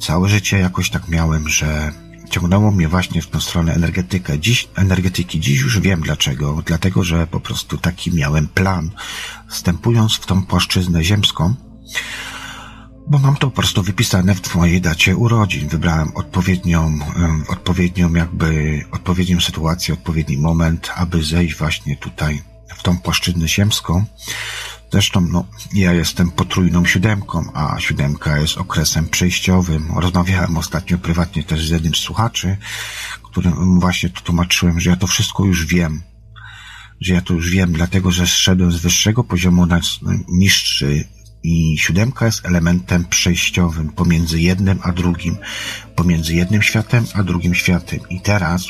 Całe 0.00 0.28
życie 0.28 0.58
jakoś 0.58 0.90
tak 0.90 1.08
miałem, 1.08 1.48
że 1.48 1.92
ciągnęło 2.30 2.70
mnie 2.70 2.88
właśnie 2.88 3.22
w 3.22 3.26
tą 3.26 3.40
stronę 3.40 3.74
energetykę. 3.74 4.38
Dziś, 4.38 4.68
energetyki. 4.74 5.40
Dziś 5.40 5.60
już 5.60 5.80
wiem 5.80 6.00
dlaczego. 6.00 6.62
Dlatego, 6.66 7.04
że 7.04 7.26
po 7.26 7.40
prostu 7.40 7.78
taki 7.78 8.14
miałem 8.14 8.48
plan. 8.48 8.90
Wstępując 9.48 10.14
w 10.14 10.26
tą 10.26 10.46
płaszczyznę 10.46 11.04
ziemską, 11.04 11.54
bo 13.12 13.18
mam 13.18 13.36
to 13.36 13.46
po 13.50 13.56
prostu 13.56 13.82
wypisane 13.82 14.34
w 14.34 14.54
mojej 14.54 14.80
dacie 14.80 15.16
urodzin. 15.16 15.68
Wybrałem 15.68 16.12
odpowiednią, 16.14 16.98
odpowiednią 17.48 18.14
jakby, 18.14 18.80
odpowiednią 18.90 19.40
sytuację, 19.40 19.94
odpowiedni 19.94 20.38
moment, 20.38 20.90
aby 20.94 21.22
zejść 21.22 21.54
właśnie 21.56 21.96
tutaj 21.96 22.42
w 22.76 22.82
tą 22.82 22.98
płaszczyznę 22.98 23.48
ziemską. 23.48 24.04
Zresztą, 24.92 25.20
no, 25.20 25.44
ja 25.74 25.92
jestem 25.92 26.30
potrójną 26.30 26.84
siódemką, 26.84 27.52
a 27.54 27.80
siódemka 27.80 28.38
jest 28.38 28.58
okresem 28.58 29.08
przejściowym. 29.08 29.92
Rozmawiałem 29.96 30.56
ostatnio 30.56 30.98
prywatnie 30.98 31.44
też 31.44 31.66
z 31.66 31.70
jednym 31.70 31.94
z 31.94 31.98
słuchaczy, 31.98 32.56
którym 33.22 33.80
właśnie 33.80 34.10
tłumaczyłem, 34.10 34.80
że 34.80 34.90
ja 34.90 34.96
to 34.96 35.06
wszystko 35.06 35.44
już 35.44 35.66
wiem. 35.66 36.02
Że 37.00 37.14
ja 37.14 37.20
to 37.20 37.34
już 37.34 37.50
wiem, 37.50 37.72
dlatego 37.72 38.12
że 38.12 38.26
zszedłem 38.26 38.72
z 38.72 38.76
wyższego 38.76 39.24
poziomu 39.24 39.66
na 39.66 39.80
niższy 40.28 41.04
i 41.42 41.78
siódemka 41.78 42.26
jest 42.26 42.46
elementem 42.46 43.04
przejściowym 43.04 43.88
pomiędzy 43.88 44.40
jednym 44.40 44.78
a 44.82 44.92
drugim, 44.92 45.36
pomiędzy 45.96 46.34
jednym 46.34 46.62
światem 46.62 47.04
a 47.14 47.22
drugim 47.22 47.54
światem. 47.54 48.00
I 48.10 48.20
teraz, 48.20 48.66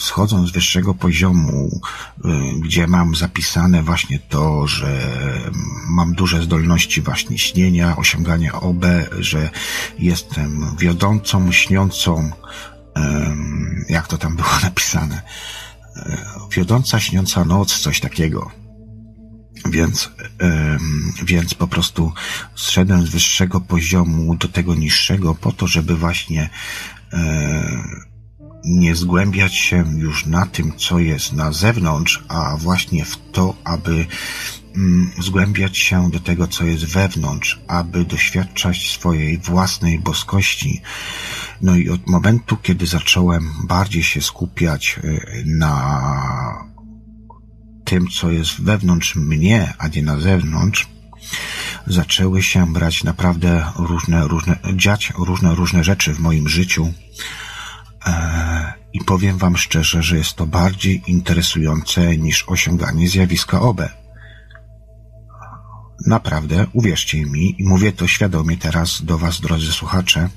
schodząc 0.00 0.48
z 0.48 0.52
wyższego 0.52 0.94
poziomu, 0.94 1.80
y, 2.24 2.28
gdzie 2.60 2.86
mam 2.86 3.14
zapisane 3.14 3.82
właśnie 3.82 4.18
to, 4.18 4.66
że 4.66 5.00
mam 5.88 6.14
duże 6.14 6.42
zdolności 6.42 7.00
właśnie 7.00 7.38
śnienia, 7.38 7.96
osiągania 7.96 8.52
OB, 8.60 8.84
że 9.18 9.50
jestem 9.98 10.76
wiodącą, 10.78 11.52
śniącą, 11.52 12.30
jak 13.88 14.08
to 14.08 14.18
tam 14.18 14.36
było 14.36 14.48
napisane, 14.62 15.22
e, 15.96 16.26
wiodąca, 16.50 17.00
śniąca 17.00 17.44
noc, 17.44 17.78
coś 17.78 18.00
takiego 18.00 18.61
więc, 19.70 20.10
więc 21.24 21.54
po 21.54 21.68
prostu 21.68 22.12
zszedłem 22.54 23.06
z 23.06 23.10
wyższego 23.10 23.60
poziomu 23.60 24.36
do 24.36 24.48
tego 24.48 24.74
niższego 24.74 25.34
po 25.34 25.52
to, 25.52 25.66
żeby 25.66 25.96
właśnie 25.96 26.50
nie 28.64 28.96
zgłębiać 28.96 29.54
się 29.54 29.84
już 29.96 30.26
na 30.26 30.46
tym, 30.46 30.72
co 30.76 30.98
jest 30.98 31.32
na 31.32 31.52
zewnątrz, 31.52 32.24
a 32.28 32.56
właśnie 32.56 33.04
w 33.04 33.16
to, 33.32 33.54
aby 33.64 34.06
mm, 34.76 35.10
zgłębiać 35.18 35.78
się 35.78 36.10
do 36.10 36.20
tego, 36.20 36.48
co 36.48 36.64
jest 36.64 36.84
wewnątrz, 36.84 37.60
aby 37.68 38.04
doświadczać 38.04 38.90
swojej 38.90 39.38
własnej 39.38 39.98
boskości. 39.98 40.82
No 41.60 41.76
i 41.76 41.90
od 41.90 42.06
momentu, 42.06 42.56
kiedy 42.56 42.86
zacząłem 42.86 43.52
bardziej 43.64 44.02
się 44.02 44.20
skupiać 44.20 44.98
y, 45.04 45.44
na 45.46 46.02
tym, 47.84 48.08
co 48.08 48.30
jest 48.30 48.60
wewnątrz 48.60 49.16
mnie, 49.16 49.74
a 49.78 49.88
nie 49.88 50.02
na 50.02 50.20
zewnątrz, 50.20 50.88
zaczęły 51.86 52.42
się 52.42 52.72
brać 52.72 53.04
naprawdę 53.04 53.64
różne, 53.76 54.28
różne, 54.28 54.58
dziać 54.74 55.12
różne, 55.18 55.54
różne 55.54 55.84
rzeczy 55.84 56.14
w 56.14 56.18
moim 56.18 56.48
życiu. 56.48 56.92
E, 58.06 58.72
I 58.92 59.04
powiem 59.04 59.38
Wam 59.38 59.56
szczerze, 59.56 60.02
że 60.02 60.16
jest 60.16 60.34
to 60.34 60.46
bardziej 60.46 61.02
interesujące 61.06 62.16
niż 62.16 62.44
osiąganie 62.48 63.08
zjawiska 63.08 63.60
OB. 63.60 63.80
Naprawdę, 66.06 66.66
uwierzcie 66.72 67.26
mi, 67.26 67.54
i 67.58 67.64
mówię 67.64 67.92
to 67.92 68.06
świadomie 68.06 68.56
teraz 68.56 69.04
do 69.04 69.18
Was, 69.18 69.40
drodzy 69.40 69.72
słuchacze, 69.72 70.28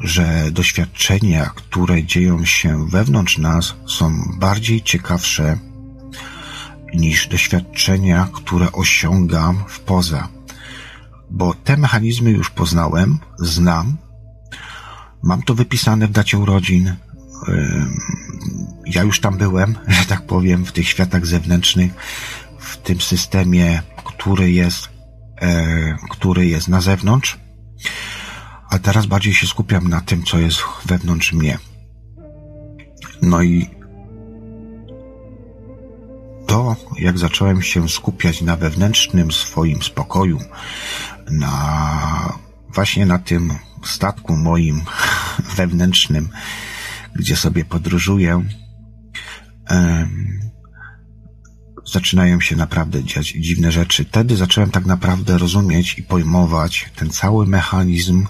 że 0.00 0.50
doświadczenia, 0.52 1.50
które 1.54 2.04
dzieją 2.04 2.44
się 2.44 2.88
wewnątrz 2.88 3.38
nas, 3.38 3.74
są 3.86 4.22
bardziej 4.38 4.82
ciekawsze 4.82 5.58
niż 6.94 7.28
doświadczenia, 7.28 8.28
które 8.32 8.72
osiągam 8.72 9.64
w 9.68 9.80
poza. 9.80 10.28
Bo 11.30 11.54
te 11.54 11.76
mechanizmy 11.76 12.30
już 12.30 12.50
poznałem, 12.50 13.18
znam, 13.38 13.96
mam 15.22 15.42
to 15.42 15.54
wypisane 15.54 16.06
w 16.06 16.10
dacie 16.10 16.38
urodzin. 16.38 16.94
Ja 18.86 19.02
już 19.02 19.20
tam 19.20 19.38
byłem, 19.38 19.74
że 20.00 20.04
tak 20.04 20.26
powiem, 20.26 20.64
w 20.64 20.72
tych 20.72 20.88
światach 20.88 21.26
zewnętrznych, 21.26 21.92
w 22.58 22.76
tym 22.76 23.00
systemie, 23.00 23.82
który 24.04 24.52
jest, 24.52 24.88
e, 25.40 25.96
który 26.10 26.46
jest 26.46 26.68
na 26.68 26.80
zewnątrz. 26.80 27.38
A 28.70 28.78
teraz 28.78 29.06
bardziej 29.06 29.34
się 29.34 29.46
skupiam 29.46 29.88
na 29.88 30.00
tym, 30.00 30.22
co 30.22 30.38
jest 30.38 30.58
wewnątrz 30.86 31.32
mnie. 31.32 31.58
No 33.22 33.42
i 33.42 33.75
to, 36.46 36.76
jak 36.98 37.18
zacząłem 37.18 37.62
się 37.62 37.88
skupiać 37.88 38.42
na 38.42 38.56
wewnętrznym 38.56 39.32
swoim 39.32 39.82
spokoju, 39.82 40.38
na 41.30 42.38
właśnie 42.74 43.06
na 43.06 43.18
tym 43.18 43.54
statku 43.84 44.36
moim 44.36 44.80
wewnętrznym, 45.56 46.28
gdzie 47.14 47.36
sobie 47.36 47.64
podróżuję, 47.64 48.44
zaczynają 51.92 52.40
się 52.40 52.56
naprawdę 52.56 53.04
dziać 53.04 53.28
dziwne 53.28 53.72
rzeczy. 53.72 54.04
Wtedy 54.04 54.36
zacząłem 54.36 54.70
tak 54.70 54.86
naprawdę 54.86 55.38
rozumieć 55.38 55.98
i 55.98 56.02
pojmować 56.02 56.90
ten 56.96 57.10
cały 57.10 57.46
mechanizm, 57.46 58.26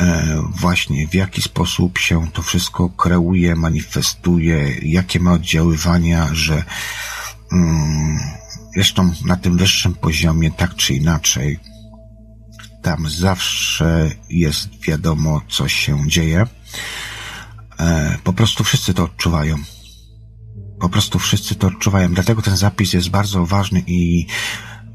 e, 0.00 0.42
właśnie 0.50 1.08
w 1.08 1.14
jaki 1.14 1.42
sposób 1.42 1.98
się 1.98 2.26
to 2.32 2.42
wszystko 2.42 2.88
kreuje, 2.88 3.54
manifestuje, 3.54 4.74
jakie 4.82 5.20
ma 5.20 5.32
oddziaływania, 5.32 6.28
że 6.32 6.64
zresztą 8.74 9.12
na 9.24 9.36
tym 9.36 9.56
wyższym 9.56 9.94
poziomie, 9.94 10.50
tak 10.50 10.74
czy 10.74 10.94
inaczej, 10.94 11.60
tam 12.82 13.10
zawsze 13.10 14.10
jest 14.30 14.68
wiadomo, 14.80 15.40
co 15.48 15.68
się 15.68 16.08
dzieje. 16.08 16.46
E, 17.78 18.18
po 18.24 18.32
prostu 18.32 18.64
wszyscy 18.64 18.94
to 18.94 19.04
odczuwają. 19.04 19.56
Po 20.80 20.88
prostu 20.88 21.18
wszyscy 21.18 21.54
to 21.54 21.66
odczuwają. 21.66 22.14
Dlatego 22.14 22.42
ten 22.42 22.56
zapis 22.56 22.92
jest 22.92 23.08
bardzo 23.08 23.46
ważny 23.46 23.82
i 23.86 24.26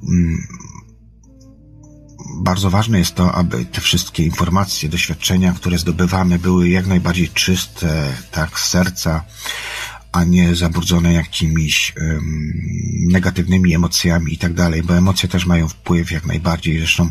mm, 0.09 0.47
bardzo 2.43 2.69
ważne 2.69 2.99
jest 2.99 3.15
to, 3.15 3.33
aby 3.33 3.65
te 3.65 3.81
wszystkie 3.81 4.23
informacje, 4.23 4.89
doświadczenia, 4.89 5.53
które 5.53 5.77
zdobywamy, 5.77 6.39
były 6.39 6.69
jak 6.69 6.87
najbardziej 6.87 7.29
czyste, 7.29 8.13
tak, 8.31 8.59
z 8.59 8.69
serca, 8.69 9.23
a 10.14 10.24
nie 10.24 10.55
zabrudzone 10.55 11.14
jakimiś 11.14 11.93
um, 11.97 12.53
negatywnymi 13.11 13.76
emocjami 13.76 14.34
i 14.34 14.38
tak 14.38 14.53
dalej, 14.53 14.84
bo 14.84 14.97
emocje 14.97 15.30
też 15.30 15.45
mają 15.45 15.68
wpływ 15.68 16.11
jak 16.11 16.26
najbardziej. 16.26 16.80
Zresztą 16.80 17.09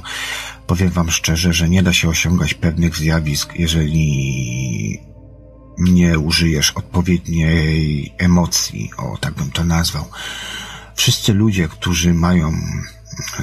powiem 0.67 0.91
Wam 0.91 1.11
szczerze, 1.11 1.53
że 1.53 1.69
nie 1.69 1.83
da 1.83 1.93
się 1.93 2.09
osiągać 2.09 2.55
pewnych 2.55 2.97
zjawisk, 2.97 3.53
jeżeli 3.59 5.01
nie 5.79 6.19
użyjesz 6.19 6.71
odpowiedniej 6.71 8.13
emocji, 8.19 8.91
o 8.97 9.19
tak 9.19 9.35
bym 9.35 9.51
to 9.51 9.65
nazwał. 9.65 10.05
Wszyscy 10.95 11.33
ludzie, 11.35 11.69
którzy 11.69 12.15
mają 12.15 12.53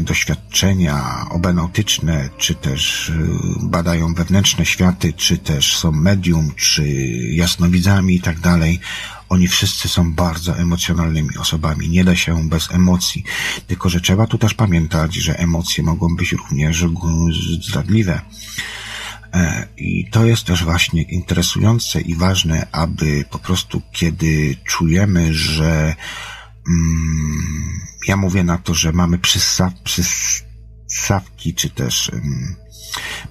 doświadczenia 0.02 1.26
obenautyczne, 1.30 2.30
czy 2.38 2.56
też 2.56 3.10
y, 3.10 3.14
badają 3.62 4.14
wewnętrzne 4.14 4.66
światy, 4.66 5.14
czy 5.14 5.38
też 5.38 5.78
są 5.78 5.92
medium, 5.92 6.52
czy 6.56 6.88
jasnowidzami 7.32 8.16
i 8.16 8.22
tak 8.22 8.40
dalej, 8.40 8.80
oni 9.30 9.48
wszyscy 9.48 9.90
są 9.90 10.14
bardzo 10.14 10.58
emocjonalnymi 10.58 11.38
osobami. 11.38 11.90
Nie 11.90 12.04
da 12.04 12.16
się 12.16 12.50
bez 12.50 12.72
emocji. 12.72 13.24
Tylko, 13.68 13.90
że 13.90 14.02
trzeba 14.02 14.28
tu 14.28 14.38
też 14.38 14.54
pamiętać, 14.54 15.16
że 15.16 15.40
emocje 15.40 15.84
mogą 15.84 16.16
być 16.16 16.32
również 16.32 16.86
zdradliwe. 17.62 18.22
E, 19.34 19.68
I 19.78 20.10
to 20.12 20.26
jest 20.26 20.44
też 20.44 20.64
właśnie 20.64 21.02
interesujące 21.02 22.02
i 22.02 22.16
ważne, 22.16 22.68
aby 22.72 23.26
po 23.30 23.40
prostu 23.40 23.82
kiedy 23.92 24.56
czujemy, 24.66 25.34
że 25.34 25.96
mm, 26.68 27.80
ja 28.08 28.18
mówię 28.18 28.44
na 28.44 28.58
to, 28.58 28.74
że 28.74 28.92
mamy 28.92 29.18
przystaw, 29.18 29.74
przystawki, 29.84 31.54
czy 31.54 31.70
też 31.70 32.10
um, 32.14 32.56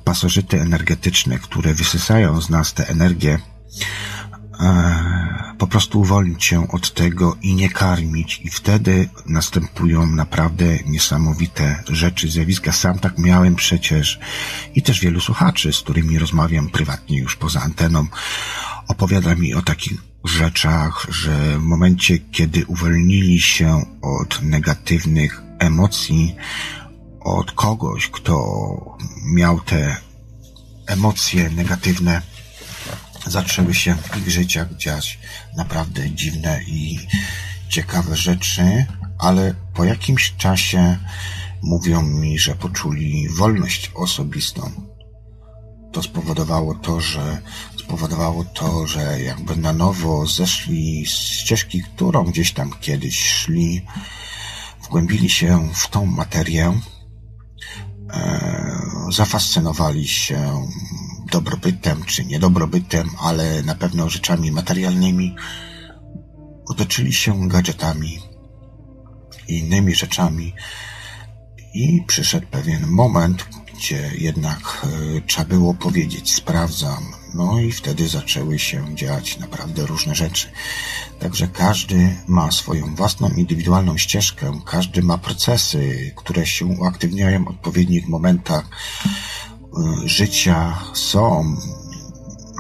pasożyty 0.05 0.61
energetyczne, 0.61 1.39
które 1.39 1.75
wysysają 1.75 2.41
z 2.41 2.51
nas 2.51 2.75
tę 2.75 2.89
energię, 2.89 3.39
e, 4.61 5.38
po 5.59 5.67
prostu 5.67 6.01
uwolnić 6.01 6.45
się 6.45 6.69
od 6.69 6.95
tego 6.95 7.37
i 7.43 7.55
nie 7.55 7.71
karmić 7.71 8.41
i 8.45 8.51
wtedy 8.51 9.09
następują 9.27 10.07
naprawdę 10.07 10.79
niesamowite 10.87 11.83
rzeczy, 11.89 12.31
zjawiska. 12.31 12.73
Sam 12.73 12.99
tak 12.99 13.19
miałem 13.19 13.55
przecież 13.55 14.19
i 14.75 14.83
też 14.83 15.01
wielu 15.01 15.21
słuchaczy, 15.21 15.73
z 15.73 15.81
którymi 15.81 16.19
rozmawiam 16.19 16.69
prywatnie 16.69 17.19
już 17.19 17.37
poza 17.37 17.61
anteną, 17.61 18.07
opowiada 18.89 19.35
mi 19.35 19.55
o 19.55 19.63
takich 19.63 20.03
rzeczach, 20.25 21.07
że 21.09 21.59
w 21.59 21.63
momencie, 21.63 22.19
kiedy 22.19 22.67
uwolnili 22.67 23.41
się 23.41 23.85
od 24.03 24.43
negatywnych 24.43 25.43
emocji, 25.59 26.35
od 27.21 27.53
kogoś, 27.53 28.09
kto 28.09 28.37
miał 29.25 29.61
te 29.61 29.97
emocje 30.87 31.51
negatywne, 31.51 32.23
zaczęły 33.27 33.75
się 33.75 33.95
w 33.95 34.17
ich 34.17 34.31
życiach 34.31 34.77
dziać 34.77 35.19
naprawdę 35.59 36.11
dziwne 36.11 36.61
i 36.67 36.99
ciekawe 37.69 38.17
rzeczy, 38.17 38.87
ale 39.19 39.55
po 39.75 39.85
jakimś 39.85 40.37
czasie 40.37 40.99
mówią 41.63 42.03
mi, 42.03 42.39
że 42.39 42.55
poczuli 42.55 43.29
wolność 43.29 43.91
osobistą. 43.95 44.71
To 45.93 46.03
spowodowało 46.03 46.75
to, 46.75 47.01
że 47.01 47.43
spowodowało 47.79 48.45
to, 48.45 48.87
że 48.87 49.23
jakby 49.23 49.57
na 49.57 49.73
nowo 49.73 50.27
zeszli 50.27 51.07
z 51.07 51.11
ścieżki, 51.11 51.83
którą 51.83 52.25
gdzieś 52.25 52.53
tam 52.53 52.71
kiedyś 52.81 53.31
szli, 53.31 53.85
wgłębili 54.83 55.31
się 55.31 55.69
w 55.75 55.89
tą 55.89 56.07
materię, 56.07 56.81
e, 58.11 58.71
zafascynowali 59.13 60.09
się 60.09 60.69
dobrobytem 61.31 62.05
czy 62.05 62.25
niedobrobytem, 62.25 63.11
ale 63.21 63.63
na 63.63 63.75
pewno 63.75 64.09
rzeczami 64.09 64.53
materialnymi, 64.53 65.35
otoczyli 66.69 67.13
się 67.13 67.49
gadżetami 67.49 68.19
i 69.49 69.59
innymi 69.59 69.95
rzeczami 69.95 70.55
i 71.75 72.03
przyszedł 72.07 72.47
pewien 72.51 72.87
moment, 72.87 73.47
gdzie 73.75 74.11
jednak 74.19 74.87
e, 75.17 75.21
trzeba 75.21 75.49
było 75.49 75.75
powiedzieć 75.75 76.35
sprawdzam, 76.35 77.05
no 77.35 77.61
i 77.61 77.73
wtedy 77.73 78.09
zaczęły 78.09 78.59
się 78.59 78.95
dziać 78.95 79.39
naprawdę 79.39 79.87
różne 79.87 80.15
rzeczy. 80.15 80.49
Także 81.19 81.49
każdy 81.49 82.17
ma 82.27 82.51
swoją 82.51 82.95
własną 82.95 83.29
indywidualną 83.29 83.99
ścieżkę, 83.99 84.61
każdy 84.67 85.03
ma 85.03 85.19
procesy, 85.19 86.13
które 86.17 86.47
się 86.47 86.67
uaktywniają 86.67 87.45
w 87.45 87.49
odpowiednich 87.49 88.09
momentach 88.09 88.65
Y, 89.07 89.48
życia 90.05 90.79
są 90.95 91.57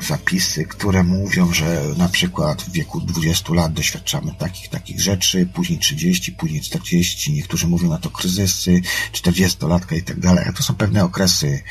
zapisy, 0.06 0.64
które 0.64 1.02
mówią, 1.02 1.52
że 1.52 1.82
na 1.96 2.08
przykład 2.08 2.62
w 2.62 2.72
wieku 2.72 3.00
20 3.00 3.54
lat 3.54 3.72
doświadczamy 3.72 4.34
takich, 4.38 4.68
takich 4.68 5.00
rzeczy, 5.00 5.46
później 5.54 5.78
30, 5.78 6.32
później 6.32 6.60
40, 6.60 7.32
niektórzy 7.32 7.68
mówią 7.68 7.88
na 7.88 7.98
to 7.98 8.10
kryzysy, 8.10 8.80
40-latka 9.12 9.96
i 9.96 10.02
tak 10.02 10.20
dalej. 10.20 10.44
To 10.56 10.62
są 10.62 10.74
pewne 10.74 11.04
okresy. 11.04 11.62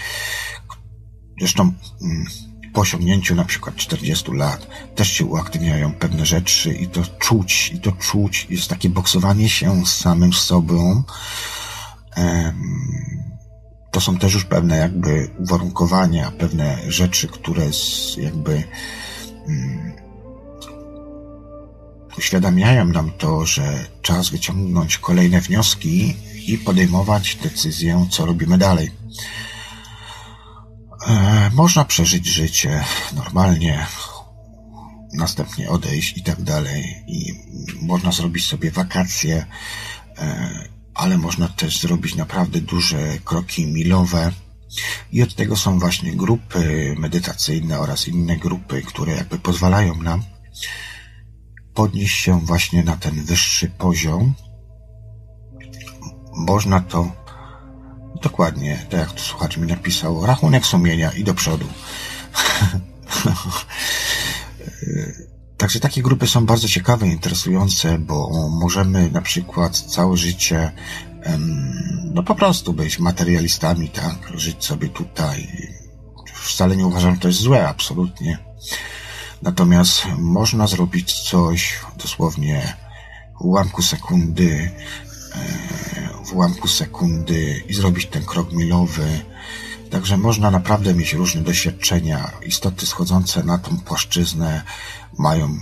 Zresztą 1.40 1.74
mm, 2.02 2.26
po 2.74 2.82
osiągnięciu 2.82 3.36
na 3.36 3.46
przykład 3.46 3.76
40 3.76 4.32
lat 4.32 4.68
też 4.96 5.12
się 5.12 5.26
uaktywniają 5.26 5.94
pewne 5.94 6.26
rzeczy 6.26 6.74
i 6.74 6.88
to 6.88 7.02
czuć, 7.20 7.72
i 7.76 7.80
to 7.80 7.92
czuć, 7.92 8.48
jest 8.50 8.68
takie 8.68 8.90
boksowanie 8.90 9.50
się 9.50 9.86
z 9.86 9.96
samym 9.96 10.34
sobą. 10.34 11.04
To 13.92 14.02
są 14.02 14.18
też 14.18 14.34
już 14.34 14.46
pewne 14.46 14.78
jakby 14.78 15.30
uwarunkowania, 15.40 16.32
pewne 16.32 16.92
rzeczy, 16.92 17.28
które 17.28 17.64
jakby 18.18 18.64
mm, 19.48 19.94
uświadamiają 22.18 22.86
nam 22.86 23.12
to, 23.18 23.46
że 23.46 23.86
czas 24.02 24.30
wyciągnąć 24.30 24.98
kolejne 24.98 25.42
wnioski 25.42 26.16
i 26.48 26.58
podejmować 26.58 27.36
decyzję, 27.36 28.08
co 28.12 28.26
robimy 28.26 28.58
dalej. 28.58 28.92
E, 31.08 31.52
można 31.54 31.86
przeżyć 31.86 32.28
życie 32.28 32.84
normalnie, 33.14 33.88
następnie 35.14 35.70
odejść 35.70 36.18
i 36.18 36.24
tak 36.24 36.42
dalej. 36.42 37.04
I 37.08 37.34
można 37.82 38.12
zrobić 38.12 38.46
sobie 38.46 38.72
wakacje, 38.72 39.46
e, 40.18 40.77
ale 40.98 41.18
można 41.18 41.48
też 41.48 41.80
zrobić 41.80 42.16
naprawdę 42.16 42.62
duże 42.62 43.18
kroki 43.26 43.66
milowe. 43.66 44.32
I 45.12 45.24
od 45.24 45.36
tego 45.36 45.56
są 45.56 45.80
właśnie 45.80 46.16
grupy 46.16 46.96
medytacyjne 47.00 47.80
oraz 47.80 48.08
inne 48.08 48.38
grupy, 48.38 48.82
które 48.82 49.14
jakby 49.14 49.40
pozwalają 49.40 50.04
nam 50.04 50.24
podnieść 51.78 52.24
się 52.24 52.40
właśnie 52.40 52.84
na 52.84 52.98
ten 52.98 53.26
wyższy 53.26 53.70
poziom. 53.70 54.34
Można 56.36 56.80
to 56.80 57.12
dokładnie, 58.22 58.86
tak 58.90 59.00
jak 59.00 59.12
tu 59.12 59.24
słuchacz 59.24 59.58
mi 59.58 59.68
napisał, 59.68 60.26
rachunek 60.26 60.66
sumienia 60.66 61.12
i 61.12 61.24
do 61.24 61.34
przodu. 61.34 61.66
Także 65.58 65.80
takie 65.80 66.02
grupy 66.02 66.28
są 66.28 66.46
bardzo 66.46 66.68
ciekawe, 66.68 67.08
interesujące, 67.08 68.00
bo 68.00 68.50
możemy 68.50 69.12
na 69.12 69.22
przykład 69.22 69.78
całe 69.78 70.18
życie 70.18 70.72
no 72.14 72.24
po 72.24 72.36
prostu 72.36 72.74
być 72.74 73.00
materialistami, 73.00 73.90
tak, 73.90 74.32
żyć 74.36 74.66
sobie 74.66 74.90
tutaj. 74.90 75.48
Wcale 76.34 76.76
nie 76.76 76.88
uważam, 76.88 77.16
że 77.16 77.22
to 77.22 77.28
jest 77.28 77.40
złe, 77.40 77.68
absolutnie. 77.68 78.38
Natomiast 79.42 80.04
można 80.18 80.68
zrobić 80.68 81.30
coś 81.30 81.80
dosłownie 81.98 82.74
w 83.40 83.46
ułamku 83.46 83.82
sekundy, 83.82 84.72
e, 85.36 86.26
w 86.26 86.34
ułamku 86.34 86.68
sekundy 86.68 87.64
i 87.68 87.74
zrobić 87.74 88.06
ten 88.06 88.26
krok 88.26 88.52
milowy. 88.52 89.22
Także 89.90 90.18
można 90.18 90.52
naprawdę 90.52 90.94
mieć 90.94 91.14
różne 91.14 91.42
doświadczenia. 91.42 92.32
Istoty 92.46 92.86
schodzące 92.86 93.44
na 93.44 93.58
tą 93.58 93.80
płaszczyznę 93.80 94.64
mają, 95.18 95.58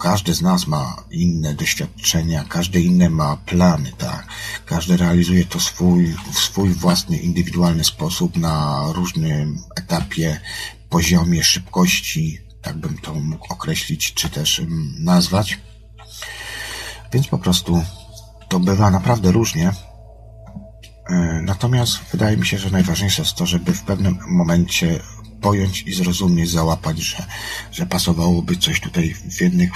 każdy 0.00 0.34
z 0.34 0.42
nas 0.42 0.66
ma 0.66 1.04
inne 1.10 1.54
doświadczenia, 1.54 2.44
każdy 2.48 2.80
inny 2.80 3.10
ma 3.10 3.36
plany, 3.36 3.92
tak. 3.98 4.26
Każdy 4.66 4.96
realizuje 4.96 5.44
to 5.44 5.60
swój, 5.60 6.14
w 6.32 6.38
swój 6.38 6.68
własny, 6.68 7.16
indywidualny 7.16 7.84
sposób 7.84 8.36
na 8.36 8.84
różnym 8.92 9.62
etapie, 9.76 10.40
poziomie 10.88 11.44
szybkości, 11.44 12.40
tak 12.62 12.76
bym 12.76 12.98
to 12.98 13.14
mógł 13.14 13.52
określić, 13.52 14.14
czy 14.14 14.30
też 14.30 14.60
mm, 14.60 14.94
nazwać. 14.98 15.58
Więc 17.12 17.26
po 17.26 17.38
prostu 17.38 17.84
to 18.48 18.60
bywa 18.60 18.90
naprawdę 18.90 19.32
różnie. 19.32 19.72
E, 21.10 21.42
natomiast 21.44 21.98
wydaje 22.12 22.36
mi 22.36 22.46
się, 22.46 22.58
że 22.58 22.70
najważniejsze 22.70 23.22
jest 23.22 23.34
to, 23.34 23.46
żeby 23.46 23.72
w 23.72 23.82
pewnym 23.82 24.18
momencie 24.28 25.00
pojąć 25.40 25.82
i 25.82 25.94
zrozumieć, 25.94 26.50
załapać, 26.50 26.98
że, 26.98 27.26
że 27.72 27.86
pasowałoby 27.86 28.56
coś 28.56 28.80
tutaj 28.80 29.14
w 29.30 29.40
jednych 29.40 29.70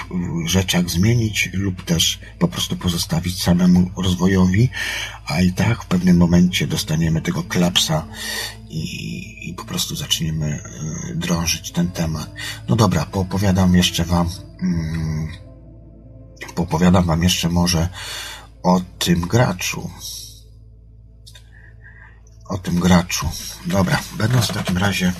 rzeczach 0.44 0.90
zmienić 0.90 1.50
lub 1.52 1.84
też 1.84 2.18
po 2.38 2.48
prostu 2.48 2.76
pozostawić 2.76 3.42
samemu 3.42 3.90
rozwojowi, 3.96 4.68
a 5.26 5.40
i 5.40 5.52
tak 5.52 5.82
w 5.82 5.86
pewnym 5.86 6.16
momencie 6.16 6.66
dostaniemy 6.66 7.22
tego 7.22 7.42
klapsa 7.42 8.06
i, 8.68 9.48
i 9.50 9.54
po 9.54 9.64
prostu 9.64 9.96
zaczniemy 9.96 10.62
y, 11.10 11.14
drążyć 11.14 11.70
ten 11.70 11.90
temat. 11.90 12.30
No 12.68 12.76
dobra, 12.76 13.06
poopowiadam 13.06 13.76
jeszcze 13.76 14.04
wam, 14.04 14.28
mm, 14.62 15.28
poopowiadam 16.54 17.04
wam 17.04 17.22
jeszcze 17.22 17.48
może 17.48 17.88
o 18.62 18.80
tym 18.98 19.20
graczu. 19.20 19.90
O 22.48 22.58
tym 22.58 22.80
graczu. 22.80 23.28
Dobra, 23.66 24.00
będąc 24.18 24.46
w 24.46 24.52
takim 24.52 24.78
razie 24.78 25.12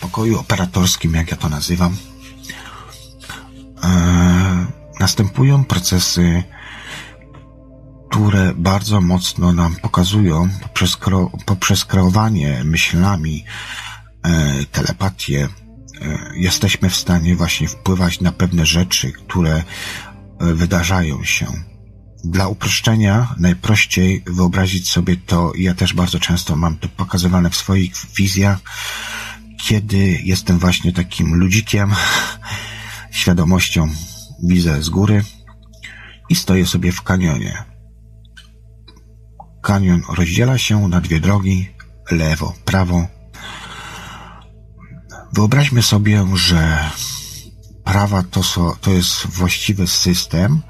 pokoju 0.00 0.38
operatorskim, 0.38 1.14
jak 1.14 1.30
ja 1.30 1.36
to 1.36 1.48
nazywam, 1.48 1.96
e, 3.82 4.66
następują 5.00 5.64
procesy 5.64 6.42
które 8.10 8.54
bardzo 8.54 9.00
mocno 9.00 9.52
nam 9.52 9.76
pokazują 9.76 10.48
poprzez, 10.62 10.98
poprzez 11.46 11.84
kreowanie 11.84 12.62
myślami, 12.64 13.44
e, 14.22 14.64
telepatię, 14.64 15.48
e, 16.00 16.30
jesteśmy 16.34 16.90
w 16.90 16.96
stanie 16.96 17.36
właśnie 17.36 17.68
wpływać 17.68 18.20
na 18.20 18.32
pewne 18.32 18.66
rzeczy, 18.66 19.12
które 19.12 19.62
wydarzają 20.40 21.24
się. 21.24 21.46
Dla 22.24 22.48
uproszczenia 22.48 23.34
najprościej 23.38 24.22
wyobrazić 24.26 24.90
sobie 24.90 25.16
to, 25.16 25.52
ja 25.56 25.74
też 25.74 25.94
bardzo 25.94 26.18
często 26.18 26.56
mam 26.56 26.76
to 26.76 26.88
pokazywane 26.88 27.50
w 27.50 27.56
swoich 27.56 27.92
wizjach, 28.16 28.58
kiedy 29.62 30.20
jestem 30.24 30.58
właśnie 30.58 30.92
takim 30.92 31.34
ludzikiem, 31.34 31.94
świadomością 33.10 33.88
widzę 34.42 34.82
z 34.82 34.88
góry 34.88 35.24
i 36.28 36.34
stoję 36.34 36.66
sobie 36.66 36.92
w 36.92 37.02
kanionie. 37.02 37.64
Kanion 39.62 40.02
rozdziela 40.08 40.58
się 40.58 40.88
na 40.88 41.00
dwie 41.00 41.20
drogi, 41.20 41.68
lewo, 42.10 42.54
prawo. 42.64 43.06
Wyobraźmy 45.32 45.82
sobie, 45.82 46.26
że 46.34 46.90
prawa 47.84 48.22
to, 48.22 48.42
so, 48.42 48.76
to 48.80 48.90
jest 48.90 49.26
właściwy 49.26 49.86
system, 49.86 50.62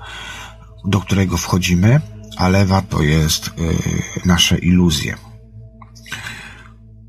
do 0.84 1.00
którego 1.00 1.36
wchodzimy, 1.36 2.00
a 2.36 2.48
lewa 2.48 2.82
to 2.82 3.02
jest 3.02 3.48
y, 3.48 3.52
nasze 4.24 4.58
iluzje. 4.58 5.29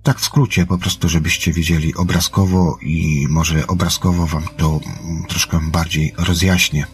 Tak 0.03 0.19
w 0.19 0.25
skrócie, 0.25 0.65
po 0.65 0.77
prostu, 0.77 1.09
żebyście 1.09 1.53
wiedzieli 1.53 1.95
obrazkowo 1.95 2.77
i 2.81 3.27
może 3.29 3.67
obrazkowo 3.67 4.27
wam 4.27 4.43
to 4.57 4.79
troszkę 5.27 5.59
bardziej 5.71 6.13
rozjaśnię. 6.17 6.85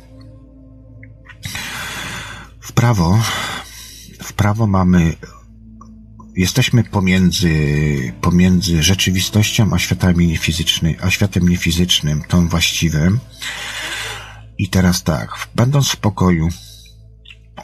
W 2.62 2.72
prawo 2.72 3.20
w 4.24 4.34
prawo 4.34 4.68
mamy, 4.68 5.16
jesteśmy 6.36 6.84
pomiędzy, 6.84 7.54
pomiędzy 8.22 8.84
rzeczywistością 8.84 9.74
a 9.74 9.80
światem 9.80 10.20
niefizycznym, 10.20 10.96
a 11.02 11.10
światem 11.10 11.50
niefizycznym, 11.50 12.24
tą 12.28 12.48
właściwym. 12.48 13.20
I 14.58 14.70
teraz 14.70 15.04
tak, 15.04 15.48
będąc 15.56 15.90
w 15.90 15.98
pokoju, 15.98 16.50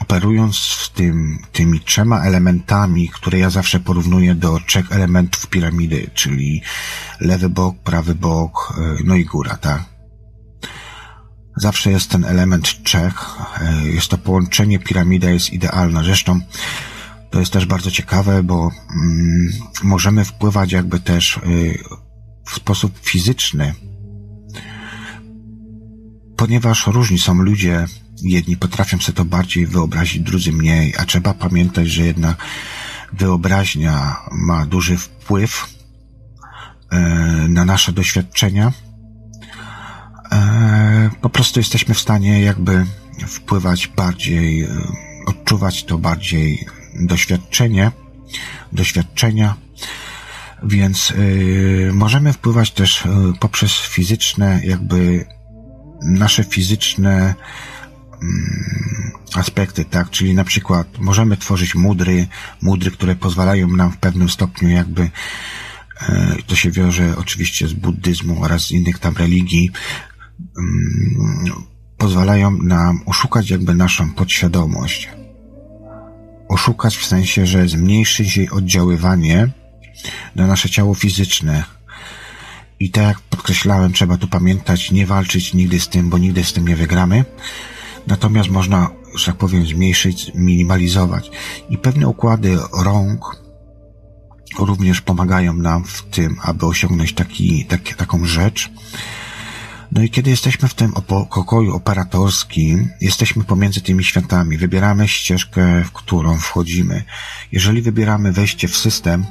operując 0.00 0.56
z 0.56 0.90
tym, 0.90 1.38
tymi 1.52 1.80
trzema 1.80 2.20
elementami, 2.20 3.08
które 3.08 3.38
ja 3.38 3.50
zawsze 3.50 3.80
porównuję 3.80 4.34
do 4.34 4.60
trzech 4.66 4.92
elementów 4.92 5.46
piramidy, 5.46 6.10
czyli 6.14 6.62
lewy 7.20 7.48
bok, 7.48 7.78
prawy 7.78 8.14
bok, 8.14 8.74
e, 8.78 8.96
no 9.04 9.14
i 9.16 9.24
góra, 9.24 9.56
tak? 9.56 9.84
Zawsze 11.56 11.90
jest 11.90 12.10
ten 12.10 12.24
element 12.24 12.82
Czech. 12.82 13.36
E, 13.60 13.86
jest 13.88 14.08
to 14.08 14.18
połączenie, 14.18 14.78
piramida 14.78 15.30
jest 15.30 15.52
idealna. 15.52 16.02
Zresztą 16.02 16.40
to 17.34 17.40
jest 17.40 17.52
też 17.52 17.66
bardzo 17.66 17.90
ciekawe, 17.90 18.42
bo 18.42 18.70
mm, 18.94 19.52
możemy 19.82 20.24
wpływać 20.24 20.72
jakby 20.72 21.00
też 21.00 21.36
y, 21.36 21.78
w 22.46 22.54
sposób 22.54 22.98
fizyczny, 23.02 23.74
ponieważ 26.36 26.86
różni 26.86 27.18
są 27.18 27.34
ludzie, 27.34 27.86
jedni 28.24 28.56
potrafią 28.56 28.98
sobie 28.98 29.16
to 29.16 29.24
bardziej 29.24 29.66
wyobrazić, 29.66 30.22
drudzy 30.22 30.52
mniej, 30.52 30.94
a 30.98 31.04
trzeba 31.04 31.34
pamiętać, 31.34 31.88
że 31.88 32.02
jednak 32.02 32.36
wyobraźnia 33.12 34.16
ma 34.32 34.66
duży 34.66 34.96
wpływ 34.96 35.66
y, 36.92 36.96
na 37.48 37.64
nasze 37.64 37.92
doświadczenia. 37.92 38.72
E, 40.32 41.10
po 41.20 41.30
prostu 41.30 41.60
jesteśmy 41.60 41.94
w 41.94 42.00
stanie 42.00 42.40
jakby 42.40 42.86
wpływać 43.26 43.86
bardziej, 43.86 44.62
e, 44.62 44.68
odczuwać 45.26 45.84
to 45.84 45.98
bardziej 45.98 46.66
doświadczenie, 46.94 47.90
doświadczenia, 48.72 49.54
więc 50.62 51.12
możemy 51.92 52.32
wpływać 52.32 52.70
też 52.70 53.04
poprzez 53.40 53.72
fizyczne, 53.72 54.60
jakby 54.64 55.26
nasze 56.02 56.44
fizyczne 56.44 57.34
aspekty, 59.34 59.84
tak? 59.84 60.10
Czyli 60.10 60.34
na 60.34 60.44
przykład 60.44 60.98
możemy 60.98 61.36
tworzyć 61.36 61.74
mudry, 61.74 62.26
mudry, 62.62 62.90
które 62.90 63.16
pozwalają 63.16 63.68
nam 63.68 63.92
w 63.92 63.96
pewnym 63.96 64.28
stopniu 64.28 64.68
jakby 64.68 65.10
e, 66.00 66.36
to 66.46 66.56
się 66.56 66.70
wiąże 66.70 67.16
oczywiście 67.16 67.68
z 67.68 67.72
buddyzmu 67.72 68.44
oraz 68.44 68.62
z 68.62 68.70
innych 68.70 68.98
tam 68.98 69.16
religii, 69.16 69.70
mm, 70.58 71.54
pozwalają 71.96 72.50
nam 72.50 73.00
oszukać 73.06 73.50
jakby 73.50 73.74
naszą 73.74 74.12
podświadomość. 74.12 75.08
Oszukać 76.48 76.96
w 76.96 77.06
sensie, 77.06 77.46
że 77.46 77.68
zmniejszyć 77.68 78.36
jej 78.36 78.50
oddziaływanie 78.50 79.48
na 80.34 80.46
nasze 80.46 80.70
ciało 80.70 80.94
fizyczne. 80.94 81.64
I 82.80 82.90
tak 82.90 83.04
jak 83.04 83.20
podkreślałem, 83.20 83.92
trzeba 83.92 84.16
tu 84.16 84.28
pamiętać, 84.28 84.90
nie 84.90 85.06
walczyć 85.06 85.54
nigdy 85.54 85.80
z 85.80 85.88
tym, 85.88 86.10
bo 86.10 86.18
nigdy 86.18 86.44
z 86.44 86.52
tym 86.52 86.68
nie 86.68 86.76
wygramy. 86.76 87.24
Natomiast 88.06 88.50
można, 88.50 88.90
że 89.14 89.26
tak 89.26 89.36
powiem, 89.36 89.66
zmniejszyć, 89.66 90.32
minimalizować. 90.34 91.30
I 91.70 91.78
pewne 91.78 92.08
układy 92.08 92.58
rąk 92.82 93.44
również 94.58 95.00
pomagają 95.00 95.52
nam 95.52 95.84
w 95.84 96.02
tym, 96.02 96.36
aby 96.42 96.66
osiągnąć 96.66 97.12
taki, 97.12 97.64
taki, 97.64 97.94
taką 97.94 98.26
rzecz. 98.26 98.70
No 99.92 100.02
i 100.02 100.10
kiedy 100.10 100.30
jesteśmy 100.30 100.68
w 100.68 100.74
tym 100.74 100.92
pokoju 101.30 101.74
operatorskim, 101.74 102.90
jesteśmy 103.00 103.44
pomiędzy 103.44 103.80
tymi 103.80 104.04
światami, 104.04 104.58
wybieramy 104.58 105.08
ścieżkę, 105.08 105.84
w 105.84 105.92
którą 105.92 106.38
wchodzimy. 106.38 107.04
Jeżeli 107.52 107.82
wybieramy 107.82 108.32
wejście 108.32 108.68
w 108.68 108.76
system, 108.76 109.26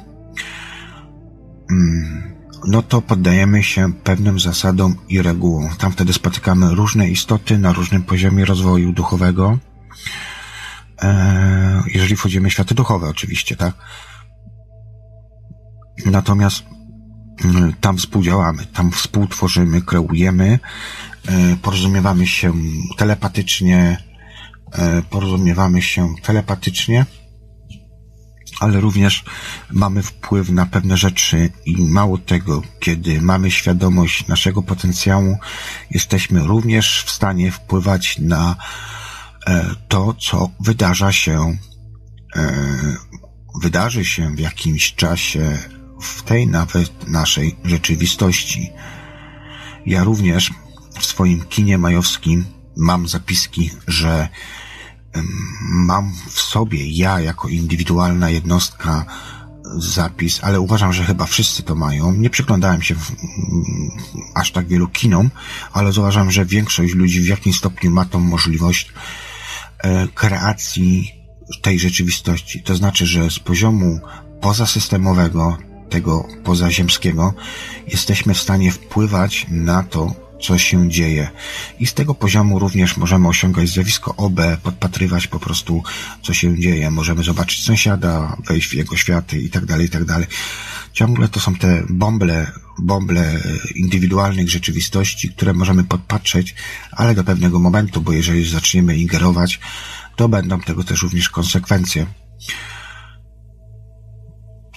mm, 1.70 2.33
no 2.66 2.82
to 2.82 3.02
poddajemy 3.02 3.62
się 3.62 3.92
pewnym 3.92 4.40
zasadom 4.40 4.96
i 5.08 5.22
regułom. 5.22 5.68
Tam 5.78 5.92
wtedy 5.92 6.12
spotykamy 6.12 6.74
różne 6.74 7.08
istoty 7.08 7.58
na 7.58 7.72
różnym 7.72 8.02
poziomie 8.02 8.44
rozwoju 8.44 8.92
duchowego. 8.92 9.58
E, 11.02 11.82
jeżeli 11.94 12.16
wchodzimy 12.16 12.50
w 12.50 12.52
światy 12.52 12.74
duchowe, 12.74 13.08
oczywiście, 13.08 13.56
tak? 13.56 13.74
Natomiast 16.06 16.64
mm, 17.44 17.72
tam 17.80 17.96
współdziałamy, 17.96 18.66
tam 18.66 18.90
współtworzymy, 18.90 19.82
kreujemy, 19.82 20.58
e, 21.26 21.56
porozumiewamy 21.62 22.26
się 22.26 22.52
telepatycznie, 22.96 24.04
e, 24.72 25.02
porozumiewamy 25.02 25.82
się 25.82 26.14
telepatycznie, 26.22 27.06
ale 28.64 28.80
również 28.80 29.24
mamy 29.70 30.02
wpływ 30.02 30.50
na 30.50 30.66
pewne 30.66 30.96
rzeczy 30.96 31.50
i 31.66 31.82
mało 31.82 32.18
tego, 32.18 32.62
kiedy 32.80 33.20
mamy 33.20 33.50
świadomość 33.50 34.26
naszego 34.26 34.62
potencjału, 34.62 35.38
jesteśmy 35.90 36.40
również 36.40 37.04
w 37.06 37.10
stanie 37.10 37.52
wpływać 37.52 38.18
na 38.18 38.56
e, 39.46 39.74
to, 39.88 40.14
co 40.14 40.50
wydarza 40.60 41.12
się, 41.12 41.56
wydarzy 43.62 44.04
się 44.04 44.34
w 44.34 44.38
jakimś 44.38 44.94
czasie 44.94 45.58
w 46.00 46.22
tej 46.22 46.46
nawet 46.46 47.08
naszej 47.08 47.56
rzeczywistości. 47.64 48.70
Ja 49.86 50.04
również 50.04 50.50
w 51.00 51.06
swoim 51.06 51.44
kinie 51.44 51.78
majowskim 51.78 52.44
mam 52.76 53.08
zapiski, 53.08 53.70
że 53.88 54.28
mam 55.70 56.12
w 56.30 56.40
sobie 56.40 56.90
ja 56.90 57.20
jako 57.20 57.48
indywidualna 57.48 58.30
jednostka 58.30 59.04
zapis, 59.76 60.40
ale 60.42 60.60
uważam, 60.60 60.92
że 60.92 61.04
chyba 61.04 61.26
wszyscy 61.26 61.62
to 61.62 61.74
mają. 61.74 62.12
Nie 62.12 62.30
przyglądałem 62.30 62.82
się 62.82 62.94
w, 62.94 63.12
aż 64.34 64.52
tak 64.52 64.66
wielu 64.66 64.88
kinom, 64.88 65.30
ale 65.72 65.92
zauważam, 65.92 66.30
że 66.30 66.44
większość 66.44 66.94
ludzi 66.94 67.20
w 67.20 67.26
jakimś 67.26 67.56
stopniu 67.56 67.90
ma 67.90 68.04
tą 68.04 68.20
możliwość 68.20 68.92
e, 69.78 70.08
kreacji 70.08 71.12
tej 71.62 71.78
rzeczywistości. 71.78 72.62
To 72.62 72.76
znaczy, 72.76 73.06
że 73.06 73.30
z 73.30 73.38
poziomu 73.38 74.00
pozasystemowego 74.40 75.58
tego 75.90 76.28
pozaziemskiego, 76.44 77.34
jesteśmy 77.88 78.34
w 78.34 78.40
stanie 78.40 78.72
wpływać 78.72 79.46
na 79.50 79.82
to, 79.82 80.23
co 80.46 80.58
się 80.58 80.88
dzieje. 80.88 81.30
I 81.78 81.86
z 81.86 81.94
tego 81.94 82.14
poziomu 82.14 82.58
również 82.58 82.96
możemy 82.96 83.28
osiągać 83.28 83.68
zjawisko 83.68 84.16
OB, 84.16 84.40
podpatrywać 84.62 85.26
po 85.26 85.38
prostu, 85.38 85.82
co 86.22 86.34
się 86.34 86.60
dzieje. 86.60 86.90
Możemy 86.90 87.22
zobaczyć 87.24 87.64
sąsiada, 87.64 88.36
wejść 88.48 88.68
w 88.68 88.74
jego 88.74 88.96
światy 88.96 89.38
i 89.38 89.50
tak 89.50 89.66
dalej, 89.66 89.86
i 89.86 89.90
tak 89.90 90.04
dalej. 90.04 90.26
Ciągle 90.92 91.28
to 91.28 91.40
są 91.40 91.54
te 91.54 91.82
bąble, 91.90 92.52
bąble 92.78 93.40
indywidualnych 93.74 94.50
rzeczywistości, 94.50 95.28
które 95.28 95.52
możemy 95.52 95.84
podpatrzeć, 95.84 96.54
ale 96.92 97.14
do 97.14 97.24
pewnego 97.24 97.58
momentu, 97.58 98.00
bo 98.00 98.12
jeżeli 98.12 98.50
zaczniemy 98.50 98.96
ingerować, 98.96 99.60
to 100.16 100.28
będą 100.28 100.60
tego 100.60 100.84
też 100.84 101.02
również 101.02 101.28
konsekwencje 101.28 102.06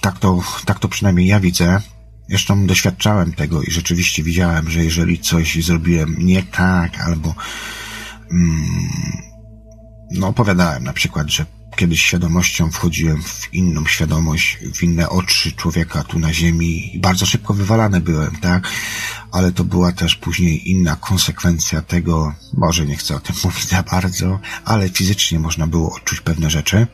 tak 0.00 0.18
to, 0.18 0.42
tak 0.64 0.78
to 0.78 0.88
przynajmniej 0.88 1.26
ja 1.26 1.40
widzę. 1.40 1.80
Zresztą 2.28 2.66
doświadczałem 2.66 3.32
tego 3.32 3.62
i 3.62 3.70
rzeczywiście 3.70 4.22
widziałem, 4.22 4.70
że 4.70 4.84
jeżeli 4.84 5.18
coś 5.18 5.64
zrobiłem 5.64 6.16
nie 6.18 6.42
tak, 6.42 7.00
albo 7.00 7.34
mm, 8.30 8.88
no 10.10 10.28
opowiadałem 10.28 10.84
na 10.84 10.92
przykład, 10.92 11.28
że 11.28 11.46
kiedyś 11.76 12.02
świadomością 12.02 12.70
wchodziłem 12.70 13.22
w 13.22 13.54
inną 13.54 13.86
świadomość, 13.86 14.58
w 14.74 14.82
inne 14.82 15.08
oczy 15.08 15.52
człowieka 15.52 16.04
tu 16.04 16.18
na 16.18 16.32
ziemi 16.32 16.96
i 16.96 17.00
bardzo 17.00 17.26
szybko 17.26 17.54
wywalany 17.54 18.00
byłem, 18.00 18.36
tak? 18.36 18.68
Ale 19.32 19.52
to 19.52 19.64
była 19.64 19.92
też 19.92 20.14
później 20.14 20.70
inna 20.70 20.96
konsekwencja 20.96 21.82
tego, 21.82 22.34
może 22.52 22.86
nie 22.86 22.96
chcę 22.96 23.16
o 23.16 23.20
tym 23.20 23.36
mówić 23.44 23.68
za 23.68 23.82
bardzo, 23.82 24.40
ale 24.64 24.88
fizycznie 24.88 25.38
można 25.38 25.66
było 25.66 25.96
odczuć 25.96 26.20
pewne 26.20 26.50
rzeczy. 26.50 26.86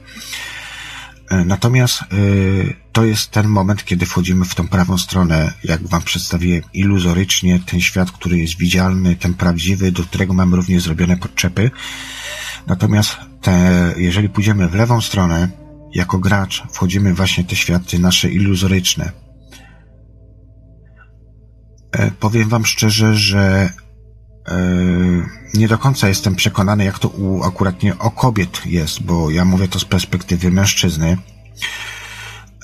E, 1.31 1.45
natomiast 1.45 2.03
y, 2.13 2.75
to 2.93 3.05
jest 3.05 3.31
ten 3.31 3.47
moment, 3.47 3.85
kiedy 3.85 4.07
wchodzimy 4.07 4.45
w 4.45 4.55
tą 4.55 4.69
prawą 4.69 4.99
stronę, 4.99 5.53
jak 5.65 5.89
wam 5.89 6.03
przedstawiłem, 6.03 6.63
iluzorycznie, 6.73 7.61
ten 7.67 7.81
świat, 7.81 8.11
który 8.11 8.39
jest 8.39 8.59
widzialny, 8.59 9.17
ten 9.17 9.35
prawdziwy, 9.35 9.93
do 9.93 10.03
którego 10.03 10.35
mamy 10.35 10.57
również 10.57 10.83
zrobione 10.83 11.17
podczepy. 11.17 11.71
Natomiast 12.67 13.17
te, 13.41 13.95
jeżeli 13.97 14.29
pójdziemy 14.29 14.69
w 14.69 14.75
lewą 14.75 15.01
stronę, 15.01 15.49
jako 15.95 16.19
gracz, 16.19 16.63
wchodzimy 16.73 17.15
właśnie 17.15 17.45
te 17.45 17.57
światy 17.57 17.99
nasze 17.99 18.31
iluzoryczne. 18.31 19.13
E, 21.93 22.11
powiem 22.11 22.49
wam 22.49 22.67
szczerze, 22.67 23.17
że 23.17 23.41
e, 23.41 23.84
nie 25.55 25.69
do 25.69 25.79
końca 25.79 26.09
jestem 26.09 26.35
przekonany, 26.35 26.85
jak 26.85 26.99
to 26.99 27.09
u, 27.09 27.43
akurat 27.43 27.83
nie 27.83 27.99
o 27.99 28.11
kobiet 28.11 28.67
jest, 28.67 29.03
bo 29.03 29.31
ja 29.31 29.45
mówię 29.45 29.69
to 29.69 29.79
z 29.79 29.85
perspektywy 29.85 30.51
mężczyzny. 30.51 31.17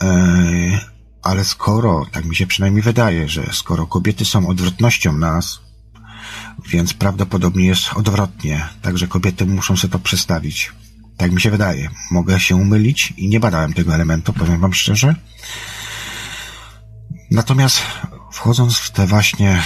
E, 0.01 0.81
ale 1.23 1.45
skoro, 1.45 2.07
tak 2.13 2.25
mi 2.25 2.37
się 2.37 2.47
przynajmniej 2.47 2.83
wydaje, 2.83 3.29
że 3.29 3.53
skoro 3.53 3.87
kobiety 3.87 4.25
są 4.25 4.49
odwrotnością 4.49 5.13
nas, 5.13 5.61
więc 6.69 6.95
prawdopodobnie 6.95 7.67
jest 7.67 7.93
odwrotnie, 7.95 8.69
także 8.83 9.07
kobiety 9.09 9.47
muszą 9.47 9.77
sobie 9.77 9.93
to 9.93 9.99
przestawić. 9.99 10.73
Tak 11.17 11.33
mi 11.33 11.41
się 11.41 11.51
wydaje. 11.51 11.91
Mogę 12.11 12.41
się 12.41 12.57
umylić 12.57 13.15
i 13.17 13.29
nie 13.29 13.41
badałem 13.41 13.73
tego 13.73 13.95
elementu, 13.95 14.33
powiem 14.33 14.61
wam 14.61 14.75
szczerze. 14.75 15.15
Natomiast 17.31 17.83
wchodząc 18.33 18.79
w 18.79 18.91
te 18.91 19.07
właśnie, 19.07 19.63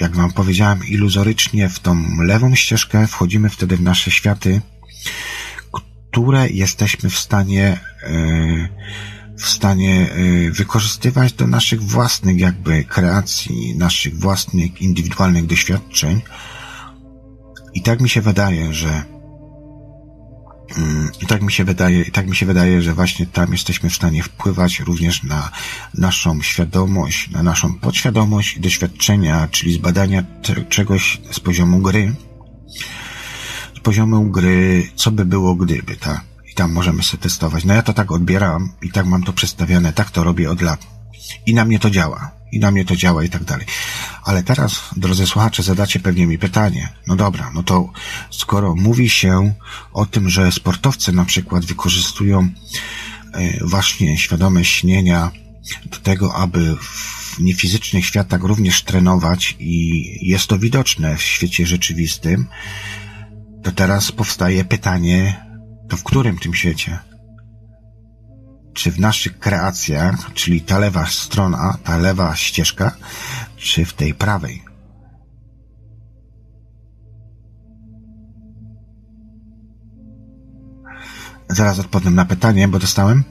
jak 0.00 0.16
wam 0.16 0.32
powiedziałem, 0.32 0.86
iluzorycznie 0.88 1.68
w 1.68 1.78
tą 1.78 2.04
lewą 2.22 2.54
ścieżkę, 2.54 3.06
wchodzimy 3.06 3.50
wtedy 3.50 3.76
w 3.76 3.80
nasze 3.80 4.10
światy, 4.10 4.60
które 6.10 6.48
jesteśmy 6.48 7.10
w 7.10 7.18
stanie 7.18 7.80
yy, 8.02 8.68
w 9.36 9.48
stanie 9.48 10.06
y, 10.16 10.52
wykorzystywać 10.52 11.32
do 11.32 11.46
naszych 11.46 11.82
własnych 11.82 12.38
jakby 12.38 12.84
kreacji, 12.84 13.76
naszych 13.76 14.18
własnych 14.18 14.82
indywidualnych 14.82 15.46
doświadczeń. 15.46 16.22
I 17.74 17.82
tak 17.82 18.00
mi 18.00 18.08
się 18.08 18.20
wydaje, 18.20 18.72
że 18.72 19.15
i 21.22 21.26
tak 21.26 21.42
mi 21.42 21.52
się 21.52 21.64
wydaje, 21.64 22.02
i 22.02 22.10
tak 22.10 22.26
mi 22.26 22.36
się 22.36 22.46
wydaje, 22.46 22.82
że 22.82 22.94
właśnie 22.94 23.26
tam 23.26 23.52
jesteśmy 23.52 23.90
w 23.90 23.94
stanie 23.94 24.22
wpływać 24.22 24.80
również 24.80 25.22
na 25.22 25.50
naszą 25.94 26.42
świadomość, 26.42 27.30
na 27.30 27.42
naszą 27.42 27.74
podświadomość 27.74 28.56
i 28.56 28.60
doświadczenia, 28.60 29.48
czyli 29.50 29.72
zbadania 29.72 30.24
czegoś 30.68 31.20
z 31.30 31.40
poziomu 31.40 31.78
gry. 31.78 32.14
Z 33.76 33.80
poziomu 33.80 34.30
gry, 34.30 34.88
co 34.94 35.10
by 35.10 35.24
było 35.24 35.54
gdyby, 35.54 35.96
tak? 35.96 36.24
tam 36.56 36.72
możemy 36.72 37.02
sobie 37.02 37.22
testować. 37.22 37.64
No 37.64 37.74
ja 37.74 37.82
to 37.82 37.92
tak 37.92 38.12
odbieram 38.12 38.72
i 38.82 38.90
tak 38.90 39.06
mam 39.06 39.22
to 39.22 39.32
przedstawione, 39.32 39.92
tak 39.92 40.10
to 40.10 40.24
robię 40.24 40.50
od 40.50 40.60
lat. 40.62 40.86
I 41.46 41.54
na 41.54 41.64
mnie 41.64 41.78
to 41.78 41.90
działa. 41.90 42.35
I 42.52 42.58
na 42.58 42.70
mnie 42.70 42.84
to 42.84 42.96
działa 42.96 43.24
i 43.24 43.28
tak 43.28 43.44
dalej. 43.44 43.66
Ale 44.24 44.42
teraz, 44.42 44.80
drodzy 44.96 45.26
słuchacze, 45.26 45.62
zadacie 45.62 46.00
pewnie 46.00 46.26
mi 46.26 46.38
pytanie. 46.38 46.88
No 47.06 47.16
dobra, 47.16 47.50
no 47.54 47.62
to 47.62 47.92
skoro 48.30 48.74
mówi 48.74 49.10
się 49.10 49.54
o 49.92 50.06
tym, 50.06 50.30
że 50.30 50.52
sportowcy 50.52 51.12
na 51.12 51.24
przykład 51.24 51.64
wykorzystują 51.64 52.48
e, 53.32 53.66
właśnie 53.66 54.18
świadome 54.18 54.64
śnienia 54.64 55.30
do 55.84 55.96
tego, 55.96 56.34
aby 56.34 56.76
w 56.76 57.38
niefizycznych 57.38 58.06
światach 58.06 58.42
również 58.42 58.82
trenować 58.82 59.56
i 59.58 60.04
jest 60.28 60.46
to 60.46 60.58
widoczne 60.58 61.16
w 61.16 61.22
świecie 61.22 61.66
rzeczywistym, 61.66 62.46
to 63.62 63.72
teraz 63.72 64.12
powstaje 64.12 64.64
pytanie, 64.64 65.46
to 65.88 65.96
w 65.96 66.04
którym 66.04 66.38
tym 66.38 66.54
świecie? 66.54 66.98
Czy 68.76 68.92
w 68.92 69.00
naszych 69.00 69.38
kreacjach, 69.38 70.32
czyli 70.34 70.60
ta 70.60 70.78
lewa 70.78 71.06
strona, 71.06 71.78
ta 71.84 71.96
lewa 71.96 72.36
ścieżka, 72.36 72.96
czy 73.56 73.84
w 73.84 73.92
tej 73.92 74.14
prawej. 74.14 74.64
Zaraz 81.48 81.78
odpowiem 81.78 82.14
na 82.14 82.24
pytanie, 82.24 82.68
bo 82.68 82.78
dostałem. 82.78 83.24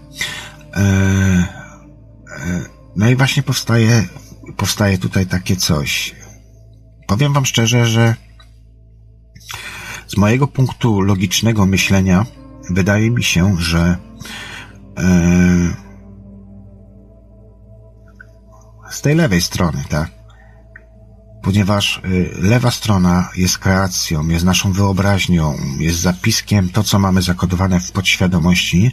E, 0.73 0.81
e, 0.81 2.65
no 2.95 3.09
i 3.09 3.15
właśnie 3.15 3.43
powstaje, 3.43 4.07
powstaje 4.57 4.97
tutaj 4.97 5.27
takie 5.27 5.55
coś. 5.55 6.15
Powiem 7.07 7.33
Wam 7.33 7.45
szczerze, 7.45 7.85
że 7.85 8.15
z 10.07 10.17
mojego 10.17 10.47
punktu 10.47 11.01
logicznego 11.01 11.65
myślenia 11.65 12.25
wydaje 12.69 13.11
mi 13.11 13.23
się, 13.23 13.55
że 13.59 13.97
z 18.91 19.01
tej 19.01 19.15
lewej 19.15 19.41
strony, 19.41 19.83
tak? 19.89 20.11
Ponieważ 21.43 22.01
lewa 22.39 22.71
strona 22.71 23.29
jest 23.35 23.57
kreacją, 23.57 24.27
jest 24.27 24.45
naszą 24.45 24.71
wyobraźnią, 24.71 25.57
jest 25.79 25.99
zapiskiem 25.99 26.69
to, 26.69 26.83
co 26.83 26.99
mamy 26.99 27.21
zakodowane 27.21 27.79
w 27.79 27.91
podświadomości, 27.91 28.91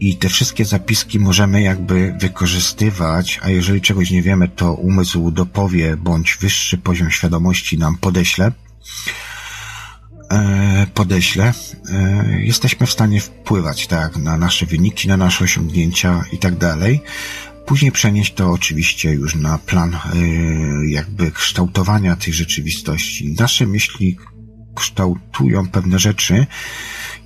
i 0.00 0.16
te 0.16 0.28
wszystkie 0.28 0.64
zapiski 0.64 1.18
możemy 1.18 1.62
jakby 1.62 2.14
wykorzystywać, 2.20 3.40
a 3.42 3.48
jeżeli 3.48 3.80
czegoś 3.80 4.10
nie 4.10 4.22
wiemy, 4.22 4.48
to 4.48 4.74
umysł 4.74 5.30
dopowie 5.30 5.96
bądź 5.96 6.38
wyższy 6.40 6.78
poziom 6.78 7.10
świadomości 7.10 7.78
nam 7.78 7.98
podeśle. 7.98 8.52
E, 10.32 10.86
podeśle. 10.94 11.52
E, 11.90 12.40
jesteśmy 12.40 12.86
w 12.86 12.90
stanie 12.90 13.20
wpływać 13.20 13.86
tak 13.86 14.16
na 14.16 14.36
nasze 14.36 14.66
wyniki, 14.66 15.08
na 15.08 15.16
nasze 15.16 15.44
osiągnięcia 15.44 16.24
i 16.32 16.38
tak 16.38 16.56
dalej. 16.56 17.00
Później 17.66 17.92
przenieść 17.92 18.34
to 18.34 18.50
oczywiście 18.50 19.10
już 19.10 19.34
na 19.34 19.58
plan 19.58 19.94
e, 19.94 19.98
jakby 20.88 21.30
kształtowania 21.30 22.16
tej 22.16 22.32
rzeczywistości. 22.32 23.34
Nasze 23.38 23.66
myśli 23.66 24.16
kształtują 24.74 25.68
pewne 25.68 25.98
rzeczy, 25.98 26.46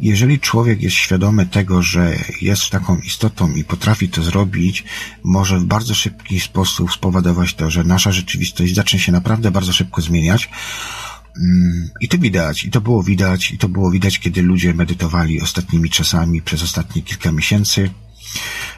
jeżeli 0.00 0.40
człowiek 0.40 0.82
jest 0.82 0.96
świadomy 0.96 1.46
tego, 1.46 1.82
że 1.82 2.16
jest 2.40 2.70
taką 2.70 2.98
istotą 2.98 3.54
i 3.54 3.64
potrafi 3.64 4.08
to 4.08 4.22
zrobić, 4.22 4.84
może 5.24 5.58
w 5.58 5.64
bardzo 5.64 5.94
szybki 5.94 6.40
sposób 6.40 6.92
spowodować 6.92 7.54
to, 7.54 7.70
że 7.70 7.84
nasza 7.84 8.12
rzeczywistość 8.12 8.74
zacznie 8.74 8.98
się 8.98 9.12
naprawdę 9.12 9.50
bardzo 9.50 9.72
szybko 9.72 10.02
zmieniać. 10.02 10.48
Mm, 11.38 11.90
I 12.00 12.08
to 12.08 12.18
widać, 12.18 12.64
i 12.64 12.70
to 12.70 12.80
było 12.80 13.02
widać, 13.02 13.50
i 13.50 13.58
to 13.58 13.68
było 13.68 13.90
widać, 13.90 14.18
kiedy 14.18 14.42
ludzie 14.42 14.74
medytowali 14.74 15.40
ostatnimi 15.40 15.90
czasami 15.90 16.42
przez 16.42 16.62
ostatnie 16.62 17.02
kilka 17.02 17.32
miesięcy, 17.32 17.90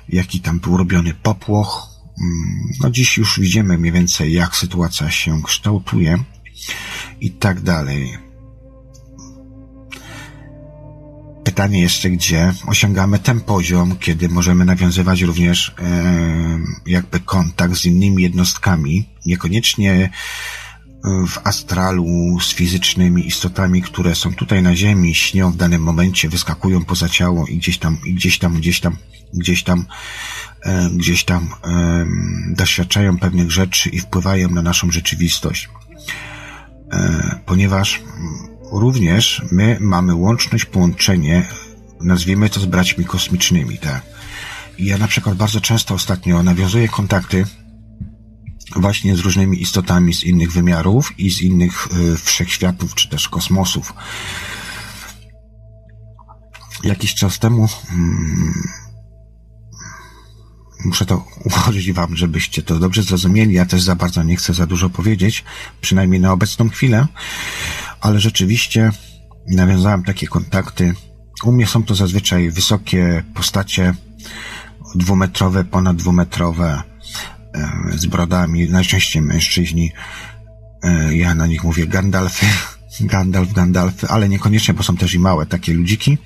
jaki 0.09 0.41
tam 0.41 0.61
był 0.61 0.77
robiony 0.77 1.15
popłoch. 1.15 1.89
Mm, 2.21 2.71
no 2.81 2.91
dziś 2.91 3.19
już 3.19 3.41
widzimy 3.41 3.79
mniej 3.79 3.93
więcej, 3.93 4.33
jak 4.33 4.57
sytuacja 4.57 5.11
się 5.11 5.43
kształtuje 5.43 6.19
i 7.21 7.31
tak 7.31 7.61
dalej. 7.61 8.19
Pytanie 11.45 11.81
jeszcze, 11.81 12.11
gdzie 12.11 12.53
osiągamy 12.67 13.19
ten 13.19 13.41
poziom, 13.41 13.97
kiedy 13.97 14.29
możemy 14.29 14.65
nawiązywać 14.65 15.23
również 15.23 15.75
e, 15.79 16.59
jakby 16.87 17.21
kontakt 17.21 17.77
z 17.77 17.85
innymi 17.85 18.23
jednostkami, 18.23 19.09
niekoniecznie 19.27 20.11
w 21.05 21.39
astralu 21.45 22.39
z 22.41 22.55
fizycznymi 22.55 23.27
istotami, 23.27 23.83
które 23.83 24.15
są 24.15 24.35
tutaj 24.35 24.63
na 24.63 24.77
Ziemi, 24.77 25.15
śnią 25.15 25.51
w 25.51 25.57
danym 25.57 25.83
momencie, 25.83 26.29
wyskakują 26.29 26.85
poza 26.85 27.09
ciało 27.09 27.47
i 27.47 27.57
gdzieś 27.57 27.79
tam, 27.79 27.99
i 28.05 28.15
gdzieś 28.15 28.39
tam, 28.39 28.55
gdzieś 28.55 28.81
tam, 28.81 28.97
gdzieś 29.35 29.63
tam, 29.63 29.87
e, 30.63 30.91
gdzieś 30.91 31.25
tam 31.25 31.49
e, 31.65 32.07
doświadczają 32.55 33.19
pewnych 33.19 33.51
rzeczy 33.51 33.89
i 33.89 34.01
wpływają 34.01 34.49
na 34.49 34.63
naszą 34.63 34.91
rzeczywistość. 34.91 35.69
E, 36.93 37.41
ponieważ 37.47 38.03
również 38.73 39.43
my 39.53 39.77
mamy 39.81 40.15
łączność, 40.15 40.65
połączenie, 40.65 41.49
nazwijmy 42.01 42.51
to 42.51 42.61
z 42.61 42.67
braćmi 42.67 43.05
kosmicznymi, 43.05 43.79
tak. 43.79 44.03
Ja 44.79 44.99
na 44.99 45.09
przykład 45.09 45.37
bardzo 45.37 45.61
często 45.61 45.95
ostatnio 45.95 46.43
nawiązuję 46.43 46.89
kontakty 46.89 47.45
właśnie 48.77 49.17
z 49.17 49.21
różnymi 49.21 49.63
istotami 49.63 50.15
z 50.15 50.25
innych 50.25 50.53
wymiarów 50.53 51.19
i 51.19 51.31
z 51.31 51.43
innych 51.43 51.89
y, 51.93 52.17
wszechświatów, 52.17 52.95
czy 52.95 53.09
też 53.09 53.29
kosmosów. 53.29 53.93
Jakiś 56.85 57.15
czas 57.15 57.39
temu 57.39 57.69
hmm, 57.89 58.69
muszę 60.85 61.07
to 61.07 61.25
ułożyć 61.51 61.93
wam, 61.93 62.17
żebyście 62.17 62.63
to 62.63 62.79
dobrze 62.79 63.03
zrozumieli. 63.03 63.55
Ja 63.55 63.67
też 63.67 63.83
za 63.83 63.95
bardzo 63.97 64.23
nie 64.23 64.37
chcę 64.37 64.55
za 64.55 64.67
dużo 64.67 64.91
powiedzieć, 64.91 65.45
przynajmniej 65.81 66.21
na 66.21 66.33
obecną 66.33 66.69
chwilę 66.69 67.07
ale 68.01 68.21
rzeczywiście 68.21 68.91
nawiązałem 69.47 70.05
takie 70.05 70.27
kontakty. 70.27 70.95
U 71.45 71.53
mnie 71.53 71.67
są 71.67 71.83
to 71.83 71.95
zazwyczaj 71.95 72.51
wysokie 72.51 73.25
postacie, 73.35 73.95
dwumetrowe, 74.95 75.65
ponad 75.65 75.97
dwumetrowe, 75.97 76.67
e, 76.75 76.83
z 77.95 78.07
brodami, 78.07 78.71
najczęściej 78.71 79.23
mężczyźni. 79.23 79.93
E, 80.83 81.17
ja 81.17 81.35
na 81.35 81.47
nich 81.47 81.65
mówię 81.65 81.87
Gandalfy, 81.87 82.47
Gandalf, 83.01 83.53
Gandalfy, 83.53 84.09
ale 84.09 84.29
niekoniecznie, 84.29 84.75
bo 84.75 84.83
są 84.83 84.97
też 84.97 85.15
i 85.15 85.19
małe 85.19 85.47
takie 85.47 85.75
ludziki. 85.75 86.19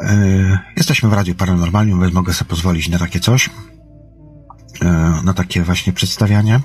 E, 0.00 0.58
jesteśmy 0.76 1.08
w 1.08 1.12
Radiu 1.12 1.34
Paranormalnym, 1.34 2.00
więc 2.00 2.14
mogę 2.14 2.32
sobie 2.32 2.48
pozwolić 2.48 2.88
na 2.88 2.98
takie 2.98 3.20
coś, 3.20 3.50
na 5.24 5.34
takie 5.34 5.62
właśnie 5.62 5.92
przedstawianie. 5.92 6.60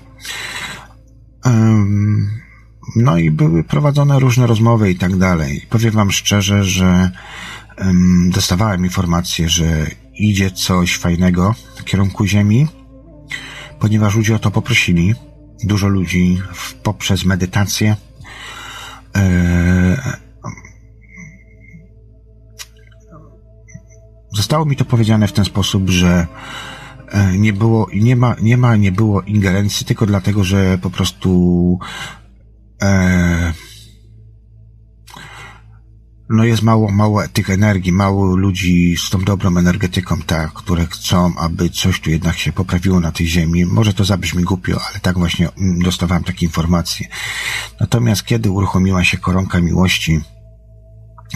No 2.95 3.17
i 3.17 3.31
były 3.31 3.63
prowadzone 3.63 4.19
różne 4.19 4.47
rozmowy 4.47 4.91
i 4.91 4.95
tak 4.95 5.17
dalej. 5.17 5.65
Powiem 5.69 5.91
wam 5.91 6.11
szczerze, 6.11 6.63
że 6.63 7.11
dostawałem 8.29 8.83
informację, 8.83 9.49
że 9.49 9.87
idzie 10.19 10.51
coś 10.51 10.97
fajnego 10.97 11.55
w 11.77 11.83
kierunku 11.83 12.25
Ziemi, 12.25 12.67
ponieważ 13.79 14.15
ludzie 14.15 14.35
o 14.35 14.39
to 14.39 14.51
poprosili. 14.51 15.15
Dużo 15.63 15.87
ludzi 15.87 16.41
poprzez 16.83 17.25
medytację 17.25 17.95
e, 19.15 20.17
zostało 24.37 24.65
mi 24.65 24.75
to 24.75 24.85
powiedziane 24.85 25.27
w 25.27 25.33
ten 25.33 25.45
sposób, 25.45 25.89
że 25.89 26.27
e, 27.11 27.37
nie 27.37 27.53
było, 27.53 27.87
nie 27.93 28.15
ma, 28.15 28.35
nie 28.41 28.57
ma, 28.57 28.75
nie 28.75 28.91
było 28.91 29.21
ingerencji 29.21 29.85
tylko 29.85 30.05
dlatego, 30.05 30.43
że 30.43 30.77
po 30.77 30.89
prostu 30.89 31.79
e, 32.81 33.53
no 36.29 36.43
jest 36.43 36.61
mało, 36.61 36.91
mało 36.91 37.27
tych 37.27 37.49
energii, 37.49 37.91
mało 37.91 38.35
ludzi 38.35 38.95
z 38.97 39.09
tą 39.09 39.19
dobrą 39.19 39.57
energetyką, 39.57 40.21
tak, 40.21 40.53
które 40.53 40.85
chcą, 40.85 41.35
aby 41.37 41.69
coś 41.69 41.99
tu 41.99 42.09
jednak 42.09 42.37
się 42.37 42.51
poprawiło 42.51 42.99
na 42.99 43.11
tej 43.11 43.27
ziemi. 43.27 43.65
Może 43.65 43.93
to 43.93 44.05
zabrzmi 44.05 44.43
głupio, 44.43 44.81
ale 44.89 44.99
tak 44.99 45.17
właśnie 45.17 45.49
mm, 45.49 45.79
dostawałem 45.79 46.23
takie 46.23 46.45
informacje. 46.45 47.07
Natomiast 47.79 48.23
kiedy 48.23 48.51
uruchomiła 48.51 49.03
się 49.03 49.17
koronka 49.17 49.61
miłości, 49.61 50.21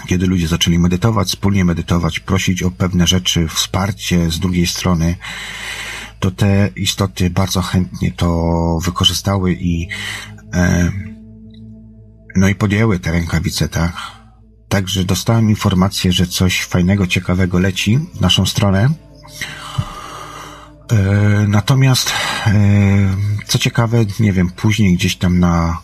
kiedy 0.07 0.27
ludzie 0.27 0.47
zaczęli 0.47 0.79
medytować, 0.79 1.27
wspólnie 1.27 1.65
medytować, 1.65 2.19
prosić 2.19 2.63
o 2.63 2.71
pewne 2.71 3.07
rzeczy, 3.07 3.47
wsparcie 3.47 4.31
z 4.31 4.39
drugiej 4.39 4.67
strony, 4.67 5.15
to 6.19 6.31
te 6.31 6.69
istoty 6.75 7.29
bardzo 7.29 7.61
chętnie 7.61 8.11
to 8.11 8.79
wykorzystały 8.85 9.53
i 9.53 9.87
e, 10.53 10.91
no 12.35 12.47
i 12.47 12.55
podjęły 12.55 12.99
te 12.99 13.11
rękawice, 13.11 13.69
tak? 13.69 14.20
Także 14.71 15.03
dostałem 15.03 15.49
informację, 15.49 16.11
że 16.11 16.27
coś 16.27 16.63
fajnego, 16.63 17.07
ciekawego 17.07 17.59
leci 17.59 17.99
w 18.13 18.21
naszą 18.21 18.45
stronę. 18.45 18.89
E, 20.91 20.95
natomiast, 21.47 22.11
e, 22.47 22.53
co 23.47 23.59
ciekawe, 23.59 24.05
nie 24.19 24.33
wiem, 24.33 24.49
później 24.49 24.95
gdzieś 24.95 25.15
tam 25.15 25.39
na 25.39 25.77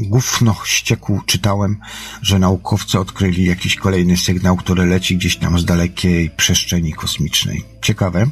gówno 0.00 0.56
ścieku 0.64 1.20
czytałem, 1.26 1.80
że 2.22 2.38
naukowcy 2.38 3.00
odkryli 3.00 3.44
jakiś 3.44 3.76
kolejny 3.76 4.16
sygnał, 4.16 4.56
który 4.56 4.86
leci 4.86 5.16
gdzieś 5.16 5.36
tam 5.36 5.58
z 5.58 5.64
dalekiej 5.64 6.30
przestrzeni 6.30 6.92
kosmicznej. 6.92 7.64
Ciekawe. 7.82 8.26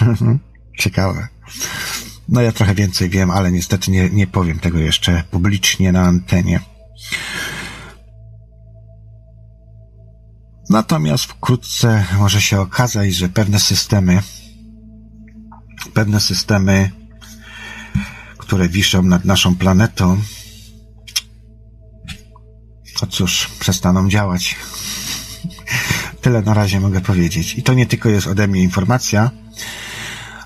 Ciekawe. 0.78 1.28
No 2.28 2.40
ja 2.40 2.52
trochę 2.52 2.74
więcej 2.74 3.10
wiem, 3.10 3.30
ale 3.30 3.52
niestety 3.52 3.90
nie, 3.90 4.10
nie 4.10 4.26
powiem 4.26 4.58
tego 4.58 4.78
jeszcze 4.78 5.24
publicznie 5.30 5.92
na 5.92 6.02
antenie. 6.02 6.71
Natomiast 10.70 11.24
wkrótce 11.24 12.04
może 12.18 12.40
się 12.40 12.60
okazać, 12.60 13.14
że 13.14 13.28
pewne 13.28 13.60
systemy, 13.60 14.22
pewne 15.94 16.20
systemy, 16.20 16.90
które 18.38 18.68
wiszą 18.68 19.02
nad 19.02 19.24
naszą 19.24 19.56
planetą, 19.56 20.22
no 23.02 23.08
cóż, 23.08 23.48
przestaną 23.58 24.08
działać. 24.08 24.56
Tyle 26.20 26.42
na 26.42 26.54
razie 26.54 26.80
mogę 26.80 27.00
powiedzieć. 27.00 27.54
I 27.54 27.62
to 27.62 27.74
nie 27.74 27.86
tylko 27.86 28.08
jest 28.08 28.26
ode 28.26 28.48
mnie 28.48 28.62
informacja, 28.62 29.30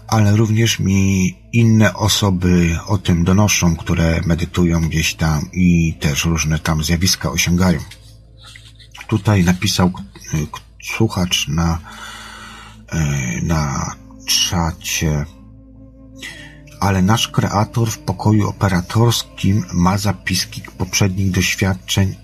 ale 0.09 0.37
również 0.37 0.79
mi 0.79 1.35
inne 1.53 1.95
osoby 1.95 2.79
o 2.87 2.99
tym 2.99 3.25
donoszą, 3.25 3.77
które 3.77 4.21
medytują 4.27 4.81
gdzieś 4.81 5.15
tam 5.15 5.49
i 5.53 5.95
też 6.01 6.25
różne 6.25 6.59
tam 6.59 6.85
zjawiska 6.85 7.31
osiągają. 7.31 7.81
Tutaj 9.09 9.45
napisał 9.45 9.93
y, 10.35 10.47
słuchacz 10.83 11.49
na, 11.49 11.79
y, 12.93 13.43
na 13.43 13.95
czacie, 14.27 15.27
ale 16.81 17.03
nasz 17.03 17.29
kreator 17.29 17.91
w 17.91 17.99
pokoju 17.99 18.49
operatorskim 18.49 19.65
ma 19.73 19.99
zapiski 19.99 20.63
poprzednich 20.79 21.31
doświadczeń, 21.31 22.15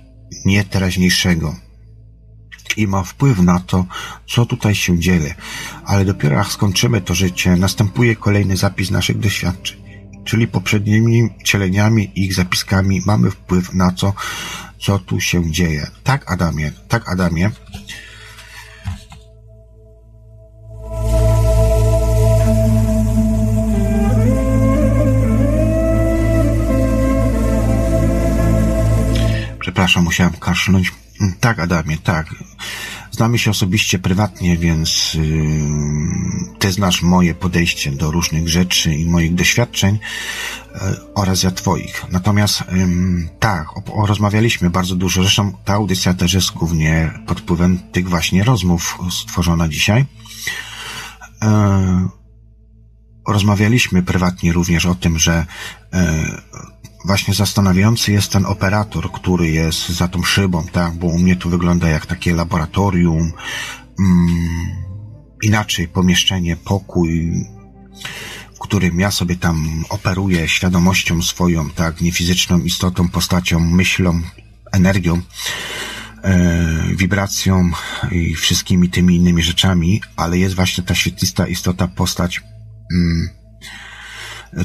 nie 0.45 0.65
teraźniejszego 0.65 1.57
i 2.79 2.87
ma 2.87 3.03
wpływ 3.03 3.39
na 3.39 3.61
to, 3.61 3.87
co 4.27 4.47
tutaj 4.47 4.75
się 4.75 4.99
dzieje. 4.99 5.35
Ale 5.85 6.05
dopiero 6.05 6.37
jak 6.37 6.47
skończymy 6.47 7.01
to 7.01 7.15
życie, 7.15 7.57
następuje 7.57 8.17
kolejny 8.17 8.57
zapis 8.57 8.91
naszych 8.91 9.19
doświadczeń. 9.19 9.83
Czyli 10.25 10.49
poprzednimi 10.49 11.29
cieleniami 11.45 12.11
i 12.15 12.25
ich 12.25 12.35
zapiskami 12.35 13.03
mamy 13.07 13.31
wpływ 13.31 13.75
na 13.75 13.93
to, 13.93 14.15
co 14.79 14.99
tu 14.99 15.21
się 15.21 15.51
dzieje. 15.51 15.87
Tak, 16.05 16.33
Adamie, 16.33 16.73
tak, 16.89 17.09
Adamie. 17.09 17.51
Przepraszam, 29.61 30.05
musiałem 30.05 30.33
kaszlnąć. 30.33 30.93
Tak, 31.41 31.59
Adamie, 31.59 31.99
tak. 31.99 32.35
Znamy 33.11 33.39
się 33.39 33.51
osobiście 33.51 33.99
prywatnie, 33.99 34.57
więc 34.57 35.15
yy, 35.15 35.23
ty 36.59 36.73
znasz 36.73 37.03
moje 37.03 37.35
podejście 37.35 37.91
do 37.91 38.11
różnych 38.11 38.49
rzeczy 38.49 38.95
i 38.95 39.07
moich 39.07 39.35
doświadczeń 39.35 39.99
yy, 40.75 40.81
oraz 41.15 41.43
ja 41.43 41.51
twoich. 41.51 42.05
Natomiast 42.11 42.61
yy, 42.61 43.29
tak, 43.39 43.77
o, 43.77 43.85
o, 43.95 44.07
rozmawialiśmy 44.07 44.71
bardzo 44.71 44.97
dużo. 44.97 45.23
Zresztą 45.23 45.53
ta 45.65 45.73
audycja 45.73 46.15
też 46.15 46.33
jest 46.35 46.51
głównie 46.51 47.11
pod 47.27 47.41
wpływem 47.41 47.79
tych 47.93 48.09
właśnie 48.09 48.45
rozmów 48.45 48.99
stworzona 49.11 49.69
dzisiaj. 49.69 50.07
Yy, 51.43 51.49
rozmawialiśmy 53.29 54.03
prywatnie 54.03 54.53
również 54.53 54.87
o 54.87 54.95
tym, 54.95 55.19
że 55.19 55.47
yy, 55.93 56.01
właśnie 57.05 57.35
zastanawiający 57.35 58.13
jest 58.13 58.33
ten 58.33 58.47
operator, 58.47 59.13
który 59.13 59.51
jest 59.51 59.89
za 59.89 60.09
tą 60.09 60.23
szybą, 60.23 60.67
tak, 60.73 60.95
bo 60.95 61.07
u 61.07 61.19
mnie 61.19 61.37
to 61.37 61.49
wygląda 61.49 61.89
jak 61.89 62.07
takie 62.07 62.35
laboratorium, 62.35 63.33
mm, 63.99 64.83
inaczej 65.43 65.89
pomieszczenie, 65.89 66.57
pokój, 66.57 67.33
w 68.55 68.59
którym 68.59 69.01
ja 69.01 69.11
sobie 69.11 69.37
tam 69.37 69.85
operuję 69.89 70.49
świadomością 70.49 71.23
swoją, 71.23 71.71
tak, 71.71 72.01
niefizyczną 72.01 72.59
istotą, 72.61 73.09
postacią, 73.09 73.61
myślą, 73.61 74.21
energią, 74.73 75.21
e, 76.23 76.95
wibracją 76.97 77.71
i 78.11 78.35
wszystkimi 78.35 78.89
tymi 78.89 79.17
innymi 79.17 79.43
rzeczami, 79.43 80.03
ale 80.17 80.39
jest 80.39 80.55
właśnie 80.55 80.85
ta 80.85 80.95
świetlista 80.95 81.47
istota, 81.47 81.89
postać, 81.89 82.43
mm, 82.93 83.42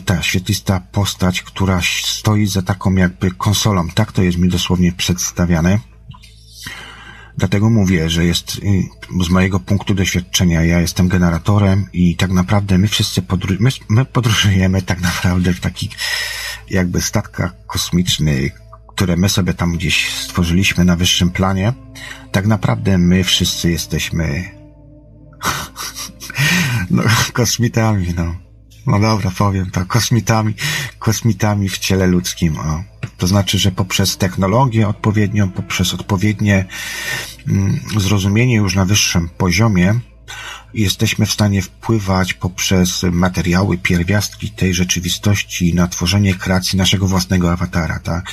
ta 0.05 0.21
świetlista 0.21 0.79
postać, 0.91 1.41
która 1.41 1.81
stoi 2.03 2.47
za 2.47 2.61
taką 2.61 2.95
jakby 2.95 3.31
konsolą. 3.31 3.89
Tak 3.89 4.11
to 4.11 4.23
jest 4.23 4.37
mi 4.37 4.49
dosłownie 4.49 4.91
przedstawiane. 4.91 5.79
Dlatego 7.37 7.69
mówię, 7.69 8.09
że 8.09 8.25
jest 8.25 8.55
y, 8.55 9.23
z 9.25 9.29
mojego 9.29 9.59
punktu 9.59 9.93
doświadczenia, 9.93 10.63
ja 10.63 10.79
jestem 10.79 11.07
generatorem 11.07 11.85
i 11.93 12.15
tak 12.15 12.31
naprawdę 12.31 12.77
my 12.77 12.87
wszyscy 12.87 13.21
podróż, 13.21 13.59
my, 13.59 13.69
my 13.89 14.05
podróżujemy 14.05 14.81
tak 14.81 15.01
naprawdę 15.01 15.53
w 15.53 15.59
takich 15.59 15.91
jakby 16.69 17.01
statkach 17.01 17.65
kosmicznych, 17.67 18.61
które 18.87 19.17
my 19.17 19.29
sobie 19.29 19.53
tam 19.53 19.73
gdzieś 19.77 20.13
stworzyliśmy 20.13 20.85
na 20.85 20.95
wyższym 20.95 21.31
planie. 21.31 21.73
Tak 22.31 22.47
naprawdę 22.47 22.97
my 22.97 23.23
wszyscy 23.23 23.71
jesteśmy 23.71 24.51
no, 26.91 27.03
kosmitami, 27.33 28.13
no 28.17 28.46
no 28.87 28.99
dobra, 28.99 29.31
powiem 29.37 29.71
to, 29.71 29.85
kosmitami, 29.85 30.53
kosmitami 30.99 31.69
w 31.69 31.77
ciele 31.77 32.07
ludzkim. 32.07 32.59
O. 32.59 32.83
To 33.17 33.27
znaczy, 33.27 33.57
że 33.57 33.71
poprzez 33.71 34.17
technologię 34.17 34.87
odpowiednią, 34.87 35.49
poprzez 35.49 35.93
odpowiednie 35.93 36.65
mm, 37.47 37.79
zrozumienie 37.97 38.55
już 38.55 38.75
na 38.75 38.85
wyższym 38.85 39.29
poziomie, 39.29 39.99
jesteśmy 40.73 41.25
w 41.25 41.31
stanie 41.31 41.61
wpływać 41.61 42.33
poprzez 42.33 43.03
materiały, 43.03 43.77
pierwiastki 43.77 44.49
tej 44.49 44.73
rzeczywistości 44.73 45.73
na 45.73 45.87
tworzenie 45.87 46.35
kreacji 46.35 46.77
naszego 46.77 47.07
własnego 47.07 47.51
awatara, 47.51 47.99
tak? 47.99 48.31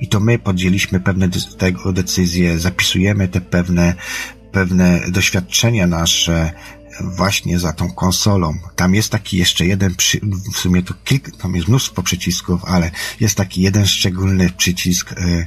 I 0.00 0.08
to 0.08 0.20
my 0.20 0.38
podjęliśmy 0.38 1.00
pewne 1.00 1.28
tego 1.58 1.92
decyzje, 1.92 2.58
zapisujemy 2.58 3.28
te 3.28 3.40
pewne, 3.40 3.94
pewne 4.52 5.00
doświadczenia 5.08 5.86
nasze, 5.86 6.52
właśnie 7.04 7.58
za 7.58 7.72
tą 7.72 7.92
konsolą. 7.92 8.58
Tam 8.76 8.94
jest 8.94 9.10
taki 9.10 9.36
jeszcze 9.36 9.66
jeden, 9.66 9.94
przy, 9.94 10.20
w 10.54 10.58
sumie 10.58 10.82
to 10.82 10.94
kilka, 11.04 11.32
tam 11.32 11.54
jest 11.54 11.68
mnóstwo 11.68 12.02
przycisków, 12.02 12.64
ale 12.64 12.90
jest 13.20 13.36
taki 13.36 13.62
jeden 13.62 13.86
szczególny 13.86 14.50
przycisk, 14.50 15.12
e, 15.12 15.46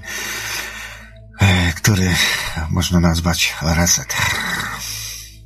e, 1.39 1.73
który 1.73 2.15
można 2.69 2.99
nazwać 2.99 3.55
reset. 3.61 4.15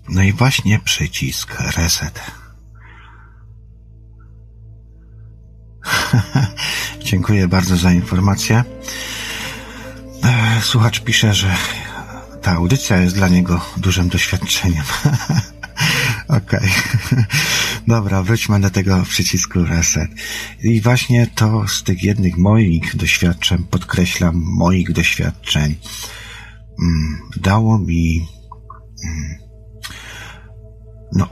No 0.09 0.23
i 0.23 0.33
właśnie 0.33 0.79
przycisk 0.79 1.55
reset. 1.59 2.21
Dziękuję 7.03 7.47
bardzo 7.47 7.77
za 7.77 7.91
informację. 7.91 8.63
E, 10.23 10.61
słuchacz 10.61 10.99
pisze, 10.99 11.33
że 11.33 11.55
ta 12.41 12.51
audycja 12.51 12.97
jest 12.97 13.15
dla 13.15 13.27
niego 13.27 13.65
dużym 13.77 14.09
doświadczeniem. 14.09 14.83
Okej. 16.27 16.59
Okay. 16.59 17.25
Dobra, 17.87 18.23
wróćmy 18.23 18.59
do 18.59 18.69
tego 18.69 19.03
przycisku 19.03 19.63
reset. 19.63 20.11
I 20.63 20.81
właśnie 20.81 21.27
to 21.27 21.67
z 21.67 21.83
tych 21.83 22.03
jednych 22.03 22.37
moich 22.37 22.95
doświadczeń, 22.95 23.63
podkreślam, 23.63 24.43
moich 24.57 24.91
doświadczeń, 24.91 25.75
mm, 26.81 27.19
dało 27.37 27.79
mi, 27.79 28.27
mm, 29.05 29.35
no, 31.13 31.29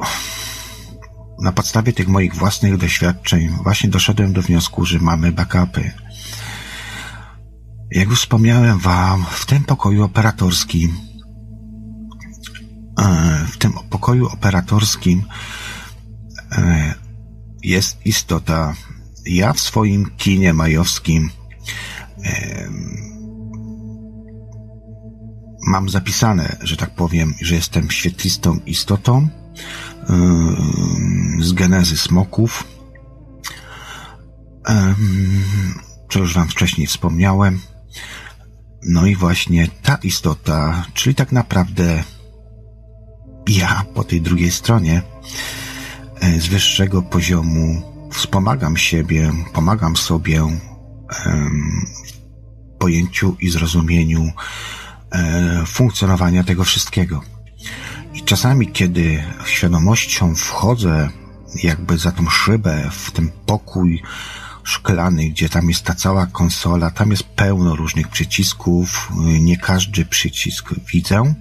na 1.42 1.52
podstawie 1.52 1.94
tych 1.94 2.08
moich 2.08 2.36
własnych 2.36 2.78
doświadczeń 2.78 3.50
właśnie 3.64 3.90
doszedłem 3.90 4.34
do 4.34 4.42
wniosku, 4.42 4.86
że 4.86 5.00
mamy 5.00 5.32
backupy. 5.32 5.92
Jak 7.92 8.10
już 8.10 8.20
wspomniałem 8.20 8.80
Wam, 8.80 9.26
w 9.32 9.46
tym 9.46 9.64
pokoju 9.64 10.04
operatorskim 10.04 10.98
w 13.48 13.58
tym 13.58 13.74
pokoju 13.90 14.28
operatorskim 14.28 15.24
e, 16.52 16.94
jest 17.64 18.06
istota. 18.06 18.74
Ja 19.26 19.54
w 19.54 19.60
swoim 19.60 20.12
kinie 20.18 20.54
majowskim 20.54 21.30
e, 22.24 22.70
mam 25.68 25.90
zapisane, 25.90 26.58
że 26.62 26.78
tak 26.78 26.96
powiem, 26.96 27.34
że 27.42 27.56
jestem 27.56 27.92
świetlistą 27.92 28.60
istotą 28.66 29.28
z 31.40 31.54
genezy 31.54 31.98
smoków, 31.98 32.68
co 36.12 36.20
już 36.20 36.34
Wam 36.34 36.48
wcześniej 36.48 36.88
wspomniałem. 36.88 37.60
No 38.84 39.06
i 39.06 39.16
właśnie 39.16 39.68
ta 39.68 39.96
istota, 39.96 40.86
czyli 40.94 41.16
tak 41.16 41.32
naprawdę 41.32 42.04
ja 43.50 43.86
po 43.94 44.04
tej 44.04 44.22
drugiej 44.22 44.52
stronie 44.52 45.02
e, 46.20 46.40
z 46.40 46.48
wyższego 46.48 47.02
poziomu 47.02 47.82
wspomagam 48.12 48.78
siebie, 48.78 49.32
pomagam 49.54 49.98
sobie 49.98 50.42
w 52.76 52.78
pojęciu 52.78 53.36
i 53.40 53.50
zrozumieniu 53.50 54.32
e, 55.12 55.64
funkcjonowania 55.66 56.44
tego 56.44 56.64
wszystkiego. 56.64 57.22
I 58.14 58.24
czasami, 58.24 58.72
kiedy 58.72 59.24
świadomością 59.46 60.36
wchodzę 60.36 61.10
jakby 61.64 61.98
za 61.98 62.12
tą 62.12 62.30
szybę, 62.30 62.90
w 62.92 63.12
ten 63.12 63.32
pokój 63.46 64.02
szklany, 64.64 65.30
gdzie 65.30 65.50
tam 65.50 65.70
jest 65.70 65.84
ta 65.84 65.96
cała 65.96 66.26
konsola, 66.26 66.92
tam 66.92 67.12
jest 67.12 67.24
pełno 67.24 67.76
różnych 67.76 68.08
przycisków, 68.08 69.12
nie 69.40 69.58
każdy 69.58 70.06
przycisk 70.06 70.70
widzę, 70.94 71.36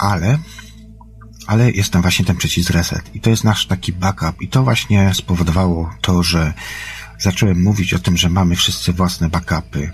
ale, 0.00 0.38
ale 1.46 1.70
jest 1.70 1.92
tam 1.92 2.02
właśnie 2.02 2.24
ten 2.24 2.36
przycisk 2.36 2.70
reset. 2.70 3.14
I 3.14 3.20
to 3.20 3.30
jest 3.30 3.44
nasz 3.44 3.66
taki 3.66 3.92
backup. 3.92 4.42
I 4.42 4.48
to 4.48 4.62
właśnie 4.62 5.14
spowodowało 5.14 5.90
to, 6.00 6.22
że 6.22 6.52
zacząłem 7.18 7.62
mówić 7.62 7.94
o 7.94 7.98
tym, 7.98 8.16
że 8.16 8.28
mamy 8.28 8.56
wszyscy 8.56 8.92
własne 8.92 9.28
backupy. 9.28 9.90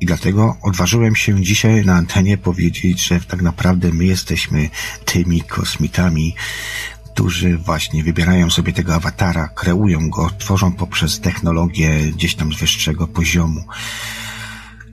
I 0.00 0.06
dlatego 0.06 0.56
odważyłem 0.62 1.16
się 1.16 1.42
dzisiaj 1.42 1.84
na 1.84 1.94
antenie 1.94 2.38
powiedzieć, 2.38 3.06
że 3.06 3.20
tak 3.20 3.42
naprawdę 3.42 3.92
my 3.92 4.04
jesteśmy 4.04 4.70
tymi 5.04 5.42
kosmitami, 5.42 6.34
którzy 7.14 7.58
właśnie 7.58 8.04
wybierają 8.04 8.50
sobie 8.50 8.72
tego 8.72 8.94
awatara, 8.94 9.48
kreują 9.48 10.10
go, 10.10 10.30
tworzą 10.38 10.72
poprzez 10.72 11.20
technologię 11.20 12.12
gdzieś 12.12 12.34
tam 12.34 12.52
z 12.52 12.56
wyższego 12.56 13.08
poziomu. 13.08 13.64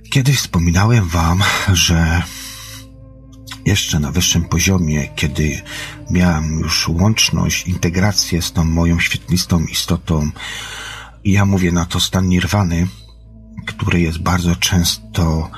Kiedyś 0.10 0.38
wspominałem 0.38 1.08
wam, 1.08 1.44
że 1.74 2.24
jeszcze 3.66 4.00
na 4.00 4.12
wyższym 4.12 4.46
poziomie, 4.46 5.08
kiedy 5.16 5.62
miałem 6.10 6.60
już 6.60 6.88
łączność, 6.88 7.68
integrację 7.68 8.42
z 8.42 8.52
tą 8.52 8.64
moją 8.64 9.00
świetlistą 9.00 9.66
istotą, 9.66 10.32
i 11.24 11.32
ja 11.32 11.46
mówię 11.46 11.72
na 11.72 11.86
to 11.86 12.00
stan 12.00 12.28
nirwany, 12.28 12.88
który 13.66 14.02
jest 14.02 14.18
bardzo 14.18 14.56
często, 14.56 15.50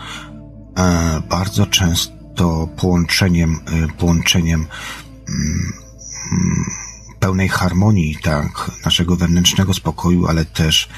e, 0.78 1.22
bardzo 1.30 1.66
często 1.66 2.70
połączeniem, 2.78 3.60
e, 3.66 3.88
połączeniem 3.98 4.68
mm, 5.30 5.74
mm, 6.32 6.66
pełnej 7.20 7.50
harmonii, 7.50 8.18
tak, 8.22 8.72
naszego 8.86 9.16
wewnętrznego 9.16 9.74
spokoju, 9.74 10.28
ale 10.28 10.46
też 10.46 10.90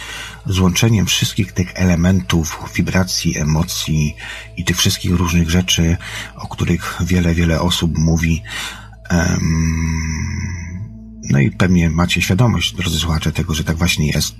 złączeniem 0.46 1.06
wszystkich 1.06 1.52
tych 1.52 1.72
elementów, 1.76 2.60
wibracji, 2.76 3.38
emocji 3.38 4.16
i 4.58 4.64
tych 4.64 4.78
wszystkich 4.78 5.12
różnych 5.12 5.50
rzeczy, 5.50 5.98
o 6.36 6.48
których 6.48 6.98
wiele, 7.06 7.36
wiele 7.36 7.62
osób 7.62 7.98
mówi. 7.98 8.44
No 11.30 11.40
i 11.40 11.52
pewnie 11.52 11.90
macie 11.90 12.22
świadomość, 12.22 12.76
drodzy 12.76 13.00
słuchacze, 13.00 13.32
tego, 13.32 13.54
że 13.54 13.64
tak 13.64 13.78
właśnie 13.78 14.08
jest. 14.08 14.36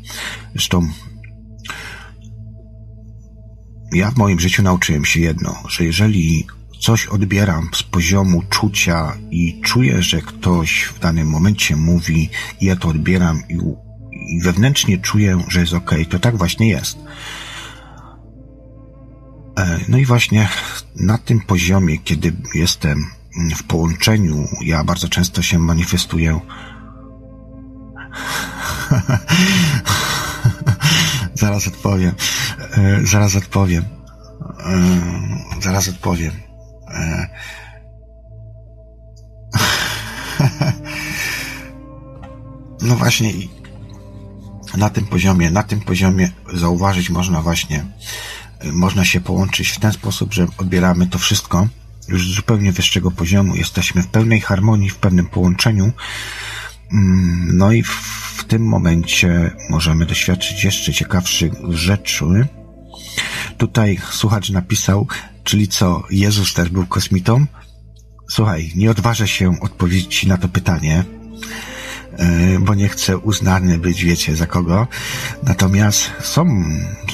Zresztą 0.52 0.88
ja 3.94 4.12
w 4.12 4.18
moim 4.18 4.40
życiu 4.40 4.64
nauczyłem 4.64 5.06
się 5.06 5.20
jedno, 5.20 5.56
że 5.70 5.86
jeżeli 5.86 6.48
coś 6.82 7.08
odbieram 7.08 7.70
z 7.74 7.84
poziomu 7.84 8.44
czucia 8.50 9.18
i 9.32 9.62
czuję, 9.62 10.02
że 10.02 10.22
ktoś 10.22 10.84
w 10.84 11.00
danym 11.00 11.28
momencie 11.28 11.76
mówi 11.76 12.30
i 12.62 12.66
ja 12.66 12.76
to 12.76 12.88
odbieram 12.88 13.44
i, 13.50 13.54
i 14.36 14.42
wewnętrznie 14.42 14.98
czuję, 14.98 15.44
że 15.48 15.60
jest 15.60 15.74
ok, 15.74 15.92
to 16.10 16.20
tak 16.20 16.38
właśnie 16.38 16.70
jest. 16.70 16.98
E, 19.60 19.80
no 19.88 19.98
i 19.98 20.06
właśnie 20.06 20.50
na 20.96 21.18
tym 21.18 21.42
poziomie, 21.42 21.98
kiedy 21.98 22.34
jestem 22.56 23.06
w 23.56 23.64
połączeniu, 23.64 24.48
ja 24.66 24.84
bardzo 24.84 25.10
często 25.10 25.42
się 25.42 25.60
manifestuję. 25.60 26.40
zaraz 31.34 31.68
odpowiem. 31.68 32.12
E, 32.78 33.02
zaraz 33.06 33.36
odpowiem. 33.36 33.86
E, 34.60 34.82
zaraz 35.62 35.90
odpowiem. 35.90 36.51
No 42.82 42.96
właśnie 42.96 43.34
na 44.78 44.90
tym 44.90 45.06
poziomie, 45.06 45.52
na 45.52 45.64
tym 45.64 45.82
poziomie 45.82 46.30
zauważyć 46.54 47.10
można 47.10 47.42
właśnie, 47.42 47.86
można 48.74 49.06
się 49.06 49.22
połączyć 49.22 49.70
w 49.70 49.80
ten 49.80 49.92
sposób, 49.92 50.34
że 50.34 50.48
odbieramy 50.58 51.08
to 51.08 51.20
wszystko 51.20 51.68
już 52.08 52.32
z 52.32 52.36
zupełnie 52.36 52.72
wyższego 52.72 53.12
poziomu, 53.12 53.56
jesteśmy 53.56 54.04
w 54.04 54.08
pełnej 54.08 54.42
harmonii, 54.42 54.90
w 54.90 54.98
pewnym 54.98 55.28
połączeniu, 55.28 55.92
mm, 56.92 57.58
no 57.58 57.72
i 57.72 57.84
w 57.84 58.44
tym 58.48 58.68
momencie 58.68 59.52
możemy 59.70 60.06
doświadczyć 60.06 60.64
jeszcze 60.64 60.94
ciekawszych 60.94 61.54
rzeczy. 61.70 62.48
Tutaj 63.58 64.00
słuchacz 64.12 64.50
napisał, 64.50 65.08
czyli 65.44 65.68
co, 65.68 66.04
Jezus 66.10 66.54
też 66.54 66.70
był 66.70 66.86
kosmitą? 66.86 67.46
Słuchaj, 68.30 68.72
nie 68.76 68.92
odważę 68.92 69.28
się 69.28 69.60
odpowiedzieć 69.62 70.26
na 70.26 70.38
to 70.38 70.48
pytanie, 70.48 71.04
e, 72.18 72.60
bo 72.60 72.76
nie 72.76 72.90
chcę 72.90 73.18
uznany 73.18 73.78
być, 73.78 74.04
wiecie, 74.04 74.36
za 74.36 74.48
kogo. 74.48 74.88
Natomiast 75.44 76.12
są, 76.22 76.64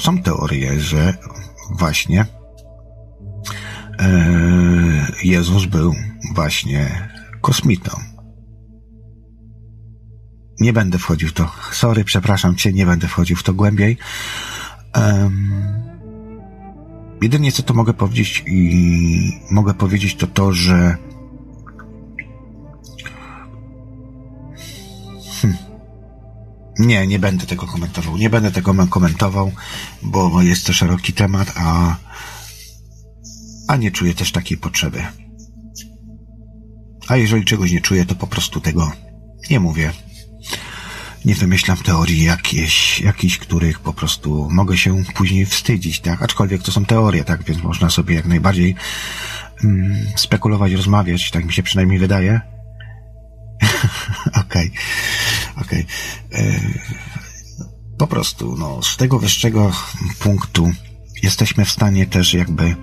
są 0.00 0.22
teorie, 0.22 0.80
że 0.80 1.14
właśnie 1.78 2.26
e, 3.98 5.12
Jezus 5.24 5.64
był 5.64 5.94
właśnie 6.34 7.08
kosmitą. 7.40 7.90
Nie 10.60 10.72
będę 10.72 10.98
wchodził 10.98 11.28
w 11.28 11.32
to. 11.32 11.52
Sorry, 11.72 12.04
przepraszam 12.04 12.56
cię, 12.56 12.72
nie 12.72 12.86
będę 12.86 13.08
wchodził 13.08 13.36
w 13.36 13.42
to 13.42 13.54
głębiej. 13.54 13.98
Um, 14.96 15.87
Jedynie 17.22 17.52
co 17.52 17.62
to 17.62 17.74
mogę 17.74 17.94
powiedzieć 17.94 18.44
i 18.46 19.40
mogę 19.50 19.74
powiedzieć 19.74 20.14
to 20.14 20.26
to, 20.26 20.52
że 20.52 20.96
hmm. 25.40 25.58
Nie, 26.78 27.06
nie 27.06 27.18
będę 27.18 27.46
tego 27.46 27.66
komentował. 27.66 28.16
Nie 28.16 28.30
będę 28.30 28.50
tego 28.50 28.86
komentował, 28.86 29.52
bo 30.02 30.42
jest 30.42 30.66
to 30.66 30.72
szeroki 30.72 31.12
temat, 31.12 31.52
a, 31.56 31.96
a 33.68 33.76
nie 33.76 33.90
czuję 33.90 34.14
też 34.14 34.32
takiej 34.32 34.58
potrzeby. 34.58 35.02
A 37.08 37.16
jeżeli 37.16 37.44
czegoś 37.44 37.72
nie 37.72 37.80
czuję, 37.80 38.04
to 38.04 38.14
po 38.14 38.26
prostu 38.26 38.60
tego 38.60 38.92
nie 39.50 39.60
mówię 39.60 39.92
nie 41.28 41.34
wymyślam 41.34 41.76
teorii 41.76 42.22
jakieś, 42.22 43.00
jakichś, 43.00 43.38
których 43.38 43.80
po 43.80 43.92
prostu 43.92 44.48
mogę 44.50 44.76
się 44.76 45.04
później 45.14 45.46
wstydzić, 45.46 46.00
tak? 46.00 46.22
Aczkolwiek 46.22 46.62
to 46.62 46.72
są 46.72 46.84
teorie, 46.84 47.24
tak? 47.24 47.44
Więc 47.44 47.62
można 47.62 47.90
sobie 47.90 48.14
jak 48.14 48.26
najbardziej 48.26 48.74
mm, 49.64 50.06
spekulować, 50.16 50.72
rozmawiać, 50.72 51.30
tak 51.30 51.44
mi 51.44 51.52
się 51.52 51.62
przynajmniej 51.62 51.98
wydaje. 51.98 52.40
Okej, 54.42 54.70
okej. 55.56 55.86
Okay. 56.30 56.44
E, 56.44 56.60
po 57.98 58.06
prostu, 58.06 58.56
no, 58.58 58.82
z 58.82 58.96
tego 58.96 59.18
wyższego 59.18 59.72
punktu 60.18 60.70
jesteśmy 61.22 61.64
w 61.64 61.70
stanie 61.70 62.06
też 62.06 62.34
jakby 62.34 62.76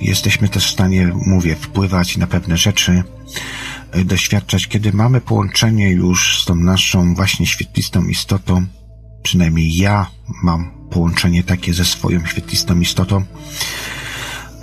jesteśmy 0.00 0.48
też 0.48 0.66
w 0.66 0.72
stanie, 0.72 1.12
mówię, 1.26 1.56
wpływać 1.56 2.16
na 2.16 2.26
pewne 2.26 2.56
rzeczy, 2.56 3.02
doświadczać, 4.04 4.66
kiedy 4.66 4.92
mamy 4.92 5.20
połączenie 5.20 5.90
już 5.90 6.42
z 6.42 6.44
tą 6.44 6.54
naszą 6.54 7.14
właśnie 7.14 7.46
świetlistą 7.46 8.04
istotą, 8.04 8.66
przynajmniej 9.22 9.76
ja 9.76 10.06
mam 10.42 10.78
połączenie 10.90 11.44
takie 11.44 11.74
ze 11.74 11.84
swoją 11.84 12.26
świetlistą 12.26 12.80
istotą, 12.80 13.24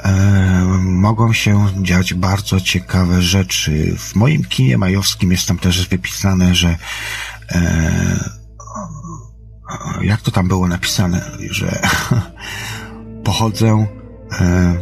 e, 0.04 0.64
mogą 0.82 1.34
się 1.34 1.68
dziać 1.82 2.14
bardzo 2.14 2.62
ciekawe 2.62 3.22
rzeczy. 3.22 3.96
W 3.98 4.16
moim 4.16 4.44
kinie 4.44 4.78
majowskim 4.78 5.32
jest 5.32 5.48
tam 5.48 5.58
też 5.58 5.88
wypisane, 5.88 6.56
że 6.56 6.76
e, 7.52 8.30
jak 10.02 10.22
to 10.22 10.32
tam 10.32 10.48
było 10.48 10.68
napisane, 10.68 11.32
że 11.52 11.82
pochodzę 13.24 13.88
e, 14.32 14.76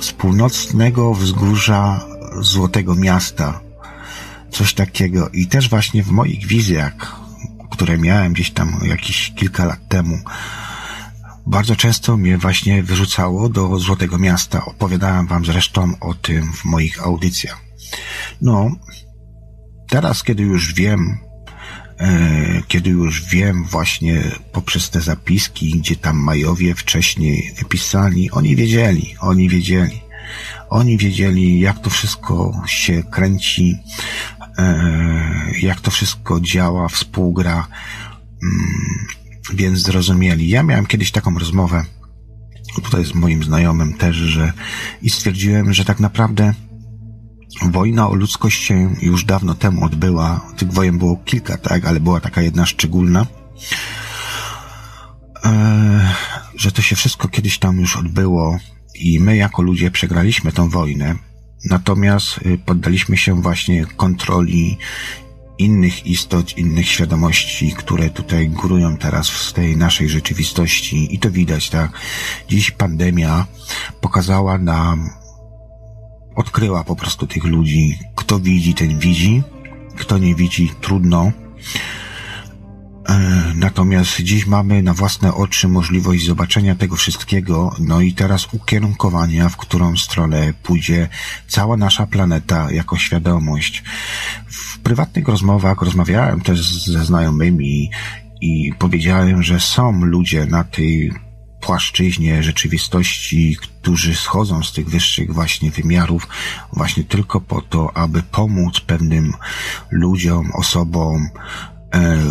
z 0.00 0.12
północnego 0.12 1.14
wzgórza 1.14 2.11
Złotego 2.40 2.94
Miasta. 2.94 3.60
Coś 4.50 4.74
takiego. 4.74 5.28
I 5.28 5.46
też 5.46 5.68
właśnie 5.68 6.02
w 6.02 6.10
moich 6.10 6.46
wizjach, 6.46 7.16
które 7.70 7.98
miałem 7.98 8.32
gdzieś 8.32 8.50
tam 8.50 8.80
jakieś 8.82 9.32
kilka 9.36 9.64
lat 9.64 9.88
temu, 9.88 10.18
bardzo 11.46 11.76
często 11.76 12.16
mnie 12.16 12.38
właśnie 12.38 12.82
wyrzucało 12.82 13.48
do 13.48 13.78
Złotego 13.78 14.18
Miasta. 14.18 14.64
Opowiadałem 14.64 15.26
wam 15.26 15.44
zresztą 15.44 15.92
o 16.00 16.14
tym 16.14 16.52
w 16.52 16.64
moich 16.64 17.02
audycjach. 17.02 17.60
No, 18.40 18.70
teraz, 19.88 20.22
kiedy 20.22 20.42
już 20.42 20.74
wiem, 20.74 21.18
e, 21.98 22.62
kiedy 22.68 22.90
już 22.90 23.24
wiem 23.24 23.64
właśnie 23.64 24.22
poprzez 24.52 24.90
te 24.90 25.00
zapiski, 25.00 25.70
gdzie 25.70 25.96
tam 25.96 26.16
Majowie 26.16 26.74
wcześniej 26.74 27.52
wypisali, 27.58 28.30
oni 28.30 28.56
wiedzieli, 28.56 29.14
oni 29.20 29.48
wiedzieli. 29.48 30.01
Oni 30.72 30.98
wiedzieli, 30.98 31.60
jak 31.60 31.78
to 31.78 31.90
wszystko 31.90 32.62
się 32.66 33.02
kręci, 33.02 33.76
e, 34.58 34.80
jak 35.62 35.80
to 35.80 35.90
wszystko 35.90 36.40
działa, 36.40 36.88
współgra, 36.88 37.66
mm, 38.42 39.06
więc 39.54 39.78
zrozumieli. 39.78 40.48
Ja 40.48 40.62
miałem 40.62 40.86
kiedyś 40.86 41.10
taką 41.10 41.38
rozmowę 41.38 41.84
tutaj 42.82 43.04
z 43.04 43.14
moim 43.14 43.44
znajomym 43.44 43.94
też, 43.94 44.16
że 44.16 44.52
i 45.02 45.10
stwierdziłem, 45.10 45.72
że 45.72 45.84
tak 45.84 46.00
naprawdę 46.00 46.54
wojna 47.62 48.08
o 48.08 48.14
ludzkość 48.14 48.64
się 48.64 48.94
już 49.02 49.24
dawno 49.24 49.54
temu 49.54 49.84
odbyła. 49.84 50.40
Tych 50.56 50.72
wojen 50.72 50.98
było 50.98 51.16
kilka, 51.16 51.58
tak, 51.58 51.84
ale 51.84 52.00
była 52.00 52.20
taka 52.20 52.42
jedna 52.42 52.66
szczególna. 52.66 53.26
E, 55.44 56.14
że 56.56 56.72
to 56.72 56.82
się 56.82 56.96
wszystko 56.96 57.28
kiedyś 57.28 57.58
tam 57.58 57.80
już 57.80 57.96
odbyło 57.96 58.58
i 58.94 59.20
my 59.20 59.36
jako 59.36 59.62
ludzie 59.62 59.90
przegraliśmy 59.90 60.52
tą 60.52 60.68
wojnę, 60.68 61.14
natomiast 61.70 62.38
y, 62.46 62.58
poddaliśmy 62.58 63.16
się 63.16 63.42
właśnie 63.42 63.86
kontroli 63.86 64.78
innych 65.58 66.06
istot, 66.06 66.58
innych 66.58 66.88
świadomości, 66.88 67.72
które 67.72 68.10
tutaj 68.10 68.48
górują 68.48 68.96
teraz 68.96 69.30
w 69.30 69.52
tej 69.52 69.76
naszej 69.76 70.08
rzeczywistości 70.08 71.14
i 71.14 71.18
to 71.18 71.30
widać, 71.30 71.70
tak. 71.70 71.90
Dziś 72.48 72.70
pandemia 72.70 73.46
pokazała 74.00 74.58
nam, 74.58 75.10
odkryła 76.36 76.84
po 76.84 76.96
prostu 76.96 77.26
tych 77.26 77.44
ludzi. 77.44 77.98
Kto 78.14 78.40
widzi, 78.40 78.74
ten 78.74 78.98
widzi. 78.98 79.42
Kto 79.96 80.18
nie 80.18 80.34
widzi, 80.34 80.70
trudno. 80.80 81.32
E, 83.08 83.52
natomiast 83.54 84.20
dziś 84.20 84.46
mamy 84.46 84.82
na 84.82 84.94
własne 84.94 85.34
oczy 85.34 85.68
możliwość 85.68 86.26
zobaczenia 86.26 86.74
tego 86.74 86.96
wszystkiego, 86.96 87.76
no 87.78 88.00
i 88.00 88.12
teraz 88.12 88.48
ukierunkowania, 88.52 89.48
w 89.48 89.56
którą 89.56 89.96
stronę 89.96 90.52
pójdzie 90.62 91.08
cała 91.48 91.76
nasza 91.76 92.06
planeta 92.06 92.70
jako 92.70 92.96
świadomość. 92.96 93.82
W 94.46 94.78
prywatnych 94.78 95.28
rozmowach 95.28 95.82
rozmawiałem 95.82 96.40
też 96.40 96.84
ze 96.84 97.04
znajomymi 97.04 97.90
i 98.40 98.72
powiedziałem, 98.78 99.42
że 99.42 99.60
są 99.60 100.04
ludzie 100.04 100.46
na 100.46 100.64
tej 100.64 101.12
płaszczyźnie 101.62 102.42
rzeczywistości, 102.42 103.56
którzy 103.60 104.14
schodzą 104.14 104.62
z 104.62 104.72
tych 104.72 104.88
wyższych 104.88 105.34
właśnie 105.34 105.70
wymiarów, 105.70 106.28
właśnie 106.72 107.04
tylko 107.04 107.40
po 107.40 107.60
to, 107.60 107.96
aby 107.96 108.22
pomóc 108.22 108.80
pewnym 108.80 109.34
ludziom, 109.90 110.52
osobom, 110.52 111.28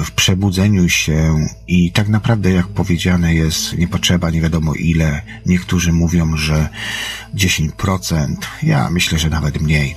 w 0.04 0.12
przebudzeniu 0.12 0.90
się 0.90 1.48
i 1.68 1.92
tak 1.92 2.08
naprawdę, 2.10 2.52
jak 2.52 2.68
powiedziane 2.68 3.36
jest, 3.36 3.78
nie 3.78 3.88
potrzeba 3.88 4.30
nie 4.30 4.42
wiadomo 4.42 4.74
ile. 4.74 5.22
Niektórzy 5.46 5.94
mówią, 5.94 6.38
że 6.38 6.70
10%. 7.36 8.36
Ja 8.64 8.90
myślę, 8.90 9.20
że 9.20 9.30
nawet 9.30 9.62
mniej. 9.62 9.96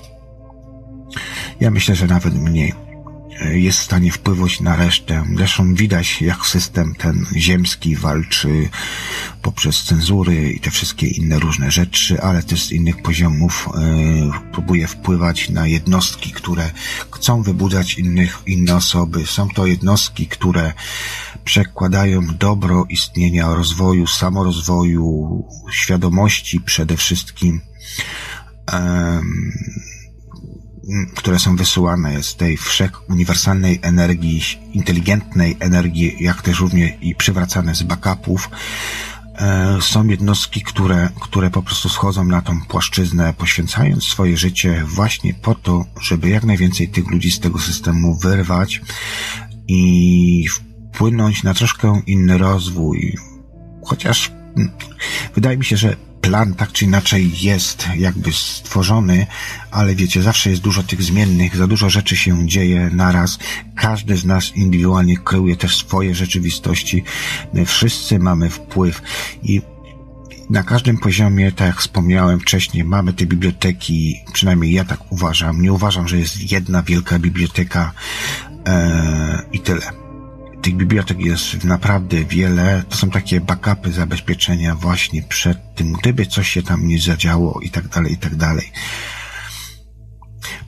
Ja 1.60 1.70
myślę, 1.70 1.94
że 1.94 2.06
nawet 2.06 2.34
mniej 2.34 2.83
jest 3.40 3.78
w 3.78 3.82
stanie 3.82 4.12
wpływać 4.12 4.60
na 4.60 4.76
resztę. 4.76 5.24
Zresztą 5.36 5.74
widać, 5.74 6.22
jak 6.22 6.46
system 6.46 6.94
ten 6.94 7.26
ziemski 7.36 7.96
walczy 7.96 8.68
poprzez 9.42 9.84
cenzury 9.84 10.52
i 10.52 10.60
te 10.60 10.70
wszystkie 10.70 11.06
inne 11.06 11.38
różne 11.38 11.70
rzeczy, 11.70 12.22
ale 12.22 12.42
też 12.42 12.64
z 12.64 12.72
innych 12.72 13.02
poziomów 13.02 13.68
e, 13.68 14.52
próbuje 14.52 14.88
wpływać 14.88 15.48
na 15.48 15.66
jednostki, 15.66 16.32
które 16.32 16.70
chcą 17.10 17.42
wybudzać 17.42 17.98
innych, 17.98 18.38
inne 18.46 18.76
osoby. 18.76 19.26
Są 19.26 19.48
to 19.48 19.66
jednostki, 19.66 20.26
które 20.26 20.72
przekładają 21.44 22.20
dobro 22.38 22.86
istnienia, 22.88 23.54
rozwoju, 23.54 24.06
samorozwoju, 24.06 25.44
świadomości 25.72 26.60
przede 26.60 26.96
wszystkim 26.96 27.60
które 31.14 31.38
są 31.38 31.56
wysyłane 31.56 32.22
z 32.22 32.36
tej 32.36 32.56
wszech 32.56 33.10
uniwersalnej 33.10 33.78
energii, 33.82 34.42
inteligentnej 34.72 35.56
energii, 35.60 36.16
jak 36.20 36.42
też 36.42 36.60
również 36.60 36.90
i 37.00 37.14
przywracane 37.14 37.74
z 37.74 37.82
backupów, 37.82 38.50
e, 39.34 39.78
są 39.80 40.08
jednostki, 40.08 40.62
które, 40.62 41.08
które 41.20 41.50
po 41.50 41.62
prostu 41.62 41.88
schodzą 41.88 42.24
na 42.24 42.42
tą 42.42 42.60
płaszczyznę, 42.60 43.34
poświęcając 43.38 44.04
swoje 44.04 44.36
życie 44.36 44.84
właśnie 44.86 45.34
po 45.34 45.54
to, 45.54 45.84
żeby 46.00 46.28
jak 46.28 46.44
najwięcej 46.44 46.88
tych 46.88 47.10
ludzi 47.10 47.30
z 47.30 47.40
tego 47.40 47.58
systemu 47.58 48.18
wyrwać 48.18 48.80
i 49.68 50.46
wpłynąć 50.92 51.42
na 51.42 51.54
troszkę 51.54 52.00
inny 52.06 52.38
rozwój. 52.38 53.16
Chociaż 53.84 54.32
mm, 54.56 54.70
wydaje 55.34 55.56
mi 55.56 55.64
się, 55.64 55.76
że 55.76 55.96
plan 56.24 56.54
tak 56.54 56.72
czy 56.72 56.84
inaczej 56.84 57.30
jest 57.40 57.88
jakby 57.96 58.32
stworzony, 58.32 59.26
ale 59.70 59.94
wiecie, 59.94 60.22
zawsze 60.22 60.50
jest 60.50 60.62
dużo 60.62 60.82
tych 60.82 61.02
zmiennych, 61.02 61.56
za 61.56 61.66
dużo 61.66 61.90
rzeczy 61.90 62.16
się 62.16 62.48
dzieje 62.48 62.90
naraz. 62.92 63.38
Każdy 63.76 64.16
z 64.16 64.24
nas 64.24 64.56
indywidualnie 64.56 65.16
kreuje 65.16 65.56
też 65.56 65.76
swoje 65.76 66.14
rzeczywistości. 66.14 67.04
My 67.54 67.66
wszyscy 67.66 68.18
mamy 68.18 68.50
wpływ 68.50 69.02
i 69.42 69.62
na 70.50 70.62
każdym 70.62 70.98
poziomie, 70.98 71.52
tak 71.52 71.66
jak 71.66 71.80
wspomniałem 71.80 72.40
wcześniej, 72.40 72.84
mamy 72.84 73.12
te 73.12 73.26
biblioteki, 73.26 74.20
przynajmniej 74.32 74.72
ja 74.72 74.84
tak 74.84 75.12
uważam. 75.12 75.62
Nie 75.62 75.72
uważam, 75.72 76.08
że 76.08 76.18
jest 76.18 76.52
jedna 76.52 76.82
wielka 76.82 77.18
biblioteka 77.18 77.92
ee, 78.66 79.42
i 79.52 79.60
tyle 79.60 80.03
tych 80.64 80.76
bibliotek 80.76 81.20
jest 81.20 81.64
naprawdę 81.64 82.24
wiele. 82.24 82.84
To 82.88 82.96
są 82.96 83.10
takie 83.10 83.40
backupy, 83.40 83.92
zabezpieczenia 83.92 84.74
właśnie 84.74 85.22
przed 85.22 85.74
tym, 85.74 85.92
gdyby 85.92 86.26
coś 86.26 86.48
się 86.48 86.62
tam 86.62 86.88
nie 86.88 87.00
zadziało 87.00 87.60
i 87.60 87.70
tak 87.70 87.88
dalej, 87.88 88.12
i 88.12 88.16
tak 88.16 88.36
dalej. 88.36 88.72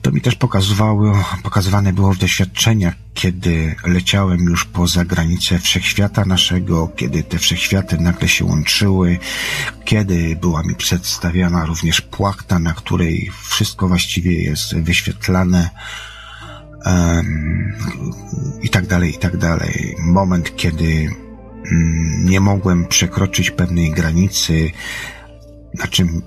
To 0.01 0.11
mi 0.11 0.21
też 0.21 0.35
pokazywało, 0.35 1.25
pokazywane 1.43 1.93
było 1.93 2.13
w 2.13 2.17
doświadczeniach, 2.17 2.93
kiedy 3.13 3.75
leciałem 3.83 4.39
już 4.39 4.65
poza 4.65 5.05
granice 5.05 5.59
wszechświata 5.59 6.25
naszego, 6.25 6.87
kiedy 6.87 7.23
te 7.23 7.39
wszechświaty 7.39 7.97
nagle 7.97 8.27
się 8.27 8.45
łączyły, 8.45 9.17
kiedy 9.85 10.37
była 10.41 10.63
mi 10.63 10.75
przedstawiana 10.75 11.65
również 11.65 12.01
płachta, 12.01 12.59
na 12.59 12.73
której 12.73 13.31
wszystko 13.49 13.87
właściwie 13.87 14.43
jest 14.43 14.75
wyświetlane, 14.75 15.69
i 18.61 18.69
tak 18.69 18.87
dalej, 18.87 19.15
i 19.15 19.17
tak 19.17 19.37
dalej. 19.37 19.95
Moment, 19.99 20.55
kiedy 20.55 20.85
mm, 21.71 22.25
nie 22.25 22.39
mogłem 22.39 22.85
przekroczyć 22.85 23.51
pewnej 23.51 23.91
granicy, 23.91 24.71
na 25.73 25.87
czym 25.87 26.21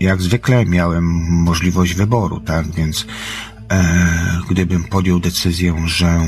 jak 0.00 0.22
zwykle 0.22 0.66
miałem 0.66 1.04
możliwość 1.30 1.94
wyboru, 1.94 2.40
tak? 2.40 2.70
Więc 2.72 3.06
e, 3.70 4.40
gdybym 4.50 4.84
podjął 4.84 5.20
decyzję, 5.20 5.76
że 5.86 6.20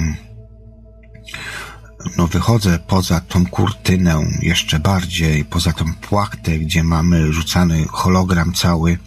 no 2.17 2.27
wychodzę 2.27 2.79
poza 2.87 3.21
tą 3.21 3.47
kurtynę 3.47 4.27
jeszcze 4.43 4.79
bardziej, 4.79 5.45
poza 5.45 5.73
tą 5.73 5.95
płachtę, 5.95 6.59
gdzie 6.59 6.85
mamy 6.85 7.33
rzucany 7.33 7.85
hologram 7.89 8.53
cały 8.53 8.99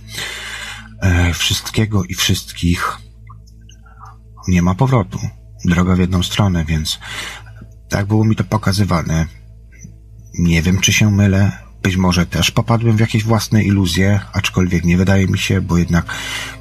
e, 1.01 1.33
wszystkiego 1.33 2.03
i 2.03 2.13
wszystkich, 2.13 2.97
nie 4.47 4.61
ma 4.61 4.75
powrotu. 4.75 5.19
Droga 5.65 5.95
w 5.95 5.99
jedną 5.99 6.23
stronę, 6.23 6.65
więc 6.65 6.99
tak 7.89 8.05
było 8.05 8.25
mi 8.25 8.35
to 8.35 8.43
pokazywane. 8.43 9.25
Nie 10.39 10.61
wiem, 10.61 10.79
czy 10.79 10.93
się 10.93 11.11
mylę. 11.11 11.51
Być 11.83 11.97
może 11.97 12.25
też 12.25 12.51
popadłem 12.51 12.97
w 12.97 12.99
jakieś 12.99 13.23
własne 13.23 13.63
iluzje, 13.63 14.19
aczkolwiek 14.33 14.83
nie 14.83 14.97
wydaje 14.97 15.27
mi 15.27 15.37
się, 15.37 15.61
bo 15.61 15.77
jednak 15.77 16.05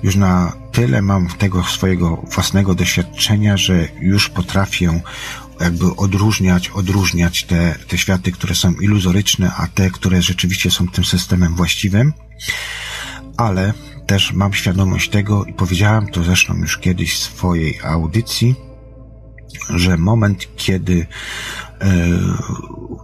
już 0.03 0.17
na 0.17 0.53
tyle 0.73 1.03
mam 1.03 1.29
tego 1.29 1.65
swojego 1.65 2.17
własnego 2.17 2.75
doświadczenia, 2.75 3.57
że 3.57 3.89
już 4.01 4.29
potrafię 4.29 5.01
jakby 5.61 5.97
odróżniać, 5.97 6.69
odróżniać 6.69 7.45
te, 7.45 7.79
te 7.89 7.99
światy, 7.99 8.33
które 8.33 8.55
są 8.55 8.73
iluzoryczne, 8.73 9.53
a 9.57 9.67
te, 9.67 9.91
które 9.91 10.23
rzeczywiście 10.23 10.71
są 10.71 10.89
tym 10.89 11.05
systemem 11.05 11.55
właściwym. 11.55 12.13
Ale 13.37 13.73
też 14.11 14.33
mam 14.33 14.53
świadomość 14.53 15.11
tego 15.11 15.45
i 15.45 15.53
powiedziałem 15.53 16.09
to 16.09 16.23
zresztą 16.23 16.57
już 16.57 16.79
kiedyś 16.79 17.15
w 17.15 17.19
swojej 17.19 17.81
audycji, 17.85 18.55
że 19.69 19.97
moment, 19.97 20.49
kiedy 20.57 21.07
e, 21.81 21.87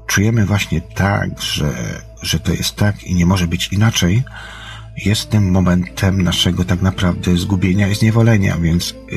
czujemy 0.07 0.47
właśnie 0.47 0.81
tak, 0.81 1.43
że, 1.43 2.03
że 2.23 2.41
to 2.41 2.53
jest 2.53 2.77
tak 2.77 3.05
i 3.05 3.15
nie 3.15 3.27
może 3.27 3.47
być 3.47 3.69
inaczej, 3.73 4.24
jest 5.05 5.31
tym 5.31 5.51
momentem 5.51 6.23
naszego 6.23 6.65
tak 6.65 6.83
naprawdę 6.83 7.37
zgubienia 7.37 7.89
i 7.89 7.95
zniewolenia, 7.95 8.57
więc, 8.59 8.91
e, 8.93 9.16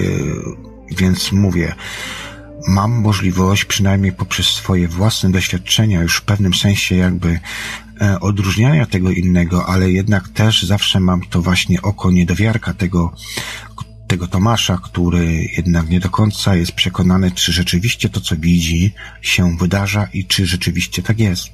więc 0.98 1.32
mówię, 1.32 1.76
mam 2.68 2.92
możliwość, 2.92 3.66
przynajmniej 3.66 4.12
poprzez 4.12 4.46
swoje 4.46 4.88
własne 4.88 5.32
doświadczenia, 5.32 6.02
już 6.02 6.18
w 6.18 6.22
pewnym 6.22 6.54
sensie 6.54 6.96
jakby 6.96 7.40
E, 8.02 8.20
odróżniania 8.20 8.86
tego 8.86 9.12
innego, 9.12 9.66
ale 9.66 9.92
jednak 9.92 10.30
też 10.30 10.64
zawsze 10.64 11.00
mam 11.00 11.22
to 11.22 11.42
właśnie 11.42 11.82
oko 11.82 12.12
niedowiarka 12.12 12.74
tego, 12.74 13.14
tego 14.08 14.28
Tomasza, 14.28 14.78
który 14.84 15.50
jednak 15.58 15.90
nie 15.90 16.00
do 16.00 16.10
końca 16.10 16.56
jest 16.56 16.72
przekonany, 16.72 17.32
czy 17.32 17.52
rzeczywiście 17.52 18.10
to, 18.10 18.22
co 18.22 18.36
widzi, 18.38 18.94
się 19.22 19.58
wydarza 19.58 20.08
i 20.14 20.26
czy 20.26 20.46
rzeczywiście 20.46 21.04
tak 21.04 21.20
jest. 21.20 21.48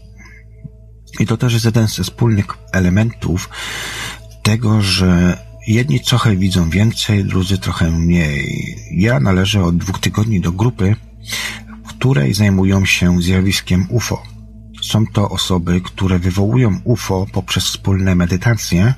I 1.19 1.25
to 1.25 1.37
też 1.37 1.53
jest 1.53 1.65
jeden 1.65 1.87
ze 1.87 2.03
wspólnych 2.03 2.45
elementów 2.71 3.49
tego, 4.43 4.81
że 4.81 5.37
jedni 5.67 5.99
trochę 5.99 6.35
widzą 6.35 6.69
więcej, 6.69 7.25
drudzy 7.25 7.57
trochę 7.57 7.91
mniej. 7.91 8.75
Ja 8.91 9.19
należę 9.19 9.63
od 9.63 9.77
dwóch 9.77 9.99
tygodni 9.99 10.41
do 10.41 10.51
grupy, 10.51 10.95
w 11.85 11.87
której 11.87 12.33
zajmują 12.33 12.85
się 12.85 13.21
zjawiskiem 13.21 13.87
UFO. 13.89 14.23
Są 14.81 15.07
to 15.07 15.29
osoby, 15.29 15.81
które 15.81 16.19
wywołują 16.19 16.79
UFO 16.83 17.25
poprzez 17.31 17.63
wspólne 17.63 18.15
medytacje. 18.15 18.93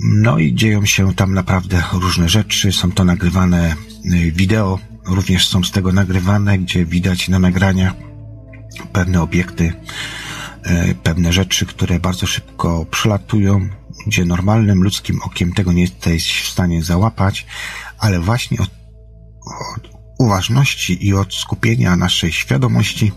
No 0.00 0.38
i 0.38 0.54
dzieją 0.54 0.86
się 0.86 1.14
tam 1.14 1.34
naprawdę 1.34 1.82
różne 1.92 2.28
rzeczy. 2.28 2.72
Są 2.72 2.92
to 2.92 3.04
nagrywane 3.04 3.74
y, 4.14 4.32
wideo, 4.32 4.78
również 5.06 5.48
są 5.48 5.64
z 5.64 5.70
tego 5.70 5.92
nagrywane, 5.92 6.58
gdzie 6.58 6.86
widać 6.86 7.28
na 7.28 7.38
nagraniach 7.38 7.92
pewne 8.92 9.22
obiekty, 9.22 9.72
y, 10.66 10.94
pewne 11.02 11.32
rzeczy, 11.32 11.66
które 11.66 12.00
bardzo 12.00 12.26
szybko 12.26 12.86
przelatują, 12.90 13.68
gdzie 14.06 14.24
normalnym 14.24 14.82
ludzkim 14.82 15.20
okiem 15.22 15.52
tego 15.52 15.72
nie 15.72 15.82
jesteś 15.82 16.42
w 16.42 16.48
stanie 16.48 16.82
załapać, 16.82 17.46
ale 17.98 18.20
właśnie 18.20 18.58
od, 18.60 18.70
od 19.76 19.90
uważności 20.18 21.06
i 21.06 21.14
od 21.14 21.34
skupienia 21.34 21.96
naszej 21.96 22.32
świadomości, 22.32 23.12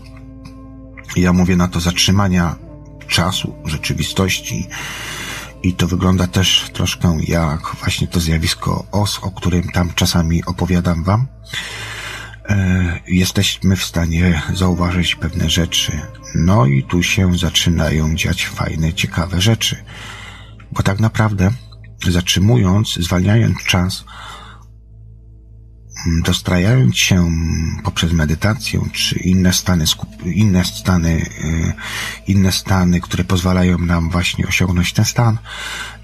ja 1.16 1.32
mówię 1.32 1.56
na 1.56 1.68
to 1.68 1.80
zatrzymania 1.80 2.56
czasu, 3.08 3.54
rzeczywistości, 3.64 4.68
i 5.62 5.72
to 5.72 5.86
wygląda 5.86 6.26
też 6.26 6.70
troszkę 6.72 7.18
jak 7.26 7.76
właśnie 7.80 8.06
to 8.06 8.20
zjawisko 8.20 8.86
OS, 8.92 9.18
o 9.22 9.30
którym 9.30 9.68
tam 9.68 9.94
czasami 9.94 10.44
opowiadam 10.44 11.04
Wam. 11.04 11.26
E, 12.48 13.00
jesteśmy 13.06 13.76
w 13.76 13.84
stanie 13.84 14.42
zauważyć 14.54 15.14
pewne 15.14 15.50
rzeczy. 15.50 15.92
No 16.34 16.66
i 16.66 16.82
tu 16.82 17.02
się 17.02 17.38
zaczynają 17.38 18.14
dziać 18.14 18.46
fajne, 18.46 18.92
ciekawe 18.92 19.40
rzeczy. 19.40 19.76
Bo 20.72 20.82
tak 20.82 21.00
naprawdę, 21.00 21.50
zatrzymując, 22.08 22.94
zwalniając 22.94 23.58
czas, 23.64 24.04
Mm, 26.06 26.22
dostrajając 26.22 26.96
się 26.96 27.30
poprzez 27.84 28.12
medytację 28.12 28.80
czy 28.92 29.18
inne 29.18 29.52
stany, 29.52 29.84
inne 30.24 30.64
stany, 30.64 31.10
y, 31.10 31.74
inne 32.26 32.52
stany, 32.52 33.00
które 33.00 33.24
pozwalają 33.24 33.78
nam 33.78 34.10
właśnie 34.10 34.46
osiągnąć 34.46 34.92
ten 34.92 35.04
stan, 35.04 35.38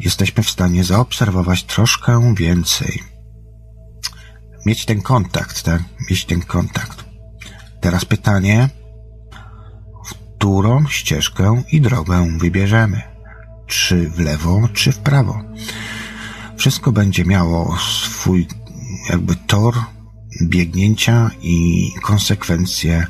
jesteśmy 0.00 0.42
w 0.42 0.50
stanie 0.50 0.84
zaobserwować 0.84 1.64
troszkę 1.64 2.34
więcej. 2.34 3.02
Mieć 4.66 4.84
ten 4.84 5.02
kontakt, 5.02 5.62
tak? 5.62 5.82
Mieć 6.10 6.24
ten 6.24 6.42
kontakt. 6.42 7.04
Teraz 7.80 8.04
pytanie, 8.04 8.68
którą 10.36 10.88
ścieżkę 10.88 11.62
i 11.72 11.80
drogę 11.80 12.38
wybierzemy? 12.38 13.13
Czy 13.66 14.10
w 14.10 14.18
lewo, 14.18 14.68
czy 14.72 14.92
w 14.92 14.98
prawo? 14.98 15.42
Wszystko 16.56 16.92
będzie 16.92 17.24
miało 17.24 17.76
swój 17.78 18.46
jakby 19.10 19.34
tor 19.46 19.74
biegnięcia 20.42 21.30
i 21.42 21.88
konsekwencje. 22.02 23.06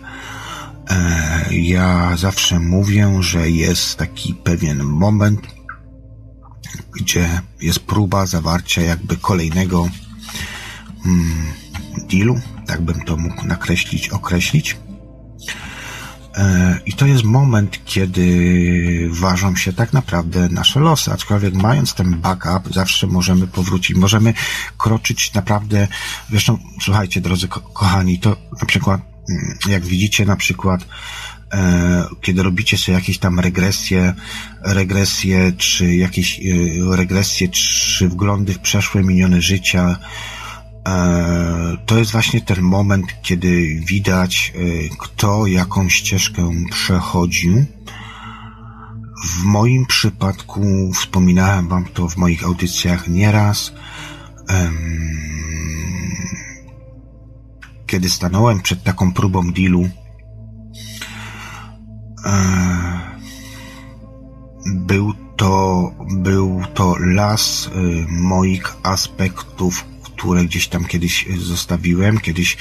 E, 0.90 1.54
ja 1.54 2.16
zawsze 2.16 2.60
mówię, 2.60 3.16
że 3.20 3.50
jest 3.50 3.96
taki 3.96 4.34
pewien 4.34 4.82
moment, 4.82 5.40
gdzie 6.92 7.40
jest 7.60 7.78
próba 7.78 8.26
zawarcia 8.26 8.82
jakby 8.82 9.16
kolejnego 9.16 9.88
mm, 11.06 11.46
dealu, 12.10 12.40
tak 12.66 12.80
bym 12.80 13.00
to 13.00 13.16
mógł 13.16 13.46
nakreślić, 13.46 14.08
określić. 14.08 14.76
E, 16.36 16.78
I 16.86 16.92
to 16.92 17.06
jest 17.06 17.24
moment, 17.24 17.84
kiedy 17.84 19.08
ważą 19.12 19.56
się 19.56 19.72
tak 19.72 19.92
naprawdę 19.92 20.48
nasze 20.48 20.80
losy, 20.80 21.12
aczkolwiek 21.12 21.54
mając 21.54 21.94
ten 21.94 22.20
backup, 22.20 22.74
zawsze 22.74 23.06
możemy 23.06 23.46
powrócić, 23.46 23.96
możemy 23.96 24.34
kroczyć 24.78 25.34
naprawdę, 25.34 25.88
zresztą, 26.30 26.58
słuchajcie, 26.80 27.20
drodzy 27.20 27.48
ko 27.48 27.60
kochani, 27.60 28.18
to 28.18 28.36
na 28.60 28.66
przykład, 28.66 29.00
mm, 29.30 29.58
jak 29.68 29.84
widzicie, 29.84 30.24
na 30.24 30.36
przykład, 30.36 30.84
e, 31.52 32.04
kiedy 32.20 32.42
robicie 32.42 32.78
sobie 32.78 32.98
jakieś 32.98 33.18
tam 33.18 33.40
regresje, 33.40 34.14
regresje, 34.62 35.52
czy 35.52 35.94
jakieś 35.94 36.40
e, 36.40 36.42
regresje, 36.96 37.48
czy 37.48 38.08
wglądy 38.08 38.52
w 38.52 38.58
przeszłe, 38.58 39.02
minione 39.02 39.40
życia, 39.40 39.98
to 41.86 41.98
jest 41.98 42.12
właśnie 42.12 42.40
ten 42.40 42.62
moment, 42.62 43.06
kiedy 43.22 43.80
widać, 43.88 44.52
e, 44.54 44.96
kto 44.98 45.46
jaką 45.46 45.88
ścieżkę 45.88 46.50
przechodził. 46.70 47.64
W 49.28 49.44
moim 49.44 49.86
przypadku 49.86 50.92
wspominałem 50.94 51.68
Wam 51.68 51.84
to 51.84 52.08
w 52.08 52.16
moich 52.16 52.44
audycjach 52.44 53.08
nieraz. 53.08 53.72
Kiedy 57.86 58.10
stanąłem 58.10 58.60
przed 58.60 58.82
taką 58.82 59.12
próbą 59.12 59.52
dealu, 59.52 59.88
e, 62.24 62.30
był 64.66 65.12
to, 65.36 65.90
był 66.10 66.62
to 66.74 66.96
las 66.98 67.70
moich 68.08 68.76
aspektów, 68.82 69.84
które 70.16 70.44
gdzieś 70.44 70.68
tam 70.68 70.84
kiedyś 70.84 71.26
zostawiłem, 71.38 72.20
kiedyś, 72.20 72.56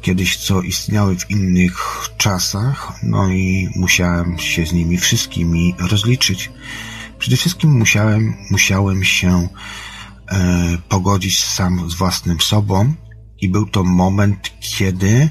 kiedyś 0.00 0.36
co 0.36 0.62
istniały 0.62 1.16
w 1.18 1.30
innych 1.30 2.08
czasach, 2.16 2.92
no 3.02 3.28
i 3.28 3.68
musiałem 3.76 4.38
się 4.38 4.66
z 4.66 4.72
nimi 4.72 4.98
wszystkimi 4.98 5.74
rozliczyć. 5.78 6.50
Przede 7.18 7.36
wszystkim 7.36 7.78
musiałem, 7.78 8.34
musiałem 8.50 9.04
się 9.04 9.48
e, 10.28 10.78
pogodzić 10.88 11.44
sam 11.44 11.90
z 11.90 11.94
własnym 11.94 12.40
sobą. 12.40 12.94
I 13.40 13.48
był 13.48 13.66
to 13.66 13.84
moment, 13.84 14.52
kiedy 14.60 15.30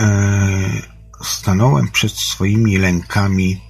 e, 0.00 0.82
stanąłem 1.24 1.88
przed 1.88 2.12
swoimi 2.12 2.76
lękami 2.76 3.60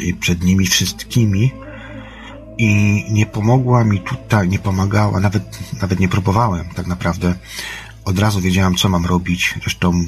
i 0.00 0.14
przed 0.14 0.44
nimi 0.44 0.66
wszystkimi, 0.66 1.52
i 2.58 3.04
nie 3.10 3.26
pomogła 3.26 3.84
mi 3.84 4.00
tutaj, 4.00 4.48
nie 4.48 4.58
pomagała, 4.58 5.20
nawet, 5.20 5.58
nawet 5.80 6.00
nie 6.00 6.08
próbowałem 6.08 6.68
tak 6.74 6.86
naprawdę. 6.86 7.34
Od 8.04 8.18
razu 8.18 8.40
wiedziałem, 8.40 8.74
co 8.74 8.88
mam 8.88 9.06
robić. 9.06 9.54
Zresztą 9.62 10.04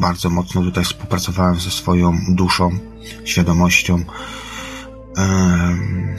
bardzo 0.00 0.30
mocno 0.30 0.62
tutaj 0.62 0.84
współpracowałem 0.84 1.60
ze 1.60 1.70
swoją 1.70 2.18
duszą, 2.28 2.70
świadomością. 3.24 4.04
Um, 5.16 6.16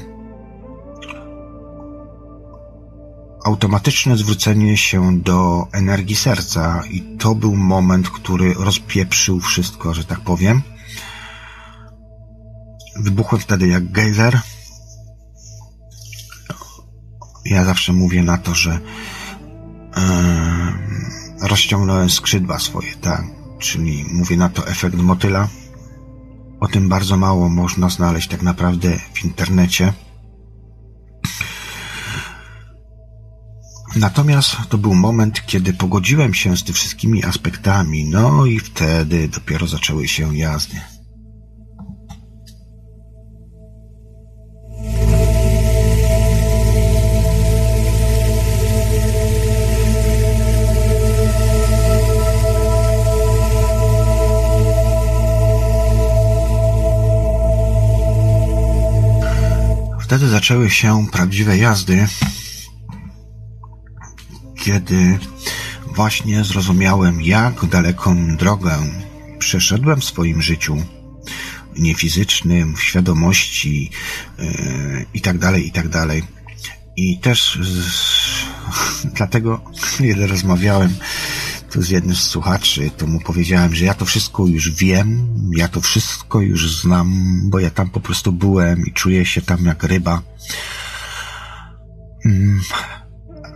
automatyczne 3.46 4.18
zwrócenie 4.18 4.78
się 4.78 5.20
do 5.20 5.68
energii 5.72 6.16
serca 6.16 6.84
i 6.92 7.02
to 7.02 7.36
był 7.36 7.56
moment, 7.56 8.10
który 8.10 8.54
rozpieprzył 8.54 9.40
wszystko, 9.40 9.94
że 9.94 10.04
tak 10.04 10.20
powiem. 10.20 10.62
Wybuchłem 13.00 13.42
wtedy 13.42 13.68
jak 13.68 13.92
gejzer 13.92 14.42
ja 17.46 17.66
zawsze 17.66 17.94
mówię 17.94 18.24
na 18.24 18.38
to, 18.38 18.56
że 18.56 18.80
yy, 21.42 21.48
rozciągnąłem 21.48 22.10
skrzydła 22.10 22.60
swoje, 22.60 22.96
tak? 22.96 23.24
Czyli 23.60 24.06
mówię 24.14 24.38
na 24.38 24.50
to 24.50 24.68
efekt 24.68 24.96
motyla. 24.96 25.48
O 26.60 26.68
tym 26.68 26.90
bardzo 26.90 27.18
mało 27.18 27.50
można 27.50 27.90
znaleźć 27.90 28.28
tak 28.28 28.42
naprawdę 28.42 29.00
w 29.14 29.26
internecie. 29.26 29.94
Natomiast 33.96 34.56
to 34.70 34.78
był 34.78 34.94
moment, 34.94 35.46
kiedy 35.46 35.74
pogodziłem 35.74 36.34
się 36.34 36.58
z 36.58 36.64
tymi 36.64 36.74
wszystkimi 36.74 37.24
aspektami, 37.24 38.06
no 38.06 38.46
i 38.46 38.60
wtedy 38.60 39.28
dopiero 39.28 39.68
zaczęły 39.68 40.08
się 40.08 40.38
jazdy. 40.38 40.93
Wtedy 60.04 60.28
zaczęły 60.28 60.70
się 60.70 61.08
prawdziwe 61.12 61.58
jazdy, 61.58 62.08
kiedy 64.64 65.20
właśnie 65.96 66.44
zrozumiałem, 66.44 67.22
jak 67.22 67.66
daleką 67.66 68.38
drogę 68.38 68.78
przeszedłem 69.40 70.02
w 70.02 70.06
swoim 70.06 70.42
życiu, 70.42 70.78
nie 71.78 71.96
fizycznym, 71.96 72.76
w 72.76 72.84
świadomości 72.84 73.92
yy, 74.40 75.06
i 75.14 75.22
tak 75.22 75.38
dalej, 75.38 75.68
i 75.68 75.72
tak 75.72 75.88
dalej. 75.90 76.24
I 76.96 77.20
też 77.20 77.60
z, 77.62 79.06
dlatego, 79.18 79.62
kiedy 79.98 80.28
rozmawiałem 80.28 80.96
tu 81.74 81.82
z 81.82 81.90
jednym 81.90 82.16
z 82.16 82.24
słuchaczy, 82.24 82.92
to 82.98 83.08
mu 83.08 83.20
powiedziałem, 83.20 83.76
że 83.76 83.86
ja 83.86 83.94
to 83.94 84.06
wszystko 84.06 84.46
już 84.46 84.72
wiem, 84.72 85.28
ja 85.58 85.68
to 85.68 85.82
wszystko 85.82 86.42
już 86.42 86.82
znam, 86.82 87.14
bo 87.50 87.60
ja 87.60 87.70
tam 87.70 87.90
po 87.90 88.00
prostu 88.00 88.32
byłem 88.32 88.86
i 88.86 88.94
czuję 88.94 89.26
się 89.26 89.42
tam 89.42 89.66
jak 89.66 89.84
ryba. 89.84 90.22
Mm, 92.26 92.62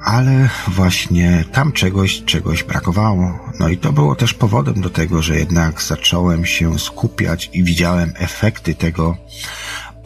ale 0.05 0.49
właśnie 0.67 1.45
tam 1.51 1.71
czegoś, 1.71 2.23
czegoś 2.25 2.63
brakowało. 2.63 3.39
No 3.59 3.69
i 3.69 3.77
to 3.77 3.93
było 3.93 4.15
też 4.15 4.33
powodem 4.33 4.81
do 4.81 4.89
tego, 4.89 5.21
że 5.21 5.39
jednak 5.39 5.81
zacząłem 5.81 6.45
się 6.45 6.79
skupiać 6.79 7.49
i 7.53 7.63
widziałem 7.63 8.13
efekty 8.15 8.75
tego, 8.75 9.17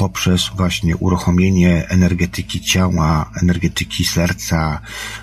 poprzez 0.02 0.50
właśnie 0.56 0.98
uruchomienie 0.98 1.88
energetyki 1.90 2.62
ciała, 2.62 3.32
energetyki 3.42 4.06
serca, 4.06 4.82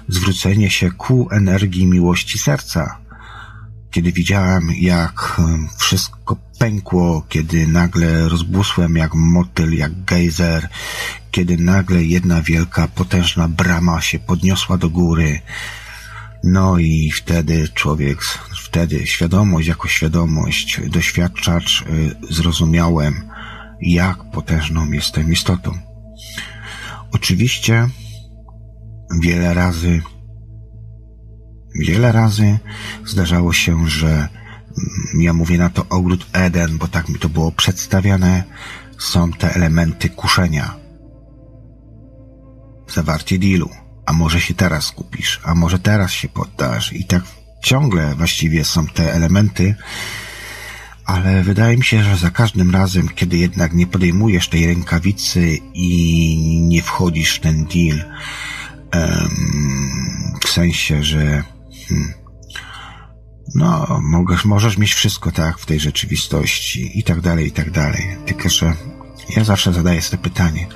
zwrócenie 0.09 0.71
się 0.71 0.91
ku 0.91 1.29
energii 1.31 1.87
miłości 1.87 2.39
serca. 2.39 2.99
Kiedy 3.91 4.13
widziałem, 4.13 4.71
jak 4.81 5.41
wszystko 5.77 6.37
pękło, 6.59 7.27
kiedy 7.29 7.67
nagle 7.67 8.29
rozbłysłem 8.29 8.97
jak 8.97 9.15
motyl, 9.15 9.77
jak 9.77 10.05
gejzer, 10.05 10.69
kiedy 11.31 11.57
nagle 11.57 12.05
jedna 12.05 12.43
wielka, 12.43 12.89
potężna 12.89 13.49
brama 13.49 14.01
się 14.01 14.19
podniosła 14.19 14.77
do 14.77 14.91
góry, 14.91 15.41
No 16.45 16.79
i 16.79 17.11
wtedy 17.11 17.69
człowiek, 17.75 18.19
wtedy 18.65 19.07
świadomość 19.07 19.69
jako 19.69 19.89
świadomość, 19.89 20.81
doświadczacz, 20.87 21.83
y, 21.83 22.35
zrozumiałem, 22.35 23.29
jak 23.81 24.31
potężną 24.31 24.91
jestem 24.91 25.33
istotą. 25.33 25.79
Oczywiście 27.13 27.89
wiele 29.23 29.55
razy, 29.55 30.03
wiele 31.75 32.13
razy 32.13 32.59
zdarzało 33.07 33.53
się, 33.53 33.89
że 33.89 34.09
mm, 34.09 35.23
ja 35.23 35.33
mówię 35.33 35.59
na 35.59 35.71
to 35.71 35.87
ogród 35.89 36.27
Eden, 36.33 36.79
bo 36.79 36.89
tak 36.89 37.09
mi 37.09 37.19
to 37.19 37.29
było 37.29 37.53
przedstawiane, 37.53 38.45
są 38.99 39.33
te 39.33 39.55
elementy 39.55 40.09
kuszenia. 40.09 40.75
Zawarcie 42.89 43.39
dealu. 43.39 43.71
A 44.07 44.13
może 44.13 44.41
się 44.41 44.55
teraz 44.55 44.93
kupisz, 44.93 45.41
a 45.45 45.55
może 45.55 45.79
teraz 45.79 46.11
się 46.11 46.29
poddasz. 46.29 46.93
I 46.93 47.05
tak 47.05 47.23
ciągle 47.63 48.15
właściwie 48.15 48.65
są 48.65 48.87
te 48.87 49.15
elementy, 49.15 49.75
ale 51.09 51.43
wydaje 51.43 51.77
mi 51.77 51.85
się, 51.85 52.03
że 52.03 52.17
za 52.17 52.31
każdym 52.31 52.71
razem, 52.71 53.09
kiedy 53.09 53.37
jednak 53.37 53.73
nie 53.73 53.87
podejmujesz 53.87 54.49
tej 54.49 54.67
rękawicy 54.67 55.59
i 55.75 56.61
nie 56.63 56.83
wchodzisz 56.83 57.35
w 57.35 57.41
ten 57.41 57.65
deal, 57.65 58.05
w 60.45 60.49
sensie, 60.49 61.03
że 61.03 61.43
hmm, 61.89 62.15
no, 63.55 64.01
możesz, 64.03 64.45
możesz 64.45 64.79
mieć 64.79 64.95
wszystko 64.95 65.33
tak 65.33 65.59
w 65.59 65.67
tej 65.67 65.81
rzeczywistości 65.81 66.99
i 66.99 67.03
tak 67.03 67.21
dalej, 67.21 67.47
i 67.47 67.53
tak 67.53 67.71
dalej. 67.71 68.17
Tylko, 68.27 68.49
że 68.49 68.73
ja 69.37 69.45
zawsze 69.45 69.73
zadaję 69.73 70.03
sobie 70.03 70.23
pytanie, 70.23 70.67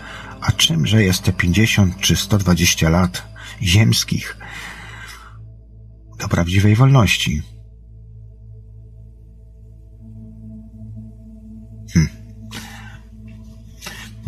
a 0.40 0.52
czymże 0.52 1.02
jest 1.02 1.22
te 1.22 1.32
50 1.32 2.00
czy 2.00 2.16
120 2.16 2.90
lat 2.90 3.22
ziemskich 3.62 4.36
do 6.18 6.28
prawdziwej 6.28 6.76
wolności? 6.76 7.42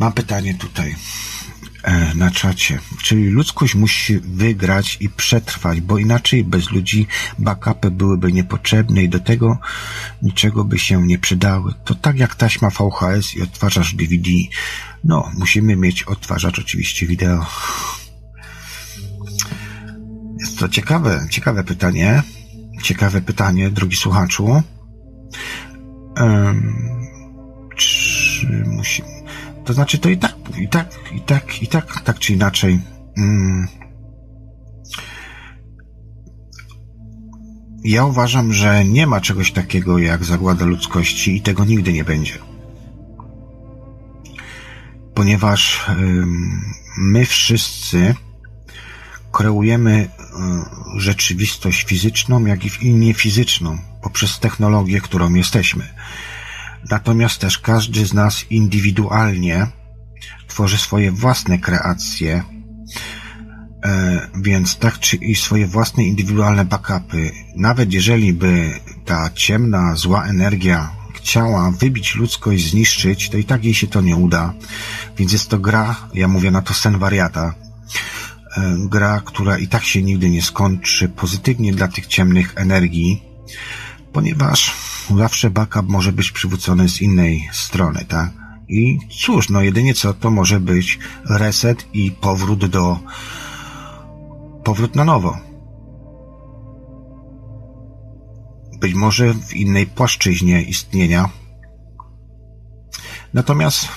Mam 0.05 0.13
pytanie 0.13 0.55
tutaj 0.55 0.97
e, 1.83 2.15
na 2.15 2.31
czacie. 2.31 2.79
Czyli 3.03 3.29
ludzkość 3.29 3.75
musi 3.75 4.19
wygrać 4.19 4.97
i 5.01 5.09
przetrwać, 5.09 5.81
bo 5.81 5.99
inaczej 5.99 6.45
bez 6.45 6.71
ludzi 6.71 7.07
backupy 7.39 7.91
byłyby 7.91 8.33
niepotrzebne 8.33 9.03
i 9.03 9.09
do 9.09 9.21
tego 9.21 9.59
niczego 10.23 10.65
by 10.65 10.79
się 10.79 11.07
nie 11.07 11.19
przydały. 11.19 11.75
To 11.85 11.95
tak 11.95 12.19
jak 12.19 12.35
taśma 12.35 12.71
VHS 12.71 13.35
i 13.35 13.43
odtwarzasz 13.43 13.95
DVD. 13.95 14.31
No, 15.05 15.31
musimy 15.39 15.77
mieć 15.77 16.03
odtwarzacz 16.03 16.59
oczywiście 16.59 17.07
wideo. 17.07 17.47
Jest 20.41 20.59
to 20.59 20.69
ciekawe, 20.69 21.27
ciekawe 21.31 21.65
pytanie. 21.65 22.23
Ciekawe 22.83 23.21
pytanie, 23.21 23.71
drogi 23.71 23.97
słuchaczu. 23.97 24.63
Um, 26.17 26.75
czy 27.77 28.65
musimy... 28.67 29.24
To 29.65 29.73
znaczy, 29.73 29.99
to 29.99 30.09
i 30.09 30.19
tak, 30.19 30.35
i 30.59 30.69
tak, 30.69 30.91
i 31.12 31.20
tak, 31.20 31.62
i 31.62 31.66
tak, 31.66 32.01
tak 32.01 32.19
czy 32.19 32.32
inaczej. 32.32 32.81
Um, 33.16 33.69
ja 37.85 38.05
uważam, 38.05 38.53
że 38.53 38.85
nie 38.85 39.07
ma 39.07 39.20
czegoś 39.20 39.53
takiego 39.53 39.99
jak 39.99 40.24
zagłada 40.24 40.65
ludzkości 40.65 41.36
i 41.36 41.41
tego 41.41 41.65
nigdy 41.65 41.93
nie 41.93 42.05
będzie 42.05 42.39
ponieważ 45.15 45.86
my 46.99 47.27
wszyscy 47.27 48.15
kreujemy 49.32 50.09
rzeczywistość 50.97 51.85
fizyczną, 51.85 52.47
jak 52.47 52.82
i 52.82 52.95
niefizyczną 52.95 53.78
poprzez 54.03 54.39
technologię, 54.39 55.01
którą 55.01 55.35
jesteśmy. 55.35 55.95
Natomiast 56.90 57.40
też 57.40 57.59
każdy 57.59 58.06
z 58.06 58.15
nas 58.15 58.44
indywidualnie 58.51 59.66
tworzy 60.48 60.78
swoje 60.78 61.12
własne 61.12 61.59
kreacje, 61.59 62.43
e, 63.85 64.28
więc 64.43 64.77
tak 64.77 64.98
czy 64.98 65.16
i 65.16 65.35
swoje 65.35 65.66
własne 65.66 66.05
indywidualne 66.05 66.65
backupy. 66.65 67.31
Nawet 67.56 67.93
jeżeli 67.93 68.32
by 68.32 68.81
ta 69.05 69.31
ciemna, 69.35 69.97
zła 69.97 70.27
energia 70.27 70.90
chciała 71.15 71.70
wybić 71.70 72.15
ludzkość, 72.15 72.70
zniszczyć, 72.70 73.31
to 73.31 73.36
i 73.39 73.44
tak 73.44 73.65
jej 73.65 73.74
się 73.74 73.86
to 73.86 74.01
nie 74.01 74.16
uda. 74.16 74.55
Więc 75.16 75.32
jest 75.32 75.51
to 75.51 75.59
gra, 75.59 75.97
ja 76.15 76.28
mówię 76.28 76.51
na 76.51 76.62
to 76.62 76.74
sen 76.74 76.98
wariata, 76.98 77.55
e, 78.56 78.77
gra, 78.89 79.23
która 79.24 79.59
i 79.59 79.69
tak 79.69 79.85
się 79.85 80.02
nigdy 80.02 80.31
nie 80.31 80.43
skończy 80.43 81.09
pozytywnie 81.09 81.73
dla 81.73 81.89
tych 81.89 82.06
ciemnych 82.06 82.52
energii, 82.56 83.23
ponieważ 84.12 84.74
zawsze 85.17 85.51
backup 85.51 85.89
może 85.89 86.13
być 86.13 86.31
przywrócony 86.31 86.89
z 86.89 87.01
innej 87.01 87.49
strony, 87.53 88.05
tak? 88.09 88.31
I 88.69 88.99
cóż, 89.21 89.49
no 89.49 89.63
jedynie 89.63 89.95
co 89.95 90.15
to 90.15 90.31
może 90.31 90.61
być 90.61 90.99
reset 91.31 91.87
i 91.93 92.11
powrót 92.11 92.67
do 92.67 92.99
powrót 94.65 94.97
na 94.97 95.05
nowo. 95.05 95.55
być 98.85 98.95
może 98.95 99.35
w 99.35 99.57
innej 99.57 99.87
płaszczyźnie 99.87 100.63
istnienia. 100.63 101.29
Natomiast 103.35 103.89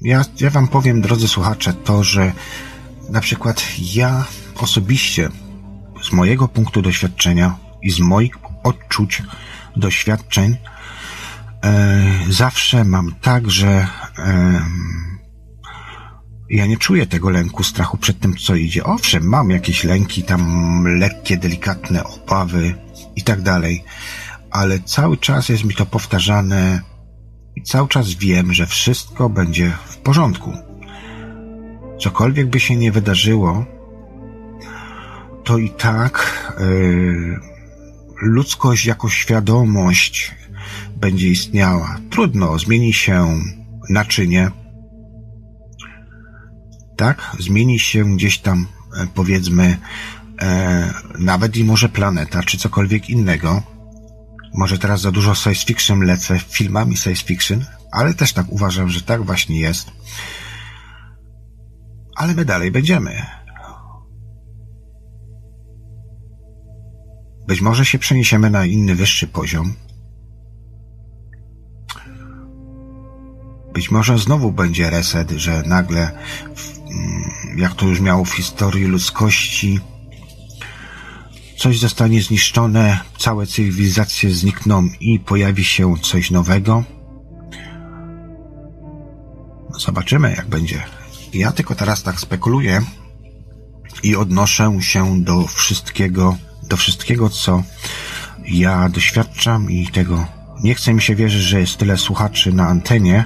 ja, 0.00 0.24
ja 0.40 0.50
Wam 0.50 0.68
powiem, 0.68 1.00
drodzy 1.00 1.28
słuchacze, 1.28 1.74
to, 1.74 2.04
że 2.04 2.32
na 3.10 3.20
przykład 3.20 3.64
ja 3.94 4.24
osobiście 4.56 5.28
z 6.02 6.12
mojego 6.12 6.48
punktu 6.48 6.82
doświadczenia 6.82 7.58
i 7.82 7.90
z 7.90 8.00
moich 8.00 8.34
odczuć, 8.62 9.22
doświadczeń, 9.76 10.56
e, 11.64 12.04
zawsze 12.28 12.84
mam 12.84 13.14
tak, 13.20 13.50
że 13.50 13.86
ja 16.50 16.66
nie 16.66 16.76
czuję 16.76 17.06
tego 17.06 17.30
lęku, 17.30 17.62
strachu 17.62 17.96
przed 17.96 18.20
tym, 18.20 18.36
co 18.36 18.54
idzie. 18.54 18.84
Owszem, 18.84 19.28
mam 19.28 19.50
jakieś 19.50 19.84
lęki, 19.84 20.22
tam 20.22 20.84
lekkie, 20.98 21.36
delikatne 21.36 22.04
obawy 22.04 22.74
i 23.16 23.22
tak 23.22 23.42
dalej, 23.42 23.84
ale 24.50 24.80
cały 24.80 25.16
czas 25.16 25.48
jest 25.48 25.64
mi 25.64 25.74
to 25.74 25.86
powtarzane 25.86 26.80
i 27.56 27.62
cały 27.62 27.88
czas 27.88 28.14
wiem, 28.14 28.52
że 28.52 28.66
wszystko 28.66 29.28
będzie 29.28 29.72
w 29.86 29.96
porządku. 29.96 30.52
Cokolwiek 32.00 32.50
by 32.50 32.60
się 32.60 32.76
nie 32.76 32.92
wydarzyło, 32.92 33.64
to 35.44 35.58
i 35.58 35.70
tak 35.70 36.44
yy, 36.60 37.55
ludzkość 38.22 38.86
jako 38.86 39.08
świadomość 39.08 40.34
będzie 40.96 41.28
istniała. 41.28 41.98
Trudno, 42.10 42.58
zmieni 42.58 42.92
się 42.92 43.40
naczynie, 43.90 44.50
tak? 46.96 47.36
Zmieni 47.38 47.78
się 47.78 48.04
gdzieś 48.04 48.38
tam, 48.38 48.66
e, 48.96 49.06
powiedzmy, 49.14 49.78
e, 50.42 50.94
nawet 51.18 51.56
i 51.56 51.64
może 51.64 51.88
planeta, 51.88 52.42
czy 52.42 52.58
cokolwiek 52.58 53.10
innego 53.10 53.62
może 54.54 54.78
teraz 54.78 55.00
za 55.00 55.12
dużo 55.12 55.34
science 55.34 55.66
fiction 55.66 56.00
lecę 56.00 56.38
filmami 56.38 56.96
science 56.96 57.24
fiction, 57.24 57.64
ale 57.92 58.14
też 58.14 58.32
tak 58.32 58.46
uważam, 58.48 58.88
że 58.88 59.02
tak 59.02 59.24
właśnie 59.24 59.60
jest. 59.60 59.90
Ale 62.16 62.34
my 62.34 62.44
dalej 62.44 62.70
będziemy. 62.70 63.26
Być 67.46 67.60
może 67.60 67.84
się 67.84 67.98
przeniesiemy 67.98 68.50
na 68.50 68.66
inny, 68.66 68.94
wyższy 68.94 69.26
poziom. 69.26 69.74
Być 73.74 73.90
może 73.90 74.18
znowu 74.18 74.52
będzie 74.52 74.90
reset, 74.90 75.30
że 75.30 75.62
nagle, 75.66 76.00
mm, 76.00 77.58
jak 77.58 77.74
to 77.74 77.86
już 77.86 78.00
miało 78.00 78.24
w 78.24 78.32
historii 78.32 78.84
ludzkości, 78.84 79.80
coś 81.56 81.78
zostanie 81.78 82.22
zniszczone, 82.22 82.98
całe 83.18 83.46
cywilizacje 83.46 84.30
znikną 84.30 84.88
i 85.00 85.20
pojawi 85.20 85.64
się 85.64 85.94
coś 86.02 86.30
nowego. 86.30 86.84
Zobaczymy, 89.78 90.34
jak 90.36 90.48
będzie. 90.48 90.82
Ja 91.34 91.52
tylko 91.52 91.74
teraz 91.74 92.02
tak 92.02 92.20
spekuluję 92.20 92.82
i 94.02 94.16
odnoszę 94.16 94.78
się 94.80 95.22
do 95.22 95.46
wszystkiego, 95.46 96.36
do 96.68 96.76
wszystkiego, 96.76 97.30
co 97.30 97.62
ja 98.44 98.88
doświadczam 98.88 99.70
i 99.70 99.86
tego 99.86 100.26
nie 100.62 100.74
chcę 100.74 100.94
mi 100.94 101.02
się 101.02 101.14
wierzyć, 101.14 101.42
że 101.42 101.60
jest 101.60 101.76
tyle 101.76 101.96
słuchaczy 101.98 102.52
na 102.52 102.66
antenie, 102.68 103.24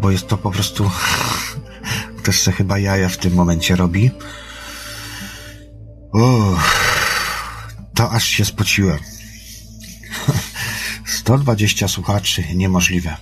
bo 0.00 0.10
jest 0.10 0.28
to 0.28 0.38
po 0.38 0.50
prostu 0.50 0.90
ktoś 2.18 2.40
se 2.40 2.52
chyba 2.52 2.78
jaja 2.78 3.08
w 3.08 3.16
tym 3.16 3.34
momencie 3.34 3.76
robi. 3.76 4.10
Uff 6.12 6.84
to 7.94 8.10
aż 8.10 8.24
się 8.24 8.44
spociłem. 8.44 8.98
120 11.06 11.88
słuchaczy, 11.88 12.44
niemożliwe. 12.54 13.16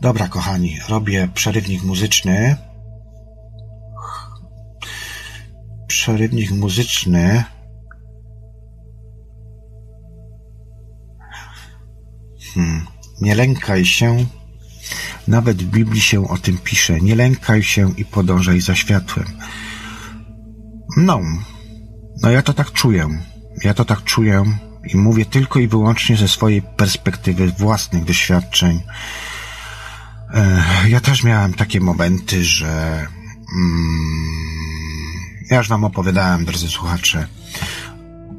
Dobra, 0.00 0.28
kochani, 0.28 0.78
robię 0.88 1.28
przerywnik 1.34 1.82
muzyczny. 1.82 2.56
Przerywnik 5.86 6.50
muzyczny. 6.50 7.44
Hmm. 12.58 12.86
Nie 13.20 13.34
lękaj 13.34 13.84
się. 13.84 14.26
Nawet 15.28 15.62
w 15.62 15.66
Biblii 15.66 16.00
się 16.00 16.28
o 16.28 16.38
tym 16.38 16.58
pisze. 16.58 17.00
Nie 17.00 17.16
lękaj 17.16 17.62
się 17.62 17.92
i 17.96 18.04
podążaj 18.04 18.60
za 18.60 18.74
światłem. 18.74 19.26
No, 20.96 21.20
no 22.22 22.30
ja 22.30 22.42
to 22.42 22.52
tak 22.52 22.72
czuję. 22.72 23.08
Ja 23.64 23.74
to 23.74 23.84
tak 23.84 24.04
czuję 24.04 24.44
i 24.84 24.96
mówię 24.96 25.24
tylko 25.24 25.58
i 25.58 25.68
wyłącznie 25.68 26.16
ze 26.16 26.28
swojej 26.28 26.62
perspektywy 26.62 27.52
własnych 27.58 28.04
doświadczeń. 28.04 28.82
Ja 30.88 31.00
też 31.00 31.24
miałem 31.24 31.54
takie 31.54 31.80
momenty, 31.80 32.44
że 32.44 33.06
mm, 33.56 34.28
ja 35.50 35.56
już 35.56 35.68
wam 35.68 35.84
opowiadałem, 35.84 36.44
drodzy 36.44 36.68
słuchacze, 36.68 37.26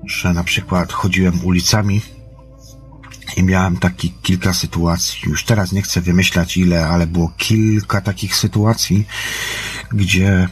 że 0.06 0.34
na 0.34 0.44
przykład 0.44 0.94
chodziłem 0.94 1.46
ulicami 1.46 2.02
i 3.38 3.44
miałem 3.44 3.78
taki 3.78 4.12
kilka 4.22 4.54
sytuacji. 4.54 5.30
Już 5.30 5.44
teraz 5.44 5.72
nie 5.72 5.82
chcę 5.82 6.02
wymyślać 6.02 6.58
ile, 6.58 6.88
ale 6.88 7.08
było 7.08 7.32
kilka 7.38 8.02
takich 8.02 8.36
sytuacji, 8.36 9.08
gdzie 9.92 10.48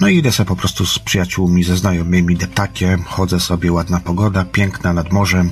no 0.00 0.08
i 0.08 0.16
idę 0.16 0.32
sobie 0.32 0.48
po 0.48 0.56
prostu 0.56 0.86
z 0.86 0.98
przyjaciółmi, 0.98 1.64
ze 1.64 1.76
znajomymi 1.76 2.36
deptakiem, 2.36 3.02
chodzę 3.02 3.40
sobie, 3.40 3.72
ładna 3.72 4.00
pogoda, 4.00 4.44
piękna 4.44 4.92
nad 4.92 5.12
morzem, 5.12 5.50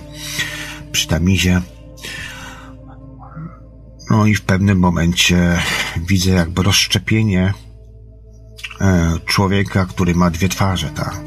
przy 0.93 1.09
tamizie. 1.09 1.61
No 4.11 4.27
i 4.27 4.35
w 4.35 4.43
pewnym 4.43 4.79
momencie 4.79 5.59
widzę 6.07 6.31
jakby 6.31 6.63
rozszczepienie 6.63 7.55
e, 8.81 9.13
człowieka, 9.27 9.87
który 9.87 10.15
ma 10.15 10.31
dwie 10.31 10.49
twarze, 10.49 10.91
tak. 10.91 11.21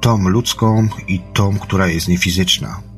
Tą 0.00 0.28
ludzką 0.28 0.88
i 1.08 1.20
tą, 1.32 1.58
która 1.58 1.86
jest 1.86 2.08
niefizyczna. 2.08 2.89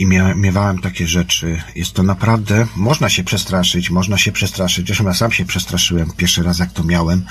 I 0.00 0.06
miewałem 0.36 0.78
takie 0.78 1.06
rzeczy. 1.06 1.62
Jest 1.74 1.92
to 1.92 2.02
naprawdę, 2.02 2.66
można 2.76 3.08
się 3.08 3.24
przestraszyć, 3.24 3.90
można 3.90 4.18
się 4.18 4.32
przestraszyć. 4.32 4.86
Zresztą 4.86 5.04
ja 5.04 5.14
sam 5.14 5.32
się 5.32 5.44
przestraszyłem 5.44 6.10
pierwszy 6.16 6.42
raz, 6.42 6.58
jak 6.58 6.72
to 6.72 6.84
miałem. 6.84 7.24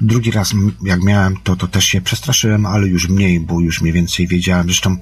Drugi 0.00 0.30
raz, 0.30 0.54
jak 0.82 1.02
miałem 1.02 1.36
to, 1.36 1.56
to 1.56 1.68
też 1.68 1.84
się 1.84 2.00
przestraszyłem, 2.00 2.66
ale 2.66 2.86
już 2.86 3.08
mniej, 3.08 3.40
bo 3.40 3.60
już 3.60 3.80
mniej 3.80 3.92
więcej 3.92 4.28
wiedziałem. 4.28 4.66
Zresztą 4.66 4.96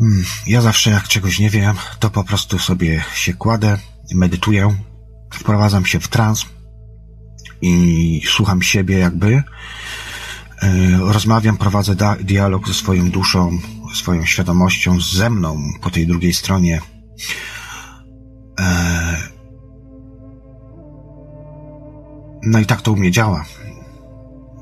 mm, 0.00 0.24
ja 0.46 0.60
zawsze, 0.60 0.90
jak 0.90 1.08
czegoś 1.08 1.38
nie 1.38 1.50
wiem, 1.50 1.76
to 1.98 2.10
po 2.10 2.24
prostu 2.24 2.58
sobie 2.58 3.04
się 3.14 3.34
kładę, 3.34 3.78
medytuję, 4.14 4.76
wprowadzam 5.32 5.86
się 5.86 6.00
w 6.00 6.08
trans 6.08 6.46
i 7.62 8.22
słucham 8.26 8.62
siebie 8.62 8.98
jakby. 8.98 9.42
E, 10.62 10.98
rozmawiam, 10.98 11.56
prowadzę 11.56 11.96
dialog 12.20 12.68
ze 12.68 12.74
swoją 12.74 13.10
duszą, 13.10 13.58
swoją 13.94 14.24
świadomością 14.24 15.00
ze 15.00 15.30
mną 15.30 15.72
po 15.80 15.90
tej 15.90 16.06
drugiej 16.06 16.34
stronie. 16.34 16.80
E, 18.60 19.16
no 22.42 22.58
i 22.58 22.66
tak 22.66 22.82
to 22.82 22.92
u 22.92 22.96
mnie 22.96 23.10
działa. 23.10 23.44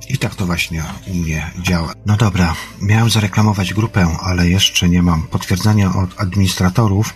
I 0.09 0.19
tak 0.19 0.35
to 0.35 0.47
właśnie 0.47 0.85
u 1.07 1.15
mnie 1.15 1.51
działa. 1.62 1.93
No 2.07 2.16
dobra, 2.16 2.55
miałem 2.81 3.11
zareklamować 3.11 3.74
grupę, 3.74 4.16
ale 4.23 4.48
jeszcze 4.48 4.89
nie 4.89 5.02
mam 5.02 5.23
potwierdzenia 5.23 5.94
od 5.94 6.20
administratorów. 6.20 7.15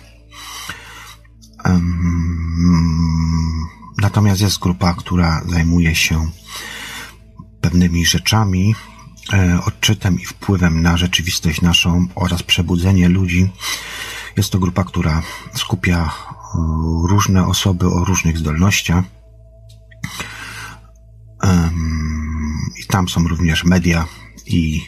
natomiast 4.01 4.41
jest 4.41 4.59
grupa, 4.59 4.93
która 4.93 5.41
zajmuje 5.45 5.95
się 5.95 6.27
pewnymi 7.61 8.05
rzeczami, 8.05 8.75
odczytem 9.65 10.19
i 10.19 10.25
wpływem 10.25 10.81
na 10.81 10.97
rzeczywistość 10.97 11.61
naszą 11.61 12.07
oraz 12.15 12.43
przebudzenie 12.43 13.09
ludzi. 13.09 13.49
Jest 14.37 14.51
to 14.51 14.59
grupa, 14.59 14.83
która 14.83 15.21
skupia 15.55 16.05
e, 16.05 16.09
różne 17.07 17.47
osoby 17.47 17.87
o 17.87 18.05
różnych 18.05 18.37
zdolnościach. 18.37 19.03
I 22.83 22.85
tam 22.87 23.09
są 23.09 23.27
również 23.27 23.63
media 23.63 24.05
i 24.45 24.81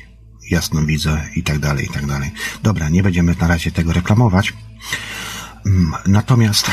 jasnowidze 0.49 1.30
i 1.35 1.43
tak 1.43 1.59
dalej, 1.59 1.85
i 1.85 1.89
tak 1.89 2.05
dalej. 2.05 2.31
Dobra, 2.64 2.89
nie 2.89 3.03
będziemy 3.03 3.35
na 3.39 3.47
razie 3.47 3.72
tego 3.72 3.93
reklamować. 3.93 4.53
Natomiast, 6.07 6.72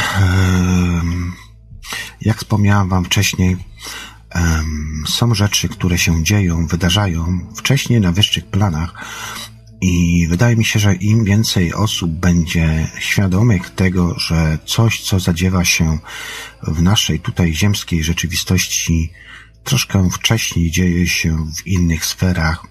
jak 2.20 2.38
wspomniałem 2.38 2.88
Wam 2.88 3.04
wcześniej, 3.04 3.56
są 5.06 5.34
rzeczy, 5.34 5.68
które 5.68 5.98
się 5.98 6.24
dzieją, 6.24 6.66
wydarzają 6.66 7.38
wcześniej 7.56 8.00
na 8.00 8.12
wyższych 8.12 8.46
planach 8.46 8.94
i 9.80 10.26
wydaje 10.28 10.56
mi 10.56 10.64
się, 10.64 10.78
że 10.78 10.94
im 10.94 11.24
więcej 11.24 11.74
osób 11.74 12.10
będzie 12.10 12.90
świadomych 12.98 13.70
tego, 13.70 14.18
że 14.18 14.58
coś, 14.66 15.02
co 15.02 15.20
zadziewa 15.20 15.64
się 15.64 15.98
w 16.62 16.82
naszej 16.82 17.20
tutaj 17.20 17.54
ziemskiej 17.54 18.04
rzeczywistości, 18.04 19.12
troszkę 19.64 20.10
wcześniej 20.10 20.70
dzieje 20.70 21.08
się 21.08 21.46
w 21.56 21.66
innych 21.66 22.06
sferach, 22.06 22.66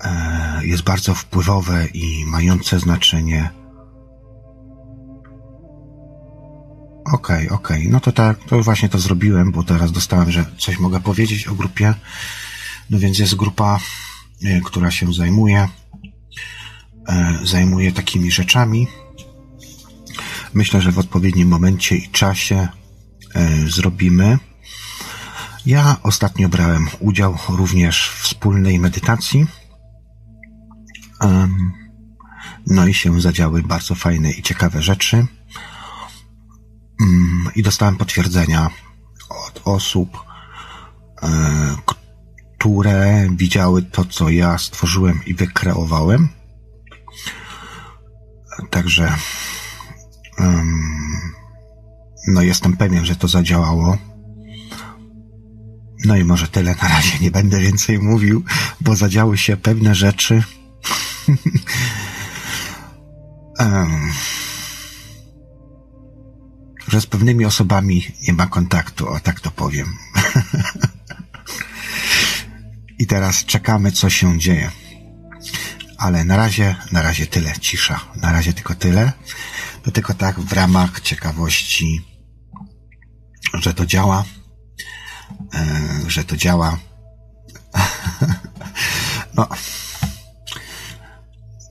e, 0.00 0.66
jest 0.66 0.82
bardzo 0.82 1.14
wpływowe 1.14 1.86
i 1.94 2.24
mające 2.26 2.80
znaczenie 2.80 3.50
Okej, 7.12 7.46
okay, 7.46 7.56
okej. 7.56 7.78
Okay. 7.78 7.92
No 7.92 8.00
to 8.00 8.12
tak, 8.12 8.44
to 8.44 8.62
właśnie 8.62 8.88
to 8.88 8.98
zrobiłem, 8.98 9.52
bo 9.52 9.62
teraz 9.62 9.92
dostałem, 9.92 10.30
że 10.30 10.44
coś 10.58 10.78
mogę 10.78 11.00
powiedzieć 11.00 11.46
o 11.46 11.54
grupie. 11.54 11.94
No 12.90 12.98
więc 12.98 13.18
jest 13.18 13.34
grupa, 13.34 13.78
y, 14.42 14.60
która 14.64 14.90
się 14.90 15.12
zajmuje, 15.12 15.68
y, 17.42 17.46
zajmuje 17.46 17.92
takimi 17.92 18.30
rzeczami. 18.30 18.86
Myślę, 20.54 20.80
że 20.80 20.92
w 20.92 20.98
odpowiednim 20.98 21.48
momencie 21.48 21.96
i 21.96 22.08
czasie 22.08 22.68
y, 23.36 23.70
zrobimy. 23.70 24.38
Ja 25.66 25.96
ostatnio 26.02 26.48
brałem 26.48 26.88
udział 27.00 27.38
również 27.48 28.08
w 28.08 28.22
wspólnej 28.22 28.78
medytacji. 28.78 29.46
No 32.66 32.86
i 32.86 32.94
się 32.94 33.20
zadziały 33.20 33.62
bardzo 33.62 33.94
fajne 33.94 34.30
i 34.30 34.42
ciekawe 34.42 34.82
rzeczy. 34.82 35.26
Mm, 37.00 37.50
i 37.54 37.62
dostałem 37.62 37.96
potwierdzenia 37.96 38.70
od 39.28 39.60
osób, 39.64 40.18
e, 41.22 41.28
które 42.58 43.28
widziały 43.30 43.82
to, 43.82 44.04
co 44.04 44.28
ja 44.28 44.58
stworzyłem 44.58 45.20
i 45.26 45.34
wykreowałem. 45.34 46.28
Także 48.70 49.12
no 52.28 52.42
jestem 52.42 52.76
pewien, 52.76 53.04
że 53.04 53.16
to 53.16 53.28
zadziałało. 53.28 53.98
No 56.04 56.16
i 56.16 56.24
może 56.24 56.48
tyle 56.48 56.74
na 56.82 56.88
razie 56.88 57.18
nie 57.18 57.30
będę 57.30 57.60
więcej 57.60 57.98
mówił, 57.98 58.44
bo 58.80 58.96
zadziały 58.96 59.38
się 59.38 59.56
pewne 59.56 59.94
rzeczy. 59.94 60.42
um, 63.60 64.12
że 66.88 67.00
z 67.00 67.06
pewnymi 67.06 67.44
osobami 67.44 68.14
nie 68.28 68.32
ma 68.32 68.46
kontaktu, 68.46 69.08
o 69.08 69.20
tak 69.20 69.40
to 69.40 69.50
powiem. 69.50 69.96
I 72.98 73.06
teraz 73.06 73.44
czekamy, 73.44 73.92
co 73.92 74.10
się 74.10 74.38
dzieje. 74.38 74.70
Ale 75.98 76.24
na 76.24 76.36
razie, 76.36 76.76
na 76.92 77.02
razie 77.02 77.26
tyle, 77.26 77.52
cisza. 77.60 78.00
Na 78.16 78.32
razie 78.32 78.52
tylko 78.52 78.74
tyle. 78.74 79.12
To 79.82 79.90
tylko 79.90 80.14
tak 80.14 80.40
w 80.40 80.52
ramach 80.52 81.00
ciekawości, 81.00 82.04
że 83.54 83.74
to 83.74 83.86
działa, 83.86 84.24
e, 85.54 85.88
że 86.06 86.24
to 86.24 86.36
działa. 86.36 86.78
no, 89.36 89.48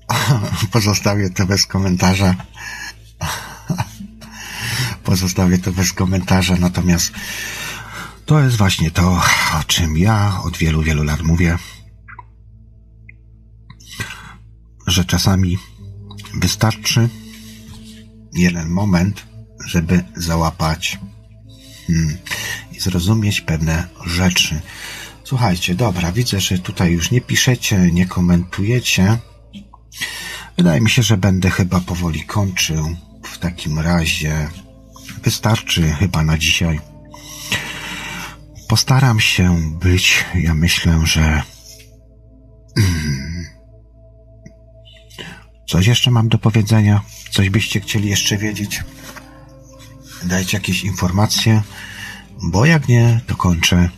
pozostawię 0.72 1.30
to 1.30 1.46
bez 1.46 1.66
komentarza. 1.66 2.36
Pozostawię 5.08 5.58
to 5.58 5.72
bez 5.72 5.94
komentarza, 5.94 6.56
natomiast 6.56 7.12
to 8.26 8.40
jest 8.40 8.58
właśnie 8.58 8.92
to, 8.92 9.22
o 9.60 9.64
czym 9.68 9.98
ja 9.98 10.42
od 10.44 10.58
wielu, 10.58 10.82
wielu 10.82 11.04
lat 11.04 11.22
mówię, 11.22 11.58
że 14.88 15.06
czasami 15.06 15.58
wystarczy 16.34 17.10
jeden 18.34 18.70
moment, 18.70 19.26
żeby 19.66 20.04
załapać 20.16 21.00
hmm, 21.88 22.18
i 22.72 22.80
zrozumieć 22.80 23.42
pewne 23.42 23.88
rzeczy. 24.06 24.62
Słuchajcie, 25.24 25.76
dobra, 25.76 26.12
widzę, 26.12 26.40
że 26.40 26.60
tutaj 26.60 26.92
już 26.92 27.12
nie 27.12 27.22
piszecie, 27.22 27.92
nie 27.92 28.06
komentujecie. 28.06 29.18
Wydaje 30.58 30.82
mi 30.82 30.90
się, 30.90 31.04
że 31.04 31.18
będę 31.18 31.50
chyba 31.50 31.80
powoli 31.80 32.24
kończył. 32.24 32.96
W 33.24 33.38
takim 33.38 33.80
razie 33.80 34.50
wystarczy 35.24 35.90
chyba 35.90 36.24
na 36.24 36.38
dzisiaj. 36.38 36.80
Postaram 38.68 39.20
się 39.20 39.72
być, 39.80 40.26
ja 40.36 40.54
myślę, 40.54 41.02
że 41.06 41.42
Coś 45.68 45.88
jeszcze 45.88 46.12
mam 46.12 46.30
do 46.30 46.38
powiedzenia? 46.38 47.02
Coś 47.32 47.50
byście 47.50 47.80
chcieli 47.80 48.10
jeszcze 48.10 48.38
wiedzieć? 48.38 48.84
Dajcie 50.24 50.58
jakieś 50.58 50.84
informacje, 50.84 51.62
bo 52.44 52.66
jak 52.66 52.88
nie, 52.88 53.22
to 53.28 53.36
kończę. 53.36 53.90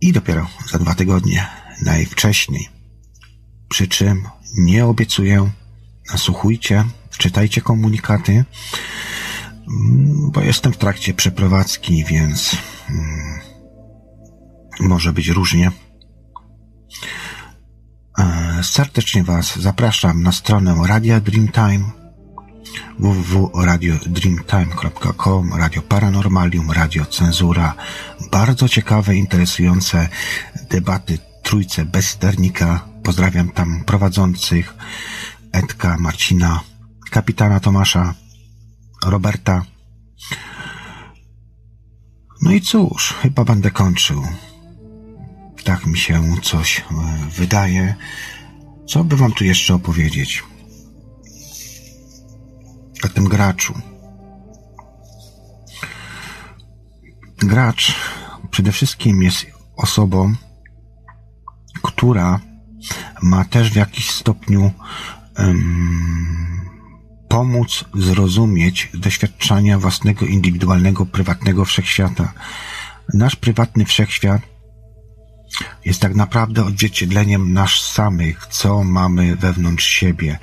I 0.00 0.12
dopiero 0.12 0.46
za 0.70 0.78
dwa 0.78 0.94
tygodnie, 0.94 1.46
najwcześniej. 1.82 2.68
Przy 3.68 3.88
czym 3.88 4.28
nie 4.56 4.86
obiecuję, 4.86 5.50
nasłuchujcie, 6.12 6.84
czytajcie 7.18 7.60
komunikaty, 7.60 8.32
mm, 8.32 8.44
bo 10.32 10.40
jestem 10.40 10.72
w 10.72 10.76
trakcie 10.76 11.14
przeprowadzki, 11.14 12.04
więc 12.04 12.56
hmm, 12.86 13.40
może 14.80 15.12
być 15.12 15.28
różnie. 15.28 15.70
E, 18.18 18.58
serdecznie 18.62 19.24
Was 19.24 19.58
zapraszam 19.58 20.22
na 20.22 20.32
stronę 20.32 20.76
Radia 20.86 21.20
Dreamtime 21.20 21.84
www.radiodreamtime.com 22.98 25.54
Radio 25.54 25.82
Paranormalium, 25.82 26.70
Radio 26.70 27.06
Cenzura. 27.06 27.74
Bardzo 28.32 28.68
ciekawe, 28.68 29.16
interesujące 29.16 30.08
debaty 30.70 31.18
Trójce 31.42 31.84
Bezsternika. 31.84 32.88
Pozdrawiam 33.02 33.50
tam 33.50 33.84
prowadzących 33.84 34.74
Edka, 35.52 35.96
Marcina, 35.98 36.60
kapitana 37.10 37.60
Tomasza, 37.60 38.14
Roberta. 39.10 39.64
No 42.42 42.52
i 42.52 42.60
cóż, 42.60 43.14
chyba 43.22 43.44
będę 43.44 43.70
kończył 43.70 44.22
tak 45.66 45.86
mi 45.86 45.98
się 45.98 46.22
coś 46.42 46.80
e, 46.80 46.84
wydaje. 47.30 47.94
Co 48.88 49.04
by 49.04 49.16
wam 49.16 49.32
tu 49.32 49.44
jeszcze 49.44 49.74
opowiedzieć? 49.74 50.44
O 53.04 53.08
tym 53.08 53.24
graczu. 53.24 53.74
Gracz 57.38 57.94
przede 58.50 58.72
wszystkim 58.72 59.22
jest 59.22 59.46
osobą, 59.76 60.34
która 61.82 62.40
ma 63.22 63.44
też 63.44 63.70
w 63.70 63.76
jakiś 63.76 64.10
stopniu 64.10 64.72
um, 65.38 66.75
pomóc 67.36 67.84
zrozumieć 67.94 68.88
doświadczenia 68.94 69.78
własnego, 69.78 70.26
indywidualnego, 70.26 71.06
prywatnego 71.06 71.64
wszechświata. 71.64 72.32
Nasz 73.14 73.36
prywatny 73.36 73.84
wszechświat 73.84 74.42
jest 75.84 76.00
tak 76.00 76.14
naprawdę 76.14 76.64
odzwierciedleniem 76.64 77.52
nas 77.52 77.70
samych, 77.70 78.46
co 78.46 78.84
mamy 78.84 79.36
wewnątrz 79.36 79.84
siebie. 79.84 80.38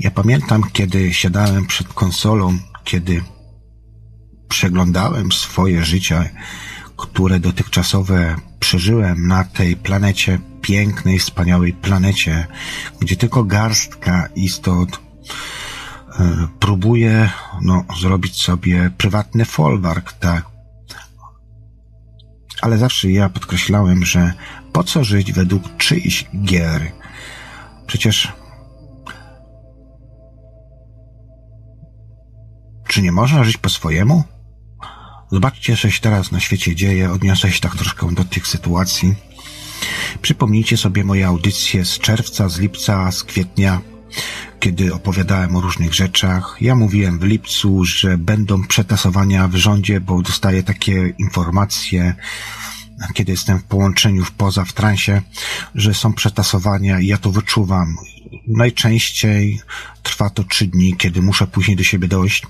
Ja 0.00 0.10
pamiętam, 0.10 0.62
kiedy 0.72 1.14
siadałem 1.14 1.66
przed 1.66 1.88
konsolą, 1.88 2.58
kiedy 2.84 3.22
przeglądałem 4.48 5.32
swoje 5.32 5.84
życie, 5.84 6.30
które 6.96 7.40
dotychczasowe 7.40 8.36
przeżyłem 8.60 9.26
na 9.26 9.44
tej 9.44 9.76
planecie, 9.76 10.38
pięknej, 10.62 11.18
wspaniałej 11.18 11.72
planecie, 11.72 12.46
gdzie 13.00 13.16
tylko 13.16 13.44
garstka 13.44 14.28
istot 14.34 15.00
próbuje 16.60 17.30
no, 17.62 17.84
zrobić 18.00 18.42
sobie 18.42 18.90
prywatny 18.98 19.44
folwark, 19.44 20.12
tak, 20.12 20.52
ale 22.62 22.78
zawsze 22.78 23.10
ja 23.10 23.28
podkreślałem, 23.28 24.04
że 24.04 24.32
po 24.72 24.84
co 24.84 25.04
żyć 25.04 25.32
według 25.32 25.76
czyichś 25.76 26.26
gier? 26.44 26.92
Przecież 27.86 28.32
czy 32.88 33.02
nie 33.02 33.12
można 33.12 33.44
żyć 33.44 33.56
po 33.56 33.68
swojemu? 33.68 34.24
Zobaczcie, 35.32 35.76
co 35.76 35.90
się 35.90 36.00
teraz 36.00 36.32
na 36.32 36.40
świecie 36.40 36.74
dzieje. 36.74 37.12
Odniosę 37.12 37.52
się 37.52 37.60
tak 37.60 37.76
troszkę 37.76 38.14
do 38.14 38.24
tych 38.24 38.46
sytuacji. 38.46 39.14
Przypomnijcie 40.22 40.76
sobie 40.76 41.04
moje 41.04 41.26
audycje 41.26 41.84
z 41.84 41.98
czerwca, 41.98 42.48
z 42.48 42.58
lipca, 42.58 43.12
z 43.12 43.24
kwietnia 43.24 43.80
kiedy 44.62 44.94
opowiadałem 44.94 45.56
o 45.56 45.60
różnych 45.60 45.94
rzeczach. 45.94 46.56
Ja 46.60 46.74
mówiłem 46.74 47.18
w 47.18 47.22
lipcu, 47.22 47.84
że 47.84 48.18
będą 48.18 48.66
przetasowania 48.66 49.48
w 49.48 49.54
rządzie, 49.54 50.00
bo 50.00 50.22
dostaję 50.22 50.62
takie 50.62 51.14
informacje, 51.18 52.14
kiedy 53.14 53.32
jestem 53.32 53.58
w 53.58 53.64
połączeniu 53.64 54.24
w 54.24 54.30
poza, 54.32 54.64
w 54.64 54.72
transie, 54.72 55.22
że 55.74 55.94
są 55.94 56.12
przetasowania 56.12 57.00
i 57.00 57.06
ja 57.06 57.18
to 57.18 57.32
wyczuwam. 57.32 57.96
Najczęściej 58.46 59.60
trwa 60.02 60.30
to 60.30 60.44
trzy 60.44 60.66
dni, 60.66 60.96
kiedy 60.96 61.22
muszę 61.22 61.46
później 61.46 61.76
do 61.76 61.84
siebie 61.84 62.08
dojść. 62.08 62.46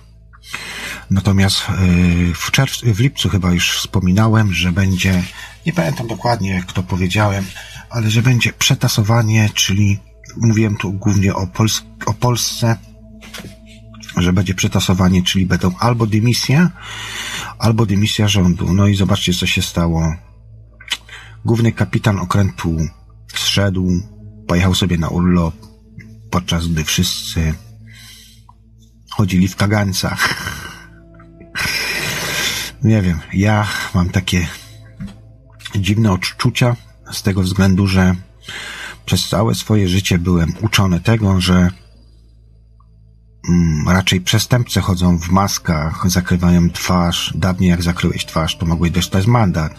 Natomiast 1.11 1.63
yy, 1.69 2.35
w 2.35 2.51
czerwcu, 2.51 2.95
w 2.95 3.01
lipcu 3.01 3.29
chyba 3.29 3.53
już 3.53 3.77
wspominałem, 3.79 4.53
że 4.53 4.73
będzie, 4.73 5.23
nie 5.67 5.73
pamiętam 5.73 6.07
dokładnie, 6.07 6.65
kto 6.69 6.83
powiedziałem, 6.83 7.45
ale 7.91 8.11
że 8.11 8.23
będzie 8.23 8.53
przetasowanie, 8.53 9.51
czyli 9.55 9.99
mówiłem 10.37 10.77
tu 10.77 10.93
głównie 10.93 11.35
o, 11.35 11.47
Pols 11.47 11.83
o 12.07 12.15
Polsce, 12.15 12.77
że 14.17 14.33
będzie 14.33 14.55
przetasowanie, 14.55 15.23
czyli 15.23 15.47
będą 15.47 15.75
albo 15.79 16.07
dymisja, 16.07 16.71
albo 17.59 17.87
dymisja 17.87 18.29
rządu. 18.29 18.73
No 18.73 18.87
i 18.87 18.95
zobaczcie, 18.95 19.35
co 19.35 19.47
się 19.47 19.63
stało. 19.63 20.15
Główny 21.45 21.73
kapitan 21.73 22.19
okrętu 22.19 22.77
zszedł, 23.35 23.89
pojechał 24.47 24.75
sobie 24.75 24.99
na 24.99 25.09
urlop, 25.09 25.55
podczas 26.31 26.69
gdy 26.69 26.85
wszyscy 26.85 27.55
chodzili 29.11 29.49
w 29.49 29.57
kagańcach. 29.57 30.29
Nie 32.85 33.03
wiem, 33.03 33.19
ja 33.33 33.67
mam 33.95 34.11
takie 34.11 34.47
dziwne 35.75 36.13
odczucia 36.13 36.77
z 37.13 37.23
tego 37.23 37.43
względu, 37.43 37.87
że 37.87 38.15
przez 39.13 39.29
całe 39.29 39.55
swoje 39.55 39.89
życie 39.89 40.19
byłem 40.19 40.53
uczony 40.61 41.01
tego, 41.01 41.41
że 41.41 41.71
mm, 43.49 43.89
raczej 43.89 44.21
przestępcy 44.21 44.81
chodzą 44.81 45.19
w 45.19 45.31
maskach, 45.31 46.11
zakrywają 46.11 46.71
twarz. 46.71 47.33
Dawniej 47.35 47.71
jak 47.71 47.83
zakryłeś 47.83 48.27
twarz, 48.27 48.57
to 48.57 48.67
mogłeś 48.67 48.91
dostać 48.91 49.27
mandat. 49.27 49.75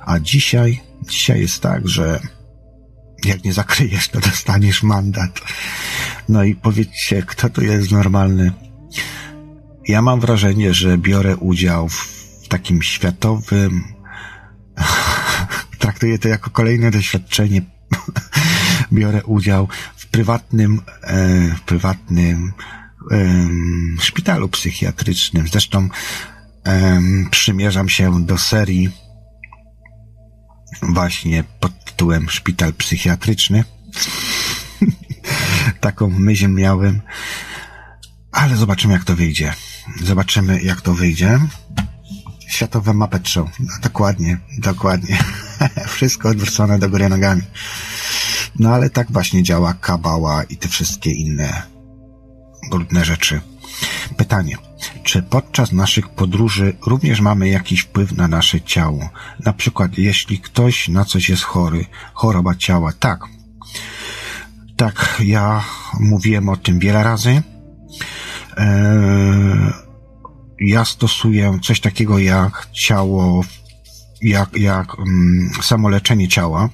A 0.00 0.18
dzisiaj, 0.18 0.80
dzisiaj 1.08 1.40
jest 1.40 1.62
tak, 1.62 1.88
że 1.88 2.20
jak 3.24 3.44
nie 3.44 3.52
zakryjesz, 3.52 4.08
to 4.08 4.20
dostaniesz 4.20 4.82
mandat. 4.82 5.40
No 6.28 6.44
i 6.44 6.54
powiedzcie, 6.54 7.22
kto 7.22 7.50
tu 7.50 7.62
jest 7.62 7.90
normalny? 7.90 8.52
Ja 9.88 10.02
mam 10.02 10.20
wrażenie, 10.20 10.74
że 10.74 10.98
biorę 10.98 11.36
udział 11.36 11.88
w 11.88 12.48
takim 12.48 12.82
światowym, 12.82 13.84
traktuję 15.78 16.18
to 16.18 16.28
jako 16.28 16.50
kolejne 16.50 16.90
doświadczenie 16.90 17.62
biorę 18.92 19.24
udział 19.24 19.68
w 19.96 20.06
prywatnym, 20.06 20.80
e, 21.02 21.54
w 21.54 21.60
prywatnym 21.60 22.52
szpitalu 24.00 24.48
psychiatrycznym. 24.48 25.48
Zresztą 25.48 25.88
przymierzam 27.30 27.88
się 27.88 28.24
do 28.24 28.38
serii 28.38 28.90
właśnie 30.82 31.44
pod 31.60 31.84
tytułem 31.84 32.30
Szpital 32.30 32.72
Psychiatryczny. 32.72 33.64
Taką 35.80 36.10
myśl 36.10 36.48
miałem. 36.48 37.00
Ale 38.32 38.56
zobaczymy, 38.56 38.94
jak 38.94 39.04
to 39.04 39.16
wyjdzie. 39.16 39.54
Zobaczymy, 40.02 40.62
jak 40.62 40.80
to 40.80 40.94
wyjdzie. 40.94 41.40
Światowe 42.48 42.94
Muppet 42.94 43.28
Show. 43.28 43.50
No, 43.60 43.72
dokładnie, 43.82 44.38
dokładnie. 44.58 45.18
Wszystko 45.88 46.28
odwrócone 46.28 46.78
do 46.78 46.90
góry 46.90 47.08
nogami. 47.08 47.42
No 48.58 48.74
ale 48.74 48.90
tak 48.90 49.12
właśnie 49.12 49.42
działa 49.42 49.74
kabała 49.74 50.42
i 50.42 50.56
te 50.56 50.68
wszystkie 50.68 51.12
inne 51.12 51.62
brudne 52.70 53.04
rzeczy. 53.04 53.40
Pytanie. 54.16 54.56
Czy 55.02 55.22
podczas 55.22 55.72
naszych 55.72 56.08
podróży 56.08 56.76
również 56.86 57.20
mamy 57.20 57.48
jakiś 57.48 57.80
wpływ 57.80 58.12
na 58.12 58.28
nasze 58.28 58.60
ciało? 58.60 59.08
Na 59.44 59.52
przykład, 59.52 59.98
jeśli 59.98 60.38
ktoś 60.38 60.88
na 60.88 61.04
coś 61.04 61.28
jest 61.28 61.42
chory, 61.42 61.86
choroba 62.14 62.54
ciała, 62.54 62.92
tak. 62.92 63.20
Tak, 64.76 65.16
ja 65.24 65.64
mówiłem 66.00 66.48
o 66.48 66.56
tym 66.56 66.78
wiele 66.78 67.04
razy. 67.04 67.42
Eee, 68.56 69.72
ja 70.60 70.84
stosuję 70.84 71.58
coś 71.62 71.80
takiego 71.80 72.18
jak 72.18 72.68
ciało, 72.72 73.44
jak, 74.22 74.56
jak 74.56 74.98
um, 74.98 75.50
samoleczenie 75.62 76.28
ciała 76.28 76.68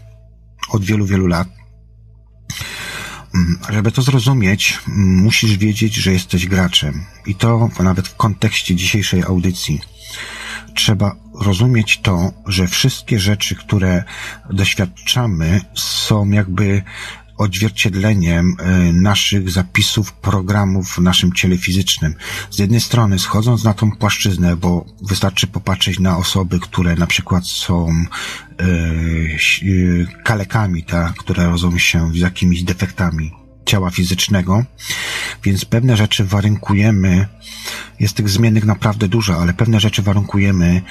od 0.71 0.85
wielu, 0.85 1.07
wielu 1.07 1.27
lat. 1.27 1.49
Mm, 3.35 3.59
żeby 3.71 3.93
to 3.93 4.03
zrozumieć, 4.03 4.79
mm, 4.89 5.17
musisz 5.17 5.57
wiedzieć, 5.57 5.95
że 5.95 6.13
jesteś 6.13 6.47
graczem. 6.47 7.05
I 7.27 7.35
to 7.35 7.69
nawet 7.79 8.09
w 8.09 8.17
kontekście 8.17 8.75
dzisiejszej 8.75 9.23
audycji. 9.23 9.81
Trzeba 10.75 11.17
rozumieć 11.41 12.01
to, 12.01 12.33
że 12.47 12.67
wszystkie 12.69 13.21
rzeczy, 13.21 13.55
które 13.55 14.05
doświadczamy, 14.51 15.61
są 15.75 16.31
jakby 16.31 16.83
odzwierciedleniem 17.39 18.57
e, 18.59 18.93
naszych 18.93 19.51
zapisów, 19.51 20.13
programów 20.13 20.89
w 20.89 20.99
naszym 20.99 21.33
ciele 21.33 21.59
fizycznym. 21.59 22.15
Z 22.51 22.59
jednej 22.59 22.81
strony, 22.81 23.19
schodząc 23.19 23.65
na 23.65 23.75
tą 23.75 23.91
płaszczyznę, 23.93 24.57
bo 24.57 24.85
wystarczy 25.03 25.47
popatrzeć 25.47 25.99
na 25.99 26.17
osoby, 26.17 26.61
które 26.61 26.97
na 26.97 27.07
przykład 27.07 27.47
są 27.47 27.89
e, 27.89 28.65
e, 28.65 30.23
kalekami, 30.23 30.85
tak, 30.85 31.15
które 31.15 31.47
rodzą 31.47 31.79
się 31.79 32.11
z 32.13 32.17
jakimiś 32.17 32.63
defektami 32.63 33.33
ciała 33.67 33.91
fizycznego, 33.91 34.65
więc 35.45 35.65
pewne 35.65 35.97
rzeczy 35.97 36.25
warunkujemy, 36.25 37.27
jest 38.01 38.17
tych 38.17 38.29
zmiennych 38.29 38.65
naprawdę 38.65 39.09
dużo, 39.09 39.43
ale 39.43 39.55
pewne 39.55 39.81
rzeczy 39.81 40.03
warunkujemy 40.03 40.83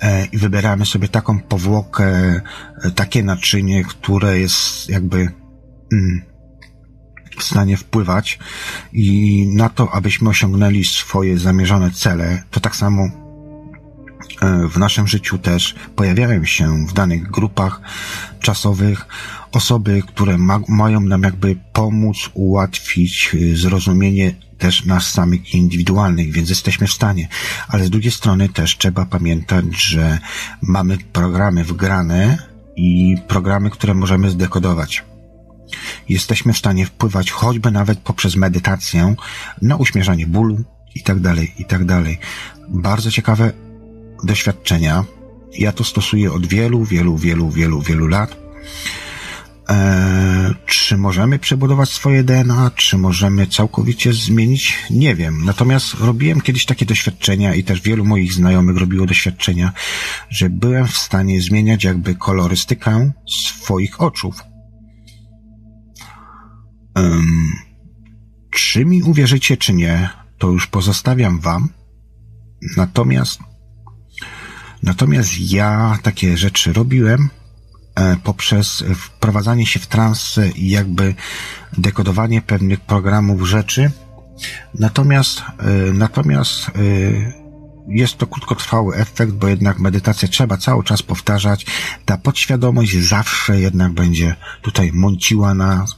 e, 0.00 0.26
i 0.26 0.38
wybieramy 0.38 0.86
sobie 0.86 1.08
taką 1.08 1.40
powłokę, 1.40 2.04
e, 2.06 2.90
takie 2.94 3.22
naczynie, 3.22 3.84
które 3.84 4.38
jest 4.38 4.88
jakby 4.88 5.41
w 7.38 7.44
stanie 7.44 7.76
wpływać 7.76 8.38
i 8.92 9.46
na 9.54 9.68
to, 9.68 9.94
abyśmy 9.94 10.28
osiągnęli 10.28 10.84
swoje 10.84 11.38
zamierzone 11.38 11.90
cele, 11.90 12.42
to 12.50 12.60
tak 12.60 12.76
samo 12.76 13.02
e, 13.02 14.68
w 14.68 14.78
naszym 14.78 15.08
życiu 15.08 15.38
też 15.38 15.74
pojawiają 15.96 16.44
się 16.44 16.86
w 16.86 16.92
danych 16.92 17.30
grupach 17.30 17.80
czasowych 18.40 19.06
osoby, 19.52 20.02
które 20.08 20.38
ma, 20.38 20.60
mają 20.68 21.00
nam 21.00 21.22
jakby 21.22 21.56
pomóc, 21.72 22.30
ułatwić 22.34 23.30
y, 23.34 23.56
zrozumienie 23.56 24.34
też 24.58 24.84
nas 24.84 25.10
samych 25.10 25.54
indywidualnych, 25.54 26.32
więc 26.32 26.48
jesteśmy 26.48 26.86
w 26.86 26.92
stanie. 26.92 27.28
Ale 27.68 27.84
z 27.84 27.90
drugiej 27.90 28.12
strony 28.12 28.48
też 28.48 28.78
trzeba 28.78 29.06
pamiętać, 29.06 29.64
że 29.76 30.18
mamy 30.62 30.98
programy 31.12 31.64
wgrane 31.64 32.38
i 32.76 33.16
programy, 33.28 33.70
które 33.70 33.94
możemy 33.94 34.30
zdekodować. 34.30 35.11
Jesteśmy 36.08 36.52
w 36.52 36.58
stanie 36.58 36.86
wpływać 36.86 37.30
choćby 37.30 37.70
nawet 37.70 37.98
poprzez 37.98 38.36
medytację 38.36 39.14
na 39.62 39.76
uśmierzanie 39.76 40.26
bólu 40.26 40.64
i 40.94 41.02
tak 41.02 41.20
dalej, 41.20 41.52
i 41.58 41.64
tak. 41.64 41.82
Bardzo 42.68 43.10
ciekawe 43.10 43.52
doświadczenia. 44.24 45.04
Ja 45.58 45.72
to 45.72 45.84
stosuję 45.84 46.32
od 46.32 46.46
wielu, 46.46 46.84
wielu, 46.84 47.16
wielu, 47.16 47.50
wielu, 47.50 47.80
wielu 47.80 48.06
lat 48.06 48.42
E, 49.70 50.54
czy 50.66 50.96
możemy 50.96 51.38
przebudować 51.38 51.88
swoje 51.88 52.24
DNA, 52.24 52.70
czy 52.74 52.98
możemy 52.98 53.46
całkowicie 53.46 54.12
zmienić? 54.12 54.78
Nie 54.90 55.14
wiem. 55.14 55.44
Natomiast 55.44 55.94
robiłem 55.94 56.40
kiedyś 56.40 56.66
takie 56.66 56.86
doświadczenia 56.86 57.54
i 57.54 57.64
też 57.64 57.80
wielu 57.80 58.04
moich 58.04 58.32
znajomych 58.32 58.76
robiło 58.76 59.06
doświadczenia, 59.06 59.72
że 60.30 60.50
byłem 60.50 60.86
w 60.86 60.96
stanie 60.96 61.40
zmieniać 61.40 61.84
jakby 61.84 62.14
kolorystykę 62.14 63.12
swoich 63.26 64.00
oczów. 64.00 64.51
Um, 66.96 67.52
czy 68.50 68.84
mi 68.84 69.02
uwierzycie, 69.02 69.56
czy 69.56 69.72
nie, 69.72 70.10
to 70.38 70.48
już 70.48 70.66
pozostawiam 70.66 71.40
wam. 71.40 71.68
Natomiast, 72.76 73.40
natomiast 74.82 75.52
ja 75.52 75.98
takie 76.02 76.36
rzeczy 76.36 76.72
robiłem 76.72 77.28
E, 77.94 78.16
poprzez 78.16 78.84
wprowadzanie 78.96 79.66
się 79.66 79.80
w 79.80 79.86
trans 79.86 80.40
i 80.56 80.68
jakby 80.68 81.14
dekodowanie 81.78 82.42
pewnych 82.42 82.80
programów 82.80 83.48
rzeczy. 83.48 83.90
Natomiast, 84.74 85.42
e, 85.58 85.92
natomiast 85.92 86.68
e, 86.68 86.72
jest 87.88 88.18
to 88.18 88.26
krótkotrwały 88.26 88.96
efekt, 88.96 89.32
bo 89.32 89.48
jednak 89.48 89.78
medytację 89.78 90.28
trzeba 90.28 90.56
cały 90.56 90.84
czas 90.84 91.02
powtarzać. 91.02 91.66
Ta 92.04 92.18
podświadomość 92.18 92.98
zawsze 92.98 93.60
jednak 93.60 93.92
będzie 93.92 94.36
tutaj 94.62 94.90
mąciła 94.92 95.54
nas. 95.54 95.96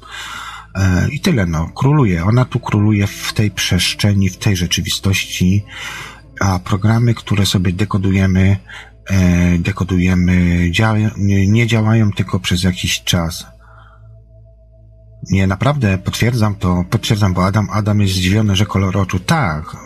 I 1.13 1.21
tyle, 1.21 1.47
no, 1.47 1.71
króluje. 1.75 2.25
Ona 2.25 2.45
tu 2.45 2.61
króluje 2.61 3.07
w 3.07 3.33
tej 3.33 3.51
przestrzeni, 3.51 4.31
w 4.31 4.37
tej 4.37 4.57
rzeczywistości, 4.57 5.65
a 6.41 6.59
programy, 6.59 7.15
które 7.15 7.47
sobie 7.47 7.73
dekodujemy, 7.73 8.57
E, 9.11 9.59
dekodujemy, 9.59 10.71
nie, 11.17 11.47
nie 11.47 11.67
działają 11.67 12.13
tylko 12.13 12.41
przez 12.41 12.63
jakiś 12.63 13.05
czas. 13.05 13.47
Nie, 15.31 15.47
naprawdę 15.47 15.99
potwierdzam 15.99 16.55
to, 16.55 16.85
potwierdzam, 16.91 17.35
bo 17.35 17.45
Adam, 17.45 17.69
Adam 17.71 18.01
jest 18.01 18.15
zdziwiony, 18.15 18.57
że 18.57 18.67
kolor 18.67 18.97
oczu. 18.97 19.21
Tak. 19.21 19.77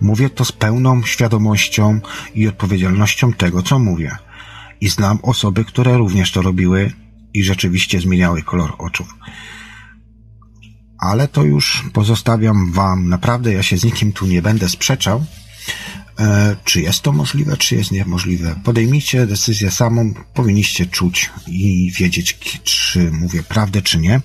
Mówię 0.00 0.30
to 0.30 0.44
z 0.44 0.52
pełną 0.52 1.02
świadomością 1.02 2.00
i 2.34 2.48
odpowiedzialnością 2.48 3.32
tego, 3.32 3.62
co 3.62 3.78
mówię. 3.78 4.16
I 4.80 4.88
znam 4.88 5.18
osoby, 5.22 5.64
które 5.64 5.96
również 5.96 6.32
to 6.32 6.42
robiły 6.42 6.92
i 7.34 7.42
rzeczywiście 7.42 8.00
zmieniały 8.00 8.42
kolor 8.42 8.74
oczu. 8.78 9.04
Ale 11.00 11.28
to 11.28 11.44
już 11.44 11.84
pozostawiam 11.92 12.72
wam. 12.72 13.08
Naprawdę 13.08 13.52
ja 13.52 13.62
się 13.62 13.78
z 13.78 13.84
nikim 13.84 14.12
tu 14.12 14.26
nie 14.26 14.42
będę 14.42 14.68
sprzeczał. 14.68 15.24
E, 16.18 16.56
czy 16.64 16.80
jest 16.80 17.02
to 17.02 17.12
możliwe, 17.12 17.56
czy 17.56 17.76
jest 17.76 17.92
niemożliwe. 17.92 18.60
Podejmijcie 18.64 19.26
decyzję 19.26 19.70
samą, 19.70 20.14
powinniście 20.34 20.86
czuć 20.86 21.30
i 21.46 21.92
wiedzieć, 21.98 22.38
czy 22.64 23.10
mówię 23.10 23.42
prawdę, 23.42 23.82
czy 23.82 23.98
nie. 23.98 24.20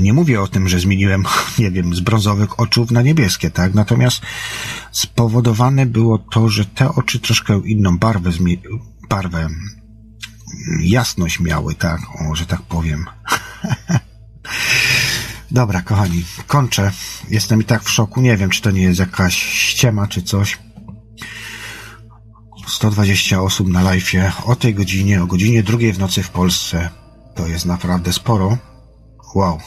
Nie 0.00 0.12
mówię 0.12 0.42
o 0.42 0.48
tym, 0.48 0.68
że 0.68 0.80
zmieniłem, 0.80 1.24
nie 1.58 1.70
wiem, 1.70 1.94
z 1.94 2.00
brązowych 2.00 2.60
oczów 2.60 2.90
na 2.90 3.02
niebieskie, 3.02 3.50
tak? 3.50 3.74
Natomiast 3.74 4.20
spowodowane 4.92 5.86
było 5.86 6.18
to, 6.18 6.48
że 6.48 6.64
te 6.64 6.94
oczy 6.94 7.20
troszkę 7.20 7.60
inną 7.64 7.98
barwę, 7.98 8.30
barwę, 9.08 9.48
jasność 10.80 11.40
miały, 11.40 11.74
tak? 11.74 12.00
O, 12.20 12.34
że 12.34 12.46
tak 12.46 12.62
powiem. 12.62 13.06
Dobra, 15.50 15.82
kochani, 15.82 16.24
kończę. 16.46 16.92
Jestem 17.30 17.60
i 17.60 17.64
tak 17.64 17.82
w 17.82 17.90
szoku. 17.90 18.20
Nie 18.20 18.36
wiem, 18.36 18.50
czy 18.50 18.62
to 18.62 18.70
nie 18.70 18.82
jest 18.82 19.00
jakaś 19.00 19.34
ściema, 19.36 20.06
czy 20.06 20.22
coś. 20.22 20.58
120 22.66 23.42
osób 23.42 23.68
na 23.68 23.82
live 23.82 24.12
o 24.44 24.56
tej 24.56 24.74
godzinie, 24.74 25.22
o 25.22 25.26
godzinie 25.26 25.62
drugiej 25.62 25.92
w 25.92 25.98
nocy 25.98 26.22
w 26.22 26.30
Polsce. 26.30 26.90
To 27.34 27.46
jest 27.46 27.64
naprawdę 27.64 28.12
sporo. 28.12 28.58
Wow. 29.34 29.58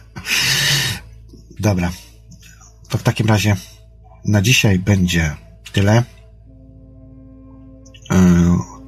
Dobra. 1.60 1.90
To 2.88 2.98
w 2.98 3.02
takim 3.02 3.26
razie 3.26 3.56
na 4.24 4.42
dzisiaj 4.42 4.78
będzie 4.78 5.36
tyle. 5.72 6.04
Yy, 8.10 8.16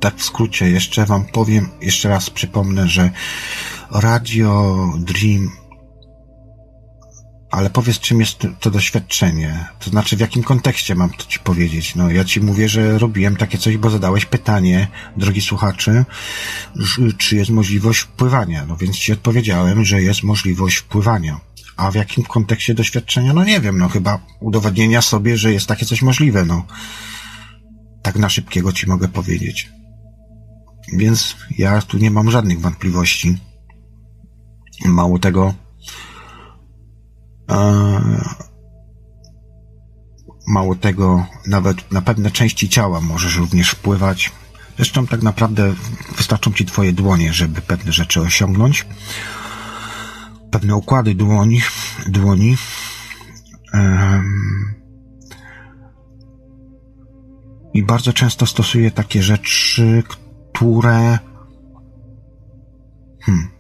tak 0.01 0.17
w 0.17 0.25
skrócie 0.25 0.71
jeszcze 0.71 1.07
Wam 1.07 1.25
powiem, 1.25 1.69
jeszcze 1.81 2.09
raz 2.09 2.31
przypomnę, 2.31 2.89
że 2.89 3.11
Radio 3.93 4.93
Dream 4.99 5.51
ale 7.51 7.71
powiedz, 7.71 7.99
czym 7.99 8.21
jest 8.21 8.47
to 8.61 8.71
doświadczenie? 8.71 9.69
To 9.79 9.91
znaczy, 9.91 10.17
w 10.17 10.21
jakim 10.21 10.43
kontekście 10.43 10.95
mam 10.95 11.11
to 11.11 11.25
ci 11.25 11.39
powiedzieć? 11.39 11.95
No, 11.95 12.11
ja 12.11 12.25
ci 12.25 12.41
mówię, 12.41 12.69
że 12.69 12.99
robiłem 12.99 13.37
takie 13.37 13.59
coś, 13.59 13.77
bo 13.77 13.91
zadałeś 13.91 14.25
pytanie, 14.25 14.89
drogi 15.17 15.41
słuchaczy, 15.41 16.05
czy 17.19 17.37
jest 17.37 17.51
możliwość 17.51 18.01
wpływania. 18.01 18.67
No 18.67 18.77
więc 18.77 18.97
ci 18.97 19.13
odpowiedziałem, 19.13 19.85
że 19.85 20.03
jest 20.03 20.23
możliwość 20.23 20.77
wpływania. 20.77 21.41
A 21.77 21.91
w 21.91 21.95
jakim 21.95 22.25
kontekście 22.25 22.75
doświadczenia? 22.75 23.33
No 23.33 23.45
nie 23.45 23.61
wiem, 23.61 23.79
no 23.79 23.89
chyba 23.89 24.19
udowodnienia 24.41 25.03
sobie, 25.03 25.37
że 25.37 25.53
jest 25.53 25.67
takie 25.67 25.87
coś 25.87 26.03
możliwe, 26.03 26.45
no. 26.45 26.67
Tak 28.03 28.17
na 28.17 28.29
szybkiego 28.29 28.73
ci 28.73 28.87
mogę 28.87 29.09
powiedzieć. 29.09 29.69
Więc 30.93 31.37
ja 31.59 31.83
tu 31.83 31.99
nie 31.99 32.11
mam 32.11 32.31
żadnych 32.31 32.61
wątpliwości. 32.61 33.39
Mało 34.85 35.19
tego, 35.19 35.55
Mało 40.47 40.75
tego, 40.75 41.27
nawet 41.47 41.93
na 41.93 42.03
pewne 42.03 42.31
części 42.31 42.69
ciała 42.69 43.01
możesz 43.01 43.37
również 43.37 43.71
wpływać. 43.71 44.33
Zresztą 44.77 45.07
tak 45.07 45.23
naprawdę 45.23 45.75
wystarczą 46.17 46.53
ci 46.53 46.65
twoje 46.67 46.93
dłonie, 46.93 47.33
żeby 47.33 47.63
pewne 47.63 47.93
rzeczy 47.93 48.21
osiągnąć. 48.21 48.87
Pewne 50.51 50.77
układy 50.77 51.15
dłoni, 51.15 51.61
dłoni. 52.07 52.57
I 57.75 57.83
bardzo 57.83 58.13
często 58.13 58.47
stosuję 58.47 58.91
takie 58.91 59.23
rzeczy, 59.23 60.03
które. 60.09 61.19
Hmm. 63.21 63.60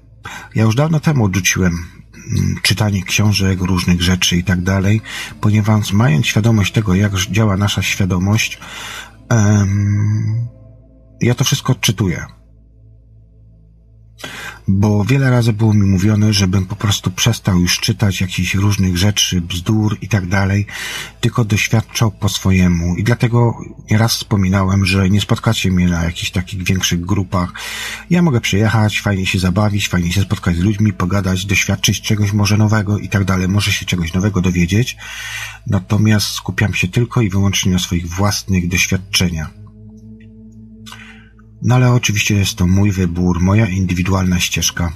Ja 0.54 0.62
już 0.62 0.74
dawno 0.74 1.00
temu 1.00 1.24
odrzuciłem 1.24 2.00
Mm, 2.30 2.60
czytanie 2.62 3.02
książek, 3.02 3.60
różnych 3.60 4.02
rzeczy 4.02 4.36
i 4.36 4.44
tak 4.44 4.62
dalej, 4.62 5.00
ponieważ 5.40 5.92
mając 5.92 6.26
świadomość 6.26 6.72
tego, 6.72 6.94
jak 6.94 7.14
działa 7.14 7.56
nasza 7.56 7.82
świadomość, 7.82 8.58
um, 9.30 10.48
ja 11.20 11.34
to 11.34 11.44
wszystko 11.44 11.72
odczytuję. 11.72 12.26
Bo 14.72 15.04
wiele 15.04 15.30
razy 15.30 15.52
było 15.52 15.74
mi 15.74 15.86
mówione, 15.86 16.32
żebym 16.32 16.66
po 16.66 16.76
prostu 16.76 17.10
przestał 17.10 17.60
już 17.60 17.80
czytać 17.80 18.20
jakichś 18.20 18.54
różnych 18.54 18.96
rzeczy, 18.96 19.40
bzdur 19.40 19.98
i 20.00 20.08
tak 20.08 20.26
dalej, 20.26 20.66
tylko 21.20 21.44
doświadczał 21.44 22.10
po 22.10 22.28
swojemu. 22.28 22.96
I 22.96 23.04
dlatego 23.04 23.58
nieraz 23.90 24.16
wspominałem, 24.16 24.84
że 24.84 25.10
nie 25.10 25.20
spotkacie 25.20 25.70
mnie 25.70 25.88
na 25.88 26.04
jakichś 26.04 26.30
takich 26.30 26.62
większych 26.62 27.00
grupach. 27.00 27.52
Ja 28.10 28.22
mogę 28.22 28.40
przyjechać, 28.40 29.00
fajnie 29.00 29.26
się 29.26 29.38
zabawić, 29.38 29.88
fajnie 29.88 30.12
się 30.12 30.22
spotkać 30.22 30.56
z 30.56 30.60
ludźmi, 30.60 30.92
pogadać, 30.92 31.46
doświadczyć 31.46 32.00
czegoś 32.00 32.32
może 32.32 32.56
nowego 32.56 32.98
i 32.98 33.08
tak 33.08 33.24
dalej, 33.24 33.48
może 33.48 33.72
się 33.72 33.86
czegoś 33.86 34.12
nowego 34.12 34.40
dowiedzieć. 34.40 34.96
Natomiast 35.66 36.26
skupiam 36.26 36.74
się 36.74 36.88
tylko 36.88 37.20
i 37.20 37.30
wyłącznie 37.30 37.72
na 37.72 37.78
swoich 37.78 38.08
własnych 38.08 38.68
doświadczeniach. 38.68 39.59
No 41.62 41.74
ale 41.74 41.92
oczywiście 41.92 42.34
jest 42.34 42.54
to 42.54 42.66
mój 42.66 42.92
wybór, 42.92 43.40
moja 43.40 43.66
indywidualna 43.66 44.40
ścieżka. 44.40 44.92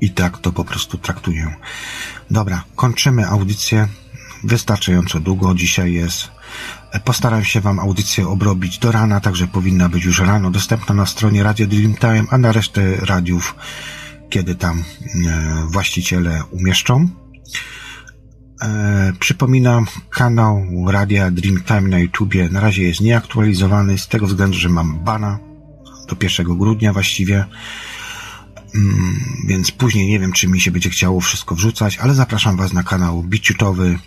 I 0.00 0.10
tak 0.10 0.38
to 0.38 0.52
po 0.52 0.64
prostu 0.64 0.98
traktuję. 0.98 1.56
Dobra, 2.30 2.64
kończymy 2.76 3.26
audycję. 3.26 3.88
Wystarczająco 4.44 5.20
długo 5.20 5.54
dzisiaj 5.54 5.92
jest. 5.92 6.28
Postaram 7.04 7.44
się 7.44 7.60
Wam 7.60 7.78
audycję 7.78 8.28
obrobić 8.28 8.78
do 8.78 8.92
rana, 8.92 9.20
także 9.20 9.46
powinna 9.46 9.88
być 9.88 10.04
już 10.04 10.20
rano 10.20 10.50
dostępna 10.50 10.94
na 10.94 11.06
stronie 11.06 11.42
Radio 11.42 11.66
Dreamtime, 11.66 12.24
a 12.30 12.38
na 12.38 12.52
resztę 12.52 12.96
radiów, 12.96 13.54
kiedy 14.30 14.54
tam 14.54 14.84
e, 15.26 15.66
właściciele 15.70 16.42
umieszczą. 16.50 17.08
E, 18.64 19.12
przypominam, 19.20 19.86
kanał 20.10 20.66
Radia 20.88 21.30
Dreamtime 21.30 21.80
na 21.80 21.98
YouTubie 21.98 22.48
na 22.48 22.60
razie 22.60 22.82
jest 22.82 23.00
nieaktualizowany 23.00 23.98
z 23.98 24.08
tego 24.08 24.26
względu, 24.26 24.58
że 24.58 24.68
mam 24.68 25.04
bana 25.04 25.38
do 26.08 26.16
1 26.22 26.58
grudnia 26.58 26.92
właściwie. 26.92 27.44
Mm, 28.74 29.20
więc 29.48 29.70
później 29.70 30.08
nie 30.08 30.20
wiem, 30.20 30.32
czy 30.32 30.48
mi 30.48 30.60
się 30.60 30.70
będzie 30.70 30.90
chciało 30.90 31.20
wszystko 31.20 31.54
wrzucać, 31.54 31.98
ale 31.98 32.14
zapraszam 32.14 32.56
Was 32.56 32.72
na 32.72 32.82
kanał 32.82 33.22
BitChutowy 33.22 33.98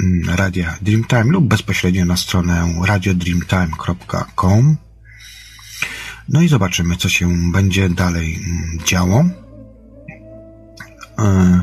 mm, 0.00 0.36
Radia 0.36 0.76
Dreamtime 0.82 1.24
lub 1.24 1.44
bezpośrednio 1.44 2.04
na 2.04 2.16
stronę 2.16 2.74
radiodreamtime.com. 2.86 4.76
No 6.28 6.42
i 6.42 6.48
zobaczymy, 6.48 6.96
co 6.96 7.08
się 7.08 7.52
będzie 7.52 7.88
dalej 7.88 8.34
mm, 8.34 8.78
działo. 8.86 9.24
Yy. 11.18 11.60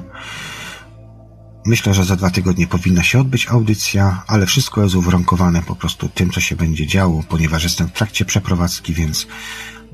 Myślę, 1.68 1.94
że 1.94 2.04
za 2.06 2.16
dwa 2.16 2.30
tygodnie 2.30 2.68
powinna 2.68 3.04
się 3.04 3.20
odbyć 3.20 3.48
audycja, 3.48 4.24
ale 4.28 4.46
wszystko 4.46 4.84
jest 4.84 4.96
uwarunkowane 4.96 5.62
po 5.62 5.76
prostu 5.76 6.10
tym, 6.10 6.32
co 6.32 6.42
się 6.42 6.56
będzie 6.56 6.88
działo, 6.88 7.24
ponieważ 7.30 7.64
jestem 7.64 7.88
w 7.88 7.92
trakcie 7.92 8.26
przeprowadzki, 8.26 8.94
więc, 8.94 9.28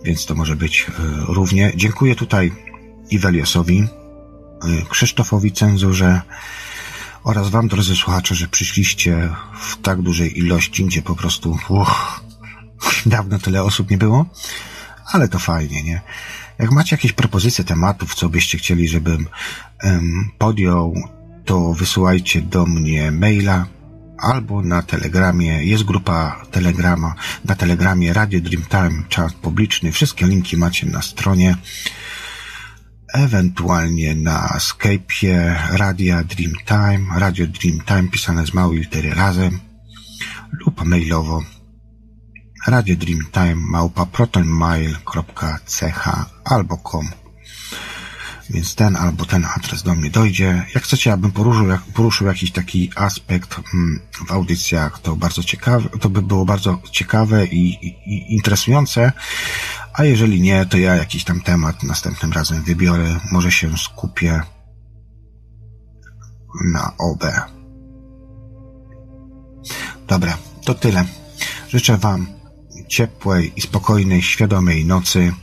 więc 0.04 0.26
to 0.26 0.36
może 0.36 0.56
być 0.56 0.86
e, 0.90 0.94
równie. 1.28 1.74
Dziękuję 1.76 2.16
tutaj 2.16 2.52
Iweliosowi, 3.10 3.80
e, 3.80 3.88
Krzysztofowi 4.90 5.52
Cenzurze 5.52 6.22
oraz 7.24 7.50
Wam, 7.50 7.68
drodzy 7.68 7.96
słuchacze, 7.96 8.36
że 8.36 8.48
przyszliście 8.48 9.30
w 9.60 9.82
tak 9.82 10.02
dużej 10.02 10.40
ilości, 10.40 10.86
gdzie 10.86 11.02
po 11.02 11.16
prostu 11.16 11.58
uch, 11.70 12.22
dawno 13.06 13.40
tyle 13.40 13.64
osób 13.64 13.92
nie 13.92 13.98
było, 13.98 14.26
ale 15.14 15.28
to 15.28 15.40
fajnie, 15.40 15.84
nie? 15.84 16.02
Jak 16.60 16.72
macie 16.72 16.96
jakieś 16.96 17.14
propozycje 17.14 17.64
tematów, 17.64 18.16
co 18.16 18.30
byście 18.30 18.58
chcieli, 18.58 18.88
żebym 18.88 19.28
um, 19.84 20.32
podjął, 20.38 20.94
to 21.46 21.74
wysyłajcie 21.74 22.42
do 22.42 22.66
mnie 22.66 23.12
maila 23.12 23.66
albo 24.18 24.62
na 24.62 24.82
telegramie. 24.82 25.64
Jest 25.64 25.84
grupa 25.84 26.46
telegrama, 26.52 27.16
na 27.46 27.56
telegramie 27.56 28.14
Radio 28.14 28.42
Dreamtime, 28.42 29.04
czat 29.10 29.34
publiczny. 29.34 29.92
Wszystkie 29.92 30.26
linki 30.26 30.58
macie 30.58 30.88
na 30.88 31.02
stronie. 31.02 31.58
Ewentualnie 33.14 34.16
na 34.16 34.58
Skype'ie 34.60 35.56
Radia 35.72 36.24
Dreamtime, 36.24 37.20
Radio 37.20 37.48
Dreamtime 37.48 38.10
pisane 38.12 38.46
z 38.46 38.54
małej 38.54 38.80
litery 38.80 39.14
razem 39.14 39.60
lub 40.52 40.86
mailowo 40.86 41.44
Radio 42.68 42.96
Dreamtime 42.96 43.56
małpa 43.56 44.06
protonmail.ch 44.06 46.08
albo 46.46 46.78
com 46.78 47.23
więc 48.50 48.76
ten 48.76 48.96
albo 48.96 49.26
ten 49.26 49.46
adres 49.58 49.84
do 49.84 49.96
mnie 49.96 50.10
dojdzie. 50.10 50.66
Jak 50.76 50.84
chcecie, 50.84 51.14
abym 51.14 51.32
poruszył, 51.32 51.66
poruszył 51.94 52.28
jakiś 52.28 52.52
taki 52.52 52.92
aspekt 52.96 53.60
mm, 53.74 54.00
w 54.28 54.32
audycjach, 54.32 55.00
to 55.00 55.16
bardzo 55.16 55.44
ciekawe, 55.44 55.90
to 55.90 56.10
by 56.10 56.22
było 56.22 56.46
bardzo 56.46 56.82
ciekawe 56.92 57.46
i, 57.46 57.88
i, 57.88 57.88
i 57.88 58.34
interesujące. 58.34 59.12
A 59.94 60.04
jeżeli 60.04 60.42
nie, 60.42 60.66
to 60.66 60.78
ja 60.78 60.96
jakiś 60.96 61.24
tam 61.24 61.42
temat 61.42 61.84
następnym 61.84 62.34
razem 62.34 62.64
wybiorę. 62.64 63.20
Może 63.32 63.52
się 63.52 63.78
skupię 63.78 64.42
na 66.74 66.94
OB. 66.98 67.24
Dobra, 70.08 70.38
to 70.66 70.74
tyle. 70.74 71.06
Życzę 71.70 71.98
Wam 71.98 72.28
ciepłej 72.88 73.54
i 73.56 73.62
spokojnej, 73.62 74.22
świadomej 74.22 74.86
nocy. 74.86 75.34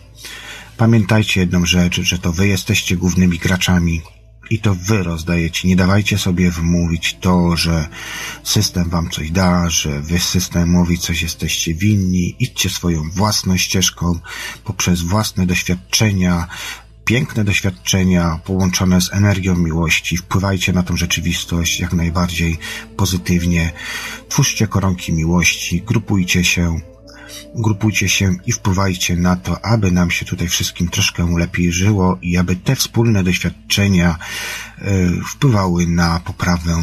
Pamiętajcie 0.81 1.40
jedną 1.40 1.66
rzecz, 1.66 2.01
że 2.01 2.19
to 2.19 2.32
wy 2.32 2.48
jesteście 2.48 2.97
głównymi 2.97 3.39
graczami 3.39 4.02
i 4.51 4.59
to 4.59 4.74
wy 4.74 5.02
rozdajecie. 5.02 5.69
Nie 5.69 5.77
dawajcie 5.77 6.19
sobie 6.19 6.51
wmówić 6.51 7.16
to, 7.20 7.57
że 7.57 7.89
system 8.43 8.90
wam 8.90 9.11
coś 9.11 9.31
da, 9.31 9.70
że 9.70 10.01
wy 10.01 10.19
systemowi 10.19 10.98
coś 10.98 11.23
jesteście 11.23 11.74
winni. 11.74 12.36
Idźcie 12.39 12.70
swoją 12.70 13.11
własną 13.11 13.57
ścieżką 13.57 14.19
poprzez 14.65 15.02
własne 15.02 15.47
doświadczenia, 15.47 16.47
piękne 17.05 17.44
doświadczenia 17.44 18.40
połączone 18.44 19.01
z 19.01 19.12
energią 19.12 19.57
miłości. 19.57 20.16
Wpływajcie 20.16 20.73
na 20.73 20.82
tą 20.82 20.97
rzeczywistość 20.97 21.81
jak 21.81 21.93
najbardziej 21.93 22.59
pozytywnie. 22.97 23.73
Twórzcie 24.28 24.66
koronki 24.66 25.12
miłości, 25.12 25.82
grupujcie 25.82 26.44
się, 26.44 26.81
grupujcie 27.55 28.09
się 28.09 28.35
i 28.47 28.52
wpływajcie 28.52 29.16
na 29.16 29.36
to, 29.36 29.65
aby 29.65 29.93
nam 29.93 30.11
się 30.11 30.24
tutaj 30.24 30.48
wszystkim 30.48 30.89
troszkę 30.89 31.36
lepiej 31.39 31.73
żyło 31.73 32.19
i 32.23 32.36
aby 32.36 32.57
te 32.57 32.77
wspólne 32.77 33.24
doświadczenia 33.24 34.19
e, 34.78 35.11
wpływały 35.27 35.86
na 35.86 36.20
poprawę, 36.20 36.77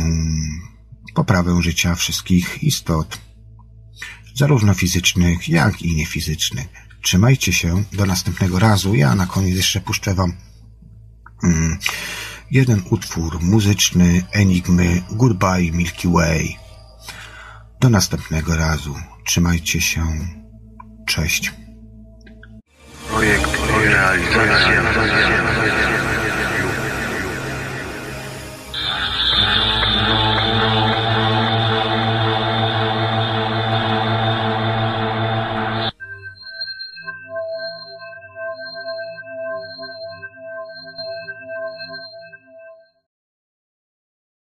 poprawę 1.14 1.62
życia 1.62 1.96
wszystkich 1.96 2.64
istot, 2.64 3.20
zarówno 4.36 4.74
fizycznych, 4.74 5.50
jak 5.50 5.82
i 5.82 5.96
niefizycznych. 5.96 6.68
Trzymajcie 7.02 7.54
się, 7.54 7.84
do 7.94 8.06
następnego 8.06 8.60
razu. 8.60 8.96
Ja 8.96 9.16
na 9.16 9.26
koniec 9.26 9.56
jeszcze 9.56 9.82
puszczę 9.82 10.16
Wam 10.16 10.34
mm, 11.44 11.78
jeden 12.52 12.82
utwór 12.90 13.42
muzyczny 13.42 14.24
Enigmy 14.32 15.02
Goodbye 15.12 15.72
Milky 15.72 16.08
Way. 16.08 16.58
Do 17.80 17.90
następnego 17.90 18.58
razu. 18.58 18.96
Trzymajcie 19.28 19.82
się. 19.82 20.02
Cześć. 21.08 21.54
Projekt 23.10 23.58
i 23.84 23.86
realizacja. 23.86 24.84